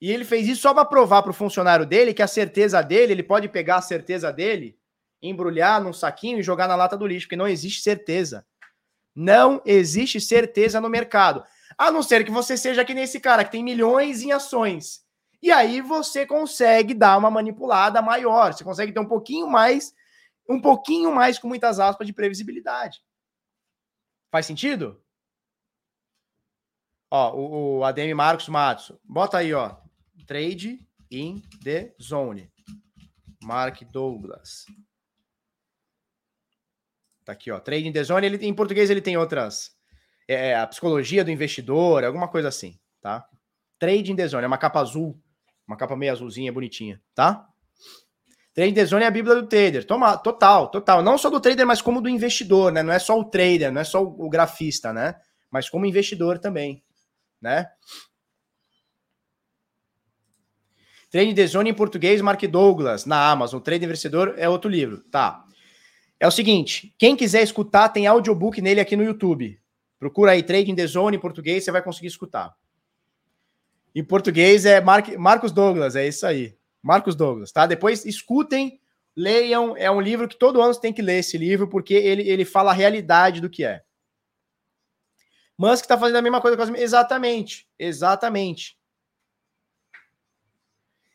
E 0.00 0.12
ele 0.12 0.24
fez 0.24 0.46
isso 0.46 0.62
só 0.62 0.74
para 0.74 0.84
provar 0.84 1.22
para 1.22 1.30
o 1.30 1.34
funcionário 1.34 1.86
dele 1.86 2.14
que 2.14 2.22
a 2.22 2.26
certeza 2.26 2.82
dele, 2.82 3.12
ele 3.12 3.22
pode 3.22 3.48
pegar 3.48 3.76
a 3.76 3.82
certeza 3.82 4.32
dele 4.32 4.78
embrulhar 5.22 5.82
num 5.82 5.92
saquinho 5.92 6.38
e 6.38 6.42
jogar 6.42 6.68
na 6.68 6.76
lata 6.76 6.96
do 6.96 7.06
lixo, 7.06 7.26
porque 7.26 7.36
não 7.36 7.48
existe 7.48 7.82
certeza. 7.82 8.46
Não 9.14 9.62
existe 9.64 10.20
certeza 10.20 10.80
no 10.80 10.88
mercado. 10.88 11.42
A 11.78 11.90
não 11.90 12.02
ser 12.02 12.24
que 12.24 12.30
você 12.30 12.56
seja 12.56 12.84
que 12.84 12.94
nesse 12.94 13.18
cara 13.18 13.44
que 13.44 13.52
tem 13.52 13.64
milhões 13.64 14.22
em 14.22 14.32
ações. 14.32 15.04
E 15.42 15.50
aí 15.50 15.80
você 15.80 16.26
consegue 16.26 16.94
dar 16.94 17.16
uma 17.16 17.30
manipulada 17.30 18.00
maior, 18.02 18.52
você 18.52 18.64
consegue 18.64 18.92
ter 18.92 19.00
um 19.00 19.06
pouquinho 19.06 19.46
mais, 19.46 19.94
um 20.48 20.60
pouquinho 20.60 21.14
mais 21.14 21.38
com 21.38 21.48
muitas 21.48 21.78
aspas 21.78 22.06
de 22.06 22.12
previsibilidade. 22.12 23.00
Faz 24.30 24.46
sentido? 24.46 25.00
Ó, 27.18 27.34
o, 27.34 27.78
o 27.78 27.84
ADM 27.84 28.14
Marcos 28.14 28.46
Matos, 28.46 28.92
bota 29.02 29.38
aí, 29.38 29.54
ó, 29.54 29.74
trade 30.26 30.86
in 31.10 31.40
the 31.64 31.94
zone. 31.98 32.50
Mark 33.42 33.82
Douglas. 33.90 34.66
Tá 37.24 37.32
aqui, 37.32 37.50
ó. 37.50 37.58
Trading 37.58 37.92
the 37.92 38.04
Zone, 38.04 38.26
ele, 38.26 38.46
em 38.46 38.52
português 38.52 38.90
ele 38.90 39.00
tem 39.00 39.16
outras. 39.16 39.70
É, 40.28 40.50
é, 40.50 40.56
a 40.56 40.66
psicologia 40.66 41.24
do 41.24 41.30
investidor, 41.30 42.04
alguma 42.04 42.28
coisa 42.28 42.48
assim, 42.48 42.78
tá? 43.00 43.26
Trading 43.78 44.16
the 44.16 44.26
Zone, 44.26 44.44
é 44.44 44.46
uma 44.46 44.58
capa 44.58 44.80
azul, 44.80 45.18
uma 45.66 45.76
capa 45.76 45.96
meio 45.96 46.12
azulzinha, 46.12 46.52
bonitinha, 46.52 47.00
tá? 47.14 47.48
Trading 48.52 48.74
the 48.74 48.84
Zone 48.84 49.04
é 49.04 49.06
a 49.06 49.10
bíblia 49.10 49.36
do 49.36 49.46
trader. 49.46 49.86
Toma, 49.86 50.18
total, 50.18 50.70
total. 50.70 51.02
Não 51.02 51.16
só 51.16 51.30
do 51.30 51.40
trader, 51.40 51.66
mas 51.66 51.80
como 51.80 52.00
do 52.00 52.08
investidor, 52.08 52.72
né? 52.72 52.82
Não 52.82 52.92
é 52.92 52.98
só 52.98 53.18
o 53.18 53.24
trader, 53.24 53.72
não 53.72 53.80
é 53.80 53.84
só 53.84 54.02
o, 54.02 54.26
o 54.26 54.28
grafista, 54.28 54.92
né? 54.92 55.14
Mas 55.50 55.68
como 55.68 55.86
investidor 55.86 56.38
também, 56.38 56.84
né? 57.46 57.68
Trading 61.08 61.34
the 61.34 61.46
Zone 61.46 61.70
em 61.70 61.74
português, 61.74 62.20
Mark 62.20 62.42
Douglas, 62.42 63.06
na 63.06 63.30
Amazon. 63.30 63.60
Trading 63.60 63.86
Vencedor 63.86 64.34
é 64.36 64.48
outro 64.48 64.68
livro, 64.68 64.98
tá? 65.04 65.44
É 66.18 66.26
o 66.26 66.30
seguinte, 66.30 66.92
quem 66.98 67.14
quiser 67.14 67.42
escutar, 67.42 67.88
tem 67.90 68.06
audiobook 68.06 68.60
nele 68.60 68.80
aqui 68.80 68.96
no 68.96 69.04
YouTube. 69.04 69.60
Procura 69.98 70.32
aí 70.32 70.42
Trading 70.42 70.74
the 70.74 70.86
Zone 70.86 71.16
em 71.16 71.20
português, 71.20 71.62
você 71.64 71.70
vai 71.70 71.82
conseguir 71.82 72.08
escutar. 72.08 72.54
Em 73.94 74.02
português 74.02 74.66
é 74.66 74.80
Mar 74.80 75.04
Marcos 75.16 75.52
Douglas, 75.52 75.94
é 75.94 76.06
isso 76.06 76.26
aí. 76.26 76.56
Marcos 76.82 77.14
Douglas, 77.14 77.52
tá? 77.52 77.66
Depois 77.66 78.04
escutem, 78.04 78.80
leiam. 79.14 79.76
É 79.76 79.90
um 79.90 80.00
livro 80.00 80.28
que 80.28 80.36
todo 80.36 80.60
ano 80.60 80.74
você 80.74 80.80
tem 80.80 80.92
que 80.92 81.00
ler 81.00 81.20
esse 81.20 81.38
livro, 81.38 81.68
porque 81.68 81.94
ele, 81.94 82.28
ele 82.28 82.44
fala 82.44 82.72
a 82.72 82.74
realidade 82.74 83.40
do 83.40 83.48
que 83.48 83.64
é. 83.64 83.85
Musk 85.58 85.84
está 85.84 85.98
fazendo 85.98 86.16
a 86.16 86.22
mesma 86.22 86.40
coisa 86.40 86.56
com 86.56 86.62
as... 86.62 86.68
Exatamente, 86.70 87.68
exatamente. 87.78 88.78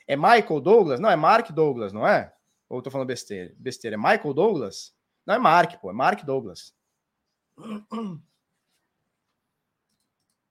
É 0.08 0.16
Michael 0.16 0.60
Douglas? 0.60 1.00
Não, 1.00 1.10
é 1.10 1.16
Mark 1.16 1.52
Douglas, 1.52 1.94
não 1.94 2.06
é? 2.08 2.34
Ou 2.68 2.80
eu 2.80 2.82
tô 2.82 2.92
falando 2.92 3.08
besteira? 3.08 3.54
Besteira. 3.58 3.96
É 3.96 3.98
Michael 3.98 4.34
Douglas? 4.34 4.96
Não 5.26 5.36
é 5.36 5.38
Mark, 5.38 5.80
pô. 5.80 5.89
É 5.89 5.94
Mark 5.94 6.24
Douglas. 6.24 6.76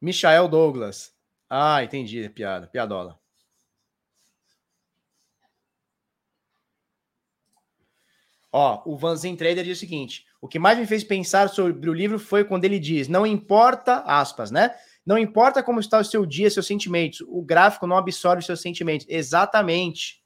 Michael 0.01 0.49
Douglas. 0.49 1.15
Ah, 1.49 1.83
entendi. 1.83 2.25
É 2.25 2.29
piada. 2.29 2.69
Piadola. 2.69 3.21
Ó, 8.53 8.83
o 8.85 8.97
Vanzen 8.97 9.37
Trader 9.37 9.65
diz 9.65 9.77
o 9.77 9.81
seguinte: 9.81 10.27
o 10.41 10.49
que 10.49 10.59
mais 10.59 10.79
me 10.79 10.87
fez 10.87 11.05
pensar 11.05 11.49
sobre 11.49 11.91
o 11.91 11.93
livro 11.93 12.19
foi 12.19 12.45
quando 12.45 12.65
ele 12.65 12.79
diz: 12.79 13.09
não 13.09 13.27
importa, 13.27 14.03
aspas, 14.07 14.51
né? 14.51 14.75
Não 15.05 15.19
importa 15.19 15.63
como 15.63 15.81
está 15.81 15.99
o 15.99 16.05
seu 16.05 16.25
dia, 16.25 16.51
seus 16.51 16.67
sentimentos, 16.67 17.21
o 17.29 17.43
gráfico 17.43 17.87
não 17.87 17.97
absorve 17.97 18.43
seus 18.43 18.61
sentimentos. 18.61 19.07
Exatamente. 19.09 20.21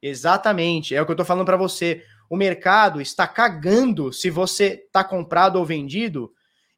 Exatamente, 0.00 0.94
é 0.94 1.00
o 1.00 1.06
que 1.06 1.12
eu 1.12 1.14
estou 1.14 1.24
falando 1.24 1.46
para 1.46 1.56
você. 1.56 2.04
O 2.28 2.36
mercado 2.36 3.00
está 3.00 3.26
cagando 3.26 4.12
se 4.12 4.28
você 4.28 4.84
está 4.86 5.02
comprado 5.02 5.56
ou 5.56 5.64
vendido, 5.64 6.30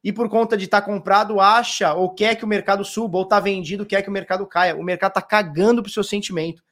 e 0.03 0.13
por 0.13 0.29
conta 0.29 0.55
de 0.55 0.65
estar 0.65 0.79
tá 0.79 0.87
comprado, 0.87 1.39
acha 1.41 1.93
ou 1.93 2.13
quer 2.13 2.35
que 2.35 2.45
o 2.45 2.47
mercado 2.47 2.85
suba, 2.85 3.17
ou 3.17 3.23
está 3.23 3.39
vendido, 3.41 3.85
quer 3.85 4.01
que 4.01 4.09
o 4.09 4.13
mercado 4.13 4.47
caia. 4.47 4.75
O 4.75 4.83
mercado 4.83 5.11
está 5.11 5.21
cagando 5.21 5.81
para 5.81 5.89
o 5.89 5.91
seu 5.91 6.03
sentimento. 6.03 6.63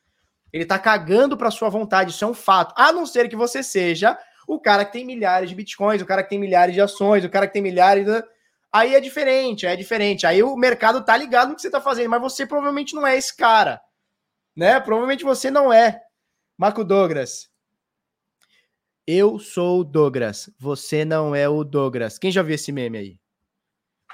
Ele 0.53 0.63
está 0.63 0.79
cagando 0.79 1.35
para 1.35 1.51
sua 1.51 1.67
vontade, 1.67 2.11
isso 2.11 2.23
é 2.23 2.27
um 2.27 2.33
fato. 2.33 2.73
A 2.77 2.93
não 2.93 3.05
ser 3.05 3.27
que 3.27 3.35
você 3.35 3.61
seja 3.61 4.17
o 4.47 4.59
cara 4.59 4.85
que 4.85 4.93
tem 4.93 5.05
milhares 5.05 5.49
de 5.49 5.55
bitcoins, 5.55 6.01
o 6.01 6.05
cara 6.05 6.23
que 6.23 6.29
tem 6.29 6.39
milhares 6.39 6.73
de 6.73 6.81
ações, 6.81 7.23
o 7.23 7.29
cara 7.29 7.47
que 7.47 7.53
tem 7.53 7.61
milhares. 7.61 8.05
De... 8.05 8.23
Aí 8.71 8.95
é 8.95 8.99
diferente, 8.99 9.65
é 9.65 9.75
diferente. 9.75 10.25
Aí 10.25 10.43
o 10.43 10.55
mercado 10.55 11.03
tá 11.03 11.15
ligado 11.15 11.49
no 11.49 11.55
que 11.55 11.61
você 11.61 11.67
está 11.67 11.81
fazendo, 11.81 12.09
mas 12.09 12.21
você 12.21 12.45
provavelmente 12.45 12.93
não 12.93 13.05
é 13.05 13.17
esse 13.17 13.35
cara. 13.35 13.81
Né? 14.55 14.79
Provavelmente 14.79 15.23
você 15.23 15.49
não 15.49 15.71
é. 15.71 16.01
Marco 16.57 16.83
Douglas. 16.83 17.49
Eu 19.07 19.37
sou 19.37 19.81
o 19.81 19.83
Douglas, 19.83 20.49
você 20.57 21.05
não 21.05 21.35
é 21.35 21.47
o 21.47 21.63
Douglas. 21.63 22.17
Quem 22.17 22.31
já 22.31 22.41
viu 22.41 22.55
esse 22.55 22.71
meme 22.71 22.97
aí? 22.97 23.19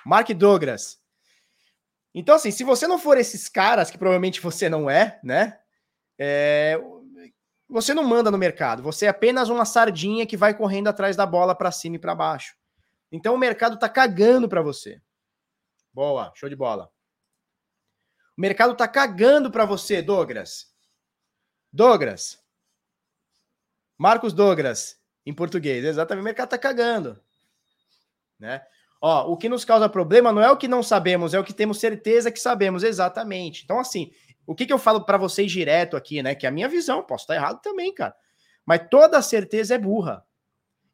Mark 0.06 0.30
Douglas. 0.34 1.00
Então, 2.14 2.36
assim, 2.36 2.52
se 2.52 2.64
você 2.64 2.88
não 2.88 3.00
for 3.00 3.18
esses 3.18 3.48
caras, 3.48 3.90
que 3.90 3.98
provavelmente 3.98 4.42
você 4.42 4.68
não 4.68 4.90
é, 4.90 5.20
né? 5.24 5.58
É, 6.20 6.78
você 7.72 7.94
não 7.94 8.04
manda 8.04 8.30
no 8.30 8.38
mercado, 8.38 8.84
você 8.84 9.06
é 9.06 9.10
apenas 9.10 9.50
uma 9.50 9.64
sardinha 9.64 10.26
que 10.26 10.36
vai 10.36 10.54
correndo 10.54 10.90
atrás 10.90 11.16
da 11.16 11.26
bola 11.26 11.56
para 11.56 11.72
cima 11.72 11.96
e 11.96 12.00
para 12.00 12.14
baixo. 12.14 12.56
Então 13.12 13.34
o 13.34 13.38
mercado 13.38 13.80
tá 13.80 13.88
cagando 13.88 14.50
para 14.50 14.62
você. 14.62 15.02
Boa, 15.94 16.32
show 16.36 16.50
de 16.50 16.56
bola. 16.56 16.92
O 18.38 18.42
mercado 18.42 18.76
tá 18.76 18.88
cagando 18.88 19.50
para 19.50 19.66
você, 19.66 20.02
Douglas. 20.02 20.74
Douglas. 21.72 22.40
Marcos 23.98 24.34
Douglas, 24.34 25.00
em 25.26 25.34
português. 25.34 25.86
Exatamente, 25.86 26.24
o 26.24 26.26
mercado 26.26 26.50
tá 26.50 26.58
cagando. 26.58 27.22
Né? 28.38 28.66
Ó, 29.00 29.32
o 29.32 29.38
que 29.38 29.48
nos 29.48 29.64
causa 29.64 29.88
problema 29.88 30.34
não 30.34 30.42
é 30.42 30.52
o 30.52 30.58
que 30.58 30.68
não 30.68 30.84
sabemos, 30.84 31.34
é 31.34 31.40
o 31.40 31.44
que 31.44 31.54
temos 31.54 31.80
certeza 31.80 32.32
que 32.32 32.40
sabemos, 32.40 32.84
exatamente. 32.84 33.64
Então, 33.64 33.80
assim, 33.80 34.12
o 34.52 34.56
que, 34.56 34.66
que 34.66 34.74
eu 34.74 34.80
falo 34.80 35.06
para 35.06 35.18
vocês 35.18 35.52
direto 35.52 35.95
aqui, 35.95 36.22
né? 36.22 36.36
Que 36.36 36.45
é 36.45 36.49
a 36.49 36.52
minha 36.52 36.68
visão, 36.68 37.04
posso 37.04 37.24
estar 37.24 37.36
errado 37.36 37.62
também, 37.62 37.93
cara. 37.93 38.14
Mas 38.66 38.82
toda 38.89 39.22
certeza 39.22 39.76
é 39.76 39.78
burra. 39.78 40.24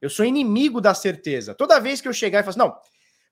Eu 0.01 0.10
sou 0.10 0.26
inimigo 0.26 0.80
da 0.80 0.93
certeza. 0.93 1.55
Toda 1.55 1.80
vez 1.80 1.99
que 1.99 2.08
eu 2.08 2.14
chegar 2.14 2.39
e 2.39 2.43
falar 2.43 2.49
assim, 2.51 2.60
não, 2.60 2.78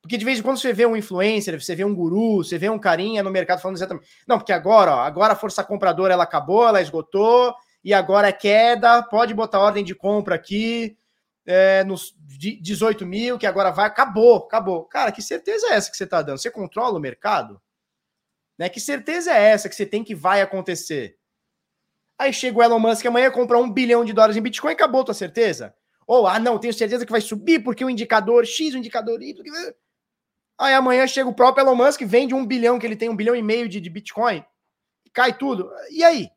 porque 0.02 0.18
de 0.18 0.26
vez 0.26 0.38
em 0.40 0.42
quando 0.42 0.58
você 0.58 0.72
vê 0.72 0.86
um 0.86 0.96
influencer, 0.96 1.60
você 1.60 1.76
vê 1.76 1.84
um 1.84 1.96
guru, 1.96 2.38
você 2.44 2.58
vê 2.58 2.70
um 2.70 2.78
carinha 2.78 3.24
no 3.24 3.32
mercado 3.32 3.60
falando 3.60 3.78
exatamente. 3.78 4.08
Não, 4.28 4.38
porque 4.38 4.54
agora, 4.54 4.96
ó, 4.96 5.00
agora 5.00 5.34
a 5.34 5.36
força 5.36 5.64
compradora 5.64 6.14
ela 6.14 6.24
acabou, 6.24 6.68
ela 6.68 6.82
esgotou, 6.82 7.56
e 7.84 7.94
agora 7.94 8.28
é 8.28 8.32
queda, 8.32 9.02
pode 9.04 9.34
botar 9.34 9.60
ordem 9.60 9.84
de 9.84 9.96
compra 9.96 10.36
aqui 10.36 10.98
é, 11.46 11.84
nos 11.84 12.16
18 12.18 13.06
mil, 13.06 13.38
que 13.38 13.46
agora 13.46 13.72
vai, 13.72 13.86
acabou, 13.86 14.38
acabou. 14.38 14.86
Cara, 14.86 15.12
que 15.12 15.22
certeza 15.22 15.68
é 15.68 15.74
essa 15.76 15.90
que 15.90 15.98
você 15.98 16.04
está 16.04 16.22
dando? 16.22 16.38
Você 16.38 16.52
controla 16.52 16.98
o 16.98 17.02
mercado? 17.02 17.62
Né? 18.58 18.70
Que 18.70 18.80
certeza 18.80 19.32
é 19.32 19.52
essa 19.52 19.70
que 19.70 19.76
você 19.76 19.86
tem 19.86 20.04
que 20.04 20.16
vai 20.16 20.42
acontecer? 20.42 21.18
Aí 22.18 22.32
chega 22.32 22.58
o 22.58 22.64
Elon 22.64 22.80
Musk 22.80 23.06
amanhã 23.06 23.30
comprar 23.30 23.60
um 23.60 23.70
bilhão 23.70 24.06
de 24.06 24.14
dólares 24.14 24.38
em 24.38 24.42
Bitcoin 24.42 24.72
e 24.72 24.74
acabou 24.74 25.04
tua 25.04 25.14
certeza? 25.14 25.76
Ou, 26.08 26.28
ah, 26.28 26.40
não, 26.40 26.60
tenho 26.60 26.74
certeza 26.74 27.06
que 27.06 27.12
vai 27.12 27.22
subir 27.22 27.64
porque 27.64 27.84
o 27.84 27.90
indicador 27.90 28.46
X, 28.46 28.74
o 28.74 28.78
indicador 28.78 29.22
Y. 29.22 29.44
Aí 30.58 30.74
amanhã 30.74 31.06
chega 31.08 31.30
o 31.30 31.34
próprio 31.34 31.64
Elon 31.64 31.76
Musk, 31.76 32.02
vende 32.04 32.34
um 32.34 32.46
bilhão, 32.46 32.80
que 32.80 32.86
ele 32.86 32.96
tem 32.96 33.10
um 33.10 33.16
bilhão 33.16 33.36
e 33.36 33.42
meio 33.42 33.68
de, 33.68 33.82
de 33.82 33.90
Bitcoin, 33.90 34.46
cai 35.12 35.38
tudo. 35.38 35.70
E 35.90 36.04
aí? 36.04 36.30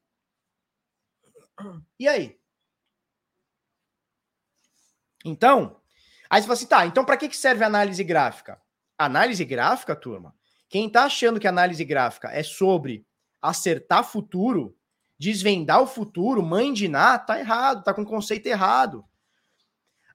E 1.98 2.08
aí? 2.08 2.38
Então, 5.24 5.80
aí 6.30 6.40
você 6.40 6.46
fala 6.46 6.54
assim, 6.54 6.66
tá, 6.66 6.86
então 6.86 7.04
para 7.04 7.16
que 7.16 7.36
serve 7.36 7.62
a 7.62 7.66
análise 7.66 8.02
gráfica? 8.02 8.60
Análise 8.96 9.44
gráfica, 9.44 9.94
turma, 9.94 10.34
quem 10.68 10.88
tá 10.88 11.04
achando 11.04 11.40
que 11.40 11.48
análise 11.48 11.84
gráfica 11.84 12.28
é 12.28 12.42
sobre 12.42 13.06
acertar 13.40 14.04
futuro, 14.04 14.76
desvendar 15.18 15.82
o 15.82 15.86
futuro, 15.86 16.42
Ná, 16.88 17.18
tá 17.18 17.38
errado, 17.38 17.82
tá 17.82 17.94
com 17.94 18.02
o 18.02 18.06
conceito 18.06 18.46
errado. 18.46 19.04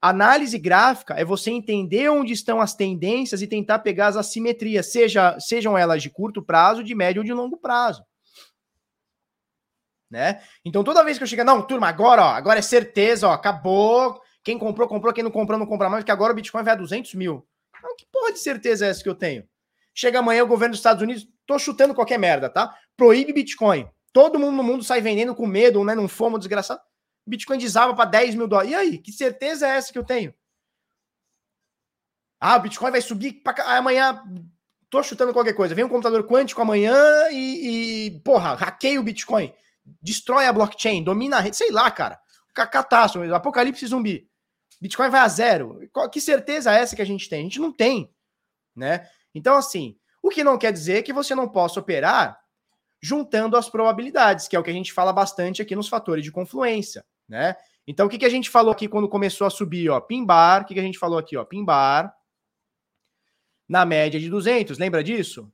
Análise 0.02 0.58
gráfica 0.58 1.14
é 1.14 1.24
você 1.24 1.50
entender 1.50 2.10
onde 2.10 2.34
estão 2.34 2.60
as 2.60 2.76
tendências 2.76 3.42
e 3.42 3.48
tentar 3.48 3.80
pegar 3.80 4.08
as 4.08 4.18
assimetrias, 4.18 4.92
seja, 4.92 5.40
sejam 5.40 5.78
elas 5.78 6.04
de 6.04 6.10
curto 6.10 6.44
prazo, 6.44 6.84
de 6.84 6.94
médio 6.94 7.22
ou 7.22 7.26
de 7.26 7.34
longo 7.34 7.58
prazo. 7.58 8.06
Né? 10.12 10.44
Então 10.64 10.84
toda 10.84 11.04
vez 11.04 11.18
que 11.18 11.24
eu 11.24 11.28
chego, 11.28 11.44
não, 11.46 11.66
turma, 11.66 11.88
agora, 11.88 12.22
ó, 12.22 12.30
agora 12.32 12.60
é 12.60 12.62
certeza, 12.62 13.28
ó, 13.28 13.32
acabou. 13.32 14.22
Quem 14.44 14.60
comprou, 14.60 14.88
comprou, 14.90 15.14
quem 15.14 15.24
não 15.24 15.32
comprou, 15.32 15.58
não 15.58 15.66
compra 15.66 15.90
mais, 15.90 16.04
porque 16.04 16.12
agora 16.12 16.34
o 16.34 16.36
Bitcoin 16.36 16.64
vai 16.64 16.74
a 16.74 16.78
200 16.78 17.14
mil. 17.16 17.48
Que 17.98 18.06
porra 18.12 18.34
de 18.34 18.40
certeza 18.40 18.86
é 18.86 18.90
essa 18.90 19.02
que 19.02 19.10
eu 19.10 19.16
tenho? 19.16 19.48
Chega 19.94 20.20
amanhã 20.20 20.44
o 20.44 20.48
governo 20.48 20.72
dos 20.72 20.80
Estados 20.80 21.04
Unidos, 21.04 21.28
tô 21.46 21.60
chutando 21.60 21.94
qualquer 21.94 22.18
merda, 22.18 22.50
tá? 22.50 22.76
Proíbe 22.98 23.34
Bitcoin. 23.34 23.88
Todo 24.12 24.40
mundo 24.40 24.56
no 24.58 24.64
mundo 24.64 24.84
sai 24.84 25.02
vendendo 25.02 25.36
com 25.36 25.46
medo, 25.46 25.84
né? 25.84 25.96
Num 25.96 26.08
fomo 26.08 26.38
desgraçado. 26.38 26.82
Bitcoin 27.26 27.58
desaba 27.58 27.96
para 27.96 28.10
10 28.10 28.36
mil 28.36 28.48
dólares. 28.48 28.72
E 28.72 28.76
aí? 28.76 28.98
Que 28.98 29.12
certeza 29.12 29.68
é 29.68 29.78
essa 29.78 29.92
que 29.92 29.98
eu 29.98 30.04
tenho? 30.04 30.34
Ah, 32.40 32.58
o 32.58 32.60
Bitcoin 32.60 32.92
vai 32.92 33.02
subir 33.02 33.34
pra... 33.42 33.54
amanhã. 33.78 34.22
Tô 34.90 35.02
chutando 35.02 35.34
qualquer 35.34 35.54
coisa. 35.54 35.74
Vem 35.74 35.86
um 35.86 35.90
computador 35.90 36.28
quântico 36.28 36.62
amanhã 36.62 36.96
e, 37.32 38.08
e 38.08 38.20
porra, 38.20 38.54
hackeia 38.54 39.00
o 39.00 39.04
Bitcoin. 39.04 39.54
Destrói 40.02 40.46
a 40.46 40.54
blockchain, 40.54 41.04
domina 41.04 41.38
a 41.38 41.40
rede. 41.40 41.56
Sei 41.56 41.72
lá, 41.72 41.90
cara. 41.90 42.20
Catástrofe, 42.54 43.32
apocalipse 43.32 43.88
zumbi. 43.88 44.30
Bitcoin 44.80 45.10
vai 45.10 45.22
a 45.22 45.28
zero. 45.28 45.80
Que 46.12 46.22
certeza 46.22 46.72
é 46.72 46.82
essa 46.82 46.96
que 46.96 47.02
a 47.02 47.06
gente 47.06 47.28
tem? 47.28 47.40
A 47.40 47.44
gente 47.44 47.60
não 47.60 47.72
tem, 47.72 48.14
né? 48.76 49.10
Então, 49.34 49.56
assim, 49.56 49.98
o 50.22 50.30
que 50.30 50.44
não 50.44 50.58
quer 50.58 50.72
dizer 50.72 51.04
que 51.04 51.14
você 51.14 51.34
não 51.36 51.48
possa 51.50 51.80
operar 51.80 52.40
juntando 53.02 53.58
as 53.58 53.70
probabilidades, 53.70 54.48
que 54.48 54.56
é 54.56 54.60
o 54.60 54.64
que 54.64 54.70
a 54.70 54.74
gente 54.74 54.94
fala 54.94 55.12
bastante 55.12 55.62
aqui 55.62 55.76
nos 55.76 55.90
fatores 55.90 56.24
de 56.24 56.32
confluência, 56.32 57.06
né? 57.28 57.56
Então, 57.86 58.06
o 58.06 58.10
que, 58.10 58.18
que 58.18 58.26
a 58.26 58.30
gente 58.30 58.50
falou 58.50 58.72
aqui 58.72 58.88
quando 58.88 59.10
começou 59.10 59.46
a 59.46 59.50
subir, 59.50 59.90
ó, 59.90 60.00
pimbar, 60.00 60.62
o 60.62 60.66
que, 60.66 60.74
que 60.74 60.80
a 60.80 60.84
gente 60.84 60.98
falou 60.98 61.18
aqui, 61.18 61.36
ó, 61.36 61.44
pimbar 61.44 62.16
na 63.68 63.86
média 63.86 64.18
de 64.18 64.30
200, 64.30 64.78
lembra 64.78 65.04
disso? 65.04 65.52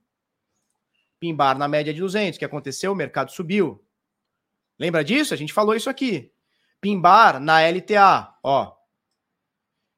Pimbar 1.19 1.57
na 1.57 1.67
média 1.67 1.91
de 1.91 1.99
200, 1.99 2.37
o 2.37 2.39
que 2.39 2.45
aconteceu? 2.45 2.91
O 2.91 2.95
mercado 2.95 3.31
subiu. 3.31 3.83
Lembra 4.77 5.03
disso? 5.03 5.33
A 5.33 5.37
gente 5.37 5.51
falou 5.51 5.75
isso 5.75 5.89
aqui. 5.89 6.31
Pimbar 6.79 7.39
na 7.39 7.61
LTA, 7.61 8.37
ó. 8.43 8.75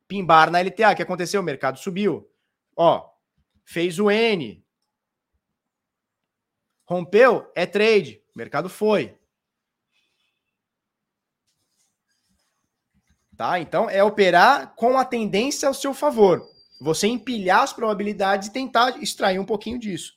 Pimbar 0.07 0.49
na 0.49 0.59
LTA, 0.59 0.91
o 0.91 0.95
que 0.95 1.03
aconteceu? 1.03 1.41
O 1.41 1.43
mercado 1.43 1.77
subiu. 1.77 2.27
Ó, 2.75 3.10
fez 3.71 3.99
o 3.99 4.11
N. 4.11 4.61
Rompeu, 6.85 7.49
é 7.55 7.65
trade. 7.65 8.21
O 8.35 8.37
mercado 8.37 8.67
foi. 8.67 9.17
Tá? 13.37 13.59
Então 13.59 13.89
é 13.89 14.03
operar 14.03 14.75
com 14.75 14.97
a 14.97 15.05
tendência 15.05 15.69
ao 15.69 15.73
seu 15.73 15.93
favor. 15.93 16.45
Você 16.81 17.07
empilhar 17.07 17.61
as 17.61 17.71
probabilidades 17.71 18.49
e 18.49 18.53
tentar 18.53 19.01
extrair 19.01 19.39
um 19.39 19.45
pouquinho 19.45 19.79
disso. 19.79 20.13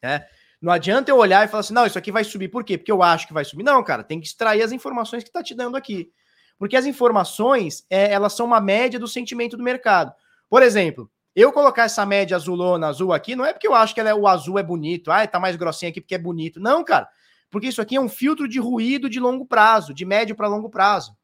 Né? 0.00 0.24
Não 0.62 0.72
adianta 0.72 1.10
eu 1.10 1.16
olhar 1.16 1.44
e 1.44 1.48
falar 1.48 1.60
assim, 1.60 1.74
não, 1.74 1.84
isso 1.84 1.98
aqui 1.98 2.12
vai 2.12 2.22
subir. 2.22 2.48
Por 2.48 2.62
quê? 2.62 2.78
Porque 2.78 2.92
eu 2.92 3.02
acho 3.02 3.26
que 3.26 3.34
vai 3.34 3.44
subir. 3.44 3.64
Não, 3.64 3.82
cara, 3.82 4.04
tem 4.04 4.20
que 4.20 4.26
extrair 4.28 4.62
as 4.62 4.70
informações 4.70 5.24
que 5.24 5.30
está 5.30 5.42
te 5.42 5.54
dando 5.54 5.76
aqui. 5.76 6.12
Porque 6.58 6.76
as 6.76 6.86
informações, 6.86 7.84
é, 7.90 8.12
elas 8.12 8.34
são 8.34 8.46
uma 8.46 8.60
média 8.60 9.00
do 9.00 9.08
sentimento 9.08 9.56
do 9.56 9.64
mercado. 9.64 10.14
Por 10.48 10.62
exemplo, 10.62 11.10
eu 11.36 11.52
colocar 11.52 11.82
essa 11.82 12.06
média 12.06 12.34
azulona 12.34 12.88
azul 12.88 13.12
aqui, 13.12 13.36
não 13.36 13.44
é 13.44 13.52
porque 13.52 13.68
eu 13.68 13.74
acho 13.74 13.94
que 13.94 14.00
é, 14.00 14.14
o 14.14 14.26
azul 14.26 14.58
é 14.58 14.62
bonito, 14.62 15.12
ah, 15.12 15.26
tá 15.26 15.38
mais 15.38 15.54
grossinho 15.54 15.90
aqui 15.90 16.00
porque 16.00 16.14
é 16.14 16.18
bonito. 16.18 16.58
Não, 16.58 16.82
cara. 16.82 17.06
Porque 17.50 17.68
isso 17.68 17.82
aqui 17.82 17.94
é 17.94 18.00
um 18.00 18.08
filtro 18.08 18.48
de 18.48 18.58
ruído 18.58 19.08
de 19.10 19.20
longo 19.20 19.44
prazo, 19.44 19.92
de 19.92 20.06
médio 20.06 20.34
para 20.34 20.48
longo 20.48 20.70
prazo. 20.70 21.14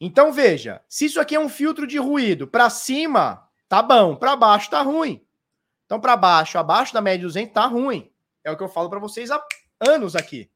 Então 0.00 0.32
veja, 0.32 0.82
se 0.88 1.04
isso 1.04 1.20
aqui 1.20 1.36
é 1.36 1.40
um 1.40 1.48
filtro 1.48 1.86
de 1.86 1.98
ruído, 1.98 2.48
para 2.48 2.68
cima 2.68 3.48
tá 3.68 3.80
bom, 3.80 4.16
para 4.16 4.34
baixo 4.34 4.68
tá 4.68 4.82
ruim. 4.82 5.24
Então 5.86 6.00
para 6.00 6.16
baixo, 6.16 6.58
abaixo 6.58 6.92
da 6.92 7.00
média 7.00 7.26
200 7.26 7.54
tá 7.54 7.64
ruim. 7.64 8.10
É 8.42 8.50
o 8.50 8.56
que 8.56 8.62
eu 8.62 8.68
falo 8.68 8.90
para 8.90 8.98
vocês 8.98 9.30
há 9.30 9.40
anos 9.78 10.16
aqui, 10.16 10.50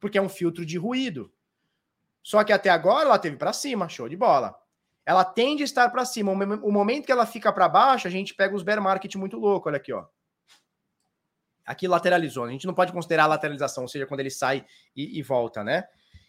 porque 0.00 0.18
é 0.18 0.22
um 0.22 0.28
filtro 0.28 0.66
de 0.66 0.76
ruído. 0.76 1.32
Só 2.20 2.42
que 2.42 2.52
até 2.52 2.68
agora 2.68 3.06
ela 3.06 3.18
teve 3.18 3.36
para 3.36 3.52
cima, 3.52 3.88
show 3.88 4.08
de 4.08 4.16
bola 4.16 4.63
ela 5.06 5.24
tende 5.24 5.62
a 5.62 5.64
estar 5.64 5.90
para 5.90 6.04
cima. 6.04 6.32
O 6.32 6.72
momento 6.72 7.06
que 7.06 7.12
ela 7.12 7.26
fica 7.26 7.52
para 7.52 7.68
baixo, 7.68 8.08
a 8.08 8.10
gente 8.10 8.34
pega 8.34 8.54
os 8.54 8.62
bear 8.62 8.80
market 8.80 9.14
muito 9.16 9.36
louco. 9.38 9.68
Olha 9.68 9.76
aqui, 9.76 9.92
ó. 9.92 10.06
Aqui 11.64 11.86
lateralizou. 11.86 12.44
A 12.44 12.50
gente 12.50 12.66
não 12.66 12.74
pode 12.74 12.92
considerar 12.92 13.24
a 13.24 13.28
lateralização, 13.28 13.84
ou 13.84 13.88
seja, 13.88 14.06
quando 14.06 14.20
ele 14.20 14.30
sai 14.30 14.64
e, 14.96 15.18
e 15.18 15.22
volta, 15.22 15.62
né? 15.62 15.84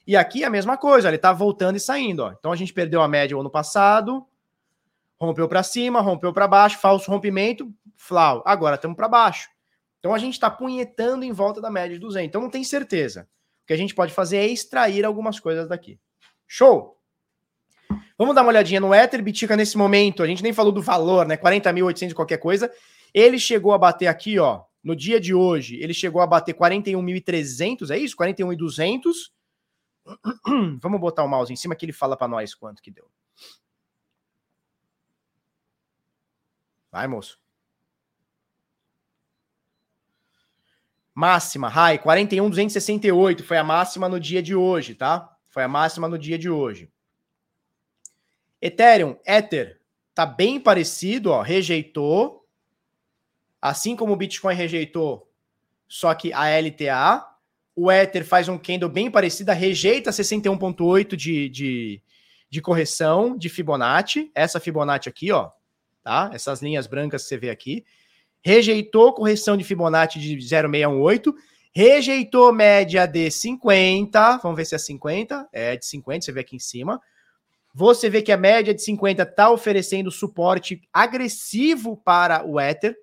E 0.07 0.15
aqui 0.15 0.43
a 0.43 0.49
mesma 0.49 0.77
coisa, 0.77 1.07
ele 1.07 1.15
está 1.15 1.33
voltando 1.33 1.77
e 1.77 1.79
saindo. 1.79 2.23
Ó. 2.23 2.31
Então 2.31 2.51
a 2.51 2.55
gente 2.55 2.73
perdeu 2.73 3.01
a 3.01 3.07
média 3.07 3.35
o 3.35 3.39
ano 3.39 3.49
passado, 3.49 4.25
rompeu 5.19 5.47
para 5.47 5.63
cima, 5.63 5.99
rompeu 6.01 6.31
para 6.31 6.47
baixo, 6.47 6.77
falso 6.77 7.09
rompimento, 7.09 7.73
flau. 7.97 8.43
Agora 8.45 8.75
estamos 8.75 8.95
para 8.95 9.07
baixo. 9.07 9.49
Então 9.99 10.13
a 10.13 10.19
gente 10.19 10.33
está 10.33 10.49
punhetando 10.49 11.25
em 11.25 11.31
volta 11.31 11.59
da 11.59 11.71
média 11.71 11.95
de 11.95 11.99
200. 11.99 12.27
Então 12.27 12.41
não 12.41 12.49
tem 12.49 12.63
certeza. 12.63 13.27
O 13.63 13.65
que 13.65 13.73
a 13.73 13.77
gente 13.77 13.95
pode 13.95 14.13
fazer 14.13 14.37
é 14.37 14.47
extrair 14.47 15.03
algumas 15.03 15.39
coisas 15.39 15.67
daqui. 15.67 15.99
Show? 16.45 16.94
Vamos 18.17 18.33
dar 18.33 18.41
uma 18.41 18.49
olhadinha 18.49 18.79
no 18.79 18.93
Ether. 18.93 19.21
Bitica 19.21 19.55
nesse 19.55 19.77
momento, 19.77 20.23
a 20.23 20.27
gente 20.27 20.43
nem 20.43 20.53
falou 20.53 20.71
do 20.71 20.81
valor, 20.81 21.25
né? 21.27 21.37
40.800 21.37 22.13
qualquer 22.13 22.37
coisa. 22.37 22.71
Ele 23.13 23.37
chegou 23.39 23.73
a 23.73 23.77
bater 23.77 24.07
aqui, 24.07 24.39
ó, 24.39 24.63
no 24.83 24.95
dia 24.95 25.19
de 25.19 25.33
hoje, 25.33 25.77
ele 25.77 25.93
chegou 25.93 26.21
a 26.21 26.27
bater 26.27 26.53
41.300, 26.53 27.89
é 27.89 27.97
isso? 27.97 28.15
41.200. 28.15 29.31
Vamos 30.79 30.99
botar 30.99 31.23
o 31.23 31.27
mouse 31.27 31.51
em 31.51 31.55
cima 31.55 31.75
que 31.75 31.85
ele 31.85 31.93
fala 31.93 32.15
para 32.15 32.27
nós 32.27 32.53
quanto 32.53 32.81
que 32.81 32.91
deu. 32.91 33.09
Vai, 36.91 37.07
moço. 37.07 37.39
Máxima, 41.13 41.67
high, 41.69 41.97
41.268 41.97 43.41
foi 43.41 43.57
a 43.57 43.63
máxima 43.63 44.07
no 44.07 44.19
dia 44.19 44.43
de 44.43 44.53
hoje, 44.53 44.93
tá? 44.93 45.35
Foi 45.47 45.63
a 45.63 45.67
máxima 45.67 46.07
no 46.07 46.19
dia 46.19 46.37
de 46.37 46.49
hoje. 46.49 46.91
Ethereum, 48.61 49.17
Ether, 49.25 49.79
tá 50.13 50.25
bem 50.25 50.59
parecido, 50.59 51.31
ó, 51.31 51.41
rejeitou. 51.41 52.45
Assim 53.61 53.95
como 53.95 54.13
o 54.13 54.15
Bitcoin 54.15 54.55
rejeitou, 54.55 55.29
só 55.87 56.13
que 56.13 56.31
a 56.33 56.45
LTA. 56.49 57.25
O 57.75 57.91
Ether 57.91 58.23
faz 58.23 58.47
um 58.47 58.57
candle 58.57 58.89
bem 58.89 59.11
parecido, 59.11 59.51
rejeita 59.51 60.09
61.8 60.09 61.15
de, 61.15 61.49
de, 61.49 62.01
de 62.49 62.61
correção 62.61 63.37
de 63.37 63.49
Fibonacci. 63.49 64.31
Essa 64.33 64.59
Fibonacci 64.59 65.09
aqui, 65.09 65.31
ó, 65.31 65.49
tá? 66.01 66.29
Essas 66.33 66.61
linhas 66.61 66.87
brancas 66.87 67.23
que 67.23 67.29
você 67.29 67.37
vê 67.37 67.49
aqui. 67.49 67.83
Rejeitou 68.41 69.13
correção 69.13 69.57
de 69.57 69.63
Fibonacci 69.63 70.19
de 70.19 70.39
0,618 70.39 71.35
Rejeitou 71.77 72.53
média 72.53 73.05
de 73.05 73.29
50. 73.29 74.37
Vamos 74.37 74.55
ver 74.55 74.63
se 74.63 74.75
é 74.75 74.77
50. 74.77 75.49
É 75.51 75.75
de 75.75 75.85
50, 75.85 76.23
você 76.23 76.31
vê 76.31 76.39
aqui 76.39 76.55
em 76.55 76.59
cima. 76.59 77.01
Você 77.77 78.09
vê 78.09 78.21
que 78.21 78.31
a 78.31 78.37
média 78.37 78.73
de 78.73 78.81
50 78.81 79.23
está 79.23 79.51
oferecendo 79.51 80.09
suporte 80.09 80.81
agressivo 80.93 81.97
para 81.97 82.47
o 82.47 82.57
Ether. 82.57 82.91
A 82.91 82.95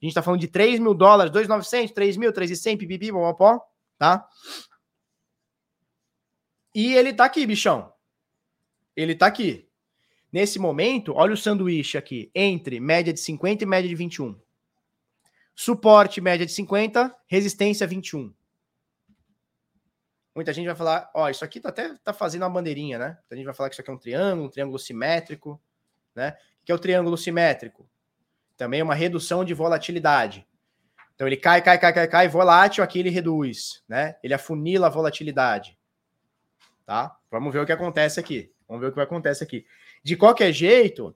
gente 0.00 0.12
está 0.12 0.22
falando 0.22 0.40
de 0.40 0.48
3 0.48 0.80
mil 0.80 0.94
dólares, 0.94 1.30
2,900, 1.30 1.92
3 1.92 2.16
mil, 2.16 2.32
3,100, 2.32 2.78
pipipi, 2.78 3.12
popopó, 3.12 3.60
tá? 3.98 4.26
E 6.74 6.94
ele 6.94 7.12
tá 7.12 7.26
aqui, 7.26 7.44
bichão. 7.44 7.92
Ele 8.96 9.14
tá 9.14 9.26
aqui. 9.26 9.68
Nesse 10.32 10.58
momento, 10.58 11.12
olha 11.14 11.34
o 11.34 11.36
sanduíche 11.36 11.98
aqui, 11.98 12.30
entre 12.34 12.80
média 12.80 13.12
de 13.12 13.20
50 13.20 13.64
e 13.64 13.66
média 13.66 13.88
de 13.88 13.94
21. 13.94 14.34
Suporte 15.54 16.22
média 16.22 16.46
de 16.46 16.52
50, 16.52 17.14
resistência 17.26 17.86
21. 17.86 18.32
Muita 20.34 20.52
gente 20.52 20.66
vai 20.66 20.76
falar, 20.76 21.10
ó, 21.14 21.28
isso 21.28 21.44
aqui 21.44 21.60
tá 21.60 21.70
até 21.70 21.94
tá 22.04 22.12
fazendo 22.12 22.42
uma 22.42 22.50
bandeirinha, 22.50 22.98
né? 22.98 23.06
Muita 23.22 23.36
gente 23.36 23.44
vai 23.44 23.54
falar 23.54 23.68
que 23.68 23.74
isso 23.74 23.82
aqui 23.82 23.90
é 23.90 23.94
um 23.94 23.98
triângulo, 23.98 24.46
um 24.46 24.50
triângulo 24.50 24.78
simétrico, 24.78 25.60
né? 26.14 26.36
O 26.62 26.64
que 26.64 26.72
é 26.72 26.74
o 26.74 26.78
triângulo 26.78 27.16
simétrico? 27.16 27.88
Também 28.56 28.80
é 28.80 28.84
uma 28.84 28.94
redução 28.94 29.44
de 29.44 29.54
volatilidade. 29.54 30.46
Então 31.14 31.26
ele 31.26 31.36
cai, 31.36 31.60
cai, 31.60 31.78
cai, 31.78 31.92
cai, 31.92 32.08
cai, 32.08 32.28
volátil, 32.28 32.82
aqui 32.82 32.98
ele 32.98 33.10
reduz, 33.10 33.82
né? 33.88 34.16
Ele 34.22 34.32
afunila 34.32 34.86
a 34.86 34.90
volatilidade. 34.90 35.78
Tá? 36.86 37.16
Vamos 37.30 37.52
ver 37.52 37.60
o 37.60 37.66
que 37.66 37.72
acontece 37.72 38.18
aqui. 38.18 38.52
Vamos 38.66 38.80
ver 38.82 38.88
o 38.88 38.92
que 38.92 39.00
acontece 39.00 39.42
aqui. 39.44 39.66
De 40.02 40.16
qualquer 40.16 40.52
jeito, 40.52 41.14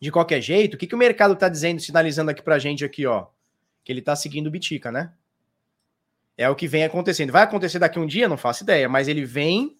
de 0.00 0.10
qualquer 0.10 0.40
jeito, 0.40 0.74
o 0.74 0.76
que, 0.76 0.86
que 0.86 0.94
o 0.94 0.98
mercado 0.98 1.34
está 1.34 1.48
dizendo, 1.48 1.80
sinalizando 1.80 2.30
aqui 2.30 2.42
para 2.42 2.56
a 2.56 2.58
gente 2.58 2.84
aqui, 2.84 3.06
ó? 3.06 3.28
Que 3.84 3.92
ele 3.92 4.00
está 4.00 4.16
seguindo 4.16 4.48
o 4.48 4.50
Bitica, 4.50 4.90
né? 4.90 5.12
É 6.40 6.48
o 6.48 6.56
que 6.56 6.66
vem 6.66 6.84
acontecendo. 6.84 7.30
Vai 7.30 7.42
acontecer 7.42 7.78
daqui 7.78 7.98
um 7.98 8.06
dia? 8.06 8.26
Não 8.26 8.38
faço 8.38 8.62
ideia, 8.62 8.88
mas 8.88 9.08
ele 9.08 9.26
vem, 9.26 9.76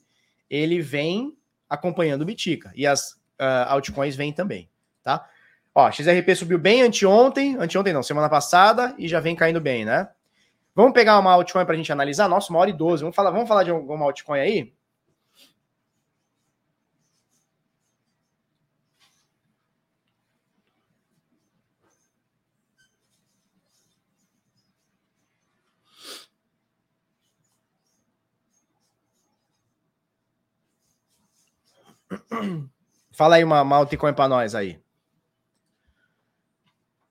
ele 0.51 0.83
vem 0.83 1.35
acompanhando 1.67 2.21
o 2.21 2.25
Bitica. 2.27 2.71
E 2.75 2.87
as 2.87 3.13
uh, 3.41 3.65
altcoins 3.69 4.15
vêm 4.15 4.31
também, 4.31 4.69
tá? 5.03 5.27
Ó, 5.75 5.91
XRP 5.91 6.35
subiu 6.37 6.59
bem 6.59 6.83
anteontem, 6.83 7.57
anteontem 7.57 7.95
não, 7.95 8.03
semana 8.03 8.29
passada, 8.29 8.95
e 8.99 9.09
já 9.09 9.21
vem 9.21 9.35
caindo 9.35 9.59
bem, 9.59 9.87
né? 9.87 10.11
Vamos 10.75 10.93
pegar 10.93 11.19
uma 11.19 11.33
altcoin 11.33 11.65
para 11.65 11.73
a 11.73 11.77
gente 11.79 11.91
analisar? 11.91 12.29
Nossa, 12.29 12.53
uma 12.53 12.59
hora 12.59 12.69
e 12.69 12.75
doze. 12.75 13.05
Vamos 13.05 13.17
falar, 13.17 13.31
vamos 13.31 13.49
falar 13.49 13.65
de 13.65 13.71
alguma 13.71 14.05
altcoin 14.05 14.41
aí? 14.41 14.75
Fala 33.13 33.37
aí 33.37 33.45
uma, 33.45 33.63
uma 33.63 33.77
altcoin 33.77 34.13
para 34.13 34.29
nós 34.29 34.55
aí. 34.55 34.81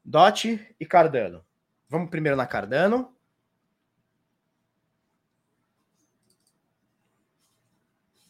Dot 0.04 0.76
e 0.80 0.86
Cardano. 0.86 1.46
Vamos 1.88 2.10
primeiro 2.10 2.38
na 2.38 2.46
Cardano. 2.46 3.14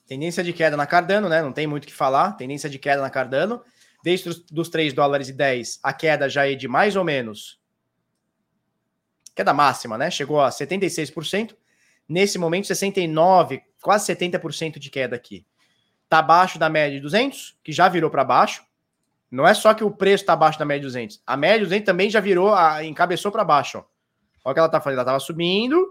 Tendência 0.05 0.43
de 0.43 0.53
queda 0.53 0.75
na 0.75 0.87
Cardano, 0.87 1.29
né? 1.29 1.41
Não 1.41 1.53
tem 1.53 1.67
muito 1.67 1.83
o 1.83 1.87
que 1.87 1.93
falar. 1.93 2.33
Tendência 2.33 2.69
de 2.69 2.79
queda 2.79 3.01
na 3.01 3.09
Cardano. 3.09 3.63
Desde 4.03 4.29
os 4.29 4.39
dos 4.45 4.69
3 4.69 4.93
dólares 4.93 5.29
e 5.29 5.33
10, 5.33 5.79
a 5.83 5.93
queda 5.93 6.29
já 6.29 6.49
é 6.49 6.55
de 6.55 6.67
mais 6.67 6.95
ou 6.95 7.03
menos. 7.03 7.59
Queda 9.35 9.53
máxima, 9.53 9.97
né? 9.97 10.09
Chegou 10.09 10.41
a 10.41 10.49
76%. 10.49 11.55
Nesse 12.07 12.39
momento, 12.39 12.65
69%, 12.65 13.61
quase 13.81 14.11
70% 14.11 14.79
de 14.79 14.89
queda 14.89 15.15
aqui 15.15 15.45
está 16.09 16.19
abaixo 16.19 16.57
da 16.57 16.67
média 16.67 16.97
de 16.97 17.01
200, 17.01 17.55
que 17.63 17.71
já 17.71 17.87
virou 17.87 18.09
para 18.09 18.23
baixo. 18.23 18.65
Não 19.29 19.47
é 19.47 19.53
só 19.53 19.75
que 19.75 19.83
o 19.83 19.91
preço 19.91 20.23
está 20.23 20.33
abaixo 20.33 20.57
da 20.57 20.65
média 20.65 20.81
de 20.81 20.87
200. 20.87 21.21
A 21.25 21.37
média 21.37 21.59
de 21.59 21.65
200 21.65 21.85
também 21.85 22.09
já 22.09 22.19
virou, 22.19 22.55
a, 22.55 22.83
encabeçou 22.83 23.31
para 23.31 23.43
baixo. 23.43 23.77
Ó. 23.77 23.83
Olha 24.43 24.51
o 24.51 24.53
que 24.53 24.59
ela 24.59 24.65
está 24.65 24.81
fazendo. 24.81 24.95
Ela 24.97 25.03
estava 25.03 25.19
subindo, 25.19 25.87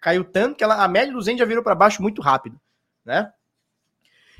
caiu 0.00 0.24
tanto 0.24 0.56
que 0.56 0.64
ela, 0.64 0.82
a 0.82 0.88
média 0.88 1.08
de 1.08 1.14
200 1.14 1.38
já 1.38 1.44
virou 1.44 1.62
para 1.62 1.76
baixo 1.76 2.02
muito 2.02 2.20
rápido. 2.20 2.60
Né? 3.04 3.32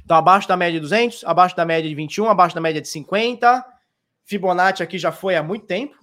Então, 0.04 0.16
abaixo 0.16 0.48
da 0.48 0.56
média 0.56 0.80
de 0.80 0.80
200, 0.80 1.22
abaixo 1.24 1.54
da 1.54 1.64
média 1.64 1.88
de 1.88 1.94
21, 1.94 2.28
abaixo 2.28 2.54
da 2.56 2.60
média 2.60 2.82
de 2.82 2.88
50. 2.88 3.64
Fibonacci 4.24 4.82
aqui 4.82 4.98
já 4.98 5.12
foi 5.12 5.36
há 5.36 5.44
muito 5.44 5.66
tempo. 5.66 5.96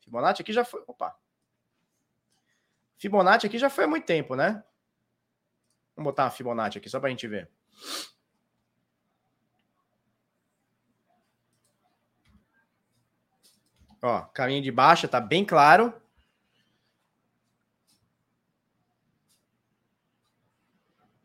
Fibonacci 0.00 0.40
aqui 0.40 0.54
já 0.54 0.64
foi. 0.64 0.82
Opa. 0.86 1.14
Fibonacci 2.96 3.46
aqui 3.46 3.58
já 3.58 3.68
foi 3.68 3.84
há 3.84 3.88
muito 3.88 4.06
tempo, 4.06 4.34
né? 4.34 4.62
Vamos 5.94 6.10
botar 6.10 6.24
uma 6.24 6.30
Fibonacci 6.30 6.78
aqui 6.78 6.88
só 6.88 6.98
para 6.98 7.08
a 7.08 7.10
gente 7.10 7.28
ver. 7.28 7.50
Ó, 14.02 14.22
caminho 14.26 14.62
de 14.62 14.70
baixa, 14.70 15.08
tá 15.08 15.20
bem 15.20 15.44
claro. 15.44 15.92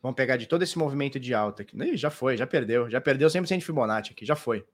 Vamos 0.02 0.18
pegar 0.18 0.36
de 0.36 0.48
todo 0.48 0.64
esse 0.64 0.78
movimento 0.78 1.18
de 1.20 1.34
alta 1.34 1.62
aqui. 1.64 1.78
Ih, 1.82 1.96
já 1.96 2.10
foi, 2.10 2.36
já 2.36 2.46
perdeu. 2.46 2.90
Já 2.90 3.00
perdeu 3.00 3.30
100% 3.30 3.60
de 3.60 3.66
Fibonacci 3.66 4.12
aqui, 4.12 4.26
já 4.26 4.36
foi. 4.36 4.68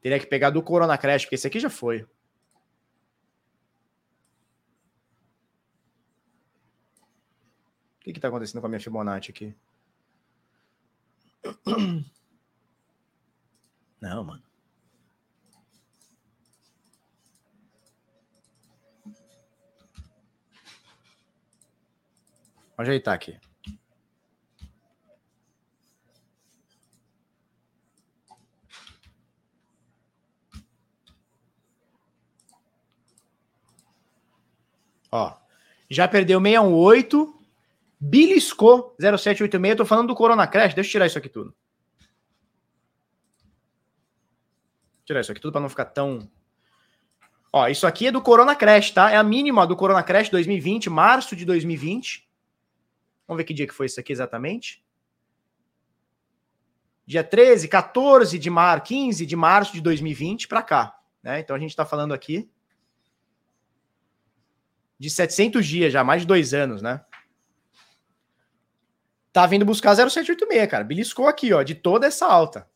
Teria 0.00 0.18
que 0.18 0.26
pegar 0.26 0.50
do 0.50 0.62
Corona 0.62 0.98
Crash, 0.98 1.24
porque 1.24 1.36
esse 1.36 1.46
aqui 1.46 1.58
já 1.58 1.70
foi. 1.70 2.02
O 2.02 2.08
que 8.00 8.12
que 8.12 8.20
tá 8.20 8.28
acontecendo 8.28 8.60
com 8.60 8.66
a 8.66 8.70
minha 8.70 8.80
Fibonacci 8.80 9.30
aqui? 9.30 9.54
Não, 14.00 14.24
mano. 14.24 14.49
Vou 22.80 22.82
ajeitar 22.82 23.12
aqui. 23.12 23.38
Ó, 35.12 35.36
já 35.90 36.08
perdeu 36.08 36.40
618, 36.40 37.38
beliscou 38.00 38.96
0786. 38.98 39.76
Tô 39.76 39.84
falando 39.84 40.08
do 40.08 40.14
Corona 40.14 40.46
Crash. 40.46 40.72
Deixa 40.72 40.88
eu 40.88 40.92
tirar 40.92 41.06
isso 41.06 41.18
aqui 41.18 41.28
tudo. 41.28 41.54
Tirar 45.04 45.20
isso 45.20 45.32
aqui 45.32 45.40
tudo 45.42 45.52
para 45.52 45.60
não 45.60 45.68
ficar 45.68 45.84
tão. 45.84 46.26
Ó, 47.52 47.68
isso 47.68 47.86
aqui 47.86 48.06
é 48.06 48.12
do 48.12 48.22
Corona 48.22 48.56
Crash, 48.56 48.92
tá? 48.92 49.10
É 49.10 49.16
a 49.16 49.22
mínima 49.22 49.66
do 49.66 49.76
Corona 49.76 50.02
Crash 50.02 50.30
2020, 50.30 50.88
março 50.88 51.36
de 51.36 51.44
2020. 51.44 52.29
Vamos 53.30 53.42
ver 53.42 53.44
que 53.44 53.54
dia 53.54 53.68
que 53.68 53.72
foi 53.72 53.86
isso 53.86 54.00
aqui 54.00 54.12
exatamente. 54.12 54.84
Dia 57.06 57.22
13, 57.22 57.68
14 57.68 58.36
de 58.36 58.50
março, 58.50 58.86
15 58.86 59.24
de 59.24 59.36
março 59.36 59.72
de 59.72 59.80
2020 59.80 60.48
para 60.48 60.64
cá. 60.64 60.98
Né? 61.22 61.38
Então 61.38 61.54
a 61.54 61.58
gente 61.60 61.70
está 61.70 61.86
falando 61.86 62.12
aqui 62.12 62.50
de 64.98 65.08
700 65.08 65.64
dias 65.64 65.92
já, 65.92 66.02
mais 66.02 66.22
de 66.22 66.26
dois 66.26 66.52
anos, 66.52 66.82
né? 66.82 67.04
Tá 69.32 69.46
vindo 69.46 69.64
buscar 69.64 69.94
0786, 69.94 70.68
cara. 70.68 70.82
Beliscou 70.82 71.28
aqui, 71.28 71.52
ó, 71.52 71.62
de 71.62 71.76
toda 71.76 72.08
essa 72.08 72.26
alta. 72.26 72.68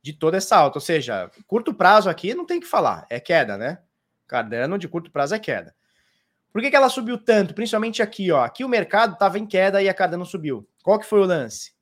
De 0.00 0.14
toda 0.14 0.38
essa 0.38 0.56
alta. 0.56 0.78
Ou 0.78 0.82
seja, 0.82 1.30
curto 1.46 1.74
prazo 1.74 2.08
aqui 2.08 2.32
não 2.32 2.46
tem 2.46 2.60
que 2.60 2.66
falar. 2.66 3.06
É 3.10 3.20
queda, 3.20 3.58
né? 3.58 3.82
Cardano 4.26 4.78
de 4.78 4.88
curto 4.88 5.10
prazo 5.10 5.34
é 5.34 5.38
queda. 5.38 5.76
Por 6.52 6.60
que, 6.60 6.70
que 6.70 6.76
ela 6.76 6.88
subiu 6.88 7.16
tanto? 7.16 7.54
Principalmente 7.54 8.02
aqui, 8.02 8.30
ó. 8.32 8.42
Aqui 8.42 8.64
o 8.64 8.68
mercado 8.68 9.12
estava 9.12 9.38
em 9.38 9.46
queda 9.46 9.82
e 9.82 9.88
a 9.88 9.94
Cardano 9.94 10.26
subiu. 10.26 10.66
Qual 10.82 10.98
que 10.98 11.06
foi 11.06 11.20
o 11.20 11.24
lance? 11.24 11.72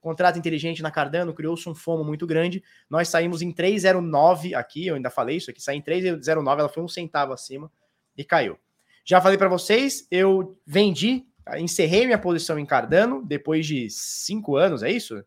Contrato 0.00 0.38
inteligente 0.38 0.82
na 0.82 0.90
Cardano 0.90 1.32
criou-se 1.32 1.68
um 1.68 1.74
fomo 1.74 2.04
muito 2.04 2.26
grande. 2.26 2.62
Nós 2.90 3.08
saímos 3.08 3.40
em 3.40 3.52
3,09 3.52 4.54
aqui, 4.54 4.86
eu 4.86 4.96
ainda 4.96 5.10
falei 5.10 5.36
isso 5.36 5.50
aqui, 5.50 5.62
saí 5.62 5.78
em 5.78 5.82
3,09, 5.82 6.58
ela 6.58 6.68
foi 6.68 6.82
um 6.82 6.88
centavo 6.88 7.32
acima 7.32 7.70
e 8.16 8.24
caiu. 8.24 8.58
Já 9.04 9.20
falei 9.20 9.38
para 9.38 9.48
vocês, 9.48 10.06
eu 10.10 10.58
vendi 10.66 11.24
encerrei 11.58 12.04
minha 12.04 12.18
posição 12.18 12.58
em 12.58 12.66
Cardano 12.66 13.24
depois 13.24 13.66
de 13.66 13.88
cinco 13.90 14.56
anos, 14.56 14.82
é 14.82 14.90
isso? 14.90 15.24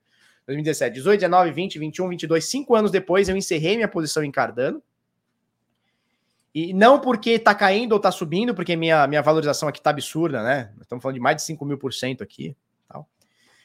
2017, 0.47 0.93
18, 0.93 1.19
19, 1.21 1.51
20, 1.51 1.79
21, 1.79 2.09
22, 2.09 2.45
cinco 2.45 2.75
anos 2.75 2.91
depois 2.91 3.27
eu 3.27 3.35
encerrei 3.35 3.75
minha 3.75 3.87
posição 3.87 4.23
em 4.23 4.31
Cardano. 4.31 4.81
E 6.55 6.73
não 6.73 7.01
porque 7.01 7.37
tá 7.37 7.53
caindo 7.53 7.91
ou 7.91 7.99
tá 7.99 8.09
subindo, 8.13 8.55
porque 8.55 8.77
minha, 8.77 9.05
minha 9.07 9.21
valorização 9.21 9.67
aqui 9.67 9.81
tá 9.81 9.89
absurda, 9.89 10.41
né? 10.41 10.73
Estamos 10.79 11.01
falando 11.01 11.15
de 11.15 11.19
mais 11.19 11.35
de 11.35 11.41
5 11.41 11.65
mil 11.65 11.77
por 11.77 11.93
cento 11.93 12.23
aqui. 12.23 12.55
Tal. 12.87 13.05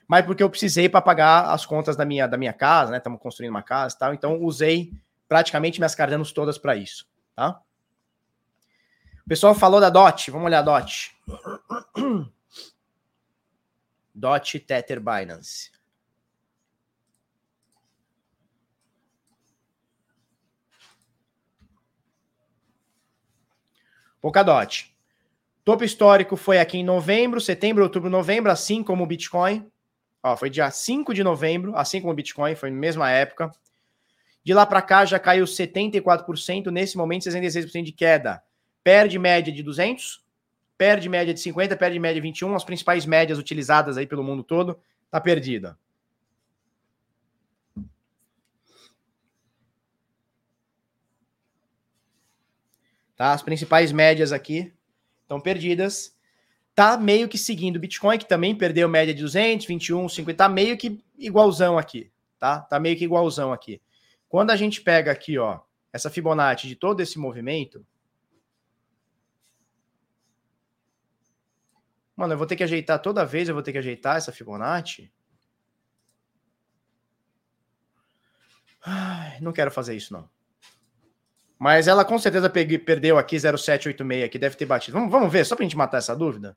Mas 0.09 0.27
porque 0.27 0.43
eu 0.43 0.51
precisei 0.51 0.89
para 0.89 1.01
pagar 1.01 1.51
as 1.55 1.65
contas 1.65 1.95
da 1.95 2.05
minha, 2.05 2.27
da 2.27 2.37
minha 2.37 2.53
casa, 2.53 2.91
né? 2.91 2.99
Estamos 2.99 3.21
construindo 3.21 3.51
uma 3.51 3.63
casa 3.63 3.95
e 3.95 3.99
tal. 4.01 4.13
Então 4.13 4.43
usei 4.43 4.93
praticamente 5.29 5.79
minhas 5.79 5.95
Cardanos 5.95 6.33
todas 6.33 6.59
para 6.59 6.75
isso, 6.75 7.07
tá? 7.37 7.61
O 9.25 9.29
pessoal 9.29 9.55
falou 9.55 9.81
da 9.81 9.89
DOT. 9.89 10.33
Vamos 10.33 10.47
olhar 10.47 10.59
a 10.59 10.63
DOT. 10.63 11.17
DOT 14.13 14.59
Tether 14.59 14.99
Binance. 14.99 15.71
Polkadot. 24.21 24.95
Topo 25.65 25.85
histórico 25.85 26.37
foi 26.37 26.59
aqui 26.59 26.79
em 26.79 26.85
novembro, 26.85 27.41
setembro, 27.41 27.83
outubro, 27.83 28.11
novembro, 28.11 28.51
assim 28.51 28.83
como 28.83 29.05
o 29.05 29.07
Bitcoin. 29.07 29.67
Ó, 30.23 30.37
foi 30.37 30.51
dia 30.51 30.71
5 30.71 31.15
de 31.15 31.23
novembro, 31.25 31.77
assim 31.77 32.01
como 32.01 32.13
o 32.13 32.17
Bitcoin, 32.17 32.55
foi 32.55 32.71
na 32.71 32.77
mesma 32.77 33.11
época. 33.11 33.51
De 34.43 34.55
lá 34.55 34.67
para 34.67 34.83
cá 34.83 35.05
já 35.05 35.19
caiu 35.19 35.45
74%, 35.45 36.67
nesse 36.67 36.97
momento 36.97 37.23
66% 37.23 37.85
de 37.85 37.93
queda. 37.93 38.43
Perde 38.83 39.19
média 39.19 39.53
de 39.53 39.63
200, 39.63 40.23
perde 40.77 41.09
média 41.09 41.35
de 41.35 41.41
50, 41.41 41.77
perde 41.77 41.99
média 41.99 42.15
de 42.15 42.21
21, 42.23 42.55
as 42.55 42.65
principais 42.65 43.05
médias 43.05 43.39
utilizadas 43.39 43.99
aí 43.99 44.07
pelo 44.07 44.25
mundo 44.25 44.43
todo, 44.43 44.79
tá 45.11 45.21
perdida. 45.21 45.79
Tá? 53.21 53.35
As 53.35 53.43
principais 53.43 53.93
médias 53.93 54.33
aqui 54.33 54.73
estão 55.21 55.39
perdidas. 55.39 56.17
Tá 56.75 56.97
meio 56.97 57.29
que 57.29 57.37
seguindo 57.37 57.77
o 57.77 57.79
Bitcoin, 57.79 58.17
que 58.17 58.25
também 58.25 58.57
perdeu 58.57 58.89
média 58.89 59.13
de 59.13 59.21
200, 59.21 59.67
21, 59.67 60.09
50, 60.09 60.39
tá 60.39 60.49
meio 60.49 60.75
que 60.79 61.05
igualzão 61.19 61.77
aqui, 61.77 62.11
tá? 62.39 62.61
Tá 62.61 62.81
meio 62.81 62.97
que 62.97 63.05
igualzão 63.05 63.53
aqui. 63.53 63.79
Quando 64.27 64.53
a 64.53 64.57
gente 64.57 64.81
pega 64.81 65.13
aqui, 65.13 65.37
ó, 65.37 65.61
essa 65.93 66.09
Fibonacci 66.09 66.67
de 66.67 66.75
todo 66.75 67.03
esse 67.03 67.19
movimento, 67.19 67.87
Mano, 72.17 72.33
eu 72.33 72.39
vou 72.39 72.47
ter 72.47 72.57
que 72.57 72.65
ajeitar 72.65 73.03
toda 73.03 73.27
vez, 73.27 73.51
eu 73.51 73.55
vou 73.55 73.63
ter 73.63 73.73
que 73.73 73.79
ajeitar 73.79 74.17
essa 74.17 74.33
Fibonacci. 74.33 75.13
Ai, 78.83 79.39
não 79.43 79.53
quero 79.53 79.71
fazer 79.71 79.95
isso, 79.95 80.11
não. 80.15 80.40
Mas 81.61 81.87
ela 81.87 82.07
com 82.07 82.19
certeza 82.19 82.49
peguei, 82.49 82.79
perdeu 82.79 83.19
aqui 83.19 83.39
0786, 83.39 84.31
que 84.31 84.39
deve 84.39 84.57
ter 84.57 84.65
batido. 84.65 84.97
Vamos, 84.97 85.13
vamos 85.13 85.31
ver, 85.31 85.45
só 85.45 85.55
para 85.55 85.63
a 85.63 85.69
gente 85.69 85.77
matar 85.77 85.99
essa 85.99 86.17
dúvida. 86.17 86.57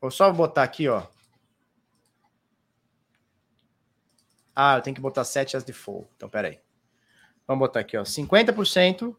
Vou 0.00 0.10
só 0.10 0.32
botar 0.32 0.64
aqui, 0.64 0.88
ó. 0.88 1.06
Ah, 4.52 4.78
eu 4.78 4.82
tenho 4.82 4.96
que 4.96 5.00
botar 5.00 5.22
7 5.22 5.56
as 5.56 5.62
default. 5.62 6.08
Então, 6.16 6.28
peraí. 6.28 6.58
Vamos 7.46 7.60
botar 7.60 7.78
aqui, 7.78 7.96
ó. 7.96 8.02
50%. 8.02 9.16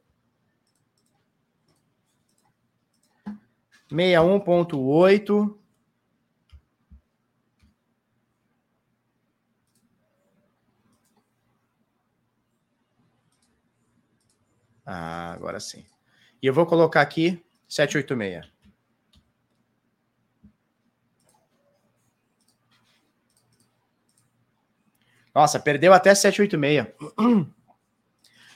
61.8 3.89 5.60
Ah, 14.93 15.31
agora 15.31 15.57
sim. 15.57 15.85
E 16.43 16.45
eu 16.45 16.53
vou 16.53 16.65
colocar 16.65 16.99
aqui 16.99 17.41
786. 17.65 18.51
Nossa, 25.33 25.61
perdeu 25.61 25.93
até 25.93 26.13
786. 26.13 26.93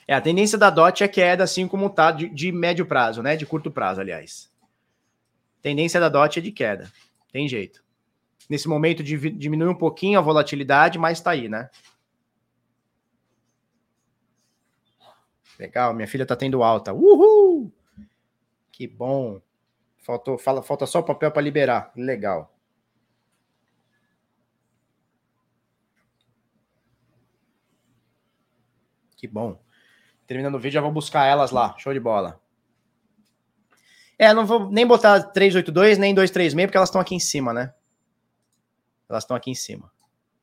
É, 0.06 0.14
a 0.14 0.20
tendência 0.20 0.58
da 0.58 0.70
DOT 0.70 1.06
é 1.06 1.08
queda, 1.08 1.46
assim 1.46 1.70
como 1.70 1.90
tá 1.90 2.12
de, 2.12 2.28
de 2.28 2.52
médio 2.52 2.86
prazo, 2.86 3.24
né? 3.24 3.38
De 3.38 3.46
curto 3.46 3.72
prazo, 3.72 4.02
aliás. 4.02 4.52
Tendência 5.62 6.02
da 6.02 6.10
DOT 6.10 6.40
é 6.40 6.42
de 6.42 6.52
queda. 6.52 6.92
Tem 7.32 7.48
jeito. 7.48 7.82
Nesse 8.50 8.68
momento 8.68 9.02
diminui 9.02 9.70
um 9.70 9.74
pouquinho 9.74 10.20
a 10.20 10.22
volatilidade, 10.22 11.00
mas 11.00 11.22
tá 11.22 11.32
aí, 11.32 11.48
né? 11.48 11.70
Legal, 15.60 15.94
minha 15.94 16.08
filha 16.08 16.26
tá 16.26 16.36
tendo 16.36 16.64
alta. 16.64 16.94
Uhul! 16.94 17.72
Que 18.72 18.88
bom. 18.88 19.42
Faltou, 20.00 20.38
fala, 20.38 20.62
falta 20.62 20.86
só 20.86 21.00
o 21.00 21.04
papel 21.04 21.32
para 21.32 21.42
liberar. 21.42 21.92
Legal. 21.96 22.54
Que 29.16 29.28
bom. 29.28 29.60
Terminando 30.28 30.56
o 30.56 30.60
vídeo, 30.60 30.74
já 30.74 30.82
vou 30.82 30.92
buscar 30.92 31.26
elas 31.26 31.52
lá. 31.52 31.76
Show 31.78 31.94
de 31.94 32.00
bola. 32.00 32.40
É, 34.18 34.34
não 34.34 34.46
vou 34.46 34.70
nem 34.72 34.86
botar 34.86 35.22
382, 35.22 35.98
nem 35.98 36.14
236, 36.14 36.66
porque 36.68 36.78
elas 36.78 36.90
estão 36.90 37.02
aqui 37.02 37.16
em 37.16 37.20
cima, 37.20 37.54
né? 37.54 37.74
Elas 39.10 39.24
estão 39.24 39.36
aqui 39.36 39.52
em 39.52 39.56
cima. 39.56 39.92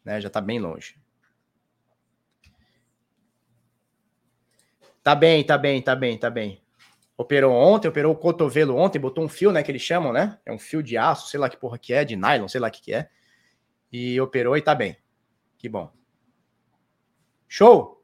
Né? 0.05 0.21
Já 0.21 0.29
tá 0.31 0.41
bem 0.41 0.59
longe. 0.59 1.02
Tá 5.03 5.15
bem, 5.15 5.45
tá 5.45 5.59
bem, 5.59 5.83
tá 5.83 5.97
bem, 5.97 6.17
tá 6.17 6.31
bem. 6.31 6.63
Operou 7.17 7.53
ontem, 7.53 7.89
operou 7.89 8.13
o 8.13 8.17
cotovelo 8.17 8.77
ontem, 8.77 8.99
botou 8.99 9.25
um 9.25 9.29
fio, 9.29 9.53
né, 9.53 9.63
que 9.63 9.71
eles 9.71 9.83
chamam, 9.83 10.13
né? 10.13 10.39
É 10.47 10.53
um 10.53 10.59
fio 10.59 10.83
de 10.83 10.97
aço, 10.97 11.29
sei 11.29 11.39
lá 11.39 11.49
que 11.49 11.57
porra 11.57 11.79
que 11.79 11.93
é, 11.93 12.05
de 12.05 12.17
nylon, 12.17 12.49
sei 12.49 12.61
lá 12.61 12.71
que 12.71 12.81
que 12.81 12.95
é. 12.95 13.09
E 13.93 14.21
operou 14.21 14.57
e 14.57 14.63
tá 14.63 14.75
bem. 14.75 14.97
Que 15.59 15.69
bom. 15.69 15.93
Show? 17.47 18.03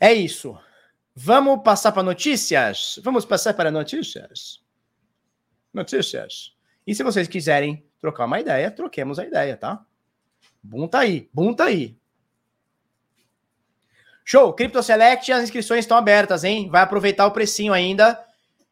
É 0.00 0.12
isso. 0.12 0.58
Vamos 1.14 1.62
passar 1.62 1.92
para 1.92 2.02
notícias? 2.02 2.98
Vamos 3.02 3.24
passar 3.24 3.54
para 3.54 3.70
notícias? 3.70 4.64
Notícias. 5.72 6.56
E 6.86 6.94
se 6.94 7.02
vocês 7.02 7.28
quiserem 7.28 7.86
trocar 8.00 8.24
uma 8.24 8.40
ideia, 8.40 8.70
troquemos 8.70 9.18
a 9.18 9.24
ideia, 9.24 9.56
tá? 9.56 9.86
Bum 10.62 10.88
tá 10.88 11.00
aí, 11.00 11.30
bum 11.32 11.54
tá 11.54 11.66
aí. 11.66 11.96
Show! 14.24 14.54
Crypto 14.54 14.82
Select, 14.82 15.30
as 15.30 15.44
inscrições 15.44 15.80
estão 15.80 15.98
abertas, 15.98 16.44
hein? 16.44 16.68
Vai 16.70 16.82
aproveitar 16.82 17.26
o 17.26 17.30
precinho 17.30 17.72
ainda 17.72 18.18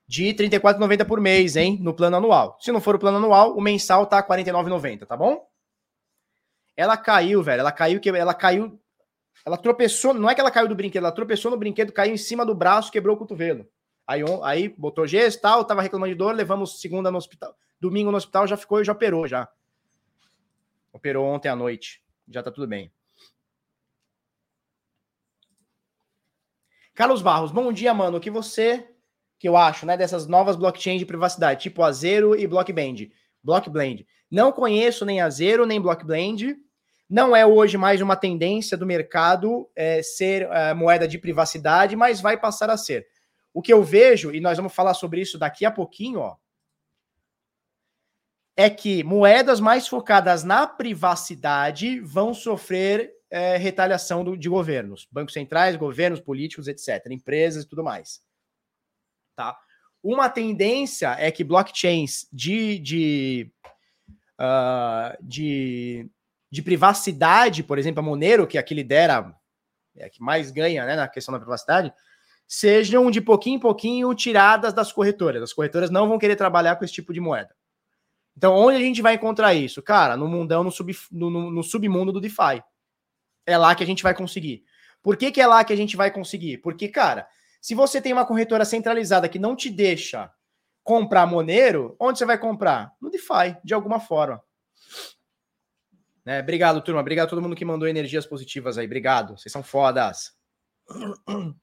de 0.08 0.28
R$ 0.28 0.34
34,90 0.34 1.06
por 1.06 1.20
mês, 1.20 1.56
hein? 1.56 1.78
No 1.80 1.92
plano 1.92 2.16
anual. 2.16 2.56
Se 2.60 2.72
não 2.72 2.80
for 2.80 2.94
o 2.94 2.98
plano 2.98 3.18
anual, 3.18 3.56
o 3.56 3.60
mensal 3.60 4.06
tá 4.06 4.16
R$ 4.16 4.22
49,90, 4.22 5.06
tá 5.06 5.16
bom? 5.16 5.46
Ela 6.74 6.96
caiu, 6.96 7.42
velho. 7.42 7.60
Ela 7.60 7.72
caiu 7.72 8.00
que 8.00 8.08
ela 8.08 8.34
caiu. 8.34 8.80
Ela 9.44 9.58
tropeçou, 9.58 10.14
não 10.14 10.30
é 10.30 10.34
que 10.34 10.40
ela 10.40 10.50
caiu 10.50 10.68
do 10.68 10.74
brinquedo, 10.74 11.02
ela 11.02 11.12
tropeçou 11.12 11.50
no 11.50 11.56
brinquedo, 11.56 11.92
caiu 11.92 12.14
em 12.14 12.18
cima 12.18 12.46
do 12.46 12.54
braço, 12.54 12.92
quebrou 12.92 13.16
o 13.16 13.18
cotovelo. 13.18 13.66
Aí, 14.06 14.22
aí 14.44 14.68
botou 14.68 15.06
gesso 15.06 15.40
tal, 15.40 15.64
tava 15.64 15.82
reclamando 15.82 16.12
de 16.12 16.18
dor, 16.18 16.34
levamos 16.34 16.80
segunda 16.80 17.10
no 17.10 17.18
hospital, 17.18 17.56
domingo 17.80 18.10
no 18.10 18.16
hospital, 18.16 18.46
já 18.46 18.56
ficou 18.56 18.80
e 18.80 18.84
já 18.84 18.92
operou 18.92 19.26
já. 19.26 19.48
Operou 20.92 21.26
ontem 21.26 21.48
à 21.48 21.56
noite. 21.56 22.02
Já 22.28 22.42
tá 22.42 22.50
tudo 22.50 22.68
bem. 22.68 22.92
Carlos 26.94 27.22
Barros, 27.22 27.50
bom 27.50 27.72
dia, 27.72 27.94
mano. 27.94 28.18
O 28.18 28.20
que 28.20 28.30
você, 28.30 28.86
que 29.38 29.48
eu 29.48 29.56
acho, 29.56 29.86
né, 29.86 29.96
dessas 29.96 30.26
novas 30.26 30.56
blockchains 30.56 30.98
de 30.98 31.06
privacidade, 31.06 31.62
tipo 31.62 31.82
a 31.82 31.90
Zero 31.90 32.38
e 32.38 32.46
Blockblend? 32.46 33.10
Blockblend. 33.42 34.06
Não 34.30 34.52
conheço 34.52 35.04
nem 35.04 35.20
a 35.20 35.30
Zero 35.30 35.64
nem 35.64 35.80
Blockblend. 35.80 36.56
Não 37.08 37.34
é 37.34 37.46
hoje 37.46 37.78
mais 37.78 38.00
uma 38.02 38.14
tendência 38.14 38.76
do 38.76 38.86
mercado 38.86 39.70
é, 39.74 40.02
ser 40.02 40.42
é, 40.42 40.74
moeda 40.74 41.08
de 41.08 41.18
privacidade, 41.18 41.96
mas 41.96 42.20
vai 42.20 42.38
passar 42.38 42.68
a 42.68 42.76
ser. 42.76 43.06
O 43.54 43.62
que 43.62 43.72
eu 43.72 43.82
vejo, 43.82 44.30
e 44.30 44.40
nós 44.40 44.56
vamos 44.56 44.74
falar 44.74 44.94
sobre 44.94 45.20
isso 45.20 45.38
daqui 45.38 45.64
a 45.64 45.70
pouquinho, 45.70 46.20
ó, 46.20 46.36
é 48.54 48.68
que 48.68 49.02
moedas 49.02 49.60
mais 49.60 49.88
focadas 49.88 50.44
na 50.44 50.66
privacidade 50.66 52.00
vão 52.00 52.34
sofrer 52.34 53.10
é, 53.32 53.56
retaliação 53.56 54.22
do, 54.22 54.36
de 54.36 54.46
governos, 54.46 55.08
bancos 55.10 55.32
centrais, 55.32 55.74
governos, 55.74 56.20
políticos, 56.20 56.68
etc., 56.68 57.10
empresas 57.10 57.64
e 57.64 57.66
tudo 57.66 57.82
mais. 57.82 58.22
Tá? 59.34 59.56
Uma 60.02 60.28
tendência 60.28 61.16
é 61.18 61.30
que 61.30 61.42
blockchains 61.42 62.28
de, 62.30 62.78
de, 62.78 63.50
uh, 64.38 65.16
de, 65.22 66.10
de 66.50 66.60
privacidade, 66.60 67.62
por 67.62 67.78
exemplo, 67.78 68.00
a 68.00 68.02
Monero, 68.02 68.46
que 68.46 68.58
aqui 68.58 68.74
lidera 68.74 69.34
é 69.96 70.04
a 70.04 70.10
que 70.10 70.22
mais 70.22 70.50
ganha 70.50 70.84
né, 70.84 70.94
na 70.94 71.08
questão 71.08 71.32
da 71.32 71.40
privacidade, 71.40 71.92
sejam 72.46 73.10
de 73.10 73.20
pouquinho 73.20 73.56
em 73.56 73.60
pouquinho 73.60 74.14
tiradas 74.14 74.74
das 74.74 74.92
corretoras. 74.92 75.42
As 75.42 75.52
corretoras 75.54 75.88
não 75.88 76.06
vão 76.06 76.18
querer 76.18 76.36
trabalhar 76.36 76.76
com 76.76 76.84
esse 76.84 76.92
tipo 76.92 77.14
de 77.14 77.20
moeda. 77.20 77.54
Então, 78.36 78.54
onde 78.54 78.76
a 78.76 78.80
gente 78.80 79.00
vai 79.00 79.14
encontrar 79.14 79.54
isso? 79.54 79.82
Cara, 79.82 80.16
no 80.16 80.28
mundão, 80.28 80.62
no, 80.62 80.70
sub, 80.70 80.94
no, 81.10 81.50
no 81.50 81.62
submundo 81.62 82.12
do 82.12 82.20
DeFi. 82.20 82.62
É 83.46 83.56
lá 83.56 83.74
que 83.74 83.82
a 83.82 83.86
gente 83.86 84.02
vai 84.02 84.14
conseguir. 84.14 84.64
Por 85.02 85.16
que, 85.16 85.32
que 85.32 85.40
é 85.40 85.46
lá 85.46 85.64
que 85.64 85.72
a 85.72 85.76
gente 85.76 85.96
vai 85.96 86.10
conseguir? 86.10 86.58
Porque, 86.58 86.88
cara, 86.88 87.26
se 87.60 87.74
você 87.74 88.00
tem 88.00 88.12
uma 88.12 88.26
corretora 88.26 88.64
centralizada 88.64 89.28
que 89.28 89.38
não 89.38 89.56
te 89.56 89.70
deixa 89.70 90.32
comprar 90.84 91.26
Monero, 91.26 91.96
onde 91.98 92.18
você 92.18 92.24
vai 92.24 92.38
comprar? 92.38 92.92
No 93.00 93.10
DeFi, 93.10 93.56
de 93.64 93.74
alguma 93.74 94.00
forma. 94.00 94.42
Né? 96.24 96.40
Obrigado, 96.40 96.80
turma. 96.80 97.00
Obrigado 97.00 97.26
a 97.26 97.30
todo 97.30 97.42
mundo 97.42 97.56
que 97.56 97.64
mandou 97.64 97.88
energias 97.88 98.26
positivas 98.26 98.78
aí. 98.78 98.86
Obrigado. 98.86 99.36
Vocês 99.36 99.52
são 99.52 99.62
fodas. 99.62 100.36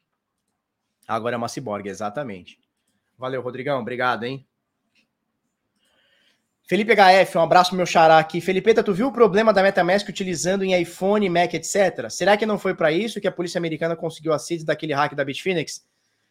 Agora 1.08 1.36
é 1.36 1.38
uma 1.38 1.48
ciborgue, 1.48 1.90
exatamente. 1.90 2.60
Valeu, 3.18 3.42
Rodrigão. 3.42 3.80
Obrigado, 3.80 4.24
hein? 4.24 4.49
Felipe 6.70 6.94
HF, 6.94 7.36
um 7.36 7.42
abraço 7.42 7.74
meu 7.74 7.84
xará 7.84 8.20
aqui. 8.20 8.40
Felipe, 8.40 8.76
tu 8.84 8.94
viu 8.94 9.08
o 9.08 9.12
problema 9.12 9.52
da 9.52 9.64
MetaMask 9.64 10.08
utilizando 10.08 10.64
em 10.64 10.80
iPhone, 10.80 11.28
Mac, 11.28 11.56
etc? 11.56 12.08
Será 12.12 12.38
que 12.38 12.46
não 12.46 12.60
foi 12.60 12.76
para 12.76 12.92
isso 12.92 13.20
que 13.20 13.28
a 13.28 13.32
polícia 13.32 13.58
americana 13.58 13.96
conseguiu 13.96 14.34
a 14.34 14.38
seeds 14.38 14.64
daquele 14.64 14.94
hack 14.94 15.16
da 15.16 15.26
Bitfinex? 15.26 15.84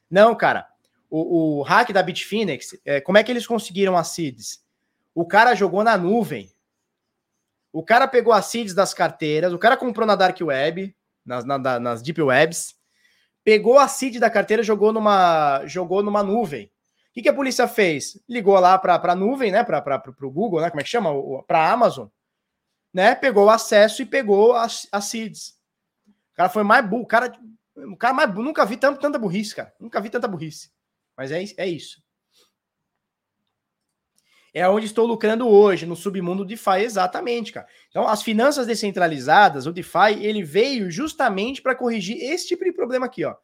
Não, 0.09 0.36
cara. 0.36 0.69
O, 1.10 1.59
o 1.59 1.62
hack 1.62 1.90
da 1.90 2.05
Bitfinex, 2.05 2.78
é, 2.85 3.01
como 3.01 3.19
é 3.19 3.24
que 3.24 3.32
eles 3.32 3.48
conseguiram 3.48 3.97
as 3.97 4.10
seeds? 4.10 4.62
O 5.12 5.27
cara 5.27 5.56
jogou 5.56 5.82
na 5.82 5.98
nuvem. 5.98 6.48
O 7.73 7.82
cara 7.82 8.06
pegou 8.06 8.32
as 8.32 8.44
seeds 8.44 8.74
das 8.74 8.94
carteiras, 8.94 9.52
o 9.52 9.59
cara 9.59 9.77
comprou 9.77 10.06
na 10.06 10.15
Dark 10.15 10.39
Web, 10.40 10.94
nas, 11.27 11.44
na, 11.44 11.59
nas 11.81 12.01
Deep 12.01 12.23
Webs, 12.23 12.77
pegou 13.43 13.77
a 13.77 13.89
seed 13.89 14.20
da 14.20 14.31
carteira, 14.31 14.62
jogou 14.62 14.93
numa, 14.93 15.66
jogou 15.66 16.01
numa 16.01 16.23
nuvem 16.23 16.70
que, 17.19 17.23
que 17.23 17.28
a 17.28 17.35
polícia 17.35 17.66
fez? 17.66 18.20
Ligou 18.28 18.59
lá 18.61 18.78
para 18.78 18.95
a 18.95 19.15
nuvem, 19.15 19.51
né? 19.51 19.65
Para 19.65 20.03
o 20.23 20.31
Google, 20.31 20.61
né? 20.61 20.70
Como 20.70 20.81
é 20.81 20.85
que 20.85 20.89
chama? 20.89 21.11
Para 21.43 21.59
a 21.61 21.73
Amazon, 21.73 22.07
né? 22.95 23.15
Pegou 23.15 23.47
o 23.47 23.51
acesso 23.51 24.03
e 24.03 24.07
pegou 24.07 24.55
as, 24.55 24.86
as 24.93 25.07
seeds. 25.07 25.59
O 26.32 26.36
cara 26.36 26.49
foi 26.49 26.62
mais 26.62 26.89
burro. 26.89 27.07
Cara, 27.07 27.32
o 27.77 27.97
cara 27.97 28.15
mais. 28.15 28.32
Nunca 28.32 28.65
vi 28.65 28.77
tanto, 28.77 29.01
tanta 29.01 29.19
burrice, 29.19 29.55
cara. 29.55 29.74
Nunca 29.81 30.01
vi 30.01 30.11
tanta 30.11 30.28
burrice. 30.28 30.70
Mas 31.16 31.32
é, 31.32 31.43
é 31.57 31.66
isso. 31.66 32.01
É 34.55 34.69
onde 34.69 34.86
estou 34.86 35.07
lucrando 35.07 35.47
hoje, 35.47 35.86
no 35.86 35.95
submundo 35.95 36.45
DeFi, 36.45 36.81
exatamente, 36.82 37.53
cara. 37.53 37.66
Então, 37.90 38.09
as 38.09 38.23
finanças 38.23 38.66
descentralizadas, 38.66 39.66
o 39.66 39.73
DeFi, 39.73 40.20
ele 40.20 40.43
veio 40.43 40.90
justamente 40.90 41.61
para 41.61 41.74
corrigir 41.74 42.16
esse 42.23 42.49
tipo 42.49 42.65
de 42.65 42.73
problema 42.73 43.07
aqui, 43.07 43.24
ó. 43.24 43.36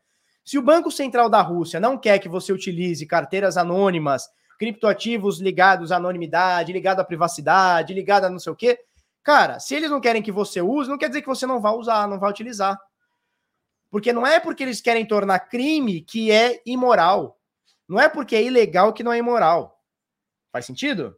Se 0.45 0.59
o 0.59 0.63
Banco 0.63 0.91
Central 0.91 1.31
da 1.31 1.41
Rússia 1.41 1.81
não 1.81 1.97
quer 1.97 2.19
que 2.19 2.29
você 2.29 2.53
utilize 2.53 3.07
carteiras 3.07 3.57
anônimas, 3.57 4.29
criptoativos 4.59 5.41
ligados 5.41 5.91
à 5.91 5.97
anonimidade, 5.97 6.73
ligado 6.73 7.01
à 7.01 7.05
privacidade, 7.05 7.95
ligado 7.95 8.25
a 8.25 8.31
não 8.31 8.39
sei 8.39 8.53
o 8.53 8.57
quê, 8.57 8.79
cara, 9.23 9.59
se 9.59 9.75
eles 9.75 9.91
não 9.91 10.01
querem 10.01 10.23
que 10.23 10.31
você 10.31 10.61
use, 10.61 10.91
não 10.91 10.99
quer 10.99 11.09
dizer 11.09 11.23
que 11.23 11.29
você 11.29 11.47
não 11.47 11.61
vai 11.61 11.73
usar, 11.73 12.07
não 12.07 12.21
vai 12.21 12.31
utilizar. 12.31 12.79
Porque 13.91 14.13
não 14.13 14.27
é 14.27 14.39
porque 14.39 14.63
eles 14.63 14.81
querem 14.81 15.07
tornar 15.07 15.39
crime 15.39 16.03
que 16.03 16.31
é 16.31 16.61
imoral. 16.67 17.41
Não 17.89 17.99
é 17.99 18.09
porque 18.09 18.37
é 18.37 18.43
ilegal 18.43 18.93
que 18.93 19.03
não 19.03 19.13
é 19.13 19.19
imoral. 19.19 19.81
Faz 20.53 20.67
sentido? 20.67 21.17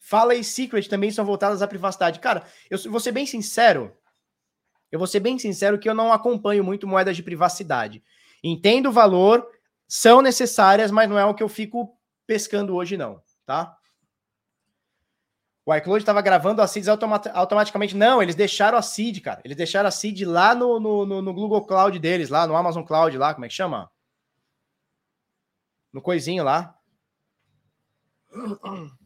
Fala 0.00 0.34
e 0.34 0.42
Secret 0.42 0.88
também 0.88 1.10
são 1.10 1.24
voltadas 1.24 1.62
à 1.62 1.68
privacidade. 1.68 2.18
Cara, 2.18 2.44
eu 2.68 2.78
vou 2.90 2.98
ser 2.98 3.12
bem 3.12 3.24
sincero. 3.24 3.96
Eu 4.92 4.98
vou 4.98 5.08
ser 5.08 5.20
bem 5.20 5.38
sincero 5.38 5.78
que 5.78 5.88
eu 5.88 5.94
não 5.94 6.12
acompanho 6.12 6.62
muito 6.62 6.86
moedas 6.86 7.16
de 7.16 7.22
privacidade. 7.22 8.04
Entendo 8.44 8.90
o 8.90 8.92
valor, 8.92 9.48
são 9.88 10.20
necessárias, 10.20 10.90
mas 10.90 11.08
não 11.08 11.18
é 11.18 11.24
o 11.24 11.34
que 11.34 11.42
eu 11.42 11.48
fico 11.48 11.98
pescando 12.26 12.74
hoje, 12.76 12.98
não, 12.98 13.22
tá? 13.46 13.74
O 15.64 15.74
iCloud 15.74 16.02
estava 16.02 16.20
gravando 16.20 16.60
a 16.60 16.66
seeds 16.66 16.88
automat 16.88 17.26
automaticamente. 17.32 17.96
Não, 17.96 18.22
eles 18.22 18.34
deixaram 18.34 18.76
a 18.76 18.82
seed, 18.82 19.20
cara. 19.20 19.40
Eles 19.44 19.56
deixaram 19.56 19.88
a 19.88 19.92
seed 19.92 20.22
lá 20.22 20.54
no, 20.54 20.78
no, 20.78 21.06
no, 21.06 21.22
no, 21.22 21.32
Google 21.32 21.64
Cloud 21.64 21.98
deles, 21.98 22.28
lá 22.28 22.46
no 22.46 22.56
Amazon 22.56 22.84
Cloud, 22.84 23.16
lá, 23.16 23.32
como 23.32 23.46
é 23.46 23.48
que 23.48 23.54
chama? 23.54 23.90
No 25.92 26.02
coisinho 26.02 26.44
lá. 26.44 26.76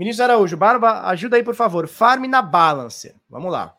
Vinícius 0.00 0.22
Araújo, 0.22 0.56
Barba, 0.56 1.06
ajuda 1.10 1.36
aí, 1.36 1.44
por 1.44 1.54
favor. 1.54 1.86
Farm 1.86 2.24
na 2.24 2.40
Balancer. 2.40 3.14
Vamos 3.28 3.52
lá. 3.52 3.76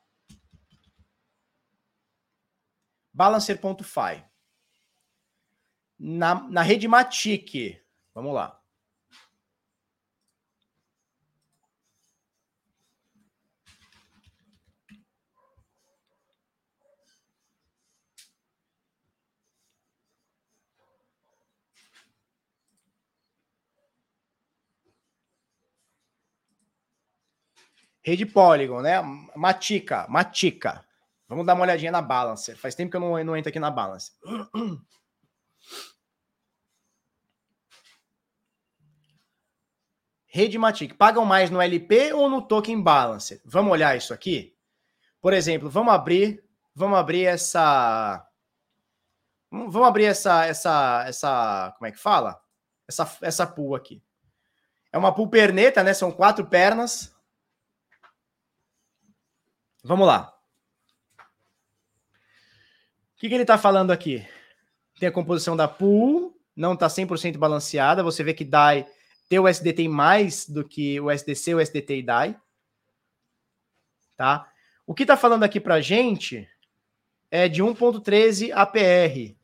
Balancer.fi. 3.11 4.23
Na, 5.97 6.47
na 6.47 6.61
rede 6.61 6.87
Matic. 6.87 7.83
Vamos 8.13 8.35
lá. 8.35 8.60
Rede 28.03 28.25
Polygon, 28.25 28.81
né? 28.81 29.01
Matica, 29.35 30.07
Matica. 30.09 30.83
Vamos 31.27 31.45
dar 31.45 31.53
uma 31.53 31.63
olhadinha 31.63 31.91
na 31.91 32.01
Balancer. 32.01 32.57
Faz 32.57 32.75
tempo 32.75 32.91
que 32.91 32.97
eu 32.97 33.01
não, 33.01 33.23
não 33.23 33.37
entro 33.37 33.49
aqui 33.49 33.59
na 33.59 33.71
Balancer. 33.71 34.13
Rede 40.27 40.57
Matic. 40.57 40.95
Pagam 40.95 41.25
mais 41.25 41.49
no 41.49 41.61
LP 41.61 42.13
ou 42.13 42.29
no 42.29 42.41
token 42.41 42.81
Balancer? 42.81 43.41
Vamos 43.45 43.71
olhar 43.71 43.97
isso 43.97 44.13
aqui? 44.13 44.55
Por 45.21 45.33
exemplo, 45.33 45.69
vamos 45.69 45.93
abrir, 45.93 46.43
vamos 46.73 46.97
abrir 46.97 47.25
essa 47.25 48.25
Vamos 49.51 49.75
abrir 49.75 50.05
essa 50.05 50.45
essa 50.45 51.03
essa, 51.05 51.73
como 51.77 51.87
é 51.87 51.91
que 51.91 51.99
fala? 51.99 52.41
Essa 52.87 53.17
essa 53.21 53.45
pool 53.45 53.75
aqui. 53.75 54.01
É 54.93 54.97
uma 54.97 55.13
pool 55.13 55.29
perneta, 55.29 55.83
né? 55.83 55.93
São 55.93 56.09
quatro 56.11 56.45
pernas. 56.45 57.13
Vamos 59.83 60.05
lá. 60.05 60.33
O 63.15 63.19
que, 63.21 63.27
que 63.27 63.33
ele 63.33 63.43
está 63.43 63.57
falando 63.57 63.91
aqui? 63.91 64.25
Tem 64.99 65.09
a 65.09 65.11
composição 65.11 65.55
da 65.55 65.67
pool, 65.67 66.39
não 66.55 66.73
está 66.73 66.87
100% 66.87 67.37
balanceada. 67.37 68.03
Você 68.03 68.23
vê 68.23 68.33
que 68.33 68.45
DAI, 68.45 68.87
teu 69.27 69.45
USD 69.45 69.73
tem 69.73 69.87
mais 69.87 70.47
do 70.47 70.63
que 70.63 70.99
o 70.99 71.09
SDC, 71.09 71.55
o 71.55 71.59
SDT 71.59 71.97
e 71.97 72.03
DAI. 72.03 72.39
Tá? 74.15 74.51
O 74.85 74.93
que 74.93 75.03
está 75.03 75.17
falando 75.17 75.43
aqui 75.43 75.59
para 75.59 75.81
gente 75.81 76.47
é 77.31 77.47
de 77.47 77.63
1.13 77.63 78.51
APR. 78.53 79.35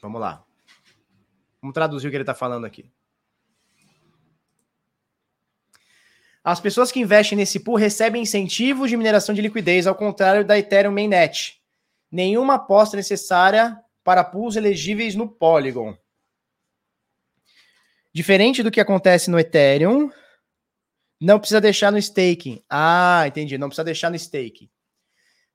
Vamos 0.00 0.20
lá. 0.20 0.44
Vamos 1.64 1.72
traduzir 1.72 2.08
o 2.08 2.10
que 2.10 2.16
ele 2.16 2.24
está 2.24 2.34
falando 2.34 2.66
aqui. 2.66 2.84
As 6.44 6.60
pessoas 6.60 6.92
que 6.92 7.00
investem 7.00 7.38
nesse 7.38 7.58
pool 7.58 7.76
recebem 7.76 8.20
incentivos 8.20 8.90
de 8.90 8.98
mineração 8.98 9.34
de 9.34 9.40
liquidez, 9.40 9.86
ao 9.86 9.94
contrário 9.94 10.44
da 10.44 10.58
Ethereum 10.58 10.92
Mainnet. 10.92 11.58
Nenhuma 12.12 12.56
aposta 12.56 12.98
necessária 12.98 13.82
para 14.04 14.22
pools 14.22 14.56
elegíveis 14.56 15.14
no 15.14 15.26
Polygon. 15.26 15.96
Diferente 18.12 18.62
do 18.62 18.70
que 18.70 18.78
acontece 18.78 19.30
no 19.30 19.38
Ethereum, 19.38 20.10
não 21.18 21.38
precisa 21.38 21.62
deixar 21.62 21.90
no 21.90 21.96
staking. 21.96 22.62
Ah, 22.68 23.24
entendi. 23.26 23.56
Não 23.56 23.70
precisa 23.70 23.84
deixar 23.84 24.10
no 24.10 24.16
staking. 24.16 24.68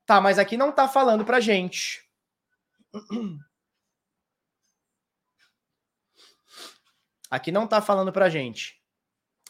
Tá, 0.04 0.20
mas 0.20 0.40
aqui 0.40 0.56
não 0.56 0.72
tá 0.72 0.88
falando 0.88 1.24
pra 1.24 1.38
gente. 1.38 2.02
Aqui 7.30 7.52
não 7.52 7.66
tá 7.66 7.80
falando 7.80 8.12
pra 8.12 8.28
gente. 8.28 8.82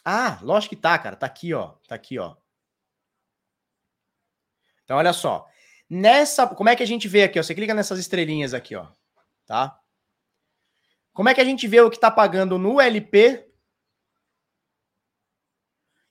Ah, 0.05 0.39
lógico 0.41 0.75
que 0.75 0.81
tá, 0.81 0.97
cara. 0.99 1.15
Tá 1.15 1.25
aqui, 1.25 1.53
ó. 1.53 1.69
Tá 1.87 1.95
aqui, 1.95 2.19
ó. 2.19 2.35
Então, 4.83 4.97
olha 4.97 5.13
só. 5.13 5.47
Nessa, 5.89 6.47
como 6.47 6.69
é 6.69 6.75
que 6.75 6.83
a 6.83 6.87
gente 6.87 7.07
vê 7.07 7.23
aqui, 7.23 7.39
ó? 7.39 7.43
Você 7.43 7.55
clica 7.55 7.73
nessas 7.73 7.99
estrelinhas 7.99 8.53
aqui, 8.53 8.75
ó, 8.75 8.87
tá? 9.45 9.77
Como 11.11 11.27
é 11.27 11.33
que 11.33 11.41
a 11.41 11.43
gente 11.43 11.67
vê 11.67 11.81
o 11.81 11.89
que 11.89 11.99
tá 11.99 12.09
pagando 12.09 12.57
no 12.57 12.79
LP? 12.79 13.45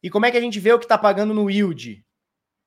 E 0.02 0.10
como 0.10 0.26
é 0.26 0.30
que 0.30 0.36
a 0.36 0.40
gente 0.40 0.60
vê 0.60 0.72
o 0.72 0.78
que 0.78 0.86
tá 0.86 0.98
pagando 0.98 1.32
no 1.32 1.50
yield? 1.50 2.04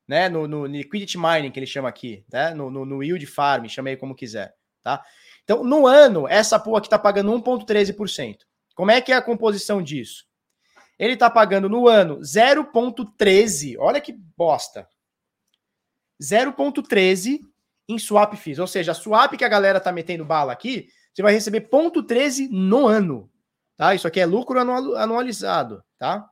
Né? 0.08 0.28
No, 0.30 0.48
no 0.48 0.66
liquidity 0.66 1.18
mining 1.18 1.52
que 1.52 1.60
ele 1.60 1.68
chama 1.68 1.88
aqui, 1.88 2.26
né? 2.32 2.54
No, 2.54 2.72
no, 2.72 2.86
no 2.86 3.04
yield 3.04 3.26
farm, 3.28 3.68
chame 3.68 3.92
aí 3.92 3.98
como 3.98 4.16
quiser, 4.16 4.56
tá? 4.82 5.04
Então, 5.44 5.64
no 5.64 5.86
ano, 5.86 6.28
essa 6.28 6.60
pool 6.60 6.78
aqui 6.78 6.90
tá 6.90 6.98
pagando 6.98 7.32
1.13%. 7.32 8.38
Como 8.74 8.92
é 8.92 9.02
que 9.02 9.12
é 9.12 9.16
a 9.16 9.22
composição 9.22 9.82
disso? 9.82 10.26
Ele 10.98 11.14
está 11.14 11.30
pagando 11.30 11.70
no 11.70 11.88
ano 11.88 12.20
0,13. 12.20 13.76
Olha 13.80 14.00
que 14.00 14.14
bosta. 14.14 14.88
0,13 16.22 17.40
em 17.88 18.00
swap 18.00 18.34
fees. 18.36 18.60
Ou 18.60 18.68
seja, 18.68 18.92
a 18.92 18.96
swap 18.96 19.34
que 19.34 19.44
a 19.44 19.50
galera 19.50 19.80
tá 19.80 19.92
metendo 19.92 20.24
bala 20.24 20.54
aqui, 20.54 20.88
você 21.14 21.22
vai 21.22 21.34
receber 21.34 21.70
0,13 21.70 22.48
no 22.50 22.88
ano. 22.88 23.30
Tá? 23.76 23.94
Isso 23.94 24.08
aqui 24.08 24.20
é 24.20 24.26
lucro 24.26 24.60
anualizado, 24.60 25.84
tá? 25.98 26.30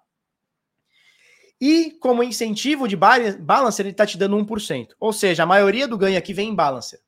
E 1.59 1.91
como 1.99 2.23
incentivo 2.23 2.87
de 2.87 2.95
balancer, 2.95 3.85
ele 3.85 3.91
está 3.91 4.05
te 4.05 4.17
dando 4.17 4.35
1%. 4.37 4.95
Ou 4.99 5.13
seja, 5.13 5.43
a 5.43 5.45
maioria 5.45 5.87
do 5.87 5.97
ganho 5.97 6.17
aqui 6.17 6.33
vem 6.33 6.49
em 6.49 6.55
balancer. 6.55 6.99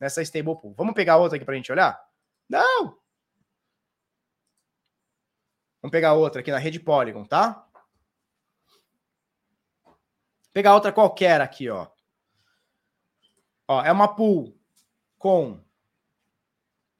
Nessa 0.00 0.22
stablepool. 0.22 0.74
Vamos 0.76 0.94
pegar 0.94 1.16
outra 1.16 1.36
aqui 1.36 1.44
para 1.44 1.54
a 1.54 1.56
gente 1.56 1.70
olhar? 1.70 2.00
Não! 2.48 2.96
Vamos 5.88 5.96
pegar 5.96 6.12
outra 6.12 6.42
aqui 6.42 6.50
na 6.50 6.58
rede 6.58 6.78
Polygon, 6.78 7.24
tá? 7.24 7.66
Vou 9.86 9.96
pegar 10.52 10.74
outra 10.74 10.92
qualquer 10.92 11.40
aqui, 11.40 11.70
ó. 11.70 11.86
Ó, 13.66 13.82
é 13.82 13.90
uma 13.90 14.06
pool 14.06 14.54
com. 15.16 15.58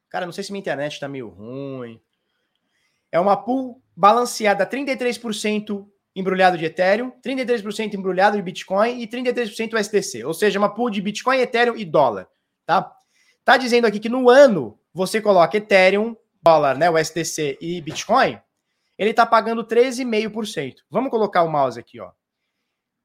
Cara, 0.09 0.25
não 0.25 0.33
sei 0.33 0.43
se 0.43 0.51
minha 0.51 0.59
internet 0.59 0.99
tá 0.99 1.07
meio 1.07 1.29
ruim. 1.29 2.01
É 3.11 3.19
uma 3.19 3.37
pool 3.37 3.79
balanceada 3.95 4.65
33% 4.65 5.87
embrulhado 6.15 6.57
de 6.57 6.65
Ethereum, 6.65 7.11
33% 7.23 7.93
embrulhado 7.93 8.37
de 8.37 8.41
Bitcoin 8.41 8.99
e 9.03 9.07
33% 9.07 9.79
USDC. 9.79 10.25
Ou 10.25 10.33
seja, 10.33 10.57
uma 10.57 10.73
pool 10.73 10.89
de 10.89 10.99
Bitcoin, 10.99 11.37
Ethereum 11.37 11.75
e 11.75 11.85
dólar, 11.85 12.27
tá? 12.65 12.91
Tá 13.45 13.55
dizendo 13.55 13.85
aqui 13.85 13.99
que 13.99 14.09
no 14.09 14.31
ano 14.31 14.79
você 14.91 15.21
coloca 15.21 15.57
Ethereum, 15.57 16.17
dólar, 16.41 16.75
né, 16.75 16.89
USDC 16.89 17.59
e 17.61 17.81
Bitcoin, 17.81 18.41
ele 18.99 19.13
tá 19.13 19.25
pagando 19.25 19.63
13,5%. 19.63 20.75
Vamos 20.89 21.09
colocar 21.09 21.43
o 21.43 21.49
mouse 21.49 21.79
aqui, 21.79 22.01
ó. 22.01 22.11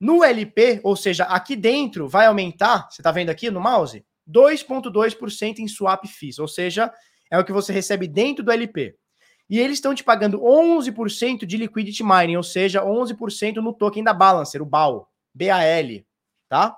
No 0.00 0.24
LP, 0.24 0.80
ou 0.82 0.96
seja, 0.96 1.22
aqui 1.24 1.54
dentro 1.54 2.08
vai 2.08 2.26
aumentar, 2.26 2.88
você 2.90 3.00
tá 3.00 3.12
vendo 3.12 3.30
aqui 3.30 3.48
no 3.48 3.60
mouse, 3.60 4.04
2,2% 4.28 5.60
em 5.60 5.68
swap 5.68 6.04
fees, 6.06 6.40
ou 6.40 6.48
seja, 6.48 6.92
é 7.30 7.38
o 7.38 7.44
que 7.44 7.52
você 7.52 7.72
recebe 7.72 8.08
dentro 8.08 8.44
do 8.44 8.50
LP. 8.50 8.96
E 9.48 9.60
eles 9.60 9.76
estão 9.76 9.94
te 9.94 10.02
pagando 10.02 10.40
11% 10.40 11.46
de 11.46 11.56
liquidity 11.56 12.02
mining, 12.02 12.36
ou 12.36 12.42
seja, 12.42 12.82
11% 12.82 13.56
no 13.56 13.72
token 13.72 14.02
da 14.02 14.12
Balancer, 14.12 14.60
o 14.60 14.66
BAL, 14.66 15.08
BAL, 15.32 16.04
tá? 16.48 16.76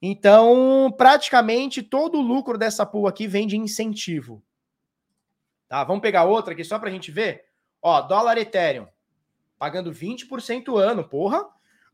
Então, 0.00 0.94
praticamente 0.96 1.82
todo 1.82 2.18
o 2.18 2.22
lucro 2.22 2.56
dessa 2.56 2.86
pool 2.86 3.06
aqui 3.06 3.26
vem 3.26 3.46
de 3.46 3.58
incentivo. 3.58 4.42
Tá? 5.68 5.84
Vamos 5.84 6.00
pegar 6.00 6.24
outra 6.24 6.54
aqui 6.54 6.64
só 6.64 6.78
para 6.78 6.88
a 6.88 6.92
gente 6.92 7.10
ver. 7.10 7.47
Ó, 7.82 8.00
dólar 8.02 8.38
Ethereum 8.38 8.86
pagando 9.58 9.92
20% 9.92 10.78
ano, 10.78 11.04
porra. 11.04 11.44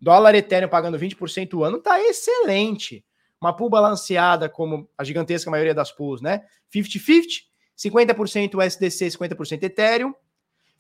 Dólar 0.01 0.35
Ethereum 0.35 0.69
pagando 0.69 0.99
20% 0.99 1.65
ano 1.65 1.81
tá 1.81 2.01
excelente. 2.01 3.05
Uma 3.41 3.57
pool 3.57 3.71
balanceada 3.71 4.49
como 4.49 4.89
a 4.97 5.05
gigantesca 5.05 5.51
maioria 5.51 5.75
das 5.75 5.91
pools, 5.91 6.21
né? 6.21 6.45
50-50, 6.73 7.43
50% 7.77 8.55
USDC, 8.55 9.07
50% 9.19 9.63
Ethereum, 9.63 10.15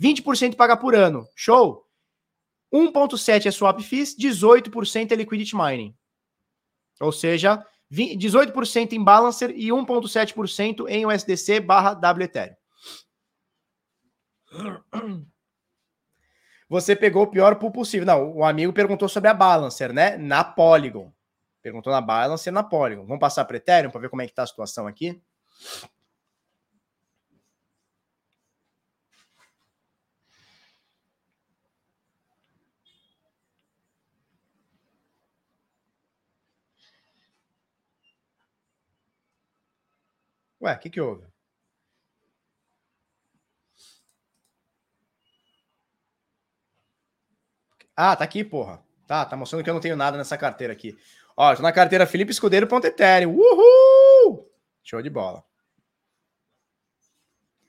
20% 0.00 0.56
paga 0.56 0.76
por 0.76 0.94
ano. 0.94 1.26
Show! 1.34 1.84
1.7 2.72 3.46
é 3.46 3.50
swap 3.50 3.80
fees, 3.80 4.16
18% 4.16 5.12
é 5.12 5.14
liquidity 5.14 5.56
mining. 5.56 5.94
Ou 7.00 7.12
seja, 7.12 7.64
18% 7.90 8.92
em 8.92 9.02
Balancer 9.02 9.50
e 9.50 9.68
1.7% 9.68 10.88
em 10.88 11.06
USDC 11.06 11.60
barra 11.60 11.94
W 11.94 12.24
Ethereum. 12.24 12.56
Você 16.68 16.96
pegou 16.96 17.24
o 17.24 17.30
pior 17.30 17.56
pool 17.56 17.70
possível. 17.70 18.06
Não, 18.06 18.32
o 18.36 18.44
amigo 18.44 18.72
perguntou 18.72 19.08
sobre 19.08 19.28
a 19.28 19.34
Balancer, 19.34 19.92
né? 19.92 20.16
Na 20.16 20.42
Polygon. 20.42 21.12
Perguntou 21.62 21.92
na 21.92 22.00
Balancer 22.00 22.52
na 22.52 22.62
Polygon. 22.62 23.04
Vamos 23.04 23.20
passar 23.20 23.44
para 23.44 23.56
Ethereum 23.56 23.90
para 23.90 24.00
ver 24.00 24.08
como 24.08 24.22
é 24.22 24.26
que 24.26 24.32
está 24.32 24.42
a 24.42 24.46
situação 24.46 24.86
aqui. 24.86 25.22
Ué, 40.60 40.72
o 40.74 40.78
que, 40.78 40.90
que 40.90 41.00
houve? 41.00 41.33
Ah, 47.96 48.16
tá 48.16 48.24
aqui, 48.24 48.42
porra. 48.42 48.82
Tá, 49.06 49.24
tá 49.24 49.36
mostrando 49.36 49.62
que 49.62 49.70
eu 49.70 49.74
não 49.74 49.80
tenho 49.80 49.96
nada 49.96 50.16
nessa 50.16 50.36
carteira 50.36 50.72
aqui. 50.72 50.96
Ó, 51.36 51.54
tô 51.54 51.62
na 51.62 51.72
carteira 51.72 52.06
Felipe 52.06 52.32
Escudeiro.ethereum. 52.32 53.34
Uhul! 53.36 54.50
Show 54.82 55.02
de 55.02 55.10
bola. 55.10 55.44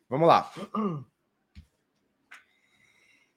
Vamos 0.09 0.27
lá. 0.27 0.51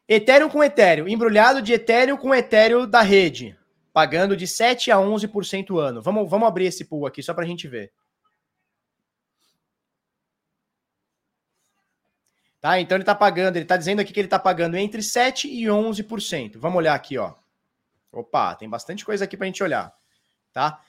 Ethereum 0.08 0.48
com 0.48 0.62
Ethereum. 0.62 1.08
Embrulhado 1.08 1.60
de 1.60 1.72
Ethereum 1.72 2.16
com 2.16 2.34
Ethereum 2.34 2.88
da 2.88 3.02
rede. 3.02 3.58
Pagando 3.92 4.36
de 4.36 4.46
7 4.46 4.90
a 4.90 4.96
11% 4.96 5.78
ano. 5.78 6.00
Vamos, 6.00 6.30
vamos 6.30 6.48
abrir 6.48 6.66
esse 6.66 6.84
pool 6.84 7.06
aqui 7.06 7.22
só 7.22 7.34
pra 7.34 7.44
gente 7.44 7.66
ver. 7.66 7.92
Tá? 12.60 12.80
Então 12.80 12.96
ele 12.96 13.02
está 13.02 13.14
pagando, 13.14 13.56
ele 13.56 13.64
está 13.64 13.76
dizendo 13.76 14.00
aqui 14.00 14.12
que 14.12 14.18
ele 14.18 14.26
está 14.26 14.38
pagando 14.38 14.76
entre 14.76 15.00
7% 15.00 15.44
e 15.44 15.64
11%. 15.64 16.58
Vamos 16.58 16.78
olhar 16.78 16.94
aqui, 16.94 17.16
ó. 17.16 17.34
Opa, 18.10 18.54
tem 18.54 18.68
bastante 18.68 19.04
coisa 19.04 19.24
aqui 19.24 19.36
para 19.36 19.44
a 19.44 19.48
gente 19.48 19.62
olhar. 19.62 19.94
Tá? 20.52 20.80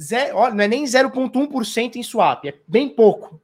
Zero, 0.00 0.36
ó, 0.38 0.50
não 0.50 0.64
é 0.64 0.68
nem 0.68 0.84
0,1% 0.84 1.96
em 1.96 2.02
swap, 2.02 2.44
é 2.46 2.54
bem 2.66 2.88
pouco. 2.88 3.40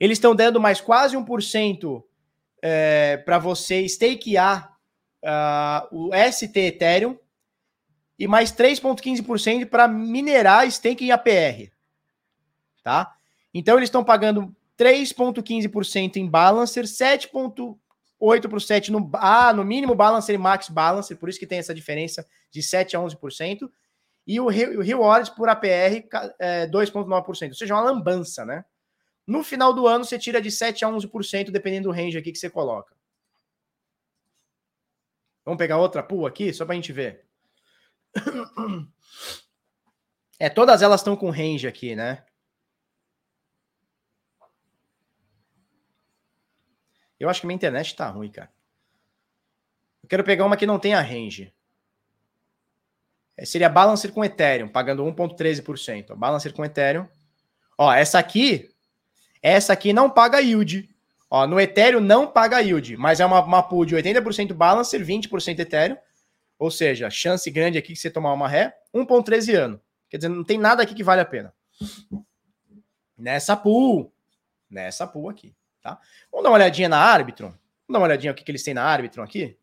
Eles 0.00 0.16
estão 0.16 0.34
dando 0.34 0.60
mais 0.60 0.80
quase 0.80 1.16
1% 1.16 2.02
é, 2.62 3.18
para 3.18 3.38
você 3.38 3.86
stakear 3.86 4.74
uh, 5.22 5.88
o 5.90 6.10
ST 6.32 6.58
Ethereum 6.58 7.18
e 8.18 8.26
mais 8.26 8.52
3,15% 8.52 9.66
para 9.66 9.88
minerar 9.88 10.70
stake 10.70 11.04
em 11.04 11.10
APR. 11.10 11.70
Tá? 12.82 13.14
Então 13.52 13.76
eles 13.76 13.88
estão 13.88 14.04
pagando 14.04 14.54
3,15% 14.78 16.16
em 16.16 16.28
Balancer, 16.28 16.84
7,8% 16.84 17.78
para 18.48 18.56
o 18.56 18.60
7 18.60 18.90
no, 18.90 19.10
ah, 19.14 19.52
no 19.52 19.64
mínimo 19.64 19.94
Balancer 19.94 20.34
e 20.34 20.38
Max 20.38 20.68
Balancer, 20.68 21.16
por 21.16 21.28
isso 21.28 21.38
que 21.38 21.46
tem 21.46 21.58
essa 21.58 21.74
diferença 21.74 22.26
de 22.50 22.62
7 22.62 22.96
a 22.96 23.00
11%. 23.00 23.70
E 24.26 24.40
o, 24.40 24.46
o 24.46 24.48
Rewards 24.80 25.28
por 25.30 25.48
APR, 25.48 26.06
é, 26.38 26.66
2,9%, 26.66 27.48
ou 27.48 27.54
seja, 27.54 27.74
uma 27.74 27.82
lambança, 27.82 28.44
né? 28.44 28.64
No 29.26 29.42
final 29.42 29.72
do 29.72 29.86
ano, 29.86 30.04
você 30.04 30.18
tira 30.18 30.40
de 30.40 30.50
7 30.50 30.84
a 30.84 30.88
11%, 30.88 31.50
dependendo 31.50 31.88
do 31.88 31.94
range 31.94 32.18
aqui 32.18 32.32
que 32.32 32.38
você 32.38 32.50
coloca. 32.50 32.94
Vamos 35.44 35.58
pegar 35.58 35.78
outra 35.78 36.02
pool 36.02 36.26
aqui, 36.26 36.52
só 36.52 36.64
para 36.64 36.72
a 36.72 36.76
gente 36.76 36.92
ver. 36.92 37.24
É, 40.36 40.50
todas 40.50 40.82
elas 40.82 41.00
estão 41.00 41.14
com 41.14 41.30
range 41.30 41.64
aqui, 41.64 41.94
né? 41.94 42.24
Eu 47.18 47.28
acho 47.28 47.40
que 47.40 47.46
minha 47.46 47.56
internet 47.56 47.94
tá 47.94 48.08
ruim, 48.08 48.30
cara. 48.30 48.50
Eu 50.02 50.08
quero 50.08 50.24
pegar 50.24 50.44
uma 50.44 50.56
que 50.56 50.66
não 50.66 50.78
tenha 50.78 51.00
range. 51.00 51.52
É, 53.36 53.44
seria 53.44 53.68
Balancer 53.68 54.12
com 54.12 54.24
Ethereum, 54.24 54.68
pagando 54.68 55.04
1,13%. 55.04 56.14
Balancer 56.14 56.52
com 56.52 56.64
Ethereum. 56.64 57.08
Ó, 57.76 57.92
essa 57.92 58.18
aqui, 58.18 58.70
essa 59.42 59.72
aqui 59.72 59.92
não 59.92 60.08
paga 60.08 60.40
yield. 60.40 60.88
Ó, 61.30 61.46
no 61.46 61.58
Ethereum 61.58 62.00
não 62.00 62.30
paga 62.30 62.60
yield, 62.60 62.96
mas 62.96 63.18
é 63.18 63.26
uma, 63.26 63.42
uma 63.42 63.62
pool 63.62 63.84
de 63.84 63.96
80% 63.96 64.52
Balancer, 64.52 65.04
20% 65.04 65.58
Ethereum. 65.58 65.96
Ou 66.58 66.70
seja, 66.70 67.10
chance 67.10 67.50
grande 67.50 67.76
aqui 67.76 67.92
que 67.92 67.98
você 67.98 68.10
tomar 68.10 68.32
uma 68.32 68.48
ré, 68.48 68.76
1,13 68.94 69.54
ano. 69.54 69.80
Quer 70.08 70.18
dizer, 70.18 70.28
não 70.28 70.44
tem 70.44 70.58
nada 70.58 70.82
aqui 70.82 70.94
que 70.94 71.02
vale 71.02 71.20
a 71.20 71.24
pena. 71.24 71.52
Nessa 73.18 73.56
pool. 73.56 74.12
Nessa 74.70 75.06
pool 75.06 75.28
aqui. 75.28 75.54
Tá? 75.84 76.00
Vamos 76.32 76.44
dar 76.44 76.48
uma 76.48 76.56
olhadinha 76.56 76.88
na 76.88 76.98
árbitro. 76.98 77.48
Vamos 77.48 77.60
dar 77.90 77.98
uma 77.98 78.06
olhadinha 78.06 78.32
o 78.32 78.34
que, 78.34 78.42
que 78.42 78.50
eles 78.50 78.62
têm 78.62 78.72
na 78.72 78.82
árbitro 78.82 79.22
aqui. 79.22 79.54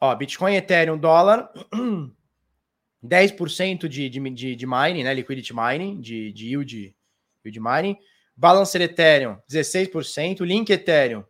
Ó, 0.00 0.14
Bitcoin, 0.14 0.54
Ethereum, 0.54 0.96
dólar, 0.96 1.52
10% 3.04 3.86
de, 3.86 4.08
de, 4.08 4.30
de, 4.30 4.56
de 4.56 4.66
mining, 4.66 5.04
né? 5.04 5.12
Liquidity 5.12 5.52
mining, 5.54 6.00
de, 6.00 6.32
de 6.32 6.46
yield, 6.46 6.96
yield 7.44 7.60
mining. 7.60 7.98
Balancer 8.34 8.80
Ethereum, 8.80 9.36
16%. 9.50 10.40
Link 10.40 10.70
Ethereum. 10.70 11.22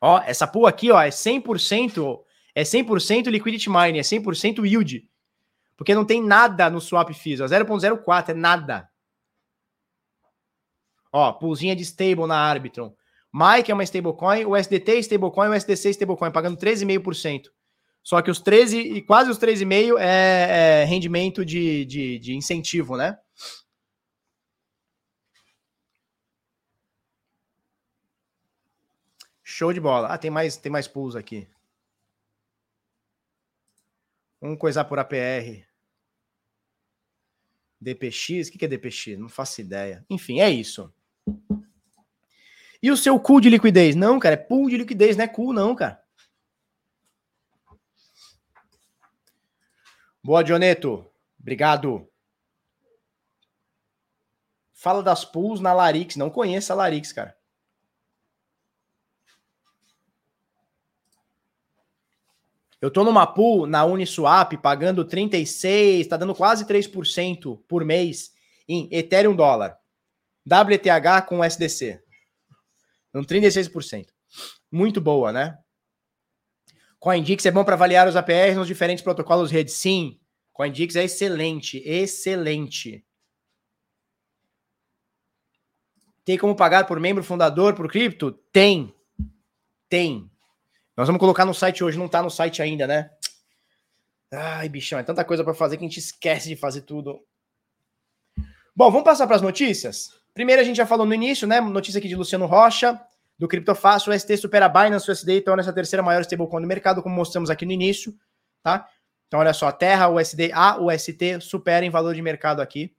Ó, 0.00 0.20
essa 0.20 0.46
pool 0.46 0.68
aqui, 0.68 0.92
ó, 0.92 1.00
é 1.00 1.08
100% 1.08 2.24
É 2.54 2.62
100% 2.62 3.28
liquidity 3.28 3.68
mining, 3.68 3.98
é 3.98 4.02
100% 4.02 4.64
yield. 4.64 5.08
Porque 5.76 5.94
não 5.94 6.04
tem 6.04 6.22
nada 6.22 6.70
no 6.70 6.80
swap 6.80 7.10
fees, 7.12 7.40
0.04 7.40 8.28
é 8.28 8.34
nada. 8.34 8.88
Ó, 11.12 11.32
pulzinha 11.32 11.74
de 11.74 11.82
stable 11.82 12.26
na 12.26 12.36
Arbitron. 12.36 12.94
Mike 13.32 13.70
é 13.70 13.74
uma 13.74 13.82
stablecoin, 13.82 14.44
o 14.44 14.56
SDT 14.56 14.92
é 14.92 14.98
stablecoin, 15.00 15.48
o 15.48 15.54
SDC 15.54 15.88
é 15.88 15.90
stablecoin, 15.90 16.30
pagando 16.30 16.56
13,5%. 16.56 17.50
Só 18.02 18.20
que 18.22 18.30
os 18.30 18.40
13 18.40 18.78
e 18.78 19.02
quase 19.02 19.30
os 19.30 19.38
13,5 19.38 19.98
é, 19.98 20.82
é 20.82 20.84
rendimento 20.84 21.44
de, 21.44 21.84
de, 21.84 22.18
de 22.18 22.36
incentivo, 22.36 22.96
né? 22.96 23.18
Show 29.42 29.72
de 29.72 29.80
bola. 29.80 30.08
Ah, 30.08 30.18
tem 30.18 30.30
mais, 30.30 30.56
tem 30.56 30.70
mais 30.70 30.86
pools 30.86 31.16
aqui. 31.16 31.48
Vamos 34.44 34.58
coisar 34.58 34.84
por 34.84 34.98
APR. 34.98 35.66
DPX? 37.80 38.48
O 38.48 38.52
que 38.52 38.62
é 38.62 38.68
DPX? 38.68 39.18
Não 39.18 39.26
faço 39.26 39.62
ideia. 39.62 40.04
Enfim, 40.10 40.40
é 40.40 40.50
isso. 40.50 40.92
E 42.82 42.90
o 42.90 42.96
seu 42.98 43.18
pool 43.18 43.40
de 43.40 43.48
liquidez? 43.48 43.96
Não, 43.96 44.20
cara, 44.20 44.34
é 44.34 44.36
pool 44.36 44.68
de 44.68 44.76
liquidez, 44.76 45.16
não 45.16 45.24
é 45.24 45.28
cool, 45.28 45.54
não, 45.54 45.74
cara. 45.74 45.98
Boa, 50.22 50.44
Dioneto. 50.44 51.10
Obrigado. 51.40 52.06
Fala 54.74 55.02
das 55.02 55.24
pools 55.24 55.58
na 55.58 55.72
Larix. 55.72 56.16
Não 56.16 56.28
conheço 56.28 56.70
a 56.70 56.76
Larix, 56.76 57.14
cara. 57.14 57.34
Eu 62.84 62.90
tô 62.90 63.02
numa 63.02 63.26
pool 63.26 63.66
na 63.66 63.82
Uniswap 63.86 64.58
pagando 64.58 65.06
36, 65.06 66.06
tá 66.06 66.18
dando 66.18 66.34
quase 66.34 66.66
3% 66.66 67.58
por 67.66 67.82
mês 67.82 68.34
em 68.68 68.90
Ethereum 68.92 69.34
dólar. 69.34 69.78
WTH 70.46 71.22
com 71.26 71.42
SDC. 71.42 72.04
Dando 73.10 73.26
36%. 73.26 74.08
Muito 74.70 75.00
boa, 75.00 75.32
né? 75.32 75.58
CoinDix 76.98 77.46
é 77.46 77.50
bom 77.50 77.64
para 77.64 77.72
avaliar 77.72 78.06
os 78.06 78.16
APRs 78.16 78.54
nos 78.54 78.66
diferentes 78.66 79.02
protocolos 79.02 79.50
rede. 79.50 79.72
Sim, 79.72 80.20
CoinDix 80.52 80.94
é 80.94 81.04
excelente, 81.04 81.78
excelente. 81.86 83.02
Tem 86.22 86.36
como 86.36 86.54
pagar 86.54 86.86
por 86.86 87.00
membro 87.00 87.24
fundador 87.24 87.74
por 87.74 87.90
cripto? 87.90 88.32
Tem. 88.52 88.94
Tem. 89.88 90.30
Nós 90.96 91.06
vamos 91.06 91.20
colocar 91.20 91.44
no 91.44 91.54
site 91.54 91.82
hoje, 91.82 91.98
não 91.98 92.08
tá 92.08 92.22
no 92.22 92.30
site 92.30 92.62
ainda, 92.62 92.86
né? 92.86 93.10
Ai, 94.32 94.68
bichão, 94.68 94.98
é 94.98 95.02
tanta 95.02 95.24
coisa 95.24 95.44
para 95.44 95.54
fazer 95.54 95.76
que 95.76 95.84
a 95.84 95.88
gente 95.88 95.98
esquece 95.98 96.48
de 96.48 96.56
fazer 96.56 96.82
tudo. 96.82 97.20
Bom, 98.74 98.90
vamos 98.90 99.04
passar 99.04 99.26
para 99.26 99.36
as 99.36 99.42
notícias? 99.42 100.10
Primeiro, 100.32 100.60
a 100.60 100.64
gente 100.64 100.76
já 100.76 100.86
falou 100.86 101.06
no 101.06 101.14
início, 101.14 101.46
né? 101.46 101.60
Notícia 101.60 101.98
aqui 101.98 102.08
de 102.08 102.16
Luciano 102.16 102.46
Rocha, 102.46 103.00
do 103.38 103.46
Criptofácil. 103.46 104.12
O 104.12 104.18
ST 104.18 104.36
supera 104.36 104.66
a 104.66 104.68
Binance 104.68 105.10
USD 105.10 105.36
e 105.36 105.40
torna 105.40 105.62
essa 105.62 105.72
terceira 105.72 106.02
maior 106.02 106.22
stablecoin 106.22 106.62
do 106.62 106.66
mercado, 106.66 107.02
como 107.02 107.14
mostramos 107.14 107.50
aqui 107.50 107.64
no 107.64 107.72
início, 107.72 108.14
tá? 108.62 108.88
Então, 109.28 109.40
olha 109.40 109.52
só, 109.52 109.70
Terra, 109.70 110.08
o 110.08 110.16
USD, 110.16 110.52
a 110.52 110.80
UST 110.80 111.40
supera 111.40 111.84
em 111.84 111.90
valor 111.90 112.14
de 112.14 112.22
mercado 112.22 112.60
aqui 112.60 112.94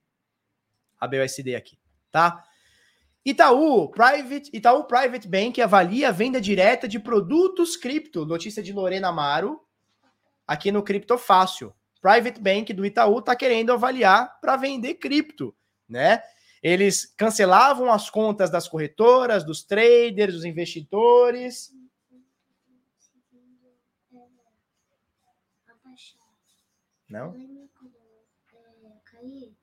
a 0.99 1.07
BUSD 1.07 1.55
aqui, 1.55 1.77
tá? 2.11 2.43
Itaú 3.26 3.89
Private, 3.89 4.52
Itaú 4.53 4.84
Private 4.84 5.27
Bank 5.27 5.60
avalia 5.60 6.10
a 6.10 6.11
venda 6.11 6.39
direta 6.39 6.88
de 6.88 6.99
produtos 6.99 7.76
cripto. 7.76 8.23
Notícia 8.23 8.61
de 8.61 8.72
Lorena 8.72 9.07
Amaro, 9.07 9.65
aqui 10.45 10.72
no 10.72 10.84
Cripto 10.84 11.18
Fácil. 11.18 11.73
Private 11.99 12.39
Bank 12.39 12.72
do 12.72 12.85
Itaú 12.85 13.18
está 13.18 13.35
querendo 13.35 13.73
avaliar 13.73 14.39
para 14.39 14.56
vender 14.56 14.93
cripto, 14.95 15.56
né? 15.89 16.22
Eles 16.61 17.11
cancelavam 17.18 17.91
as 17.91 18.11
contas 18.11 18.52
das 18.52 18.68
corretoras, 18.68 19.43
dos 19.43 19.64
traders, 19.64 20.35
dos 20.35 20.45
investidores. 20.45 21.73
Não? 27.10 27.34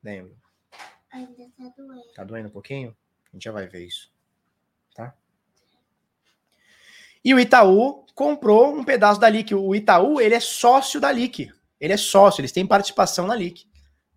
Lembro. 0.03 0.35
Ainda 1.11 1.49
tá 1.57 1.73
doendo. 1.77 2.13
Tá 2.13 2.23
doendo 2.23 2.47
um 2.49 2.51
pouquinho? 2.51 2.95
A 3.33 3.35
gente 3.35 3.45
já 3.45 3.51
vai 3.51 3.67
ver 3.67 3.85
isso. 3.85 4.11
Tá? 4.95 5.15
E 7.25 7.33
o 7.33 7.39
Itaú 7.39 8.05
comprou 8.13 8.75
um 8.75 8.83
pedaço 8.83 9.19
da 9.19 9.27
LIC. 9.27 9.55
O 9.55 9.73
Itaú, 9.73 10.21
ele 10.21 10.35
é 10.35 10.39
sócio 10.39 11.01
da 11.01 11.11
LIC. 11.11 11.51
Ele 11.81 11.93
é 11.93 11.97
sócio, 11.97 12.41
eles 12.41 12.51
têm 12.51 12.65
participação 12.65 13.25
na 13.25 13.35
LIC. 13.35 13.65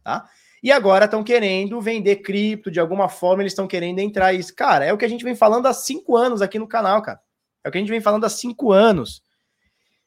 Tá? 0.05 0.29
E 0.63 0.71
agora 0.71 1.07
estão 1.07 1.25
querendo 1.25 1.81
vender 1.81 2.17
cripto 2.17 2.71
de 2.71 2.79
alguma 2.79 3.09
forma, 3.09 3.43
eles 3.43 3.53
estão 3.53 3.67
querendo 3.67 4.01
entrar 4.01 4.35
isso. 4.35 4.55
Cara, 4.55 4.85
é 4.85 4.93
o 4.93 4.99
que 4.99 5.05
a 5.05 5.09
gente 5.09 5.25
vem 5.25 5.35
falando 5.35 5.67
há 5.67 5.73
cinco 5.73 6.15
anos 6.15 6.43
aqui 6.43 6.59
no 6.59 6.69
canal, 6.69 7.01
cara. 7.01 7.21
É 7.65 7.69
o 7.69 7.73
que 7.73 7.79
a 7.79 7.81
gente 7.81 7.91
vem 7.91 8.01
falando 8.01 8.25
há 8.25 8.29
cinco 8.29 8.71
anos. 8.71 9.23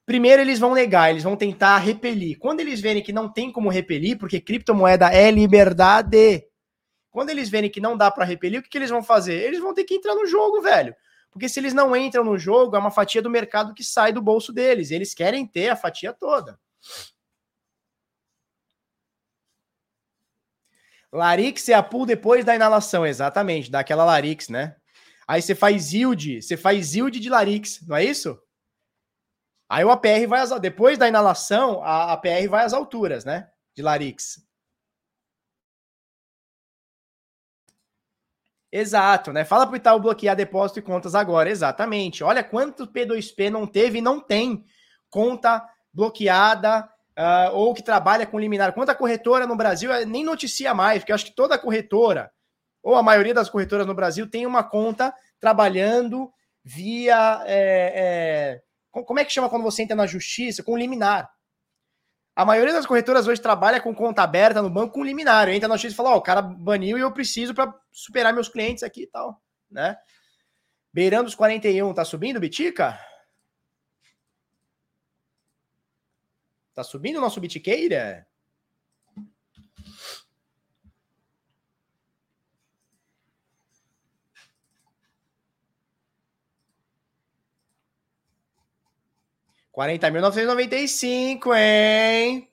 Primeiro, 0.05 0.41
eles 0.41 0.59
vão 0.59 0.73
negar, 0.73 1.09
eles 1.09 1.23
vão 1.23 1.35
tentar 1.35 1.77
repelir. 1.77 2.37
Quando 2.39 2.59
eles 2.59 2.79
verem 2.79 3.03
que 3.03 3.13
não 3.13 3.31
tem 3.31 3.51
como 3.51 3.69
repelir, 3.69 4.17
porque 4.17 4.39
criptomoeda 4.39 5.07
é 5.13 5.29
liberdade, 5.29 6.45
quando 7.11 7.29
eles 7.29 7.49
verem 7.49 7.69
que 7.69 7.81
não 7.81 7.97
dá 7.97 8.11
para 8.11 8.25
repelir, 8.25 8.59
o 8.59 8.63
que, 8.63 8.69
que 8.69 8.77
eles 8.77 8.89
vão 8.89 9.03
fazer? 9.03 9.35
Eles 9.41 9.59
vão 9.59 9.73
ter 9.73 9.83
que 9.83 9.95
entrar 9.95 10.15
no 10.15 10.25
jogo, 10.25 10.61
velho. 10.61 10.95
Porque 11.31 11.47
se 11.47 11.59
eles 11.59 11.73
não 11.73 11.95
entram 11.95 12.23
no 12.23 12.37
jogo, 12.37 12.75
é 12.75 12.79
uma 12.79 12.91
fatia 12.91 13.21
do 13.21 13.29
mercado 13.29 13.73
que 13.73 13.83
sai 13.83 14.11
do 14.11 14.21
bolso 14.21 14.51
deles. 14.51 14.91
Eles 14.91 15.13
querem 15.13 15.45
ter 15.45 15.69
a 15.69 15.75
fatia 15.75 16.13
toda. 16.13 16.59
Larix 21.11 21.67
é 21.69 21.73
a 21.73 21.81
pool 21.81 22.05
depois 22.05 22.45
da 22.45 22.55
inalação, 22.55 23.05
exatamente, 23.05 23.71
daquela 23.71 24.05
Larix, 24.05 24.47
né? 24.47 24.75
Aí 25.27 25.41
você 25.41 25.55
faz 25.55 25.93
yield, 25.93 26.41
você 26.41 26.55
faz 26.55 26.95
yield 26.95 27.19
de 27.19 27.29
Larix, 27.29 27.85
não 27.87 27.95
é 27.95 28.03
isso? 28.03 28.39
Aí 29.67 29.83
o 29.83 29.91
APR 29.91 30.27
vai 30.27 30.41
às, 30.41 30.49
depois 30.59 30.97
da 30.97 31.07
inalação, 31.07 31.83
a 31.83 32.13
APR 32.13 32.47
vai 32.49 32.65
às 32.65 32.73
alturas, 32.73 33.25
né? 33.25 33.49
De 33.75 33.83
Larix. 33.83 34.43
Exato, 38.71 39.33
né? 39.33 39.43
Fala 39.43 39.65
para 39.65 39.73
o 39.73 39.77
Itaú 39.77 39.99
bloquear 39.99 40.35
depósito 40.35 40.79
e 40.79 40.83
contas 40.83 41.15
agora. 41.15 41.49
Exatamente. 41.49 42.23
Olha 42.23 42.43
quanto 42.43 42.87
P2P 42.87 43.49
não 43.49 43.65
teve 43.65 43.97
e 43.97 44.01
não 44.01 44.19
tem 44.19 44.63
conta 45.09 45.67
bloqueada 45.91 46.87
uh, 47.17 47.53
ou 47.53 47.73
que 47.73 47.83
trabalha 47.83 48.27
com 48.27 48.39
liminar. 48.39 48.73
Quanta 48.73 48.93
corretora 48.93 49.47
no 49.47 49.55
Brasil 49.55 49.91
eh, 49.91 50.05
nem 50.05 50.23
noticia 50.23 50.73
mais, 50.73 50.99
porque 50.99 51.11
eu 51.11 51.15
acho 51.15 51.25
que 51.25 51.35
toda 51.35 51.57
corretora, 51.57 52.31
ou 52.83 52.95
a 52.95 53.03
maioria 53.03 53.33
das 53.33 53.49
corretoras 53.49 53.87
no 53.87 53.95
Brasil, 53.95 54.29
tem 54.29 54.45
uma 54.45 54.63
conta 54.63 55.13
trabalhando 55.39 56.31
via. 56.63 57.43
É, 57.45 58.61
é, 58.93 59.01
como 59.03 59.19
é 59.19 59.25
que 59.25 59.33
chama 59.33 59.49
quando 59.49 59.63
você 59.63 59.81
entra 59.83 59.95
na 59.95 60.05
justiça? 60.05 60.63
Com 60.63 60.77
liminar. 60.77 61.29
A 62.39 62.45
maioria 62.45 62.71
das 62.71 62.85
corretoras 62.85 63.27
hoje 63.27 63.41
trabalha 63.41 63.81
com 63.81 63.93
conta 63.93 64.23
aberta 64.23 64.61
no 64.61 64.69
banco 64.69 64.93
com 64.93 65.03
liminar. 65.03 65.49
Entra 65.49 65.67
na 65.67 65.75
justiça 65.75 65.93
e 65.93 65.97
fala: 65.97 66.11
Ó, 66.11 66.13
oh, 66.13 66.17
o 66.19 66.21
cara 66.21 66.41
baniu 66.41 66.97
e 66.97 67.01
eu 67.01 67.11
preciso 67.11 67.53
para 67.53 67.77
superar 67.91 68.33
meus 68.33 68.47
clientes 68.47 68.81
aqui 68.81 69.03
e 69.03 69.07
tal, 69.07 69.43
né? 69.69 69.97
Beirando 70.93 71.27
os 71.27 71.35
41, 71.35 71.93
tá 71.93 72.05
subindo, 72.05 72.39
Bitica? 72.39 72.97
Tá 76.73 76.81
subindo 76.81 77.17
o 77.17 77.21
nosso 77.21 77.41
Bitiqueira? 77.41 78.25
40.995, 89.79 91.55
hein? 91.57 92.49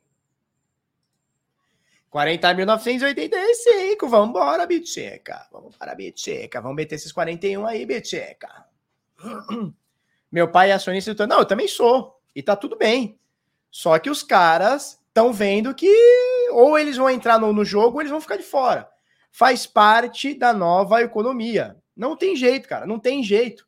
40.985. 2.13 4.09
Vamos 4.09 4.29
embora, 4.29 4.65
Bitcheca. 4.65 5.49
Vamos 5.51 5.75
para 5.77 5.91
a 5.91 5.95
Bitcheca. 5.97 6.61
Vamos 6.61 6.77
meter 6.77 6.95
esses 6.95 7.11
41 7.11 7.67
aí, 7.67 7.85
Bitcheca. 7.85 8.65
Meu 10.31 10.49
pai 10.53 10.71
é 10.71 10.75
acionista 10.75 11.13
do... 11.15 11.27
Não, 11.27 11.41
eu 11.41 11.45
também 11.45 11.67
sou. 11.67 12.17
E 12.33 12.41
tá 12.45 12.55
tudo 12.55 12.77
bem. 12.77 13.19
Só 13.73 13.99
que 13.99 14.09
os 14.09 14.23
caras 14.23 15.03
estão 15.09 15.33
vendo 15.33 15.75
que 15.75 15.91
ou 16.53 16.79
eles 16.79 16.97
vão 16.97 17.11
entrar 17.11 17.41
no, 17.41 17.53
no 17.53 17.65
jogo 17.65 17.97
ou 17.97 18.03
eles 18.03 18.13
vão 18.13 18.21
ficar 18.21 18.37
de 18.37 18.45
fora. 18.45 18.89
Faz 19.33 19.67
parte 19.67 20.33
da 20.33 20.53
nova 20.53 21.03
economia. 21.03 21.77
Não 21.97 22.17
tem 22.17 22.37
jeito, 22.37 22.69
cara. 22.69 22.87
Não 22.87 23.01
tem 23.01 23.21
jeito. 23.25 23.67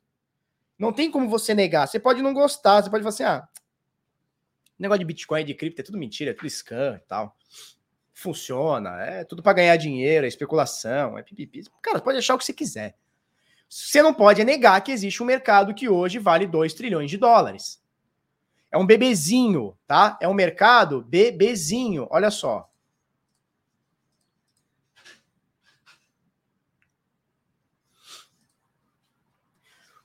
Não 0.79 0.93
tem 0.93 1.11
como 1.11 1.27
você 1.27 1.53
negar. 1.53 1.85
Você 1.85 1.99
pode 1.99 2.21
não 2.21 2.33
gostar, 2.33 2.81
você 2.81 2.89
pode 2.89 3.03
falar 3.03 3.09
assim: 3.09 3.23
ah, 3.23 3.48
negócio 4.81 4.99
de 4.99 5.05
Bitcoin, 5.05 5.45
de 5.45 5.53
cripto, 5.53 5.81
é 5.81 5.83
tudo 5.83 5.97
mentira, 5.97 6.31
é 6.31 6.33
tudo 6.33 6.49
scam 6.49 6.95
e 6.95 7.07
tal. 7.07 7.35
Funciona, 8.13 9.01
é 9.01 9.23
tudo 9.23 9.41
para 9.41 9.53
ganhar 9.53 9.77
dinheiro, 9.77 10.25
é 10.25 10.27
especulação, 10.27 11.17
é 11.17 11.23
pipipi. 11.23 11.63
Cara, 11.81 11.99
pode 11.99 12.17
achar 12.17 12.35
o 12.35 12.37
que 12.37 12.45
você 12.45 12.53
quiser. 12.53 12.95
Você 13.67 14.01
não 14.01 14.13
pode 14.13 14.43
negar 14.43 14.81
que 14.81 14.91
existe 14.91 15.21
um 15.21 15.25
mercado 15.25 15.73
que 15.73 15.87
hoje 15.87 16.19
vale 16.19 16.47
2 16.47 16.73
trilhões 16.73 17.09
de 17.09 17.17
dólares. 17.17 17.81
É 18.71 18.77
um 18.77 18.85
bebezinho, 18.85 19.77
tá? 19.87 20.17
É 20.21 20.27
um 20.27 20.33
mercado 20.33 21.01
bebezinho. 21.01 22.07
Olha 22.09 22.29
só. 22.29 22.68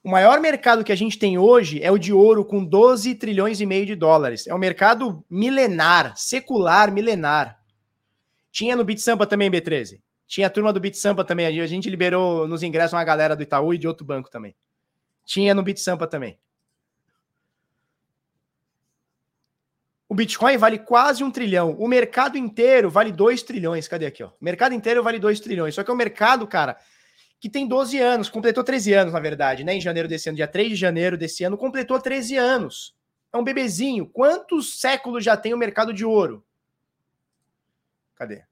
O 0.04 0.10
maior 0.10 0.38
mercado 0.38 0.84
que 0.84 0.92
a 0.92 0.96
gente 0.96 1.18
tem 1.18 1.38
hoje 1.38 1.82
é 1.82 1.90
o 1.90 1.96
de 1.96 2.12
ouro, 2.12 2.44
com 2.44 2.62
12 2.62 3.14
trilhões 3.14 3.58
e 3.62 3.64
meio 3.64 3.86
de 3.86 3.94
dólares. 3.96 4.46
É 4.46 4.54
um 4.54 4.58
mercado 4.58 5.24
milenar, 5.30 6.14
secular, 6.14 6.92
milenar. 6.92 7.58
Tinha 8.52 8.76
no 8.76 8.84
Bit 8.84 9.00
Sampa 9.00 9.26
também, 9.26 9.50
B13. 9.50 10.02
Tinha 10.26 10.46
a 10.46 10.50
turma 10.50 10.74
do 10.74 10.78
Bit 10.78 10.98
Sampa 10.98 11.24
também. 11.24 11.46
A 11.46 11.66
gente 11.66 11.88
liberou 11.88 12.46
nos 12.46 12.62
ingressos 12.62 12.92
uma 12.92 13.02
galera 13.02 13.34
do 13.34 13.42
Itaú 13.42 13.72
e 13.72 13.78
de 13.78 13.88
outro 13.88 14.04
banco 14.04 14.30
também. 14.30 14.54
Tinha 15.24 15.54
no 15.54 15.62
Bit 15.62 15.80
Sampa 15.80 16.06
também. 16.06 16.38
O 20.06 20.14
Bitcoin 20.14 20.58
vale 20.58 20.78
quase 20.78 21.24
um 21.24 21.30
trilhão. 21.30 21.72
O 21.78 21.88
mercado 21.88 22.36
inteiro 22.36 22.90
vale 22.90 23.10
2 23.10 23.42
trilhões. 23.42 23.88
Cadê 23.88 24.04
aqui? 24.04 24.22
Ó? 24.22 24.28
O 24.28 24.44
mercado 24.44 24.74
inteiro 24.74 25.02
vale 25.02 25.18
2 25.18 25.40
trilhões. 25.40 25.74
Só 25.74 25.82
que 25.82 25.90
é 25.90 25.94
um 25.94 25.96
mercado, 25.96 26.46
cara, 26.46 26.76
que 27.44 27.50
tem 27.50 27.68
12 27.68 28.00
anos, 28.00 28.30
completou 28.30 28.64
13 28.64 28.94
anos, 28.94 29.12
na 29.12 29.20
verdade, 29.20 29.64
né? 29.64 29.74
Em 29.74 29.80
janeiro 29.80 30.08
desse 30.08 30.30
ano, 30.30 30.36
dia 30.36 30.48
3 30.48 30.70
de 30.70 30.76
janeiro 30.76 31.14
desse 31.14 31.44
ano, 31.44 31.58
completou 31.58 32.00
13 32.00 32.38
anos. 32.38 32.96
É 33.30 33.36
um 33.36 33.44
bebezinho. 33.44 34.06
Quantos 34.06 34.80
séculos 34.80 35.22
já 35.22 35.36
tem 35.36 35.52
o 35.52 35.58
mercado 35.58 35.92
de 35.92 36.06
ouro? 36.06 36.42
Cadê? 38.16 38.44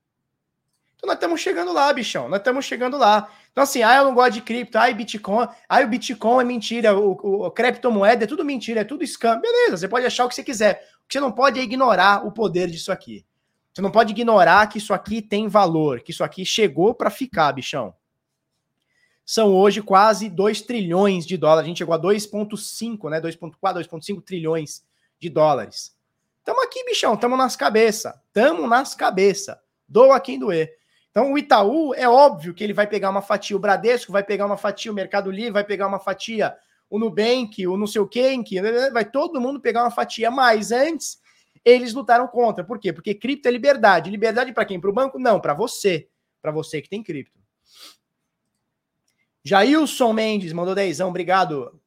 Então 0.94 1.06
nós 1.06 1.14
estamos 1.14 1.40
chegando 1.40 1.73
lá, 1.73 1.90
bichão. 1.90 2.28
Nós 2.28 2.40
estamos 2.40 2.66
chegando 2.66 2.98
lá. 2.98 3.32
Então, 3.51 3.64
assim, 3.64 3.82
ah, 3.82 3.97
eu 3.97 4.05
não 4.05 4.12
gosto 4.12 4.35
de 4.35 4.43
cripto, 4.43 4.77
ai, 4.77 4.93
Bitcoin, 4.93 5.48
ai, 5.66 5.85
o 5.86 5.89
Bitcoin 5.89 6.43
é 6.43 6.47
mentira, 6.47 6.94
o, 6.94 7.12
o, 7.12 7.47
o 7.47 7.51
criptomoeda 7.51 8.24
é 8.24 8.27
tudo 8.27 8.44
mentira, 8.44 8.82
é 8.82 8.85
tudo 8.85 9.06
scam. 9.06 9.40
Beleza, 9.40 9.78
você 9.78 9.89
pode 9.89 10.05
achar 10.05 10.27
o 10.27 10.28
que 10.28 10.35
você 10.35 10.44
quiser. 10.44 10.86
O 11.02 11.09
que 11.09 11.14
você 11.14 11.20
não 11.20 11.32
pode 11.32 11.59
é 11.59 11.62
ignorar 11.62 12.27
o 12.27 12.31
poder 12.31 12.69
disso 12.69 12.93
aqui. 12.93 13.24
Você 13.73 13.81
não 13.81 13.90
pode 13.90 14.12
ignorar 14.12 14.66
que 14.66 14.77
isso 14.77 14.93
aqui 14.93 15.23
tem 15.23 15.48
valor, 15.48 16.02
que 16.02 16.10
isso 16.10 16.23
aqui 16.23 16.44
chegou 16.44 16.94
para 16.94 17.09
ficar, 17.09 17.52
bichão 17.52 17.94
são 19.24 19.54
hoje 19.54 19.80
quase 19.80 20.28
2 20.28 20.62
trilhões 20.62 21.26
de 21.26 21.36
dólares. 21.36 21.64
A 21.64 21.68
gente 21.68 21.78
chegou 21.78 21.94
a 21.94 21.98
2,5, 21.98 23.08
né? 23.10 23.20
2,4, 23.20 23.52
2,5 23.60 24.22
trilhões 24.22 24.84
de 25.18 25.28
dólares. 25.28 25.94
Tamo 26.44 26.62
aqui, 26.62 26.84
bichão, 26.84 27.16
tamo 27.16 27.36
nas 27.36 27.54
cabeças. 27.54 28.12
Tamo 28.32 28.66
nas 28.66 28.94
cabeças. 28.94 29.56
Doa 29.88 30.18
quem 30.18 30.38
doer. 30.38 30.72
Então, 31.10 31.32
o 31.32 31.38
Itaú, 31.38 31.94
é 31.94 32.08
óbvio 32.08 32.54
que 32.54 32.64
ele 32.64 32.72
vai 32.72 32.86
pegar 32.86 33.10
uma 33.10 33.20
fatia, 33.20 33.54
o 33.54 33.60
Bradesco 33.60 34.10
vai 34.10 34.24
pegar 34.24 34.46
uma 34.46 34.56
fatia, 34.56 34.90
o 34.90 34.94
Mercado 34.94 35.30
Livre 35.30 35.52
vai 35.52 35.62
pegar 35.62 35.86
uma 35.86 35.98
fatia, 35.98 36.56
o 36.88 36.98
Nubank, 36.98 37.66
o 37.66 37.76
não 37.76 37.86
sei 37.86 38.00
o 38.00 38.08
quem, 38.08 38.42
vai 38.92 39.04
todo 39.04 39.40
mundo 39.40 39.60
pegar 39.60 39.82
uma 39.82 39.90
fatia. 39.90 40.30
Mas 40.30 40.72
antes, 40.72 41.20
eles 41.64 41.92
lutaram 41.92 42.26
contra. 42.26 42.64
Por 42.64 42.78
quê? 42.78 42.92
Porque 42.92 43.14
cripto 43.14 43.46
é 43.46 43.50
liberdade. 43.50 44.10
Liberdade 44.10 44.52
para 44.52 44.64
quem? 44.64 44.80
Para 44.80 44.90
o 44.90 44.92
banco? 44.92 45.18
Não, 45.18 45.38
para 45.38 45.54
você. 45.54 46.08
Para 46.40 46.50
você 46.50 46.80
que 46.80 46.88
tem 46.88 47.02
cripto. 47.02 47.41
Jailson 49.44 50.12
Mendes 50.12 50.52
mandou 50.52 50.74
dezão, 50.74 51.09
obrigado. 51.09 51.81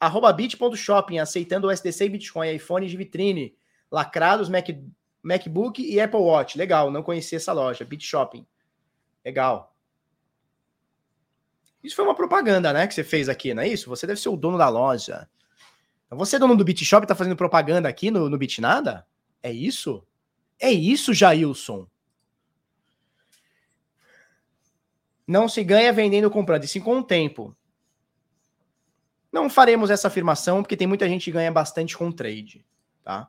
Arroba 0.00 0.32
bit.shopping, 0.32 1.18
aceitando 1.18 1.68
o 1.68 1.70
SDC 1.70 2.06
e 2.06 2.08
Bitcoin, 2.08 2.54
iPhones 2.54 2.90
de 2.90 2.96
vitrine, 2.96 3.54
lacrados, 3.90 4.48
Mac, 4.48 4.68
MacBook 5.22 5.80
e 5.80 6.00
Apple 6.00 6.18
Watch. 6.20 6.58
Legal, 6.58 6.90
não 6.90 7.02
conhecia 7.02 7.36
essa 7.36 7.52
loja, 7.52 7.84
Bit 7.84 8.04
Shopping. 8.04 8.46
Legal. 9.24 9.76
Isso 11.82 11.96
foi 11.96 12.04
uma 12.04 12.14
propaganda, 12.14 12.72
né, 12.72 12.86
que 12.86 12.94
você 12.94 13.04
fez 13.04 13.28
aqui, 13.28 13.54
não 13.54 13.62
é 13.62 13.68
isso? 13.68 13.88
Você 13.90 14.06
deve 14.06 14.20
ser 14.20 14.28
o 14.28 14.36
dono 14.36 14.58
da 14.58 14.68
loja. 14.68 15.28
Você, 16.10 16.38
dono 16.38 16.56
do 16.56 16.64
Bit 16.64 16.84
Shop, 16.84 17.06
tá 17.06 17.14
fazendo 17.14 17.36
propaganda 17.36 17.88
aqui 17.88 18.10
no, 18.10 18.28
no 18.28 18.36
Bitnada? 18.36 19.06
É 19.42 19.50
isso? 19.50 20.06
É 20.60 20.70
isso, 20.70 21.14
Jailson. 21.14 21.86
Não 25.26 25.48
se 25.48 25.62
ganha 25.62 25.92
vendendo 25.92 26.24
ou 26.24 26.30
comprando, 26.30 26.64
e 26.64 26.68
sim 26.68 26.80
com 26.80 26.98
o 26.98 27.02
tempo. 27.02 27.56
Não 29.32 29.48
faremos 29.48 29.90
essa 29.90 30.08
afirmação, 30.08 30.62
porque 30.62 30.76
tem 30.76 30.86
muita 30.86 31.08
gente 31.08 31.24
que 31.24 31.32
ganha 31.32 31.50
bastante 31.50 31.96
com 31.96 32.12
trade, 32.12 32.64
tá? 33.02 33.28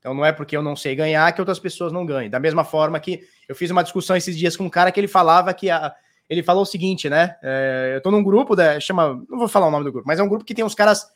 Então 0.00 0.14
não 0.14 0.24
é 0.24 0.32
porque 0.32 0.56
eu 0.56 0.62
não 0.62 0.74
sei 0.74 0.96
ganhar 0.96 1.30
que 1.32 1.40
outras 1.40 1.58
pessoas 1.58 1.92
não 1.92 2.06
ganhem. 2.06 2.30
Da 2.30 2.40
mesma 2.40 2.64
forma 2.64 2.98
que 2.98 3.20
eu 3.48 3.54
fiz 3.54 3.70
uma 3.70 3.82
discussão 3.82 4.16
esses 4.16 4.36
dias 4.36 4.56
com 4.56 4.64
um 4.64 4.70
cara 4.70 4.90
que 4.90 4.98
ele 4.98 5.06
falava 5.06 5.52
que 5.52 5.70
a, 5.70 5.94
ele 6.28 6.42
falou 6.42 6.62
o 6.62 6.66
seguinte, 6.66 7.10
né? 7.10 7.36
É, 7.42 7.92
eu 7.96 8.00
tô 8.00 8.10
num 8.10 8.22
grupo, 8.22 8.56
da, 8.56 8.80
chama, 8.80 9.22
não 9.28 9.38
vou 9.38 9.48
falar 9.48 9.68
o 9.68 9.70
nome 9.70 9.84
do 9.84 9.92
grupo, 9.92 10.08
mas 10.08 10.18
é 10.18 10.22
um 10.22 10.28
grupo 10.28 10.44
que 10.44 10.54
tem 10.54 10.64
uns 10.64 10.74
caras 10.74 11.06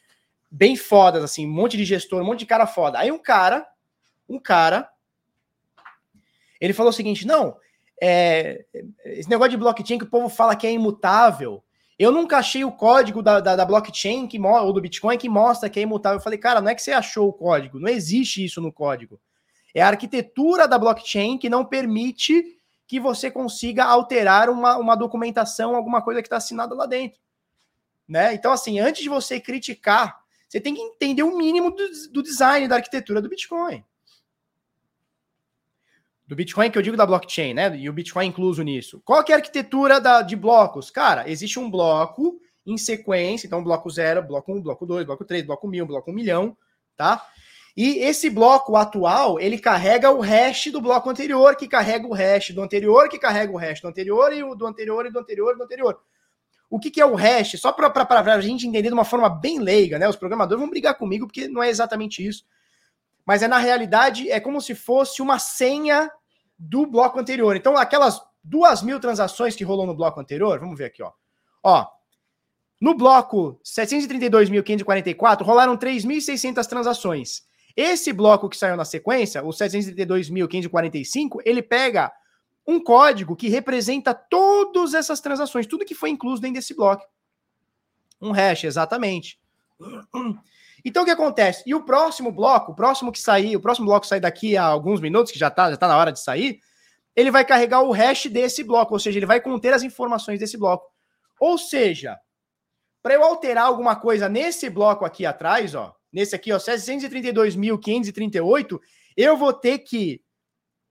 bem 0.50 0.76
fodas, 0.76 1.24
assim, 1.24 1.46
um 1.46 1.50
monte 1.50 1.76
de 1.76 1.84
gestor, 1.84 2.20
um 2.20 2.26
monte 2.26 2.40
de 2.40 2.46
cara 2.46 2.66
foda. 2.66 2.98
Aí 2.98 3.10
um 3.10 3.18
cara, 3.18 3.66
um 4.28 4.38
cara, 4.38 4.88
ele 6.60 6.72
falou 6.72 6.90
o 6.90 6.92
seguinte: 6.92 7.26
não, 7.26 7.56
é, 8.00 8.64
esse 9.04 9.28
negócio 9.28 9.52
de 9.52 9.56
blockchain 9.56 9.98
que 9.98 10.04
o 10.04 10.10
povo 10.10 10.28
fala 10.28 10.56
que 10.56 10.66
é 10.66 10.72
imutável. 10.72 11.62
Eu 11.98 12.10
nunca 12.10 12.38
achei 12.38 12.64
o 12.64 12.72
código 12.72 13.22
da, 13.22 13.40
da, 13.40 13.54
da 13.54 13.64
blockchain 13.64 14.26
que, 14.26 14.40
ou 14.40 14.72
do 14.72 14.80
Bitcoin 14.80 15.16
que 15.16 15.28
mostra 15.28 15.70
que 15.70 15.78
é 15.78 15.82
imutável. 15.82 16.18
Eu 16.18 16.22
falei, 16.22 16.38
cara, 16.38 16.60
não 16.60 16.70
é 16.70 16.74
que 16.74 16.82
você 16.82 16.92
achou 16.92 17.28
o 17.28 17.32
código, 17.32 17.78
não 17.78 17.88
existe 17.88 18.44
isso 18.44 18.60
no 18.60 18.72
código. 18.72 19.20
É 19.72 19.82
a 19.82 19.88
arquitetura 19.88 20.66
da 20.66 20.78
blockchain 20.78 21.38
que 21.38 21.48
não 21.48 21.64
permite 21.64 22.58
que 22.86 23.00
você 23.00 23.30
consiga 23.30 23.84
alterar 23.84 24.50
uma, 24.50 24.76
uma 24.76 24.94
documentação, 24.94 25.74
alguma 25.74 26.02
coisa 26.02 26.20
que 26.20 26.26
está 26.26 26.36
assinada 26.36 26.74
lá 26.74 26.86
dentro. 26.86 27.20
Né? 28.06 28.34
Então, 28.34 28.52
assim, 28.52 28.78
antes 28.78 29.02
de 29.02 29.08
você 29.08 29.40
criticar, 29.40 30.18
você 30.48 30.60
tem 30.60 30.74
que 30.74 30.80
entender 30.80 31.22
o 31.22 31.36
mínimo 31.36 31.70
do, 31.70 31.84
do 32.12 32.22
design 32.22 32.68
da 32.68 32.76
arquitetura 32.76 33.22
do 33.22 33.28
Bitcoin 33.28 33.84
do 36.26 36.34
Bitcoin, 36.34 36.70
que 36.70 36.78
eu 36.78 36.82
digo 36.82 36.96
da 36.96 37.06
blockchain, 37.06 37.54
né? 37.54 37.76
E 37.76 37.88
o 37.88 37.92
Bitcoin 37.92 38.26
incluso 38.26 38.62
nisso. 38.62 39.00
Qual 39.04 39.22
é 39.28 39.32
a 39.32 39.36
arquitetura 39.36 40.00
da, 40.00 40.22
de 40.22 40.34
blocos? 40.34 40.90
Cara, 40.90 41.28
existe 41.28 41.58
um 41.58 41.70
bloco 41.70 42.40
em 42.66 42.78
sequência, 42.78 43.46
então 43.46 43.62
bloco 43.62 43.90
0, 43.90 44.22
bloco 44.22 44.52
1, 44.52 44.56
um, 44.56 44.62
bloco 44.62 44.86
2, 44.86 45.04
bloco 45.04 45.24
3, 45.24 45.44
bloco 45.44 45.68
1000, 45.68 45.86
bloco 45.86 46.10
1 46.10 46.12
um 46.12 46.16
milhão, 46.16 46.56
tá? 46.96 47.26
E 47.76 47.98
esse 47.98 48.30
bloco 48.30 48.76
atual, 48.76 49.38
ele 49.38 49.58
carrega 49.58 50.10
o 50.10 50.20
hash 50.20 50.70
do 50.70 50.80
bloco 50.80 51.10
anterior, 51.10 51.56
que 51.56 51.68
carrega 51.68 52.06
o 52.06 52.14
hash 52.14 52.50
do 52.50 52.62
anterior, 52.62 53.08
que 53.08 53.18
carrega 53.18 53.52
o 53.52 53.56
hash 53.56 53.80
do 53.80 53.88
anterior, 53.88 54.32
e 54.32 54.42
o 54.42 54.54
do 54.54 54.66
anterior, 54.66 55.04
e 55.04 55.10
do 55.10 55.18
anterior, 55.18 55.54
e 55.54 55.58
do 55.58 55.64
anterior. 55.64 56.00
O 56.70 56.78
que, 56.78 56.90
que 56.90 57.00
é 57.00 57.06
o 57.06 57.16
hash? 57.16 57.60
Só 57.60 57.72
para 57.72 58.32
a 58.32 58.40
gente 58.40 58.66
entender 58.66 58.88
de 58.88 58.94
uma 58.94 59.04
forma 59.04 59.28
bem 59.28 59.58
leiga, 59.58 59.98
né? 59.98 60.08
Os 60.08 60.16
programadores 60.16 60.60
vão 60.60 60.70
brigar 60.70 60.96
comigo, 60.96 61.26
porque 61.26 61.48
não 61.48 61.62
é 61.62 61.68
exatamente 61.68 62.24
isso 62.24 62.44
mas 63.26 63.42
é 63.42 63.48
na 63.48 63.58
realidade 63.58 64.30
é 64.30 64.38
como 64.40 64.60
se 64.60 64.74
fosse 64.74 65.22
uma 65.22 65.38
senha 65.38 66.10
do 66.58 66.86
bloco 66.86 67.18
anterior. 67.18 67.56
Então, 67.56 67.76
aquelas 67.76 68.20
duas 68.42 68.82
mil 68.82 69.00
transações 69.00 69.56
que 69.56 69.64
rolou 69.64 69.86
no 69.86 69.94
bloco 69.94 70.20
anterior, 70.20 70.58
vamos 70.60 70.78
ver 70.78 70.86
aqui, 70.86 71.02
ó. 71.02 71.12
Ó, 71.62 71.86
no 72.80 72.94
bloco 72.94 73.58
732.544 73.64 75.42
rolaram 75.42 75.76
3.600 75.76 76.66
transações. 76.66 77.42
Esse 77.76 78.12
bloco 78.12 78.48
que 78.48 78.56
saiu 78.56 78.76
na 78.76 78.84
sequência, 78.84 79.42
o 79.42 79.48
732.545, 79.48 81.40
ele 81.44 81.62
pega 81.62 82.12
um 82.66 82.82
código 82.82 83.34
que 83.36 83.48
representa 83.48 84.14
todas 84.14 84.94
essas 84.94 85.20
transações, 85.20 85.66
tudo 85.66 85.84
que 85.84 85.94
foi 85.94 86.10
incluso 86.10 86.40
dentro 86.40 86.56
desse 86.56 86.74
bloco. 86.74 87.04
Um 88.20 88.30
hash, 88.30 88.64
exatamente. 88.64 89.40
Então 90.84 91.02
o 91.02 91.06
que 91.06 91.10
acontece? 91.10 91.62
E 91.66 91.74
o 91.74 91.84
próximo 91.84 92.30
bloco, 92.30 92.70
o 92.72 92.74
próximo 92.74 93.10
que 93.10 93.18
sair, 93.18 93.56
o 93.56 93.60
próximo 93.60 93.86
bloco 93.86 94.06
sair 94.06 94.20
daqui 94.20 94.56
a 94.56 94.64
alguns 94.64 95.00
minutos, 95.00 95.32
que 95.32 95.38
já 95.38 95.48
está 95.48 95.70
já 95.70 95.76
tá 95.76 95.88
na 95.88 95.96
hora 95.96 96.12
de 96.12 96.20
sair, 96.20 96.60
ele 97.16 97.30
vai 97.30 97.44
carregar 97.44 97.82
o 97.82 97.92
hash 97.92 98.26
desse 98.26 98.64
bloco, 98.64 98.92
ou 98.92 99.00
seja, 99.00 99.18
ele 99.18 99.26
vai 99.26 99.40
conter 99.40 99.72
as 99.72 99.82
informações 99.82 100.38
desse 100.38 100.58
bloco. 100.58 100.86
Ou 101.40 101.56
seja, 101.56 102.18
para 103.02 103.14
eu 103.14 103.22
alterar 103.22 103.64
alguma 103.66 103.96
coisa 103.96 104.28
nesse 104.28 104.68
bloco 104.68 105.04
aqui 105.04 105.24
atrás, 105.24 105.74
ó, 105.74 105.94
nesse 106.12 106.34
aqui, 106.34 106.52
ó, 106.52 106.58
732.538, 106.58 108.80
eu 109.16 109.36
vou 109.36 109.52
ter 109.52 109.78
que, 109.80 110.20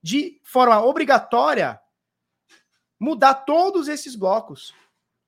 de 0.02 0.40
forma 0.44 0.82
obrigatória, 0.82 1.78
mudar 2.98 3.34
todos 3.34 3.88
esses 3.88 4.16
blocos. 4.16 4.74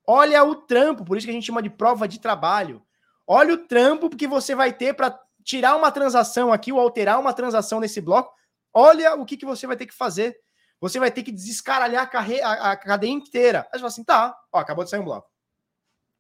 Olha 0.07 0.43
o 0.45 0.55
trampo, 0.55 1.05
por 1.05 1.17
isso 1.17 1.27
que 1.27 1.31
a 1.31 1.35
gente 1.35 1.47
chama 1.47 1.63
de 1.63 1.71
prova 1.71 2.07
de 2.07 2.21
trabalho. 2.21 2.86
Olha 3.27 3.55
o 3.55 3.67
trampo 3.67 4.09
que 4.09 4.27
você 4.27 4.55
vai 4.55 4.73
ter 4.73 4.95
para 4.95 5.19
tirar 5.43 5.77
uma 5.77 5.91
transação 5.91 6.53
aqui 6.53 6.73
ou 6.73 6.79
alterar 6.79 7.19
uma 7.19 7.33
transação 7.33 7.81
nesse 7.81 8.01
bloco. 8.01 8.33
Olha 8.73 9.15
o 9.15 9.25
que, 9.25 9.37
que 9.37 9.47
você 9.47 9.67
vai 9.67 9.77
ter 9.77 9.87
que 9.87 9.95
fazer. 9.95 10.37
Você 10.81 10.99
vai 10.99 11.11
ter 11.11 11.23
que 11.23 11.33
desescaralhar 11.33 12.03
a, 12.03 12.07
carre... 12.07 12.41
a, 12.43 12.77
cadeia 12.77 13.11
inteira. 13.11 13.67
Aí 13.73 13.73
você 13.73 13.79
fala 13.79 13.89
assim, 13.89 14.05
tá, 14.05 14.37
ó, 14.53 14.59
acabou 14.59 14.85
de 14.85 14.91
sair 14.91 15.01
um 15.01 15.05
bloco. 15.05 15.29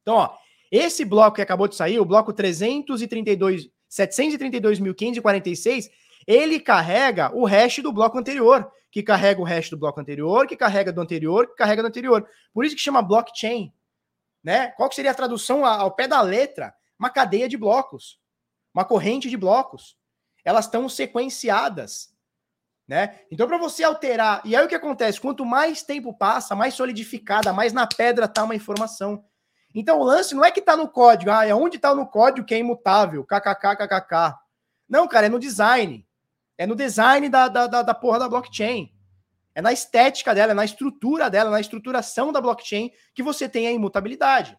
Então, 0.02 0.14
ó, 0.14 0.34
esse 0.70 1.04
bloco 1.04 1.36
que 1.36 1.42
acabou 1.42 1.68
de 1.68 1.76
sair, 1.76 2.00
o 2.00 2.04
bloco 2.04 2.32
332, 2.32 3.68
732.546, 3.90 5.90
ele 6.26 6.58
carrega 6.58 7.30
o 7.36 7.44
hash 7.44 7.78
do 7.78 7.92
bloco 7.92 8.18
anterior, 8.18 8.70
que 8.90 9.02
carrega 9.02 9.40
o 9.40 9.44
hash 9.44 9.70
do 9.70 9.76
bloco 9.76 10.00
anterior, 10.00 10.46
que 10.46 10.56
carrega 10.56 10.92
do 10.92 11.00
anterior, 11.00 11.48
que 11.48 11.54
carrega 11.54 11.82
do 11.82 11.88
anterior. 11.88 12.26
Por 12.52 12.64
isso 12.64 12.74
que 12.74 12.80
chama 12.80 13.02
blockchain. 13.02 13.72
Né? 14.42 14.68
Qual 14.68 14.88
que 14.88 14.94
seria 14.94 15.10
a 15.10 15.14
tradução 15.14 15.66
ao 15.66 15.90
pé 15.90 16.08
da 16.08 16.22
letra? 16.22 16.74
Uma 16.98 17.10
cadeia 17.10 17.48
de 17.48 17.56
blocos, 17.56 18.18
uma 18.74 18.84
corrente 18.84 19.28
de 19.28 19.36
blocos. 19.36 19.96
elas 20.44 20.66
estão 20.66 20.88
sequenciadas. 20.88 22.14
Né? 22.86 23.18
Então, 23.30 23.48
para 23.48 23.58
você 23.58 23.82
alterar, 23.82 24.40
e 24.44 24.54
aí 24.54 24.64
o 24.64 24.68
que 24.68 24.74
acontece? 24.74 25.20
Quanto 25.20 25.44
mais 25.44 25.82
tempo 25.82 26.14
passa, 26.14 26.54
mais 26.54 26.74
solidificada, 26.74 27.52
mais 27.52 27.72
na 27.72 27.84
pedra 27.86 28.26
está 28.26 28.44
uma 28.44 28.54
informação. 28.54 29.24
Então, 29.74 29.98
o 29.98 30.04
lance 30.04 30.34
não 30.34 30.44
é 30.44 30.52
que 30.52 30.60
está 30.60 30.76
no 30.76 30.88
código, 30.88 31.30
ah, 31.30 31.44
é 31.44 31.54
onde 31.54 31.76
está 31.76 31.94
no 31.94 32.06
código 32.06 32.46
que 32.46 32.54
é 32.54 32.58
imutável, 32.58 33.24
kkk, 33.24 33.76
kkk. 33.76 34.38
Não, 34.88 35.08
cara, 35.08 35.26
é 35.26 35.28
no 35.28 35.40
design. 35.40 36.06
É 36.56 36.66
no 36.66 36.76
design 36.76 37.28
da, 37.28 37.48
da, 37.48 37.66
da, 37.66 37.82
da 37.82 37.94
porra 37.94 38.20
da 38.20 38.28
blockchain. 38.28 38.94
É 39.54 39.60
na 39.60 39.72
estética 39.72 40.34
dela, 40.34 40.52
é 40.52 40.54
na 40.54 40.64
estrutura 40.64 41.28
dela, 41.28 41.50
na 41.50 41.60
estruturação 41.60 42.30
da 42.30 42.40
blockchain 42.40 42.92
que 43.14 43.22
você 43.22 43.48
tem 43.48 43.66
a 43.66 43.72
imutabilidade. 43.72 44.56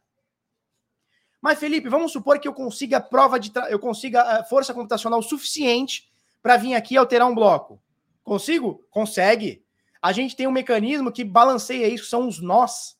Mas, 1.41 1.59
Felipe, 1.59 1.89
vamos 1.89 2.11
supor 2.11 2.39
que 2.39 2.47
eu 2.47 2.53
consiga 2.53 2.99
prova 2.99 3.39
de 3.39 3.51
eu 3.69 3.79
consiga 3.79 4.21
eh, 4.21 4.43
força 4.43 4.73
computacional 4.73 5.21
suficiente 5.21 6.09
para 6.41 6.57
vir 6.57 6.73
aqui 6.73 6.97
alterar 6.97 7.27
um 7.27 7.35
bloco. 7.35 7.81
Consigo? 8.23 8.83
Consegue. 8.89 9.63
A 10.01 10.11
gente 10.11 10.35
tem 10.35 10.47
um 10.47 10.51
mecanismo 10.51 11.11
que 11.11 11.23
balanceia 11.23 11.87
isso, 11.87 12.05
são 12.05 12.27
os 12.27 12.39
nós. 12.39 12.97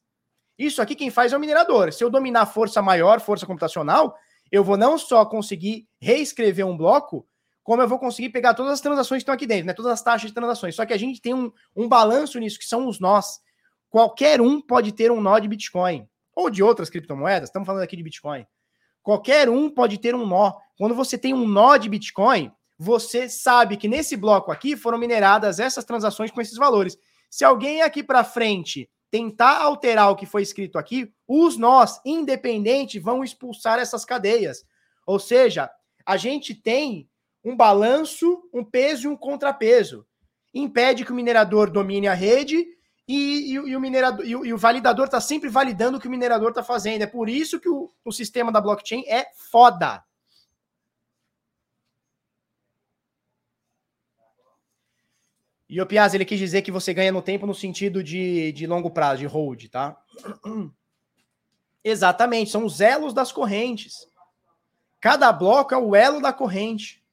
Isso 0.58 0.82
aqui 0.82 0.96
quem 0.96 1.10
faz 1.10 1.34
é 1.34 1.38
o 1.38 1.40
minerador. 1.40 1.94
Se 1.94 2.04
eu 2.04 2.10
dominar 2.10 2.46
força 2.48 2.82
maior, 2.82 3.20
força 3.20 3.46
computacional, 3.46 4.18
eu 4.52 4.64
vou 4.64 4.78
não 4.78 4.98
só 4.98 5.26
conseguir 5.26 5.88
reescrever 6.00 6.66
um 6.66 6.78
bloco, 6.78 7.28
como 7.64 7.82
eu 7.82 7.88
vou 7.88 8.00
conseguir 8.00 8.30
pegar 8.30 8.54
todas 8.54 8.72
as 8.74 8.82
transações 8.82 9.20
que 9.20 9.24
estão 9.24 9.36
aqui 9.36 9.46
dentro, 9.46 9.68
né? 9.68 9.74
Todas 9.74 9.92
as 9.92 10.02
taxas 10.02 10.30
de 10.30 10.34
transações. 10.34 10.76
Só 10.76 10.86
que 10.86 10.94
a 10.94 10.98
gente 10.98 11.22
tem 11.22 11.34
um, 11.34 11.52
um 11.76 11.88
balanço 11.88 12.40
nisso, 12.40 12.58
que 12.58 12.66
são 12.66 12.88
os 12.88 13.00
nós. 13.00 13.40
Qualquer 13.90 14.42
um 14.42 14.62
pode 14.62 14.92
ter 14.94 15.12
um 15.12 15.22
nó 15.22 15.38
de 15.38 15.48
Bitcoin. 15.48 16.08
Ou 16.38 16.52
de 16.52 16.62
outras 16.62 16.88
criptomoedas, 16.88 17.50
estamos 17.50 17.66
falando 17.66 17.82
aqui 17.82 17.98
de 17.98 18.04
Bitcoin. 18.04 18.46
Qualquer 19.02 19.50
um 19.50 19.72
pode 19.72 19.98
ter 19.98 20.14
um 20.14 20.24
nó. 20.24 20.54
Quando 20.78 20.94
você 20.94 21.18
tem 21.18 21.34
um 21.34 21.48
nó 21.48 21.78
de 21.78 21.90
Bitcoin, 21.90 22.52
você 22.78 23.28
sabe 23.28 23.76
que 23.76 23.88
nesse 23.88 24.16
bloco 24.16 24.52
aqui 24.52 24.78
foram 24.78 25.00
mineradas 25.00 25.60
essas 25.60 25.84
transações 25.84 26.30
com 26.30 26.40
esses 26.40 26.56
valores. 26.56 26.96
Se 27.28 27.44
alguém 27.44 27.82
aqui 27.82 28.04
para 28.04 28.24
frente 28.24 28.88
tentar 29.10 29.64
alterar 29.64 30.12
o 30.12 30.16
que 30.16 30.28
foi 30.28 30.44
escrito 30.44 30.78
aqui, 30.78 31.12
os 31.28 31.58
nós 31.58 32.00
independentes 32.06 33.02
vão 33.02 33.24
expulsar 33.24 33.80
essas 33.80 34.06
cadeias. 34.06 34.64
Ou 35.08 35.18
seja, 35.18 35.68
a 36.06 36.18
gente 36.18 36.54
tem 36.54 37.10
um 37.44 37.58
balanço, 37.58 38.48
um 38.54 38.64
peso 38.64 39.08
e 39.08 39.12
um 39.12 39.18
contrapeso. 39.18 40.06
Impede 40.54 41.04
que 41.04 41.12
o 41.12 41.16
minerador 41.16 41.72
domine 41.72 42.08
a 42.08 42.14
rede 42.14 42.64
e, 43.08 43.52
e, 43.52 43.54
e 43.54 43.76
o 43.76 43.80
minerador 43.80 44.26
e 44.26 44.36
o, 44.36 44.46
e 44.46 44.54
o 44.54 44.58
validador 44.58 45.06
está 45.06 45.22
sempre 45.22 45.50
validando 45.50 45.98
o 45.98 46.02
que 46.02 46.08
o 46.08 46.12
minerador 46.12 46.50
está 46.50 46.62
fazendo. 46.62 47.04
É 47.04 47.08
por 47.08 47.30
isso 47.30 47.60
que 47.60 47.70
o, 47.70 47.90
o 48.04 48.12
sistema 48.12 48.52
da 48.52 48.60
blockchain 48.60 49.06
é 49.08 49.28
foda. 49.34 50.04
E 55.70 55.82
o 55.82 55.86
Piazza, 55.86 56.16
ele 56.16 56.26
quis 56.26 56.40
dizer 56.40 56.62
que 56.62 56.72
você 56.72 56.94
ganha 56.94 57.12
no 57.12 57.22
tempo 57.22 57.46
no 57.46 57.54
sentido 57.54 58.02
de, 58.02 58.54
de 58.54 58.66
longo 58.66 58.90
prazo, 58.90 59.20
de 59.20 59.26
hold, 59.26 59.66
tá? 59.68 59.98
Exatamente, 61.84 62.50
são 62.50 62.66
os 62.66 62.80
elos 62.80 63.14
das 63.14 63.32
correntes. 63.32 64.08
Cada 65.00 65.32
bloco 65.32 65.74
é 65.74 65.78
o 65.78 65.96
elo 65.96 66.22
da 66.22 66.34
corrente. 66.34 67.04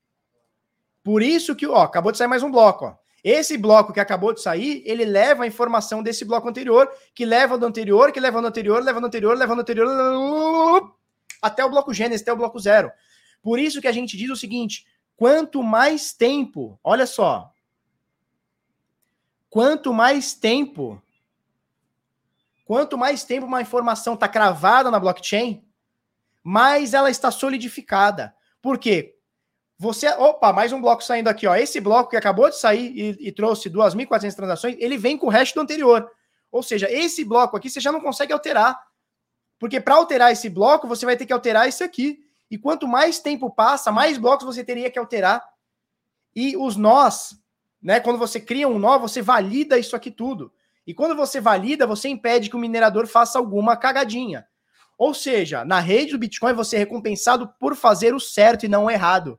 Por 1.03 1.21
isso 1.23 1.55
que, 1.55 1.67
ó, 1.67 1.83
acabou 1.83 2.13
de 2.13 2.19
sair 2.19 2.29
mais 2.29 2.43
um 2.43 2.51
bloco, 2.51 2.87
ó. 2.87 3.04
Esse 3.25 3.57
bloco 3.57 3.91
que 3.91 4.01
acabou 4.01 4.35
de 4.35 4.43
sair, 4.43 4.83
ele 4.85 5.07
leva 5.07 5.45
a 5.45 5.47
informação 5.47 6.03
desse 6.03 6.27
bloco 6.27 6.47
anterior, 6.47 6.87
que 7.15 7.25
leva 7.25 7.57
do 7.57 7.65
anterior, 7.65 8.13
que 8.13 8.21
leva 8.21 8.39
do 8.39 8.47
anterior, 8.47 8.85
leva 8.85 9.01
do 9.01 9.07
anterior, 9.07 9.35
leva 9.35 9.55
do 9.55 9.61
anterior, 9.63 10.95
até 11.41 11.65
o 11.65 11.71
bloco 11.71 11.95
Gênesis, 11.95 12.21
até 12.21 12.31
o 12.31 12.37
bloco 12.37 12.59
zero. 12.59 12.93
Por 13.43 13.59
isso 13.59 13.81
que 13.81 13.89
a 13.89 13.93
gente 13.93 14.15
diz 14.15 14.29
o 14.29 14.37
seguinte: 14.37 14.87
quanto 15.17 15.63
mais 15.63 16.13
tempo, 16.13 16.79
olha 16.85 17.07
só, 17.07 17.51
quanto 19.49 19.95
mais 19.95 20.35
tempo, 20.35 21.03
quanto 22.67 22.99
mais 22.99 23.25
tempo 23.25 23.47
uma 23.47 23.63
informação 23.63 24.13
está 24.13 24.29
cravada 24.29 24.91
na 24.91 25.01
blockchain, 25.01 25.65
mais 26.43 26.93
ela 26.93 27.11
está 27.11 27.31
solidificada. 27.31 28.35
Por 28.61 28.79
quê? 28.79 29.14
Você, 29.85 30.09
opa, 30.09 30.51
mais 30.51 30.73
um 30.73 30.81
bloco 30.81 31.05
saindo 31.05 31.29
aqui, 31.29 31.47
ó. 31.47 31.55
Esse 31.55 31.79
bloco 31.79 32.09
que 32.09 32.17
acabou 32.17 32.49
de 32.49 32.57
sair 32.57 32.91
e, 32.97 33.29
e 33.29 33.31
trouxe 33.31 33.69
2.400 33.69 34.35
transações, 34.35 34.77
ele 34.79 34.97
vem 34.97 35.19
com 35.19 35.27
o 35.27 35.29
resto 35.29 35.57
do 35.57 35.61
anterior. 35.61 36.11
Ou 36.51 36.63
seja, 36.63 36.91
esse 36.91 37.23
bloco 37.23 37.55
aqui 37.55 37.69
você 37.69 37.81
já 37.81 37.93
não 37.93 38.01
consegue 38.01 38.33
alterar. 38.33 38.81
Porque 39.59 39.79
para 39.79 39.97
alterar 39.97 40.33
esse 40.33 40.49
bloco, 40.49 40.89
você 40.89 41.05
vai 41.05 41.19
ter 41.19 41.27
que 41.27 41.35
alterar 41.35 41.69
esse 41.69 41.85
aqui. 41.85 42.19
E 42.51 42.57
quanto 42.57 42.89
mais 42.89 43.19
tempo 43.19 43.51
passa, 43.51 43.93
mais 43.93 44.17
blocos 44.17 44.47
você 44.47 44.65
teria 44.65 44.91
que 44.91 44.99
alterar. 44.99 45.47
E 46.35 46.57
os 46.57 46.77
nós, 46.77 47.37
né? 47.83 48.01
Quando 48.01 48.19
você 48.19 48.41
cria 48.41 48.67
um 48.67 48.79
nó, 48.79 48.99
você 48.99 49.21
valida 49.21 49.77
isso 49.77 49.95
aqui 49.95 50.11
tudo. 50.11 50.51
E 50.87 50.95
quando 50.95 51.15
você 51.15 51.43
valida, 51.43 51.87
você 51.87 52.09
impede 52.09 52.49
que 52.49 52.57
o 52.57 52.59
minerador 52.59 53.07
faça 53.07 53.39
alguma 53.39 53.77
cagadinha. 53.77 54.47
Ou 54.97 55.13
seja, 55.13 55.63
na 55.63 55.79
rede 55.79 56.13
do 56.13 56.19
Bitcoin 56.19 56.55
você 56.55 56.77
é 56.77 56.79
recompensado 56.79 57.53
por 57.61 57.77
fazer 57.77 58.15
o 58.15 58.21
certo 58.21 58.65
e 58.65 58.69
não 58.69 58.87
o 58.87 58.91
errado. 58.91 59.39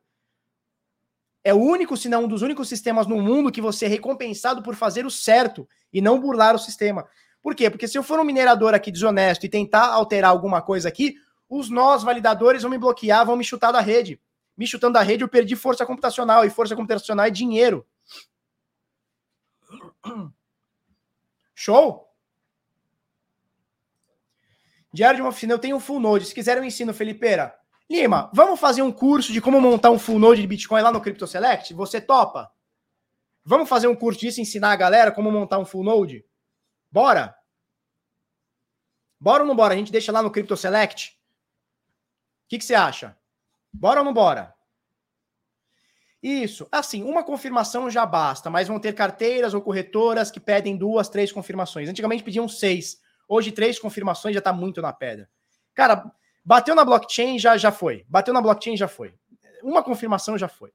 É 1.47 1.53
o 1.53 1.57
único, 1.57 1.95
se 1.95 2.09
não 2.09 2.23
um 2.23 2.27
dos 2.27 2.41
únicos 2.41 2.67
sistemas 2.67 3.05
no 3.05 3.21
mundo 3.21 3.51
que 3.51 3.61
você 3.61 3.85
é 3.85 3.87
recompensado 3.87 4.63
por 4.63 4.73
fazer 4.73 5.05
o 5.05 5.11
certo 5.11 5.69
e 5.93 6.01
não 6.01 6.19
burlar 6.19 6.55
o 6.55 6.59
sistema. 6.59 7.07
Por 7.39 7.53
quê? 7.53 7.69
Porque 7.69 7.87
se 7.87 7.95
eu 7.95 8.01
for 8.01 8.19
um 8.19 8.23
minerador 8.23 8.73
aqui 8.73 8.91
desonesto 8.91 9.45
e 9.45 9.49
tentar 9.49 9.85
alterar 9.89 10.31
alguma 10.31 10.59
coisa 10.59 10.89
aqui, 10.89 11.13
os 11.47 11.69
nós 11.69 12.01
validadores 12.01 12.63
vão 12.63 12.71
me 12.71 12.79
bloquear, 12.79 13.23
vão 13.23 13.35
me 13.35 13.43
chutar 13.43 13.71
da 13.71 13.79
rede. 13.79 14.19
Me 14.57 14.65
chutando 14.65 14.93
da 14.93 15.03
rede, 15.03 15.23
eu 15.23 15.27
perdi 15.27 15.55
força 15.55 15.85
computacional, 15.85 16.43
e 16.45 16.49
força 16.49 16.75
computacional 16.75 17.27
é 17.27 17.29
dinheiro. 17.29 17.85
Show? 21.53 22.11
Diário 24.91 25.17
de 25.17 25.21
uma 25.21 25.29
oficina, 25.29 25.53
eu 25.53 25.59
tenho 25.59 25.75
um 25.75 25.79
full 25.79 25.99
node. 25.99 26.25
Se 26.25 26.33
quiser, 26.33 26.57
eu 26.57 26.63
ensino, 26.63 26.91
Felipeira. 26.91 27.55
Lima, 27.89 28.31
vamos 28.33 28.59
fazer 28.59 28.81
um 28.81 28.91
curso 28.91 29.31
de 29.31 29.39
como 29.39 29.61
montar 29.61 29.91
um 29.91 29.99
full 29.99 30.17
node 30.17 30.41
de 30.41 30.47
Bitcoin 30.47 30.81
lá 30.81 30.91
no 30.91 31.01
Crypto 31.01 31.27
Select? 31.27 31.73
Você 31.73 32.01
topa? 32.01 32.51
Vamos 33.43 33.69
fazer 33.69 33.87
um 33.87 33.95
curso 33.95 34.19
disso, 34.19 34.41
ensinar 34.41 34.71
a 34.71 34.75
galera 34.75 35.11
como 35.11 35.31
montar 35.31 35.59
um 35.59 35.65
full 35.65 35.83
node? 35.83 36.25
Bora? 36.91 37.35
Bora 39.19 39.43
ou 39.43 39.47
não 39.47 39.55
bora? 39.55 39.75
A 39.75 39.77
gente 39.77 39.91
deixa 39.91 40.11
lá 40.11 40.21
no 40.21 40.31
Crypto 40.31 40.57
Select? 40.57 41.19
O 42.45 42.47
que, 42.47 42.57
que 42.57 42.65
você 42.65 42.73
acha? 42.73 43.15
Bora 43.71 43.99
ou 43.99 44.05
não 44.05 44.13
bora? 44.13 44.55
Isso. 46.23 46.67
Assim, 46.71 47.03
uma 47.03 47.23
confirmação 47.23 47.87
já 47.87 48.03
basta, 48.03 48.49
mas 48.49 48.67
vão 48.67 48.79
ter 48.79 48.93
carteiras 48.93 49.53
ou 49.53 49.61
corretoras 49.61 50.31
que 50.31 50.39
pedem 50.39 50.75
duas, 50.75 51.07
três 51.07 51.31
confirmações. 51.31 51.87
Antigamente 51.87 52.23
pediam 52.23 52.47
seis. 52.47 52.99
Hoje, 53.27 53.51
três 53.51 53.77
confirmações 53.77 54.33
já 54.33 54.39
está 54.39 54.51
muito 54.51 54.81
na 54.81 54.91
pedra. 54.91 55.29
Cara, 55.75 56.11
bateu 56.45 56.75
na 56.75 56.85
blockchain, 56.85 57.39
já, 57.39 57.57
já 57.57 57.71
foi. 57.71 58.05
Bateu 58.07 58.33
na 58.33 58.41
blockchain, 58.41 58.77
já 58.77 58.87
foi. 58.87 59.13
Uma 59.63 59.83
confirmação 59.83 60.37
já 60.37 60.47
foi. 60.47 60.71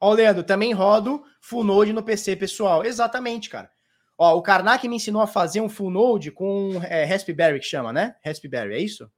Ó, 0.00 0.12
Leandro, 0.12 0.42
também 0.42 0.72
rodo 0.72 1.24
full 1.40 1.64
node 1.64 1.92
no 1.92 2.02
PC 2.02 2.36
pessoal. 2.36 2.84
Exatamente, 2.84 3.50
cara. 3.50 3.70
Ó, 4.18 4.36
o 4.36 4.42
Karnak 4.42 4.86
me 4.88 4.96
ensinou 4.96 5.22
a 5.22 5.26
fazer 5.26 5.60
um 5.60 5.68
full 5.68 5.90
node 5.90 6.30
com 6.30 6.80
é, 6.84 7.04
Raspberry, 7.04 7.58
que 7.58 7.66
chama, 7.66 7.92
né? 7.92 8.14
Raspberry, 8.24 8.74
é 8.74 8.78
isso? 8.78 9.10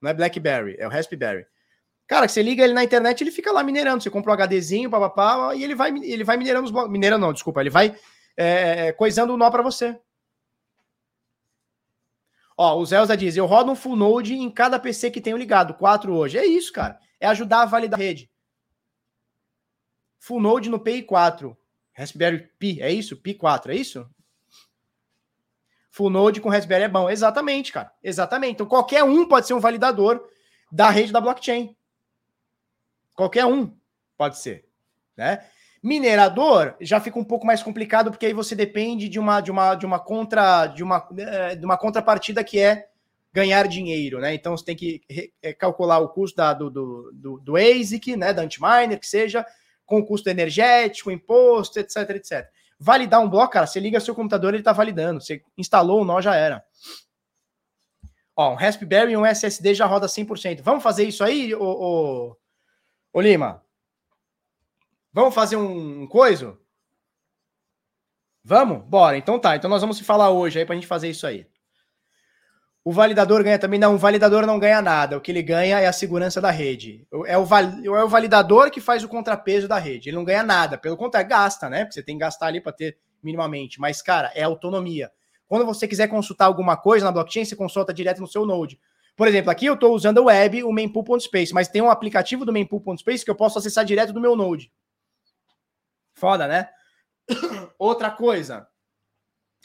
Não 0.00 0.10
é 0.10 0.14
BlackBerry, 0.14 0.76
é 0.78 0.86
o 0.86 0.90
Raspberry. 0.90 1.44
Cara, 2.06 2.26
que 2.26 2.32
você 2.32 2.42
liga 2.42 2.64
ele 2.64 2.72
na 2.72 2.82
internet, 2.82 3.20
ele 3.20 3.30
fica 3.30 3.52
lá 3.52 3.62
minerando. 3.62 4.02
Você 4.02 4.10
compra 4.10 4.32
um 4.32 4.34
HDzinho, 4.34 4.88
papapá, 4.88 5.54
e 5.54 5.62
ele 5.62 5.74
vai, 5.74 5.90
ele 5.90 6.24
vai 6.24 6.36
minerando 6.36 6.64
os 6.64 6.70
blocos. 6.70 6.90
Minerando 6.90 7.26
não, 7.26 7.32
desculpa. 7.32 7.60
Ele 7.60 7.68
vai 7.68 7.94
é, 8.36 8.92
coisando 8.92 9.34
o 9.34 9.36
nó 9.36 9.50
para 9.50 9.62
você. 9.62 9.98
Ó, 12.58 12.76
o 12.76 12.84
Zelza 12.84 13.16
diz: 13.16 13.36
eu 13.36 13.46
rodo 13.46 13.70
um 13.70 13.76
full 13.76 13.96
node 13.96 14.34
em 14.34 14.50
cada 14.50 14.78
PC 14.78 15.10
que 15.10 15.20
tenho 15.20 15.38
ligado, 15.38 15.74
quatro 15.74 16.14
hoje. 16.14 16.36
É 16.36 16.44
isso, 16.44 16.72
cara. 16.72 16.98
É 17.18 17.26
ajudar 17.28 17.62
a 17.62 17.66
validar 17.66 17.98
a 17.98 18.02
rede. 18.02 18.30
Full 20.18 20.40
node 20.40 20.68
no 20.68 20.78
PI4. 20.80 21.56
Raspberry 21.98 22.48
Pi, 22.58 22.80
é 22.80 22.92
isso? 22.92 23.16
Pi 23.16 23.34
4, 23.34 23.72
é 23.72 23.76
isso? 23.76 24.08
Full 25.90 26.10
Node 26.10 26.40
com 26.40 26.48
Raspberry 26.48 26.84
é 26.84 26.88
bom. 26.88 27.10
Exatamente, 27.10 27.72
cara. 27.72 27.92
Exatamente. 28.00 28.52
Então 28.52 28.66
qualquer 28.66 29.02
um 29.02 29.26
pode 29.26 29.48
ser 29.48 29.54
um 29.54 29.58
validador 29.58 30.24
da 30.70 30.90
rede 30.90 31.10
da 31.10 31.20
blockchain. 31.20 31.76
Qualquer 33.16 33.44
um 33.46 33.76
pode 34.16 34.38
ser, 34.38 34.68
né? 35.16 35.44
Minerador 35.82 36.74
já 36.80 37.00
fica 37.00 37.18
um 37.18 37.24
pouco 37.24 37.46
mais 37.46 37.62
complicado 37.62 38.10
porque 38.10 38.26
aí 38.26 38.32
você 38.32 38.54
depende 38.54 39.08
de 39.08 39.18
uma 39.18 39.40
de 39.40 39.50
uma 39.50 39.74
de 39.74 39.86
uma 39.86 39.98
contra 39.98 40.66
de 40.66 40.82
uma 40.82 41.08
eh, 41.16 41.56
de 41.56 41.64
uma 41.64 41.76
contrapartida 41.76 42.42
que 42.42 42.58
é 42.58 42.88
ganhar 43.32 43.68
dinheiro, 43.68 44.18
né? 44.18 44.34
Então 44.34 44.56
você 44.56 44.64
tem 44.64 44.76
que 44.76 45.02
eh, 45.42 45.52
calcular 45.52 45.98
o 45.98 46.08
custo 46.08 46.36
da, 46.36 46.52
do, 46.52 46.70
do, 46.70 47.10
do, 47.12 47.38
do 47.40 47.56
ASIC, 47.56 48.16
né? 48.16 48.32
Da 48.32 48.42
antiminer, 48.42 48.98
que 48.98 49.06
seja, 49.06 49.46
com 49.86 49.98
o 49.98 50.06
custo 50.06 50.28
energético, 50.28 51.10
imposto, 51.10 51.78
etc, 51.78 52.10
etc. 52.10 52.48
Validar 52.80 53.20
um 53.20 53.28
bloco, 53.28 53.52
cara, 53.52 53.66
você 53.66 53.80
liga 53.80 54.00
seu 54.00 54.14
computador, 54.14 54.54
ele 54.54 54.62
tá 54.62 54.72
validando. 54.72 55.20
Você 55.20 55.42
instalou 55.56 56.02
o 56.02 56.04
nó, 56.04 56.20
já 56.20 56.34
era. 56.34 56.64
Ó, 58.36 58.52
um 58.52 58.54
Raspberry 58.54 59.12
e 59.12 59.16
um 59.16 59.26
SSD 59.26 59.74
já 59.74 59.86
roda 59.86 60.06
100%. 60.06 60.62
Vamos 60.62 60.82
fazer 60.82 61.04
isso 61.04 61.24
aí, 61.24 61.54
ô, 61.54 61.64
ô, 61.64 62.36
ô 63.12 63.20
Lima? 63.20 63.62
Vamos 65.18 65.34
fazer 65.34 65.56
um 65.56 66.06
coisa? 66.06 66.56
Vamos? 68.44 68.84
Bora. 68.84 69.18
Então 69.18 69.36
tá. 69.36 69.56
Então 69.56 69.68
nós 69.68 69.80
vamos 69.80 69.96
se 69.96 70.04
falar 70.04 70.30
hoje 70.30 70.60
aí 70.60 70.64
pra 70.64 70.76
gente 70.76 70.86
fazer 70.86 71.10
isso 71.10 71.26
aí. 71.26 71.44
O 72.84 72.92
validador 72.92 73.42
ganha 73.42 73.58
também? 73.58 73.80
Não, 73.80 73.96
o 73.96 73.98
validador 73.98 74.46
não 74.46 74.60
ganha 74.60 74.80
nada. 74.80 75.18
O 75.18 75.20
que 75.20 75.32
ele 75.32 75.42
ganha 75.42 75.80
é 75.80 75.88
a 75.88 75.92
segurança 75.92 76.40
da 76.40 76.52
rede. 76.52 77.04
É 77.26 77.36
o, 77.36 77.44
val... 77.44 77.64
é 77.64 78.04
o 78.04 78.08
validador 78.08 78.70
que 78.70 78.80
faz 78.80 79.02
o 79.02 79.08
contrapeso 79.08 79.66
da 79.66 79.76
rede. 79.76 80.08
Ele 80.08 80.16
não 80.16 80.24
ganha 80.24 80.44
nada. 80.44 80.78
Pelo 80.78 80.96
contrário, 80.96 81.28
gasta, 81.28 81.68
né? 81.68 81.80
Porque 81.80 81.94
você 81.94 82.02
tem 82.04 82.14
que 82.14 82.20
gastar 82.20 82.46
ali 82.46 82.60
para 82.60 82.70
ter 82.70 82.96
minimamente. 83.20 83.80
Mas, 83.80 84.00
cara, 84.00 84.30
é 84.36 84.44
autonomia. 84.44 85.10
Quando 85.48 85.66
você 85.66 85.88
quiser 85.88 86.06
consultar 86.06 86.44
alguma 86.44 86.76
coisa 86.76 87.04
na 87.04 87.10
blockchain, 87.10 87.44
você 87.44 87.56
consulta 87.56 87.92
direto 87.92 88.20
no 88.20 88.28
seu 88.28 88.46
Node. 88.46 88.78
Por 89.16 89.26
exemplo, 89.26 89.50
aqui 89.50 89.66
eu 89.66 89.74
estou 89.74 89.92
usando 89.96 90.18
o 90.18 90.26
web, 90.26 90.62
o 90.62 90.72
mempool.space, 90.72 91.52
mas 91.52 91.66
tem 91.66 91.82
um 91.82 91.90
aplicativo 91.90 92.44
do 92.44 92.52
mempool.space 92.52 93.24
que 93.24 93.30
eu 93.32 93.34
posso 93.34 93.58
acessar 93.58 93.84
direto 93.84 94.12
do 94.12 94.20
meu 94.20 94.36
Node. 94.36 94.70
Foda, 96.18 96.48
né? 96.48 96.68
Outra 97.78 98.10
coisa. 98.10 98.66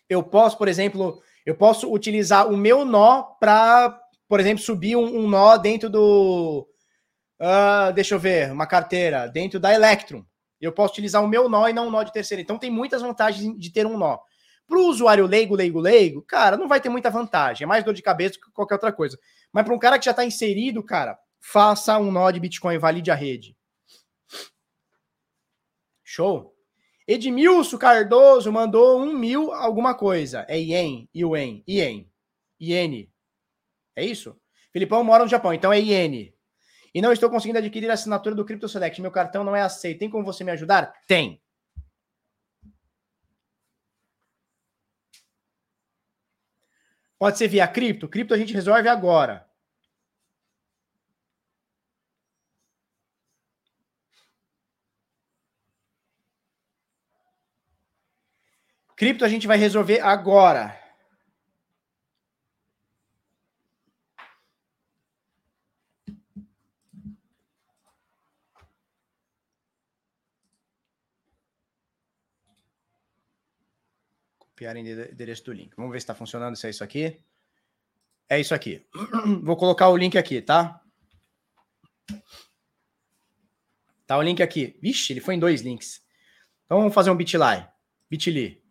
Eu 0.07 0.21
posso, 0.21 0.57
por 0.57 0.67
exemplo, 0.67 1.21
eu 1.45 1.55
posso 1.55 1.91
utilizar 1.91 2.47
o 2.47 2.55
meu 2.55 2.85
nó 2.85 3.23
para, 3.39 3.99
por 4.27 4.39
exemplo, 4.39 4.63
subir 4.63 4.95
um, 4.95 5.21
um, 5.21 5.27
nó 5.27 5.57
dentro 5.57 5.89
do. 5.89 6.67
Uh, 7.41 7.91
deixa 7.93 8.15
eu 8.15 8.19
ver, 8.19 8.51
uma 8.51 8.67
carteira, 8.67 9.27
dentro 9.27 9.59
da 9.59 9.73
Electrum. 9.73 10.23
Eu 10.61 10.71
posso 10.71 10.93
utilizar 10.93 11.23
o 11.23 11.27
meu 11.27 11.49
nó 11.49 11.67
e 11.67 11.73
não 11.73 11.87
um 11.87 11.91
nó 11.91 12.03
de 12.03 12.13
terceira. 12.13 12.41
Então 12.41 12.57
tem 12.57 12.69
muitas 12.69 13.01
vantagens 13.01 13.57
de 13.57 13.71
ter 13.71 13.85
um 13.85 13.97
nó. 13.97 14.19
Para 14.65 14.77
o 14.77 14.87
usuário 14.87 15.25
leigo, 15.25 15.55
leigo, 15.55 15.79
leigo, 15.79 16.21
cara, 16.21 16.55
não 16.55 16.69
vai 16.69 16.79
ter 16.79 16.87
muita 16.87 17.09
vantagem. 17.09 17.65
É 17.65 17.67
mais 17.67 17.83
dor 17.83 17.93
de 17.93 18.01
cabeça 18.01 18.35
que 18.35 18.51
qualquer 18.53 18.75
outra 18.75 18.93
coisa. 18.93 19.17
Mas 19.51 19.65
para 19.65 19.73
um 19.73 19.79
cara 19.79 19.99
que 19.99 20.05
já 20.05 20.11
está 20.11 20.23
inserido, 20.23 20.81
cara, 20.83 21.17
faça 21.41 21.97
um 21.97 22.11
nó 22.11 22.31
de 22.31 22.39
Bitcoin, 22.39 22.77
valide 22.77 23.11
a 23.11 23.15
rede. 23.15 23.57
Show? 26.13 26.55
Edmilson 27.07 27.75
Cardoso 27.79 28.51
mandou 28.51 29.01
um 29.01 29.11
mil 29.17 29.51
alguma 29.51 29.95
coisa. 29.95 30.45
É 30.47 30.59
ien, 30.59 31.09
ien, 31.11 31.63
ien, 31.67 32.11
iene. 32.59 33.11
É 33.95 34.05
isso? 34.05 34.39
Filipão 34.71 35.03
mora 35.03 35.23
no 35.23 35.29
Japão, 35.29 35.51
então 35.55 35.73
é 35.73 35.79
iene. 35.79 36.35
E 36.93 37.01
não 37.01 37.11
estou 37.11 37.31
conseguindo 37.31 37.57
adquirir 37.57 37.89
a 37.89 37.95
assinatura 37.95 38.35
do 38.35 38.45
Crypto 38.45 38.69
Select. 38.69 39.01
Meu 39.01 39.09
cartão 39.09 39.43
não 39.43 39.55
é 39.55 39.63
aceito. 39.63 39.99
Tem 39.99 40.09
como 40.09 40.23
você 40.23 40.43
me 40.43 40.51
ajudar? 40.51 40.93
Tem. 41.07 41.41
Pode 47.17 47.39
ser 47.39 47.47
via 47.47 47.67
cripto? 47.67 48.07
Cripto 48.07 48.35
a 48.35 48.37
gente 48.37 48.53
resolve 48.53 48.87
agora. 48.87 49.49
Cripto 59.03 59.25
a 59.25 59.27
gente 59.27 59.47
vai 59.47 59.57
resolver 59.57 59.99
agora. 59.99 60.79
Copiar 74.39 74.77
endereço 74.77 75.43
do 75.43 75.51
link. 75.51 75.75
Vamos 75.75 75.91
ver 75.91 75.99
se 75.99 76.03
está 76.03 76.15
funcionando 76.15 76.55
se 76.55 76.65
é 76.65 76.69
isso 76.69 76.81
aqui. 76.81 77.21
É 78.29 78.39
isso 78.39 78.55
aqui. 78.55 78.87
Vou 79.43 79.57
colocar 79.57 79.89
o 79.89 79.97
link 79.97 80.17
aqui, 80.17 80.41
tá? 80.41 80.81
Tá 84.07 84.17
o 84.17 84.21
link 84.21 84.41
aqui. 84.41 84.79
Vixe, 84.81 85.11
ele 85.11 85.19
foi 85.19 85.35
em 85.35 85.39
dois 85.39 85.59
links. 85.59 86.01
Então 86.63 86.77
vamos 86.77 86.93
fazer 86.93 87.11
um 87.11 87.17
bitly. 87.17 87.67
Bitly. 88.09 88.62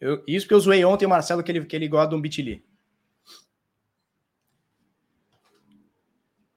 Eu, 0.00 0.24
isso 0.26 0.48
que 0.48 0.54
eu 0.54 0.60
zoei 0.60 0.84
ontem 0.84 1.04
o 1.04 1.08
Marcelo 1.08 1.42
que 1.44 1.52
ele, 1.52 1.66
que 1.66 1.76
ele 1.76 1.86
gosta 1.86 2.08
de 2.08 2.14
um 2.14 2.20
Bitly. 2.20 2.64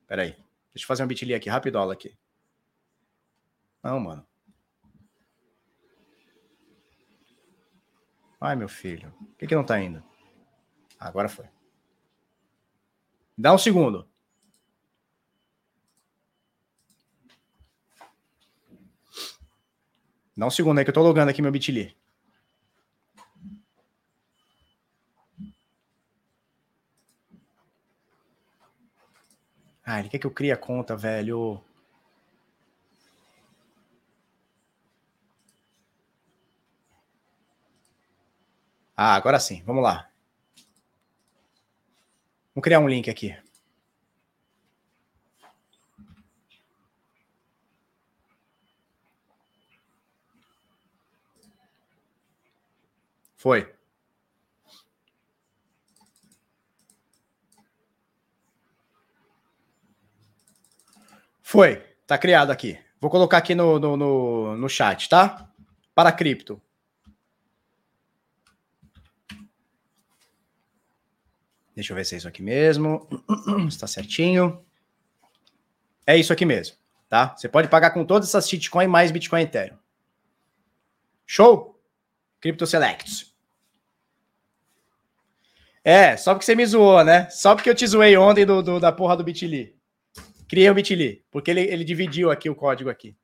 Pera 0.07 0.21
aí. 0.21 0.31
Deixa 0.73 0.85
eu 0.85 0.87
fazer 0.87 1.03
um 1.03 1.07
Bitly 1.07 1.33
aqui, 1.33 1.49
rapidola 1.49 1.93
aqui. 1.93 2.17
Não, 3.83 3.99
mano. 3.99 4.25
Ai, 8.39 8.55
meu 8.55 8.69
filho. 8.69 9.11
Por 9.11 9.37
que, 9.37 9.47
que 9.47 9.55
não 9.55 9.65
tá 9.65 9.79
indo? 9.79 10.01
Ah, 10.99 11.07
agora 11.07 11.27
foi. 11.27 11.45
Dá 13.37 13.53
um 13.53 13.57
segundo. 13.57 14.07
Dá 20.35 20.47
um 20.47 20.49
segundo 20.49 20.79
aí 20.79 20.85
que 20.85 20.89
eu 20.89 20.93
tô 20.93 21.01
logando 21.01 21.29
aqui 21.29 21.41
meu 21.41 21.51
Bitly. 21.51 21.95
Ah, 29.85 29.99
ele 29.99 30.09
quer 30.09 30.17
que 30.19 30.27
eu 30.27 30.31
crie 30.31 30.51
a 30.51 30.57
conta, 30.57 30.95
velho. 30.95 31.61
Ah, 38.97 39.13
agora 39.15 39.39
sim. 39.39 39.61
Vamos 39.65 39.83
lá. 39.83 40.09
Vamos 42.55 42.63
criar 42.63 42.79
um 42.79 42.87
link 42.87 43.09
aqui. 43.09 43.35
Foi. 53.35 53.71
Foi. 61.53 61.85
Tá 62.07 62.17
criado 62.17 62.49
aqui. 62.49 62.79
Vou 62.99 63.11
colocar 63.11 63.37
aqui 63.37 63.53
no, 63.53 63.77
no, 63.77 63.95
no, 63.95 64.57
no 64.57 64.67
chat, 64.67 65.07
tá? 65.07 65.47
Para 65.93 66.11
cripto. 66.11 66.59
Deixa 71.75 71.93
eu 71.93 71.95
ver 71.95 72.05
se 72.05 72.15
é 72.15 72.17
isso 72.17 72.27
aqui 72.27 72.41
mesmo. 72.41 73.07
Está 73.69 73.85
certinho. 73.85 74.65
É 76.07 76.17
isso 76.17 76.33
aqui 76.33 76.43
mesmo, 76.43 76.75
tá? 77.07 77.35
Você 77.37 77.47
pode 77.47 77.67
pagar 77.67 77.91
com 77.91 78.03
todas 78.03 78.29
essas 78.29 78.49
shitcoin 78.49 78.87
mais 78.87 79.11
Bitcoin 79.11 79.43
Ethereum. 79.43 79.77
Show? 81.23 81.79
Crypto 82.41 82.65
Selects. 82.65 83.31
É, 85.83 86.17
só 86.17 86.33
porque 86.33 86.45
você 86.45 86.55
me 86.55 86.65
zoou, 86.65 87.03
né? 87.03 87.29
Só 87.29 87.53
porque 87.53 87.69
eu 87.69 87.75
te 87.75 87.85
zoei 87.85 88.17
ontem 88.17 88.43
do, 88.43 88.63
do 88.63 88.79
da 88.79 88.91
porra 88.91 89.15
do 89.15 89.23
Bitly. 89.23 89.82
Criei 90.53 90.69
o 90.69 90.75
Bitly, 90.75 91.25
porque 91.31 91.49
ele, 91.49 91.61
ele 91.61 91.83
dividiu 91.83 92.29
aqui 92.29 92.47
o 92.47 92.53
código 92.53 92.87
aqui. 92.87 93.17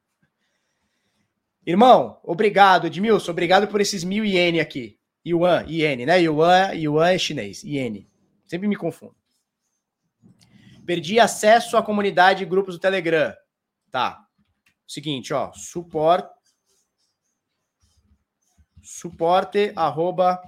Irmão, 1.63 2.19
obrigado, 2.23 2.87
Edmilson. 2.87 3.29
Obrigado 3.29 3.67
por 3.67 3.79
esses 3.79 4.03
mil 4.03 4.25
iene 4.25 4.59
aqui. 4.59 4.99
Yuan, 5.23 5.63
iene, 5.67 6.07
né? 6.07 6.19
Yuan, 6.19 6.73
Yuan 6.73 7.11
é 7.11 7.19
chinês. 7.19 7.63
Iene. 7.63 8.09
Sempre 8.47 8.67
me 8.67 8.75
confundo. 8.75 9.15
Perdi 10.87 11.19
acesso 11.19 11.77
à 11.77 11.83
comunidade 11.83 12.41
e 12.41 12.47
grupos 12.47 12.73
do 12.73 12.81
Telegram. 12.81 13.31
Tá. 13.91 14.25
Seguinte, 14.87 15.31
ó. 15.31 15.53
Suporte. 15.53 16.33
Suporte 18.81 19.71
arroba 19.75 20.41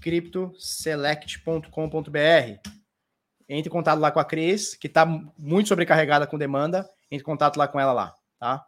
criptoselect.com.br 0.00 2.77
entre 3.48 3.68
em 3.68 3.72
contato 3.72 3.98
lá 3.98 4.10
com 4.10 4.20
a 4.20 4.24
Cris, 4.24 4.74
que 4.74 4.86
está 4.86 5.06
muito 5.06 5.68
sobrecarregada 5.68 6.26
com 6.26 6.36
demanda, 6.36 6.88
entre 7.10 7.22
em 7.22 7.24
contato 7.24 7.56
lá 7.56 7.66
com 7.66 7.80
ela 7.80 7.92
lá, 7.92 8.14
tá? 8.38 8.64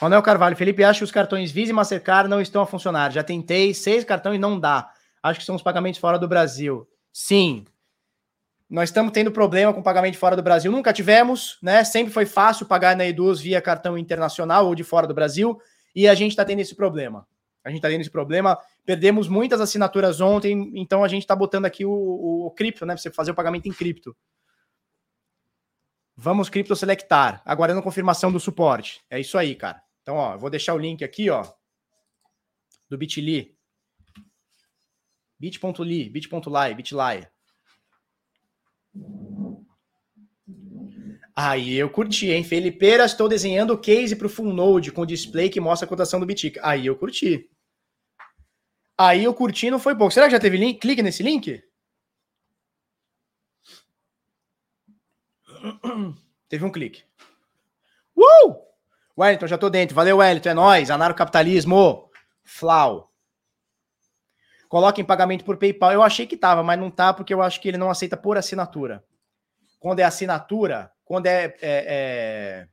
Ronel 0.00 0.22
Carvalho, 0.22 0.56
Felipe, 0.56 0.84
acho 0.84 1.00
que 1.00 1.04
os 1.04 1.10
cartões 1.10 1.50
Visa 1.50 1.72
e 1.72 1.74
Mastercard 1.74 2.30
não 2.30 2.40
estão 2.40 2.62
a 2.62 2.66
funcionar. 2.66 3.10
Já 3.10 3.24
tentei 3.24 3.74
seis 3.74 4.04
cartões 4.04 4.38
não 4.38 4.58
dá. 4.58 4.92
Acho 5.20 5.40
que 5.40 5.46
são 5.46 5.56
os 5.56 5.62
pagamentos 5.62 5.98
fora 5.98 6.16
do 6.16 6.28
Brasil. 6.28 6.88
Sim. 7.12 7.64
Nós 8.70 8.90
estamos 8.90 9.10
tendo 9.10 9.32
problema 9.32 9.74
com 9.74 9.82
pagamento 9.82 10.16
fora 10.16 10.36
do 10.36 10.42
Brasil. 10.42 10.70
Nunca 10.70 10.92
tivemos, 10.92 11.58
né? 11.60 11.82
Sempre 11.82 12.12
foi 12.12 12.26
fácil 12.26 12.66
pagar 12.66 12.94
na 12.94 13.06
Eduz 13.06 13.40
via 13.40 13.60
cartão 13.60 13.98
internacional 13.98 14.66
ou 14.66 14.74
de 14.74 14.84
fora 14.84 15.06
do 15.06 15.14
Brasil. 15.14 15.60
E 15.96 16.06
a 16.06 16.14
gente 16.14 16.30
está 16.30 16.44
tendo 16.44 16.60
esse 16.60 16.76
problema. 16.76 17.26
A 17.64 17.68
gente 17.68 17.78
está 17.78 17.88
tendo 17.88 18.02
esse 18.02 18.10
problema. 18.10 18.56
Perdemos 18.88 19.28
muitas 19.28 19.60
assinaturas 19.60 20.18
ontem, 20.18 20.72
então 20.74 21.04
a 21.04 21.08
gente 21.08 21.20
está 21.20 21.36
botando 21.36 21.66
aqui 21.66 21.84
o, 21.84 21.90
o, 21.90 22.46
o 22.46 22.50
cripto, 22.50 22.86
né? 22.86 22.94
Para 22.94 23.02
você 23.02 23.10
fazer 23.10 23.30
o 23.30 23.34
pagamento 23.34 23.68
em 23.68 23.70
cripto. 23.70 24.16
Vamos 26.16 26.48
cripto 26.48 26.74
selectar, 26.74 27.42
aguardando 27.44 27.82
confirmação 27.82 28.32
do 28.32 28.40
suporte. 28.40 29.04
É 29.10 29.20
isso 29.20 29.36
aí, 29.36 29.54
cara. 29.54 29.82
Então, 30.00 30.16
ó, 30.16 30.32
eu 30.32 30.38
vou 30.38 30.48
deixar 30.48 30.72
o 30.72 30.78
link 30.78 31.04
aqui, 31.04 31.28
ó. 31.28 31.44
do 32.88 32.96
Bitly. 32.96 33.54
bit.ly, 35.38 36.08
bit.ly, 36.08 36.74
bitly. 36.74 37.28
Aí 41.36 41.74
eu 41.74 41.90
curti, 41.90 42.30
hein? 42.30 42.42
Felipeira, 42.42 43.04
estou 43.04 43.28
desenhando 43.28 43.74
o 43.74 43.78
case 43.78 44.16
para 44.16 44.26
o 44.26 44.30
Full 44.30 44.50
Node 44.54 44.92
com 44.92 45.04
display 45.04 45.50
que 45.50 45.60
mostra 45.60 45.84
a 45.84 45.88
cotação 45.90 46.18
do 46.18 46.24
Bitic. 46.24 46.58
Aí 46.62 46.86
eu 46.86 46.96
curti. 46.96 47.50
Aí 48.98 49.22
eu 49.22 49.32
curti 49.32 49.70
não 49.70 49.78
foi 49.78 49.94
pouco. 49.94 50.12
Será 50.12 50.26
que 50.26 50.32
já 50.32 50.40
teve 50.40 50.56
link? 50.56 50.80
Clique 50.80 51.02
nesse 51.02 51.22
link. 51.22 51.62
Teve 56.48 56.64
um 56.64 56.72
clique. 56.72 57.04
Uh! 58.16 58.56
Wellington, 59.16 59.46
já 59.46 59.58
tô 59.58 59.70
dentro. 59.70 59.94
Valeu, 59.94 60.16
Wellington. 60.16 60.48
É 60.48 60.54
nóis. 60.54 60.90
Anarcapitalismo. 60.90 62.10
Flau. 62.42 63.12
Coloque 64.68 65.00
em 65.00 65.04
pagamento 65.04 65.44
por 65.44 65.56
PayPal. 65.56 65.92
Eu 65.92 66.02
achei 66.02 66.26
que 66.26 66.36
tava, 66.36 66.62
mas 66.62 66.78
não 66.78 66.90
tá 66.90 67.14
porque 67.14 67.32
eu 67.32 67.40
acho 67.40 67.60
que 67.60 67.68
ele 67.68 67.78
não 67.78 67.90
aceita 67.90 68.16
por 68.16 68.36
assinatura. 68.36 69.04
Quando 69.78 70.00
é 70.00 70.04
assinatura, 70.04 70.92
quando 71.04 71.26
é, 71.26 71.44
é, 71.44 71.56
é, 71.62 72.68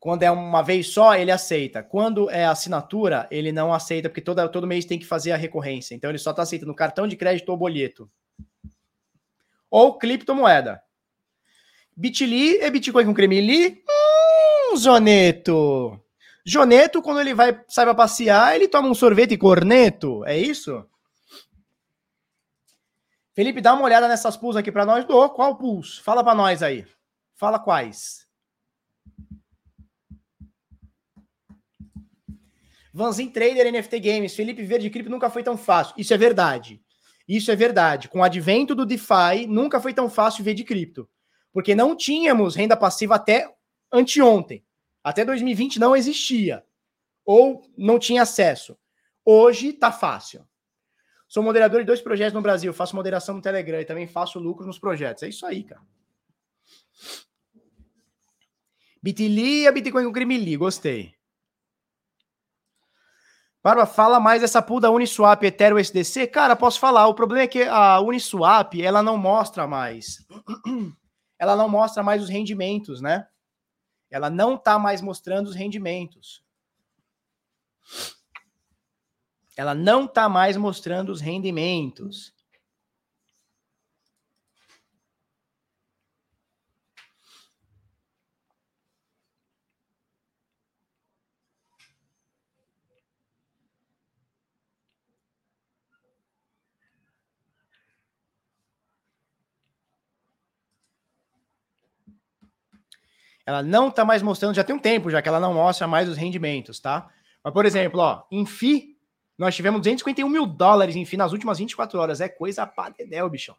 quando 0.00 0.22
é 0.22 0.30
uma 0.30 0.62
vez 0.62 0.92
só, 0.92 1.16
ele 1.16 1.30
aceita. 1.30 1.82
Quando 1.82 2.30
é 2.30 2.44
assinatura, 2.44 3.26
ele 3.30 3.50
não 3.50 3.72
aceita, 3.72 4.08
porque 4.08 4.20
toda, 4.20 4.48
todo 4.48 4.66
mês 4.66 4.84
tem 4.84 4.98
que 4.98 5.06
fazer 5.06 5.32
a 5.32 5.36
recorrência. 5.36 5.94
Então 5.94 6.10
ele 6.10 6.18
só 6.18 6.30
está 6.30 6.42
aceitando 6.42 6.74
cartão 6.74 7.08
de 7.08 7.16
crédito 7.16 7.48
ou 7.48 7.56
boleto. 7.56 8.08
Ou 9.68 9.98
criptomoeda. 9.98 10.80
Bitly 11.96 12.58
é 12.58 12.70
Bitcoin 12.70 13.06
com 13.06 13.14
creme 13.14 13.82
Hum, 14.70 14.76
Zoneto. 14.76 16.00
Joneto, 16.46 17.02
quando 17.02 17.20
ele 17.20 17.34
vai 17.34 17.60
sai 17.66 17.84
pra 17.84 17.94
passear, 17.94 18.54
ele 18.54 18.68
toma 18.68 18.88
um 18.88 18.94
sorvete 18.94 19.32
e 19.32 19.36
corneto. 19.36 20.24
É 20.24 20.38
isso? 20.38 20.86
Felipe, 23.34 23.60
dá 23.60 23.74
uma 23.74 23.84
olhada 23.84 24.06
nessas 24.06 24.36
pools 24.36 24.56
aqui 24.56 24.70
para 24.70 24.86
nós. 24.86 25.04
Dou. 25.04 25.28
Qual 25.30 25.56
pools? 25.56 25.98
Fala 25.98 26.22
para 26.22 26.36
nós 26.36 26.62
aí. 26.62 26.86
Fala 27.34 27.58
quais. 27.58 28.27
Vanzin 32.98 33.30
Trader 33.30 33.72
NFT 33.72 34.00
Games. 34.00 34.34
Felipe 34.34 34.64
Verde 34.64 34.90
Cripto 34.90 35.08
nunca 35.08 35.30
foi 35.30 35.44
tão 35.44 35.56
fácil. 35.56 35.94
Isso 35.96 36.12
é 36.12 36.18
verdade. 36.18 36.82
Isso 37.28 37.48
é 37.52 37.54
verdade. 37.54 38.08
Com 38.08 38.18
o 38.18 38.24
advento 38.24 38.74
do 38.74 38.84
DeFi, 38.84 39.46
nunca 39.46 39.80
foi 39.80 39.94
tão 39.94 40.10
fácil 40.10 40.42
ver 40.42 40.54
de 40.54 40.64
cripto. 40.64 41.08
Porque 41.52 41.76
não 41.76 41.94
tínhamos 41.94 42.56
renda 42.56 42.76
passiva 42.76 43.14
até 43.14 43.48
anteontem. 43.92 44.64
Até 45.04 45.24
2020 45.24 45.78
não 45.78 45.94
existia. 45.94 46.64
Ou 47.24 47.62
não 47.76 48.00
tinha 48.00 48.22
acesso. 48.22 48.76
Hoje 49.24 49.72
tá 49.72 49.92
fácil. 49.92 50.44
Sou 51.28 51.42
moderador 51.42 51.80
de 51.80 51.86
dois 51.86 52.00
projetos 52.00 52.32
no 52.32 52.42
Brasil, 52.42 52.72
faço 52.72 52.96
moderação 52.96 53.36
no 53.36 53.42
Telegram 53.42 53.80
e 53.80 53.84
também 53.84 54.08
faço 54.08 54.40
lucro 54.40 54.66
nos 54.66 54.78
projetos. 54.78 55.22
É 55.22 55.28
isso 55.28 55.46
aí, 55.46 55.62
cara. 55.62 55.82
Bitly 59.00 59.68
a 59.68 59.72
Bitcoin 59.72 60.04
com 60.04 60.10
Grimili, 60.12 60.56
gostei. 60.56 61.17
Barba, 63.68 63.84
fala 63.84 64.18
mais 64.18 64.40
dessa 64.40 64.62
pool 64.62 64.80
da 64.80 64.90
Uniswap 64.90 65.42
Ethereum 65.42 65.78
SDC. 65.78 66.26
Cara, 66.28 66.56
posso 66.56 66.80
falar. 66.80 67.06
O 67.06 67.12
problema 67.12 67.42
é 67.42 67.46
que 67.46 67.64
a 67.64 68.00
Uniswap, 68.00 68.80
ela 68.80 69.02
não 69.02 69.18
mostra 69.18 69.66
mais. 69.66 70.26
Ela 71.40 71.54
não 71.54 71.68
mostra 71.68 72.02
mais 72.02 72.20
os 72.20 72.28
rendimentos, 72.28 73.00
né? 73.00 73.28
Ela 74.10 74.28
não 74.28 74.56
tá 74.56 74.76
mais 74.76 75.00
mostrando 75.00 75.46
os 75.46 75.54
rendimentos 75.54 76.42
ela 79.58 79.74
não 79.74 80.04
está 80.04 80.28
mais 80.28 80.56
mostrando 80.56 81.10
os 81.10 81.20
rendimentos. 81.20 82.32
Ela 103.48 103.62
não 103.62 103.88
está 103.88 104.04
mais 104.04 104.22
mostrando, 104.22 104.54
já 104.54 104.62
tem 104.62 104.76
um 104.76 104.78
tempo 104.78 105.10
já 105.10 105.22
que 105.22 105.28
ela 105.30 105.40
não 105.40 105.54
mostra 105.54 105.86
mais 105.86 106.06
os 106.06 106.18
rendimentos, 106.18 106.80
tá? 106.80 107.08
Mas, 107.42 107.54
por 107.54 107.64
exemplo, 107.64 107.98
ó, 107.98 108.24
em 108.30 108.44
FI, 108.44 108.94
nós 109.38 109.56
tivemos 109.56 109.80
251 109.80 110.28
mil 110.28 110.44
dólares, 110.44 110.94
enfim, 110.94 111.16
nas 111.16 111.32
últimas 111.32 111.56
24 111.58 111.98
horas. 111.98 112.20
É 112.20 112.28
coisa 112.28 112.66
pra 112.66 112.90
dedéu, 112.90 113.30
bichão. 113.30 113.56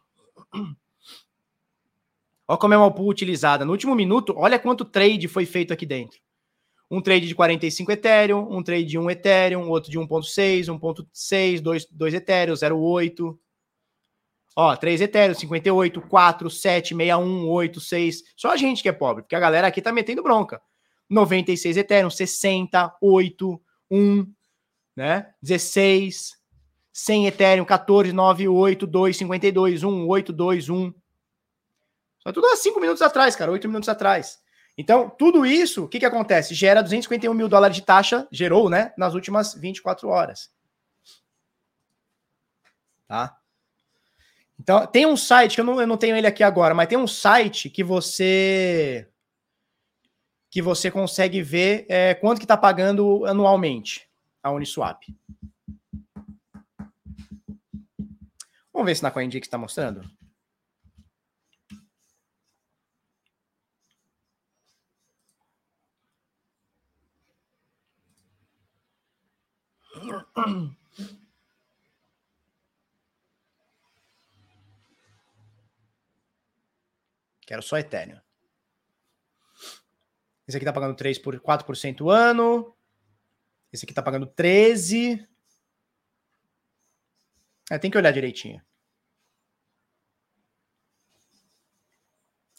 Olha 2.46 2.56
como 2.56 2.72
é 2.72 2.76
uma 2.76 2.94
pool 2.94 3.08
utilizada. 3.08 3.64
No 3.64 3.72
último 3.72 3.96
minuto, 3.96 4.32
olha 4.36 4.60
quanto 4.60 4.84
trade 4.84 5.26
foi 5.26 5.44
feito 5.44 5.72
aqui 5.72 5.84
dentro. 5.84 6.20
Um 6.88 7.00
trade 7.00 7.26
de 7.26 7.34
45 7.34 7.90
Ethereum, 7.90 8.46
um 8.48 8.62
trade 8.62 8.84
de 8.84 8.96
1 8.96 9.10
Ethereum, 9.10 9.68
outro 9.68 9.90
de 9.90 9.98
1.6, 9.98 10.66
1.6, 10.66 11.60
2, 11.60 11.86
2 11.86 12.14
Ethereum, 12.14 12.54
0.8. 12.54 13.36
Ó, 14.56 14.74
3 14.76 15.00
Ethereum, 15.00 15.34
58, 15.34 16.00
4, 16.00 16.50
7, 16.50 16.88
61, 16.94 17.48
8, 17.48 17.80
6. 17.80 18.22
Só 18.36 18.52
a 18.52 18.56
gente 18.56 18.82
que 18.82 18.88
é 18.88 18.92
pobre, 18.92 19.22
porque 19.22 19.36
a 19.36 19.40
galera 19.40 19.66
aqui 19.66 19.80
tá 19.80 19.92
metendo 19.92 20.22
bronca. 20.22 20.60
96 21.08 21.76
Ethereum, 21.76 22.10
60, 22.10 22.96
8, 23.00 23.62
1, 23.90 24.32
né? 24.96 25.32
16, 25.42 26.36
100 26.92 27.26
Ethereum, 27.26 27.64
14, 27.64 28.12
9, 28.12 28.48
8, 28.48 28.86
2, 28.86 29.16
52, 29.16 29.82
1, 29.82 30.08
8, 30.08 30.32
2, 30.32 30.68
1. 30.68 30.94
Só 32.18 32.32
tudo 32.32 32.46
há 32.46 32.56
5 32.56 32.80
minutos 32.80 33.02
atrás, 33.02 33.34
cara, 33.34 33.50
8 33.50 33.66
minutos 33.68 33.88
atrás. 33.88 34.38
Então, 34.76 35.10
tudo 35.10 35.44
isso, 35.44 35.84
o 35.84 35.88
que, 35.88 35.98
que 35.98 36.06
acontece? 36.06 36.54
Gera 36.54 36.82
251 36.82 37.34
mil 37.34 37.48
dólares 37.48 37.76
de 37.76 37.82
taxa, 37.82 38.28
gerou, 38.30 38.70
né? 38.70 38.92
Nas 38.96 39.14
últimas 39.14 39.54
24 39.54 40.08
horas. 40.08 40.50
Tá? 43.08 43.39
Então, 44.60 44.86
tem 44.86 45.06
um 45.06 45.16
site, 45.16 45.54
que 45.54 45.62
eu 45.62 45.64
não, 45.64 45.80
eu 45.80 45.86
não 45.86 45.96
tenho 45.96 46.14
ele 46.14 46.26
aqui 46.26 46.42
agora, 46.42 46.74
mas 46.74 46.86
tem 46.86 46.98
um 46.98 47.06
site 47.06 47.70
que 47.70 47.82
você 47.82 49.08
que 50.50 50.60
você 50.60 50.90
consegue 50.90 51.40
ver 51.40 51.86
é, 51.88 52.12
quanto 52.12 52.38
que 52.38 52.44
está 52.44 52.56
pagando 52.56 53.24
anualmente 53.24 54.06
a 54.42 54.50
Uniswap. 54.50 55.02
Vamos 58.72 58.86
ver 58.86 58.96
se 58.96 59.02
na 59.02 59.10
CoinDix 59.10 59.46
está 59.46 59.56
mostrando. 59.56 60.02
Quero 77.50 77.62
só 77.62 77.76
Ethereum. 77.78 78.16
Esse 80.46 80.56
aqui 80.56 80.64
tá 80.64 80.72
pagando 80.72 80.94
3 80.94 81.18
por 81.18 81.34
4% 81.40 82.08
ano. 82.08 82.72
Esse 83.72 83.84
aqui 83.84 83.92
tá 83.92 84.00
pagando 84.00 84.24
13. 84.24 85.28
É, 87.68 87.76
tem 87.76 87.90
que 87.90 87.98
olhar 87.98 88.12
direitinho. 88.12 88.62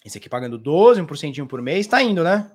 Esse 0.04 0.18
aqui 0.18 0.28
pagando 0.28 0.58
12, 0.58 1.02
1% 1.02 1.48
por 1.48 1.62
mês, 1.62 1.88
tá 1.88 2.04
indo, 2.04 2.22
né? 2.22 2.52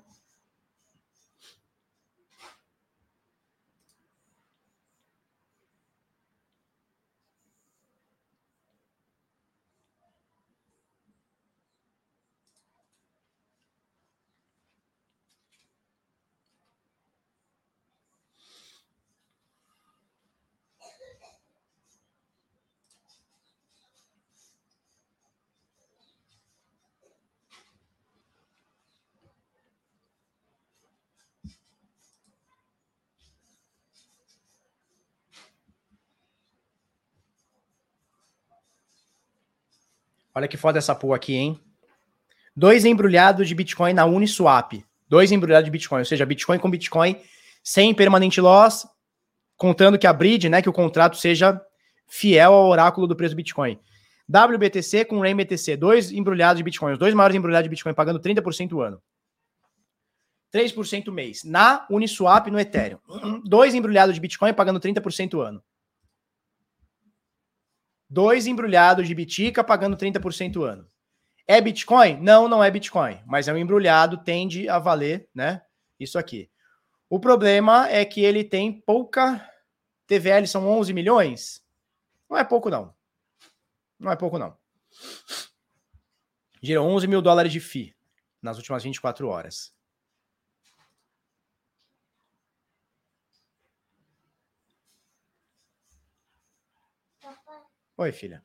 Olha 40.36 40.46
que 40.46 40.58
foda 40.58 40.76
essa 40.78 40.94
pool 40.94 41.14
aqui, 41.14 41.34
hein? 41.34 41.58
Dois 42.54 42.84
embrulhados 42.84 43.48
de 43.48 43.54
Bitcoin 43.54 43.94
na 43.94 44.04
Uniswap. 44.04 44.84
Dois 45.08 45.32
embrulhados 45.32 45.64
de 45.64 45.70
Bitcoin, 45.70 46.00
ou 46.00 46.04
seja, 46.04 46.26
Bitcoin 46.26 46.58
com 46.58 46.70
Bitcoin 46.70 47.16
sem 47.64 47.94
permanente 47.94 48.38
loss, 48.38 48.86
contando 49.56 49.98
que 49.98 50.06
a 50.06 50.12
bridge, 50.12 50.50
né, 50.50 50.60
que 50.60 50.68
o 50.68 50.74
contrato 50.74 51.16
seja 51.16 51.58
fiel 52.06 52.52
ao 52.52 52.68
oráculo 52.68 53.06
do 53.06 53.16
preço 53.16 53.34
do 53.34 53.38
Bitcoin. 53.38 53.80
WBTC 54.28 55.06
com 55.06 55.20
RainBTC, 55.20 55.74
dois 55.74 56.12
embrulhados 56.12 56.58
de 56.58 56.64
Bitcoin, 56.64 56.92
os 56.92 56.98
dois 56.98 57.14
maiores 57.14 57.34
embrulhados 57.34 57.64
de 57.64 57.70
Bitcoin 57.70 57.94
pagando 57.94 58.20
30% 58.20 58.74
o 58.74 58.82
ano. 58.82 59.00
3% 60.52 61.10
mês. 61.10 61.44
Na 61.44 61.86
Uniswap 61.88 62.48
no 62.48 62.60
Ethereum. 62.60 62.98
Dois 63.44 63.74
embrulhados 63.74 64.14
de 64.14 64.20
Bitcoin 64.20 64.52
pagando 64.52 64.80
30% 64.80 65.34
o 65.34 65.40
ano. 65.40 65.62
Dois 68.08 68.46
embrulhados 68.46 69.08
de 69.08 69.14
Bitica 69.14 69.64
pagando 69.64 69.96
30% 69.96 70.56
o 70.56 70.62
ano. 70.62 70.88
É 71.46 71.60
Bitcoin? 71.60 72.20
Não, 72.20 72.48
não 72.48 72.62
é 72.62 72.70
Bitcoin, 72.70 73.20
mas 73.26 73.48
é 73.48 73.52
um 73.52 73.56
embrulhado, 73.56 74.18
tende 74.18 74.68
a 74.68 74.78
valer, 74.78 75.28
né? 75.34 75.62
Isso 75.98 76.18
aqui. 76.18 76.50
O 77.08 77.20
problema 77.20 77.88
é 77.88 78.04
que 78.04 78.20
ele 78.20 78.42
tem 78.42 78.72
pouca 78.72 79.48
TVL, 80.06 80.46
são 80.46 80.68
11 80.68 80.92
milhões. 80.92 81.64
Não 82.28 82.36
é 82.36 82.44
pouco, 82.44 82.68
não. 82.68 82.94
Não 83.98 84.10
é 84.10 84.16
pouco, 84.16 84.38
não. 84.38 84.56
Girou 86.62 86.88
11 86.88 87.06
mil 87.06 87.22
dólares 87.22 87.52
de 87.52 87.60
FI 87.60 87.94
nas 88.42 88.56
últimas 88.56 88.82
24 88.82 89.28
horas. 89.28 89.75
Oi, 97.98 98.12
filha. 98.12 98.42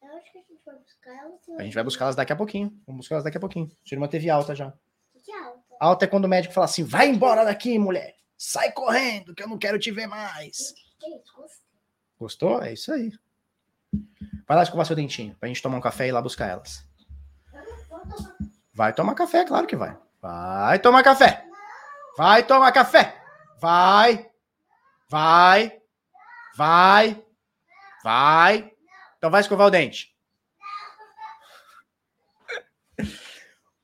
que 0.00 0.38
a 0.38 0.42
gente 0.42 0.64
vai 0.64 0.74
buscar 0.76 1.14
elas. 1.14 1.40
A 1.58 1.62
gente 1.62 1.74
vai 1.74 1.84
buscar 1.84 2.04
elas 2.06 2.16
daqui 2.16 2.32
a 2.32 2.36
pouquinho. 2.36 2.68
Vamos 2.86 3.00
buscar 3.00 3.14
elas 3.16 3.24
daqui 3.24 3.36
a 3.36 3.40
pouquinho. 3.40 3.70
Girma 3.84 4.08
teve 4.08 4.28
alta 4.28 4.54
já. 4.54 4.72
Que 5.24 5.32
alta? 5.32 5.76
Alta 5.78 6.04
é 6.04 6.08
quando 6.08 6.24
o 6.24 6.28
médico 6.28 6.52
fala 6.52 6.64
assim: 6.64 6.82
vai 6.82 7.08
embora 7.08 7.44
daqui, 7.44 7.78
mulher. 7.78 8.16
Sai 8.36 8.72
correndo, 8.72 9.34
que 9.34 9.42
eu 9.42 9.48
não 9.48 9.58
quero 9.58 9.78
te 9.78 9.90
ver 9.90 10.06
mais. 10.06 10.74
Gostou? 12.18 12.62
É 12.62 12.72
isso 12.72 12.92
aí. 12.92 13.12
Vai 14.46 14.56
lá 14.56 14.62
escovar 14.62 14.86
seu 14.86 14.96
dentinho, 14.96 15.34
pra 15.36 15.48
gente 15.48 15.62
tomar 15.62 15.76
um 15.76 15.80
café 15.80 16.06
e 16.06 16.08
ir 16.08 16.12
lá 16.12 16.22
buscar 16.22 16.48
elas. 16.48 16.84
Vai 18.72 18.92
tomar 18.92 19.14
café, 19.14 19.44
claro 19.44 19.66
que 19.66 19.76
vai. 19.76 19.96
Vai 20.20 20.78
tomar 20.78 21.02
café. 21.02 21.44
Vai 22.16 22.42
tomar 22.42 22.72
café. 22.72 23.20
Vai. 23.60 24.30
Vai. 25.08 25.80
Vai. 26.56 27.24
Vai. 28.02 28.77
Então 29.18 29.30
vai 29.30 29.40
escovar 29.40 29.66
o 29.66 29.70
dente. 29.70 30.16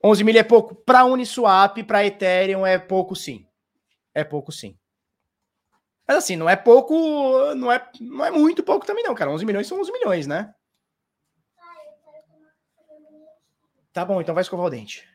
11 0.03 0.23
mil 0.23 0.37
é 0.37 0.43
pouco. 0.43 0.75
Para 0.75 1.05
Uniswap, 1.05 1.83
para 1.83 2.05
Ethereum 2.05 2.65
é 2.65 2.79
pouco 2.79 3.15
sim. 3.15 3.47
É 4.13 4.23
pouco 4.23 4.51
sim. 4.51 4.77
Mas 6.07 6.17
assim, 6.17 6.35
não 6.35 6.47
é 6.47 6.55
pouco, 6.55 6.93
não 7.55 7.71
é, 7.71 7.91
não 7.99 8.23
é 8.23 8.31
muito 8.31 8.63
pouco 8.63 8.85
também 8.85 9.03
não, 9.03 9.15
cara. 9.15 9.31
11 9.31 9.45
milhões 9.45 9.67
são 9.67 9.79
11 9.79 9.91
milhões, 9.91 10.27
né? 10.27 10.53
Tá 13.91 14.05
bom, 14.05 14.21
então 14.21 14.35
vai 14.35 14.41
escovar 14.41 14.67
o 14.67 14.69
dente. 14.69 15.07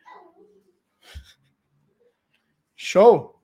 Show? 2.75 3.40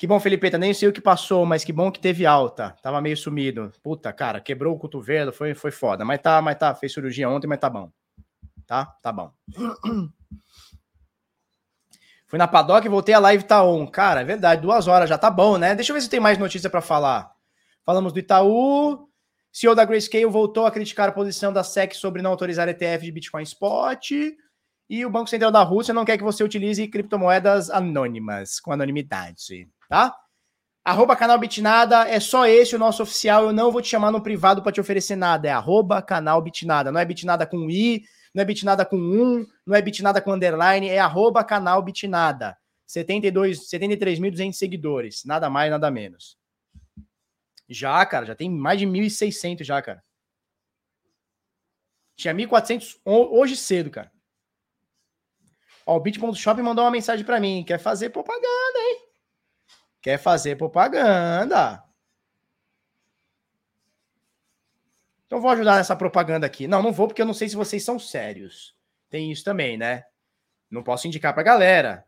Que 0.00 0.06
bom, 0.06 0.18
Felipeta, 0.18 0.56
nem 0.56 0.72
sei 0.72 0.88
o 0.88 0.94
que 0.94 1.00
passou, 1.02 1.44
mas 1.44 1.62
que 1.62 1.74
bom 1.74 1.92
que 1.92 2.00
teve 2.00 2.24
alta. 2.24 2.74
Tava 2.82 3.02
meio 3.02 3.18
sumido. 3.18 3.70
Puta, 3.82 4.10
cara, 4.14 4.40
quebrou 4.40 4.74
o 4.74 4.78
cotovelo, 4.78 5.30
foi, 5.30 5.52
foi 5.52 5.70
foda. 5.70 6.06
Mas 6.06 6.20
tá, 6.22 6.40
mas 6.40 6.56
tá, 6.56 6.74
fez 6.74 6.94
cirurgia 6.94 7.28
ontem, 7.28 7.46
mas 7.46 7.58
tá 7.58 7.68
bom. 7.68 7.92
Tá? 8.66 8.86
Tá 9.02 9.12
bom. 9.12 9.30
Fui 12.26 12.38
na 12.38 12.48
paddock 12.48 12.86
e 12.86 12.88
voltei 12.88 13.14
a 13.14 13.18
live 13.18 13.44
tá 13.44 13.62
on. 13.62 13.86
Cara, 13.86 14.22
é 14.22 14.24
verdade, 14.24 14.62
duas 14.62 14.88
horas 14.88 15.06
já 15.06 15.18
tá 15.18 15.30
bom, 15.30 15.58
né? 15.58 15.74
Deixa 15.74 15.92
eu 15.92 15.94
ver 15.94 16.00
se 16.00 16.08
tem 16.08 16.18
mais 16.18 16.38
notícia 16.38 16.70
para 16.70 16.80
falar. 16.80 17.30
Falamos 17.84 18.14
do 18.14 18.20
Itaú. 18.20 19.06
CEO 19.52 19.74
da 19.74 19.84
Grayscale 19.84 20.24
voltou 20.24 20.64
a 20.64 20.70
criticar 20.70 21.10
a 21.10 21.12
posição 21.12 21.52
da 21.52 21.62
SEC 21.62 21.92
sobre 21.92 22.22
não 22.22 22.30
autorizar 22.30 22.70
ETF 22.70 23.04
de 23.04 23.12
Bitcoin 23.12 23.42
Spot. 23.42 24.12
E 24.88 25.04
o 25.04 25.10
Banco 25.10 25.28
Central 25.28 25.50
da 25.50 25.62
Rússia 25.62 25.92
não 25.92 26.06
quer 26.06 26.16
que 26.16 26.24
você 26.24 26.42
utilize 26.42 26.88
criptomoedas 26.88 27.68
anônimas, 27.68 28.58
com 28.60 28.72
anonimidade, 28.72 29.68
tá? 29.90 30.16
Arroba 30.82 31.14
canal 31.14 31.38
Bitnada, 31.38 32.08
é 32.08 32.18
só 32.18 32.46
esse 32.46 32.74
o 32.74 32.78
nosso 32.78 33.02
oficial. 33.02 33.44
Eu 33.44 33.52
não 33.52 33.70
vou 33.70 33.82
te 33.82 33.88
chamar 33.88 34.10
no 34.10 34.22
privado 34.22 34.62
para 34.62 34.72
te 34.72 34.80
oferecer 34.80 35.16
nada. 35.16 35.48
É 35.48 35.52
arroba 35.52 36.00
canal 36.00 36.40
Bitnada. 36.40 36.90
Não 36.90 36.98
é 36.98 37.04
Bitnada 37.04 37.46
com 37.46 37.68
I, 37.68 38.02
não 38.34 38.42
é 38.42 38.44
bitnada 38.44 38.86
com 38.86 38.96
1, 38.96 39.46
não 39.66 39.74
é 39.74 39.82
bitnada 39.82 40.22
com 40.22 40.32
underline, 40.32 40.88
é 40.88 40.98
arroba 40.98 41.44
canal 41.44 41.82
bitnada. 41.82 42.56
72, 42.86 43.68
73.200 43.68 44.52
seguidores, 44.52 45.24
nada 45.24 45.50
mais, 45.50 45.70
nada 45.70 45.90
menos. 45.90 46.38
Já, 47.68 48.04
cara, 48.06 48.26
já 48.26 48.34
tem 48.34 48.50
mais 48.50 48.78
de 48.78 48.86
1.600 48.86 49.64
já, 49.64 49.80
cara. 49.80 50.02
Tinha 52.16 52.34
1.400 52.34 53.00
hoje 53.04 53.56
cedo, 53.56 53.90
cara. 53.90 54.12
Ó, 55.86 55.96
o 55.96 56.00
Bit.shop 56.00 56.62
mandou 56.62 56.84
uma 56.84 56.90
mensagem 56.90 57.24
para 57.24 57.40
mim, 57.40 57.64
quer 57.64 57.78
fazer 57.78 58.10
propaganda, 58.10 58.78
hein? 58.78 59.09
Quer 60.00 60.18
fazer 60.18 60.56
propaganda. 60.56 61.84
Então 65.26 65.40
vou 65.40 65.50
ajudar 65.50 65.76
nessa 65.76 65.94
propaganda 65.94 66.46
aqui. 66.46 66.66
Não, 66.66 66.82
não 66.82 66.92
vou 66.92 67.06
porque 67.06 67.22
eu 67.22 67.26
não 67.26 67.34
sei 67.34 67.48
se 67.48 67.56
vocês 67.56 67.84
são 67.84 67.98
sérios. 67.98 68.76
Tem 69.08 69.30
isso 69.30 69.44
também, 69.44 69.76
né? 69.76 70.04
Não 70.70 70.82
posso 70.82 71.06
indicar 71.06 71.34
pra 71.34 71.42
galera. 71.42 72.04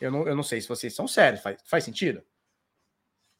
Eu 0.00 0.10
não, 0.10 0.26
eu 0.26 0.36
não 0.36 0.42
sei 0.42 0.60
se 0.60 0.68
vocês 0.68 0.94
são 0.94 1.08
sérios. 1.08 1.42
Faz, 1.42 1.60
faz 1.64 1.84
sentido? 1.84 2.22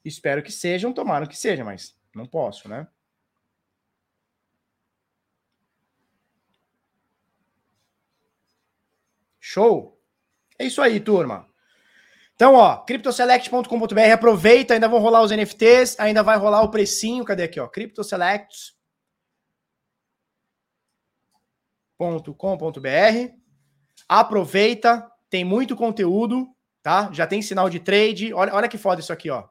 Espero 0.03 0.43
que 0.43 0.51
sejam, 0.51 0.93
tomaram 0.93 1.25
que 1.25 1.37
seja, 1.37 1.63
mas 1.63 1.95
não 2.13 2.25
posso, 2.25 2.67
né? 2.67 2.87
Show? 9.39 9.99
É 10.57 10.65
isso 10.65 10.81
aí, 10.81 10.99
turma. 10.99 11.52
Então, 12.35 12.55
ó, 12.55 12.77
cryptoselect.com.br, 12.77 14.11
aproveita, 14.13 14.73
ainda 14.73 14.87
vão 14.87 14.99
rolar 14.99 15.21
os 15.21 15.31
NFTs, 15.31 15.99
ainda 15.99 16.23
vai 16.23 16.37
rolar 16.37 16.63
o 16.63 16.71
precinho, 16.71 17.23
cadê 17.23 17.43
aqui, 17.43 17.59
ó? 17.59 17.67
Cryptoselect 17.67 18.73
com.br 22.37 23.33
Aproveita, 24.09 25.09
tem 25.29 25.45
muito 25.45 25.75
conteúdo, 25.75 26.47
tá? 26.81 27.09
Já 27.13 27.25
tem 27.25 27.41
sinal 27.41 27.69
de 27.69 27.79
trade. 27.79 28.33
Olha, 28.33 28.53
olha 28.53 28.67
que 28.67 28.77
foda 28.77 28.99
isso 28.99 29.13
aqui, 29.13 29.29
ó. 29.29 29.47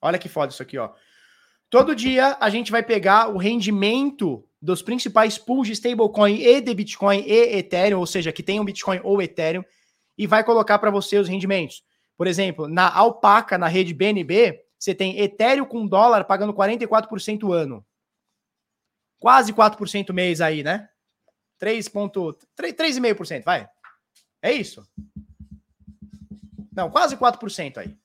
Olha 0.00 0.18
que 0.18 0.28
foda 0.28 0.52
isso 0.52 0.62
aqui, 0.62 0.78
ó. 0.78 0.94
Todo 1.68 1.94
dia 1.94 2.36
a 2.40 2.48
gente 2.48 2.70
vai 2.70 2.82
pegar 2.82 3.28
o 3.28 3.36
rendimento 3.36 4.47
dos 4.60 4.82
principais 4.82 5.38
pools 5.38 5.66
de 5.66 5.72
stablecoin 5.74 6.40
e 6.40 6.60
de 6.60 6.74
Bitcoin 6.74 7.20
e 7.20 7.58
Ethereum, 7.58 7.98
ou 8.00 8.06
seja, 8.06 8.32
que 8.32 8.42
tem 8.42 8.58
um 8.58 8.64
Bitcoin 8.64 9.00
ou 9.04 9.22
Ethereum, 9.22 9.64
e 10.16 10.26
vai 10.26 10.42
colocar 10.42 10.78
para 10.78 10.90
você 10.90 11.18
os 11.18 11.28
rendimentos. 11.28 11.82
Por 12.16 12.26
exemplo, 12.26 12.66
na 12.66 12.92
Alpaca, 12.92 13.56
na 13.56 13.68
rede 13.68 13.94
BNB, 13.94 14.60
você 14.78 14.94
tem 14.94 15.20
Ethereum 15.20 15.64
com 15.64 15.86
dólar 15.86 16.24
pagando 16.24 16.52
44% 16.52 17.52
ano 17.52 17.84
quase 19.18 19.52
4% 19.52 20.12
mês 20.12 20.40
aí, 20.40 20.62
né? 20.62 20.88
3,5%, 21.60 23.44
vai. 23.44 23.68
É 24.40 24.52
isso. 24.52 24.88
Não, 26.72 26.88
quase 26.90 27.16
4% 27.16 27.78
aí, 27.78 27.96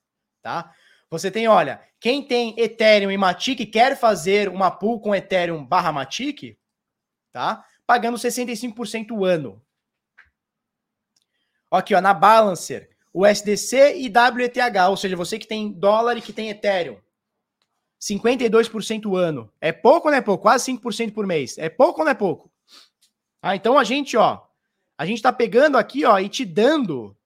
tá? 0.42 0.74
Você 1.10 1.30
tem, 1.30 1.46
olha, 1.46 1.82
quem 2.00 2.26
tem 2.26 2.58
Ethereum 2.58 3.10
e 3.10 3.16
Matic 3.16 3.70
quer 3.70 3.96
fazer 3.98 4.48
uma 4.48 4.70
pool 4.70 5.00
com 5.00 5.14
Ethereum 5.14 5.64
barra 5.64 5.92
Matic, 5.92 6.56
tá? 7.32 7.64
Pagando 7.86 8.16
65% 8.16 9.12
o 9.12 9.24
ano. 9.24 9.62
Aqui, 11.70 11.94
ó, 11.94 12.00
na 12.00 12.14
Balancer, 12.14 12.90
o 13.12 13.26
SDC 13.26 13.96
e 13.96 14.08
WETH, 14.08 14.88
ou 14.88 14.96
seja, 14.96 15.16
você 15.16 15.38
que 15.38 15.46
tem 15.46 15.72
dólar 15.72 16.16
e 16.16 16.22
que 16.22 16.32
tem 16.32 16.50
Ethereum. 16.50 17.00
52% 18.00 19.16
ano. 19.16 19.50
É 19.60 19.72
pouco 19.72 20.08
ou 20.08 20.12
não 20.12 20.18
é 20.18 20.20
pouco? 20.20 20.42
Quase 20.42 20.70
5% 20.72 21.12
por 21.12 21.26
mês. 21.26 21.56
É 21.56 21.68
pouco 21.68 22.00
ou 22.00 22.04
não 22.04 22.12
é 22.12 22.14
pouco? 22.14 22.52
Ah, 23.40 23.56
então 23.56 23.78
a 23.78 23.84
gente, 23.84 24.16
ó, 24.16 24.42
a 24.98 25.06
gente 25.06 25.22
tá 25.22 25.32
pegando 25.32 25.78
aqui, 25.78 26.04
ó, 26.04 26.18
e 26.18 26.28
te 26.28 26.44
dando 26.44 27.16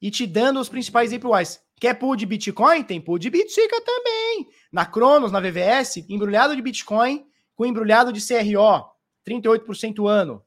e 0.00 0.10
te 0.10 0.26
dando 0.26 0.58
os 0.58 0.68
principais 0.68 1.12
APYs. 1.12 1.60
Quer 1.80 1.94
pool 1.94 2.14
de 2.14 2.26
Bitcoin? 2.26 2.84
Tem 2.84 3.00
pool 3.00 3.18
de 3.18 3.30
Bitsica 3.30 3.80
também. 3.80 4.50
Na 4.70 4.84
Cronos, 4.84 5.32
na 5.32 5.40
VVS, 5.40 6.04
embrulhado 6.10 6.54
de 6.54 6.60
Bitcoin 6.60 7.26
com 7.56 7.64
embrulhado 7.64 8.12
de 8.12 8.20
CRO, 8.20 8.86
38% 9.26 10.06
ano. 10.06 10.44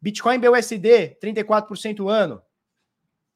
Bitcoin 0.00 0.38
BUSD, 0.38 1.18
34% 1.22 2.08
ano. 2.08 2.40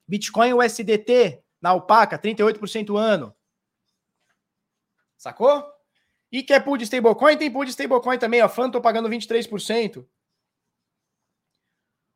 Bitcoin 0.07 0.55
USDT 0.55 1.43
na 1.61 1.71
Alpaca, 1.71 2.19
38% 2.19 2.97
ano. 2.97 3.35
Sacou? 5.17 5.65
E 6.31 6.43
quer 6.43 6.65
pool 6.65 6.77
de 6.77 6.85
stablecoin? 6.85 7.37
Tem 7.37 7.51
pool 7.51 7.65
de 7.65 7.73
stablecoin 7.73 8.19
também, 8.19 8.43
ó. 8.43 8.49
Phantom 8.49 8.81
pagando 8.81 9.09
23%. 9.09 10.07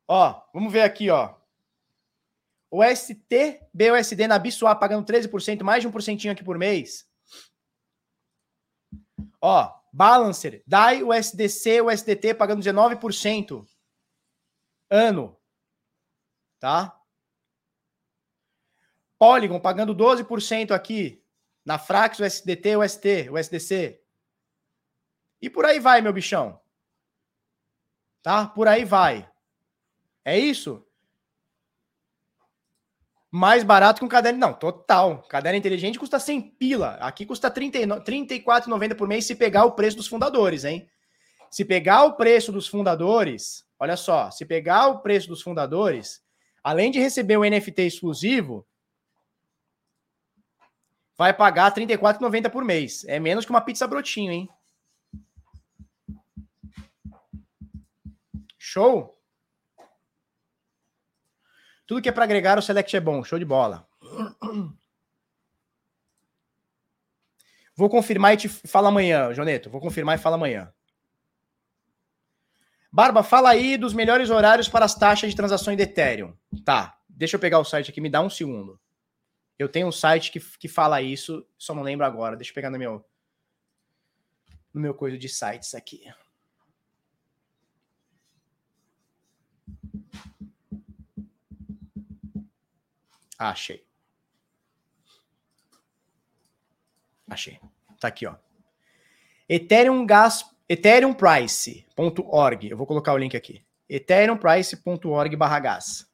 Ó, 0.07 0.15
Ó, 0.15 0.43
vamos 0.55 0.73
ver 0.73 0.83
aqui, 0.83 1.11
ó. 1.11 1.35
O 2.75 2.83
ST, 2.83 3.61
BUSD 3.75 4.27
na 4.27 4.39
Biswap 4.39 4.81
pagando 4.81 5.07
13%, 5.07 5.63
mais 5.63 5.83
de 5.83 5.91
1% 5.91 6.31
aqui 6.31 6.43
por 6.43 6.57
mês. 6.57 7.07
Ó, 9.43 9.79
Balancer, 9.93 10.63
DAI, 10.67 11.03
o 11.03 11.13
SDC, 11.13 11.83
o 11.83 11.91
SDT 11.91 12.33
pagando 12.33 12.63
19% 12.63 13.63
ano. 14.89 15.39
Tá? 16.59 16.99
Polygon 19.19 19.61
pagando 19.61 19.95
12% 19.95 20.71
aqui. 20.71 21.23
Na 21.67 21.79
Frax, 21.79 22.21
o 22.21 22.25
SDT, 22.25 22.77
o 22.77 22.89
ST, 22.89 23.29
o 23.31 23.37
SDC. 23.37 24.03
E 25.43 25.51
por 25.51 25.67
aí 25.67 25.79
vai, 25.79 26.01
meu 26.01 26.13
bichão. 26.13 26.59
Tá? 28.23 28.47
Por 28.47 28.67
aí 28.67 28.83
vai. 28.83 29.31
É 30.25 30.39
isso? 30.39 30.89
Mais 33.35 33.65
barato 33.65 33.99
que 33.99 34.05
um 34.05 34.09
caderno. 34.09 34.39
Não, 34.39 34.53
total. 34.53 35.23
Caderno 35.23 35.59
inteligente 35.59 35.99
custa 35.99 36.19
100 36.19 36.43
pila. 36.59 36.97
Aqui 36.97 37.25
custa 37.25 37.49
R$ 37.49 37.55
34,90 37.55 38.95
por 38.95 39.09
mês 39.09 39.25
se 39.25 39.35
pegar 39.35 39.65
o 39.65 39.73
preço 39.73 39.97
dos 39.97 40.07
fundadores, 40.07 40.65
hein? 40.65 40.87
Se 41.51 41.65
pegar 41.65 42.05
o 42.05 42.13
preço 42.13 42.53
dos 42.53 42.69
fundadores, 42.69 43.65
olha 43.79 43.97
só, 43.97 44.31
se 44.31 44.45
pegar 44.45 44.89
o 44.89 45.01
preço 45.01 45.29
dos 45.29 45.41
fundadores, 45.41 46.23
além 46.63 46.91
de 46.91 46.99
receber 46.99 47.39
o 47.39 47.45
NFT 47.45 47.83
exclusivo, 47.83 48.67
vai 51.17 51.33
pagar 51.33 51.73
R$ 51.75 51.87
34,90 51.87 52.51
por 52.51 52.65
mês. 52.65 53.03
É 53.07 53.19
menos 53.19 53.47
que 53.47 53.51
uma 53.51 53.63
pizza 53.63 53.87
brotinho, 53.87 54.31
hein? 54.31 54.49
Show? 58.59 59.19
Tudo 61.87 62.01
que 62.03 62.09
é 62.09 62.13
para 62.13 62.25
agregar, 62.25 62.59
o 62.59 62.63
Select 62.63 62.97
é 62.97 63.01
bom. 63.01 63.23
Show 63.25 63.39
de 63.39 63.45
bola. 63.45 63.87
Vou 67.75 67.89
confirmar 67.89 68.35
e 68.35 68.37
te 68.37 68.49
fala 68.49 68.89
amanhã, 68.89 69.33
Joneto. 69.33 69.71
Vou 69.71 69.81
confirmar 69.81 70.19
e 70.19 70.21
fala 70.21 70.37
amanhã. 70.37 70.73
Barba, 72.93 73.23
fala 73.23 73.51
aí 73.51 73.79
dos 73.79 73.95
melhores 73.95 74.29
horários 74.29 74.69
para 74.69 74.85
as 74.85 74.95
taxas 74.95 75.31
de 75.31 75.37
transações 75.37 75.77
de 75.79 75.83
Ethereum. 75.83 76.37
Tá, 76.63 76.99
deixa 77.09 77.37
eu 77.37 77.41
pegar 77.41 77.59
o 77.59 77.65
site 77.65 77.91
aqui, 77.91 78.01
me 78.03 78.11
dá 78.11 78.21
um 78.21 78.29
segundo. 78.29 78.79
Eu 79.59 79.69
tenho 79.69 79.87
um 79.87 79.93
site 79.93 80.31
que, 80.31 80.41
que 80.59 80.69
fala 80.69 81.01
isso, 81.01 81.47
só 81.57 81.75
não 81.75 81.83
lembro 81.83 82.05
agora. 82.05 82.37
Deixa 82.37 82.51
eu 82.51 82.55
pegar 82.55 82.71
no 82.71 82.79
meu 82.79 83.05
no 84.73 84.81
meu 84.81 84.95
coisa 84.95 85.19
de 85.19 85.29
sites 85.29 85.75
aqui. 85.75 86.03
Ah, 93.43 93.51
achei. 93.51 93.85
Achei. 97.29 97.59
Tá 97.99 98.07
aqui, 98.07 98.25
ó. 98.25 98.37
Ethereum 99.49 100.07
Gas, 100.07 100.49
ethereumprice.org. 100.69 102.71
Eu 102.71 102.77
vou 102.77 102.87
colocar 102.87 103.13
o 103.13 103.19
link 103.19 103.37
aqui. 103.37 103.65
ethereumprice.org 103.89 105.35
barra 105.35 105.59
gas. 105.59 106.09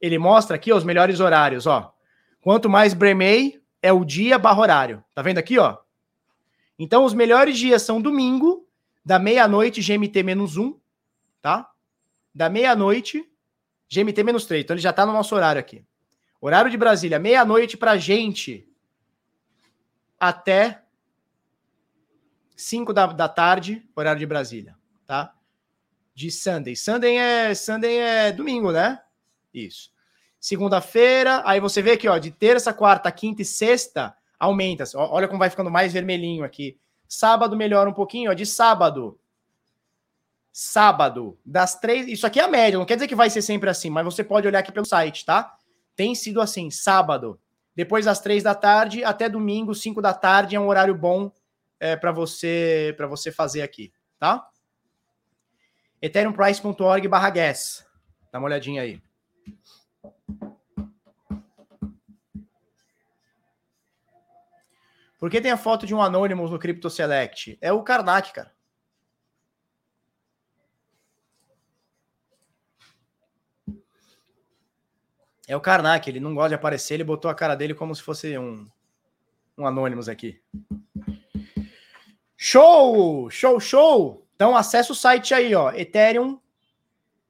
Ele 0.00 0.16
mostra 0.16 0.56
aqui 0.56 0.72
ó, 0.72 0.76
os 0.78 0.84
melhores 0.84 1.20
horários, 1.20 1.66
ó. 1.66 1.94
Quanto 2.40 2.70
mais 2.70 2.94
Bremei 2.94 3.62
é 3.82 3.92
o 3.92 4.06
dia 4.06 4.38
barra 4.38 4.62
horário. 4.62 5.04
Tá 5.14 5.20
vendo 5.20 5.36
aqui, 5.36 5.58
ó? 5.58 5.76
Então, 6.78 7.04
os 7.04 7.12
melhores 7.12 7.58
dias 7.58 7.82
são 7.82 8.00
domingo, 8.00 8.66
da 9.04 9.18
meia-noite, 9.18 9.82
GMT-1, 9.82 10.80
tá? 11.42 11.70
Da 12.34 12.48
meia-noite 12.48 13.30
GMT 13.88 14.22
menos 14.22 14.46
3. 14.46 14.64
Então 14.64 14.74
ele 14.74 14.82
já 14.82 14.90
está 14.90 15.06
no 15.06 15.12
nosso 15.12 15.34
horário 15.34 15.60
aqui. 15.60 15.84
Horário 16.40 16.70
de 16.70 16.76
Brasília, 16.76 17.18
meia-noite 17.18 17.76
para 17.76 17.96
gente 17.96 18.68
até 20.18 20.82
5 22.56 22.92
da, 22.92 23.06
da 23.06 23.28
tarde, 23.28 23.86
horário 23.94 24.18
de 24.18 24.26
Brasília, 24.26 24.76
tá? 25.06 25.34
De 26.14 26.30
Sunday. 26.30 26.74
Sunday 26.74 27.16
é, 27.18 27.54
Sunday 27.54 27.98
é 27.98 28.32
domingo, 28.32 28.72
né? 28.72 29.00
Isso. 29.52 29.90
Segunda-feira, 30.40 31.42
aí 31.44 31.60
você 31.60 31.82
vê 31.82 31.92
aqui, 31.92 32.08
ó, 32.08 32.18
de 32.18 32.30
terça, 32.30 32.72
quarta, 32.72 33.10
quinta 33.10 33.42
e 33.42 33.44
sexta, 33.44 34.16
aumenta. 34.38 34.84
Olha 34.94 35.26
como 35.26 35.38
vai 35.38 35.50
ficando 35.50 35.70
mais 35.70 35.92
vermelhinho 35.92 36.44
aqui. 36.44 36.78
Sábado 37.08 37.56
melhora 37.56 37.90
um 37.90 37.94
pouquinho, 37.94 38.30
ó, 38.30 38.34
de 38.34 38.46
sábado 38.46 39.18
sábado, 40.58 41.38
das 41.44 41.78
três. 41.78 42.08
Isso 42.08 42.26
aqui 42.26 42.40
é 42.40 42.44
a 42.44 42.48
média, 42.48 42.78
não 42.78 42.86
quer 42.86 42.94
dizer 42.94 43.06
que 43.06 43.14
vai 43.14 43.28
ser 43.28 43.42
sempre 43.42 43.68
assim, 43.68 43.90
mas 43.90 44.06
você 44.06 44.24
pode 44.24 44.48
olhar 44.48 44.60
aqui 44.60 44.72
pelo 44.72 44.86
site, 44.86 45.22
tá? 45.22 45.54
Tem 45.94 46.14
sido 46.14 46.40
assim, 46.40 46.70
sábado, 46.70 47.38
depois 47.74 48.06
das 48.06 48.20
três 48.20 48.42
da 48.42 48.54
tarde 48.54 49.04
até 49.04 49.28
domingo, 49.28 49.74
cinco 49.74 50.00
da 50.00 50.14
tarde, 50.14 50.56
é 50.56 50.60
um 50.60 50.68
horário 50.68 50.94
bom 50.94 51.30
é, 51.78 51.94
para 51.94 52.10
você 52.10 52.94
para 52.96 53.06
você 53.06 53.30
fazer 53.30 53.60
aqui, 53.60 53.92
tá? 54.18 54.48
ethereumprice.org 56.00 57.06
barra 57.06 57.28
gas. 57.28 57.86
Dá 58.32 58.38
uma 58.38 58.46
olhadinha 58.46 58.80
aí. 58.80 59.02
Por 65.18 65.30
que 65.30 65.38
tem 65.38 65.50
a 65.50 65.58
foto 65.58 65.84
de 65.84 65.94
um 65.94 66.00
Anonymous 66.00 66.50
no 66.50 66.58
Crypto 66.58 66.88
Select? 66.88 67.58
É 67.60 67.70
o 67.72 67.82
Karnak, 67.82 68.32
cara. 68.32 68.55
É 75.46 75.56
o 75.56 75.60
Karnak, 75.60 76.08
ele 76.08 76.20
não 76.20 76.34
gosta 76.34 76.50
de 76.50 76.54
aparecer, 76.56 76.94
ele 76.94 77.04
botou 77.04 77.30
a 77.30 77.34
cara 77.34 77.54
dele 77.54 77.74
como 77.74 77.94
se 77.94 78.02
fosse 78.02 78.36
um, 78.36 78.68
um 79.56 79.66
Anonymous 79.66 80.08
aqui. 80.08 80.42
Show! 82.36 83.30
Show, 83.30 83.60
show! 83.60 84.26
Então 84.34 84.56
acessa 84.56 84.92
o 84.92 84.96
site 84.96 85.32
aí, 85.32 85.54
ó, 85.54 85.72
Ethereum. 85.72 86.40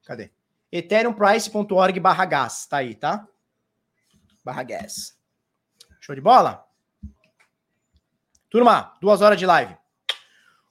Cadê? 0.04 0.30
ethereumprice.org 0.70 2.00
barra 2.00 2.24
gas, 2.24 2.66
tá 2.66 2.78
aí, 2.78 2.94
tá? 2.94 3.26
Barra 4.44 4.62
gas. 4.62 5.16
Show 6.00 6.14
de 6.14 6.20
bola? 6.20 6.64
Turma, 8.48 8.94
duas 9.00 9.20
horas 9.20 9.38
de 9.38 9.46
live. 9.46 9.76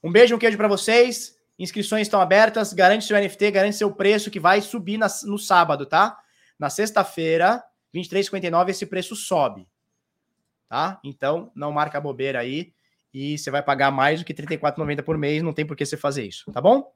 Um 0.03 0.11
beijo, 0.11 0.35
um 0.35 0.39
queijo 0.39 0.57
para 0.57 0.67
vocês. 0.67 1.37
Inscrições 1.57 2.03
estão 2.03 2.21
abertas. 2.21 2.73
Garante 2.73 3.05
seu 3.05 3.17
NFT, 3.17 3.51
garante 3.51 3.75
seu 3.75 3.91
preço 3.91 4.31
que 4.31 4.39
vai 4.39 4.61
subir 4.61 4.97
na, 4.97 5.07
no 5.23 5.37
sábado, 5.37 5.85
tá? 5.85 6.17
Na 6.57 6.69
sexta-feira, 6.69 7.63
23,59, 7.93 8.69
esse 8.69 8.85
preço 8.85 9.15
sobe. 9.15 9.67
Tá? 10.67 10.99
Então, 11.03 11.51
não 11.55 11.71
marca 11.71 12.01
bobeira 12.01 12.39
aí. 12.39 12.73
E 13.13 13.37
você 13.37 13.49
vai 13.49 13.63
pagar 13.63 13.91
mais 13.91 14.19
do 14.19 14.25
que 14.25 14.33
R$ 14.33 14.45
34,90 14.45 15.03
por 15.03 15.17
mês. 15.17 15.41
Não 15.41 15.53
tem 15.53 15.65
por 15.65 15.75
que 15.75 15.85
você 15.85 15.95
fazer 15.95 16.25
isso, 16.25 16.51
tá 16.51 16.59
bom? 16.59 16.91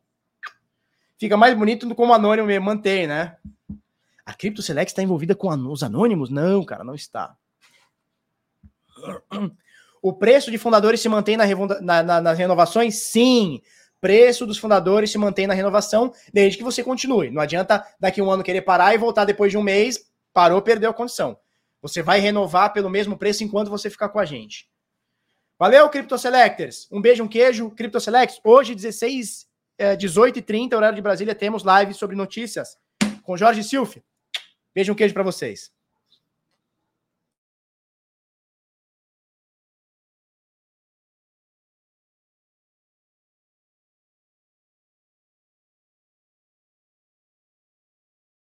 Fica 1.17 1.37
mais 1.37 1.57
bonito 1.57 1.87
do 1.87 1.95
como 1.95 2.13
anônimo 2.13 2.49
mantém, 2.61 3.07
né? 3.07 3.37
A 4.25 4.33
Crypto 4.33 4.61
Select 4.61 4.91
está 4.91 5.01
envolvida 5.01 5.35
com 5.35 5.49
os 5.49 5.83
anônimos? 5.83 6.29
Não, 6.29 6.63
cara, 6.63 6.83
não 6.83 6.95
está. 6.95 7.35
O 10.01 10.13
preço 10.13 10.49
de 10.49 10.57
fundadores 10.57 11.01
se 11.01 11.09
mantém 11.09 11.35
na, 11.35 11.45
na, 11.81 12.03
na, 12.03 12.21
nas 12.21 12.37
renovações? 12.37 12.95
Sim 12.95 13.61
preço 14.01 14.45
dos 14.45 14.57
fundadores 14.57 15.11
se 15.11 15.17
mantém 15.17 15.47
na 15.47 15.53
renovação, 15.53 16.13
desde 16.33 16.57
que 16.57 16.63
você 16.63 16.83
continue. 16.83 17.29
Não 17.29 17.41
adianta 17.41 17.85
daqui 17.99 18.21
um 18.21 18.31
ano 18.31 18.43
querer 18.43 18.61
parar 18.61 18.93
e 18.93 18.97
voltar 18.97 19.25
depois 19.25 19.51
de 19.51 19.57
um 19.57 19.63
mês, 19.63 20.09
parou, 20.33 20.61
perdeu 20.61 20.89
a 20.89 20.93
condição. 20.93 21.37
Você 21.81 22.01
vai 22.01 22.19
renovar 22.19 22.73
pelo 22.73 22.89
mesmo 22.89 23.17
preço 23.17 23.43
enquanto 23.43 23.69
você 23.69 23.89
ficar 23.89 24.09
com 24.09 24.19
a 24.19 24.25
gente. 24.25 24.69
Valeu, 25.57 25.89
Crypto 25.89 26.17
Selectors. 26.17 26.87
Um 26.91 27.01
beijo, 27.01 27.23
um 27.23 27.27
queijo. 27.27 27.71
Crypto 27.71 27.99
Selects, 27.99 28.39
hoje, 28.43 28.75
16, 28.75 29.45
é, 29.77 29.95
18 29.95 30.39
e 30.39 30.41
30, 30.41 30.75
horário 30.75 30.95
de 30.95 31.01
Brasília, 31.01 31.35
temos 31.35 31.63
live 31.63 31.93
sobre 31.93 32.15
notícias 32.15 32.77
com 33.23 33.37
Jorge 33.37 33.63
Silf. 33.63 33.97
Beijo, 34.73 34.93
um 34.93 34.95
queijo 34.95 35.13
para 35.13 35.23
vocês. 35.23 35.71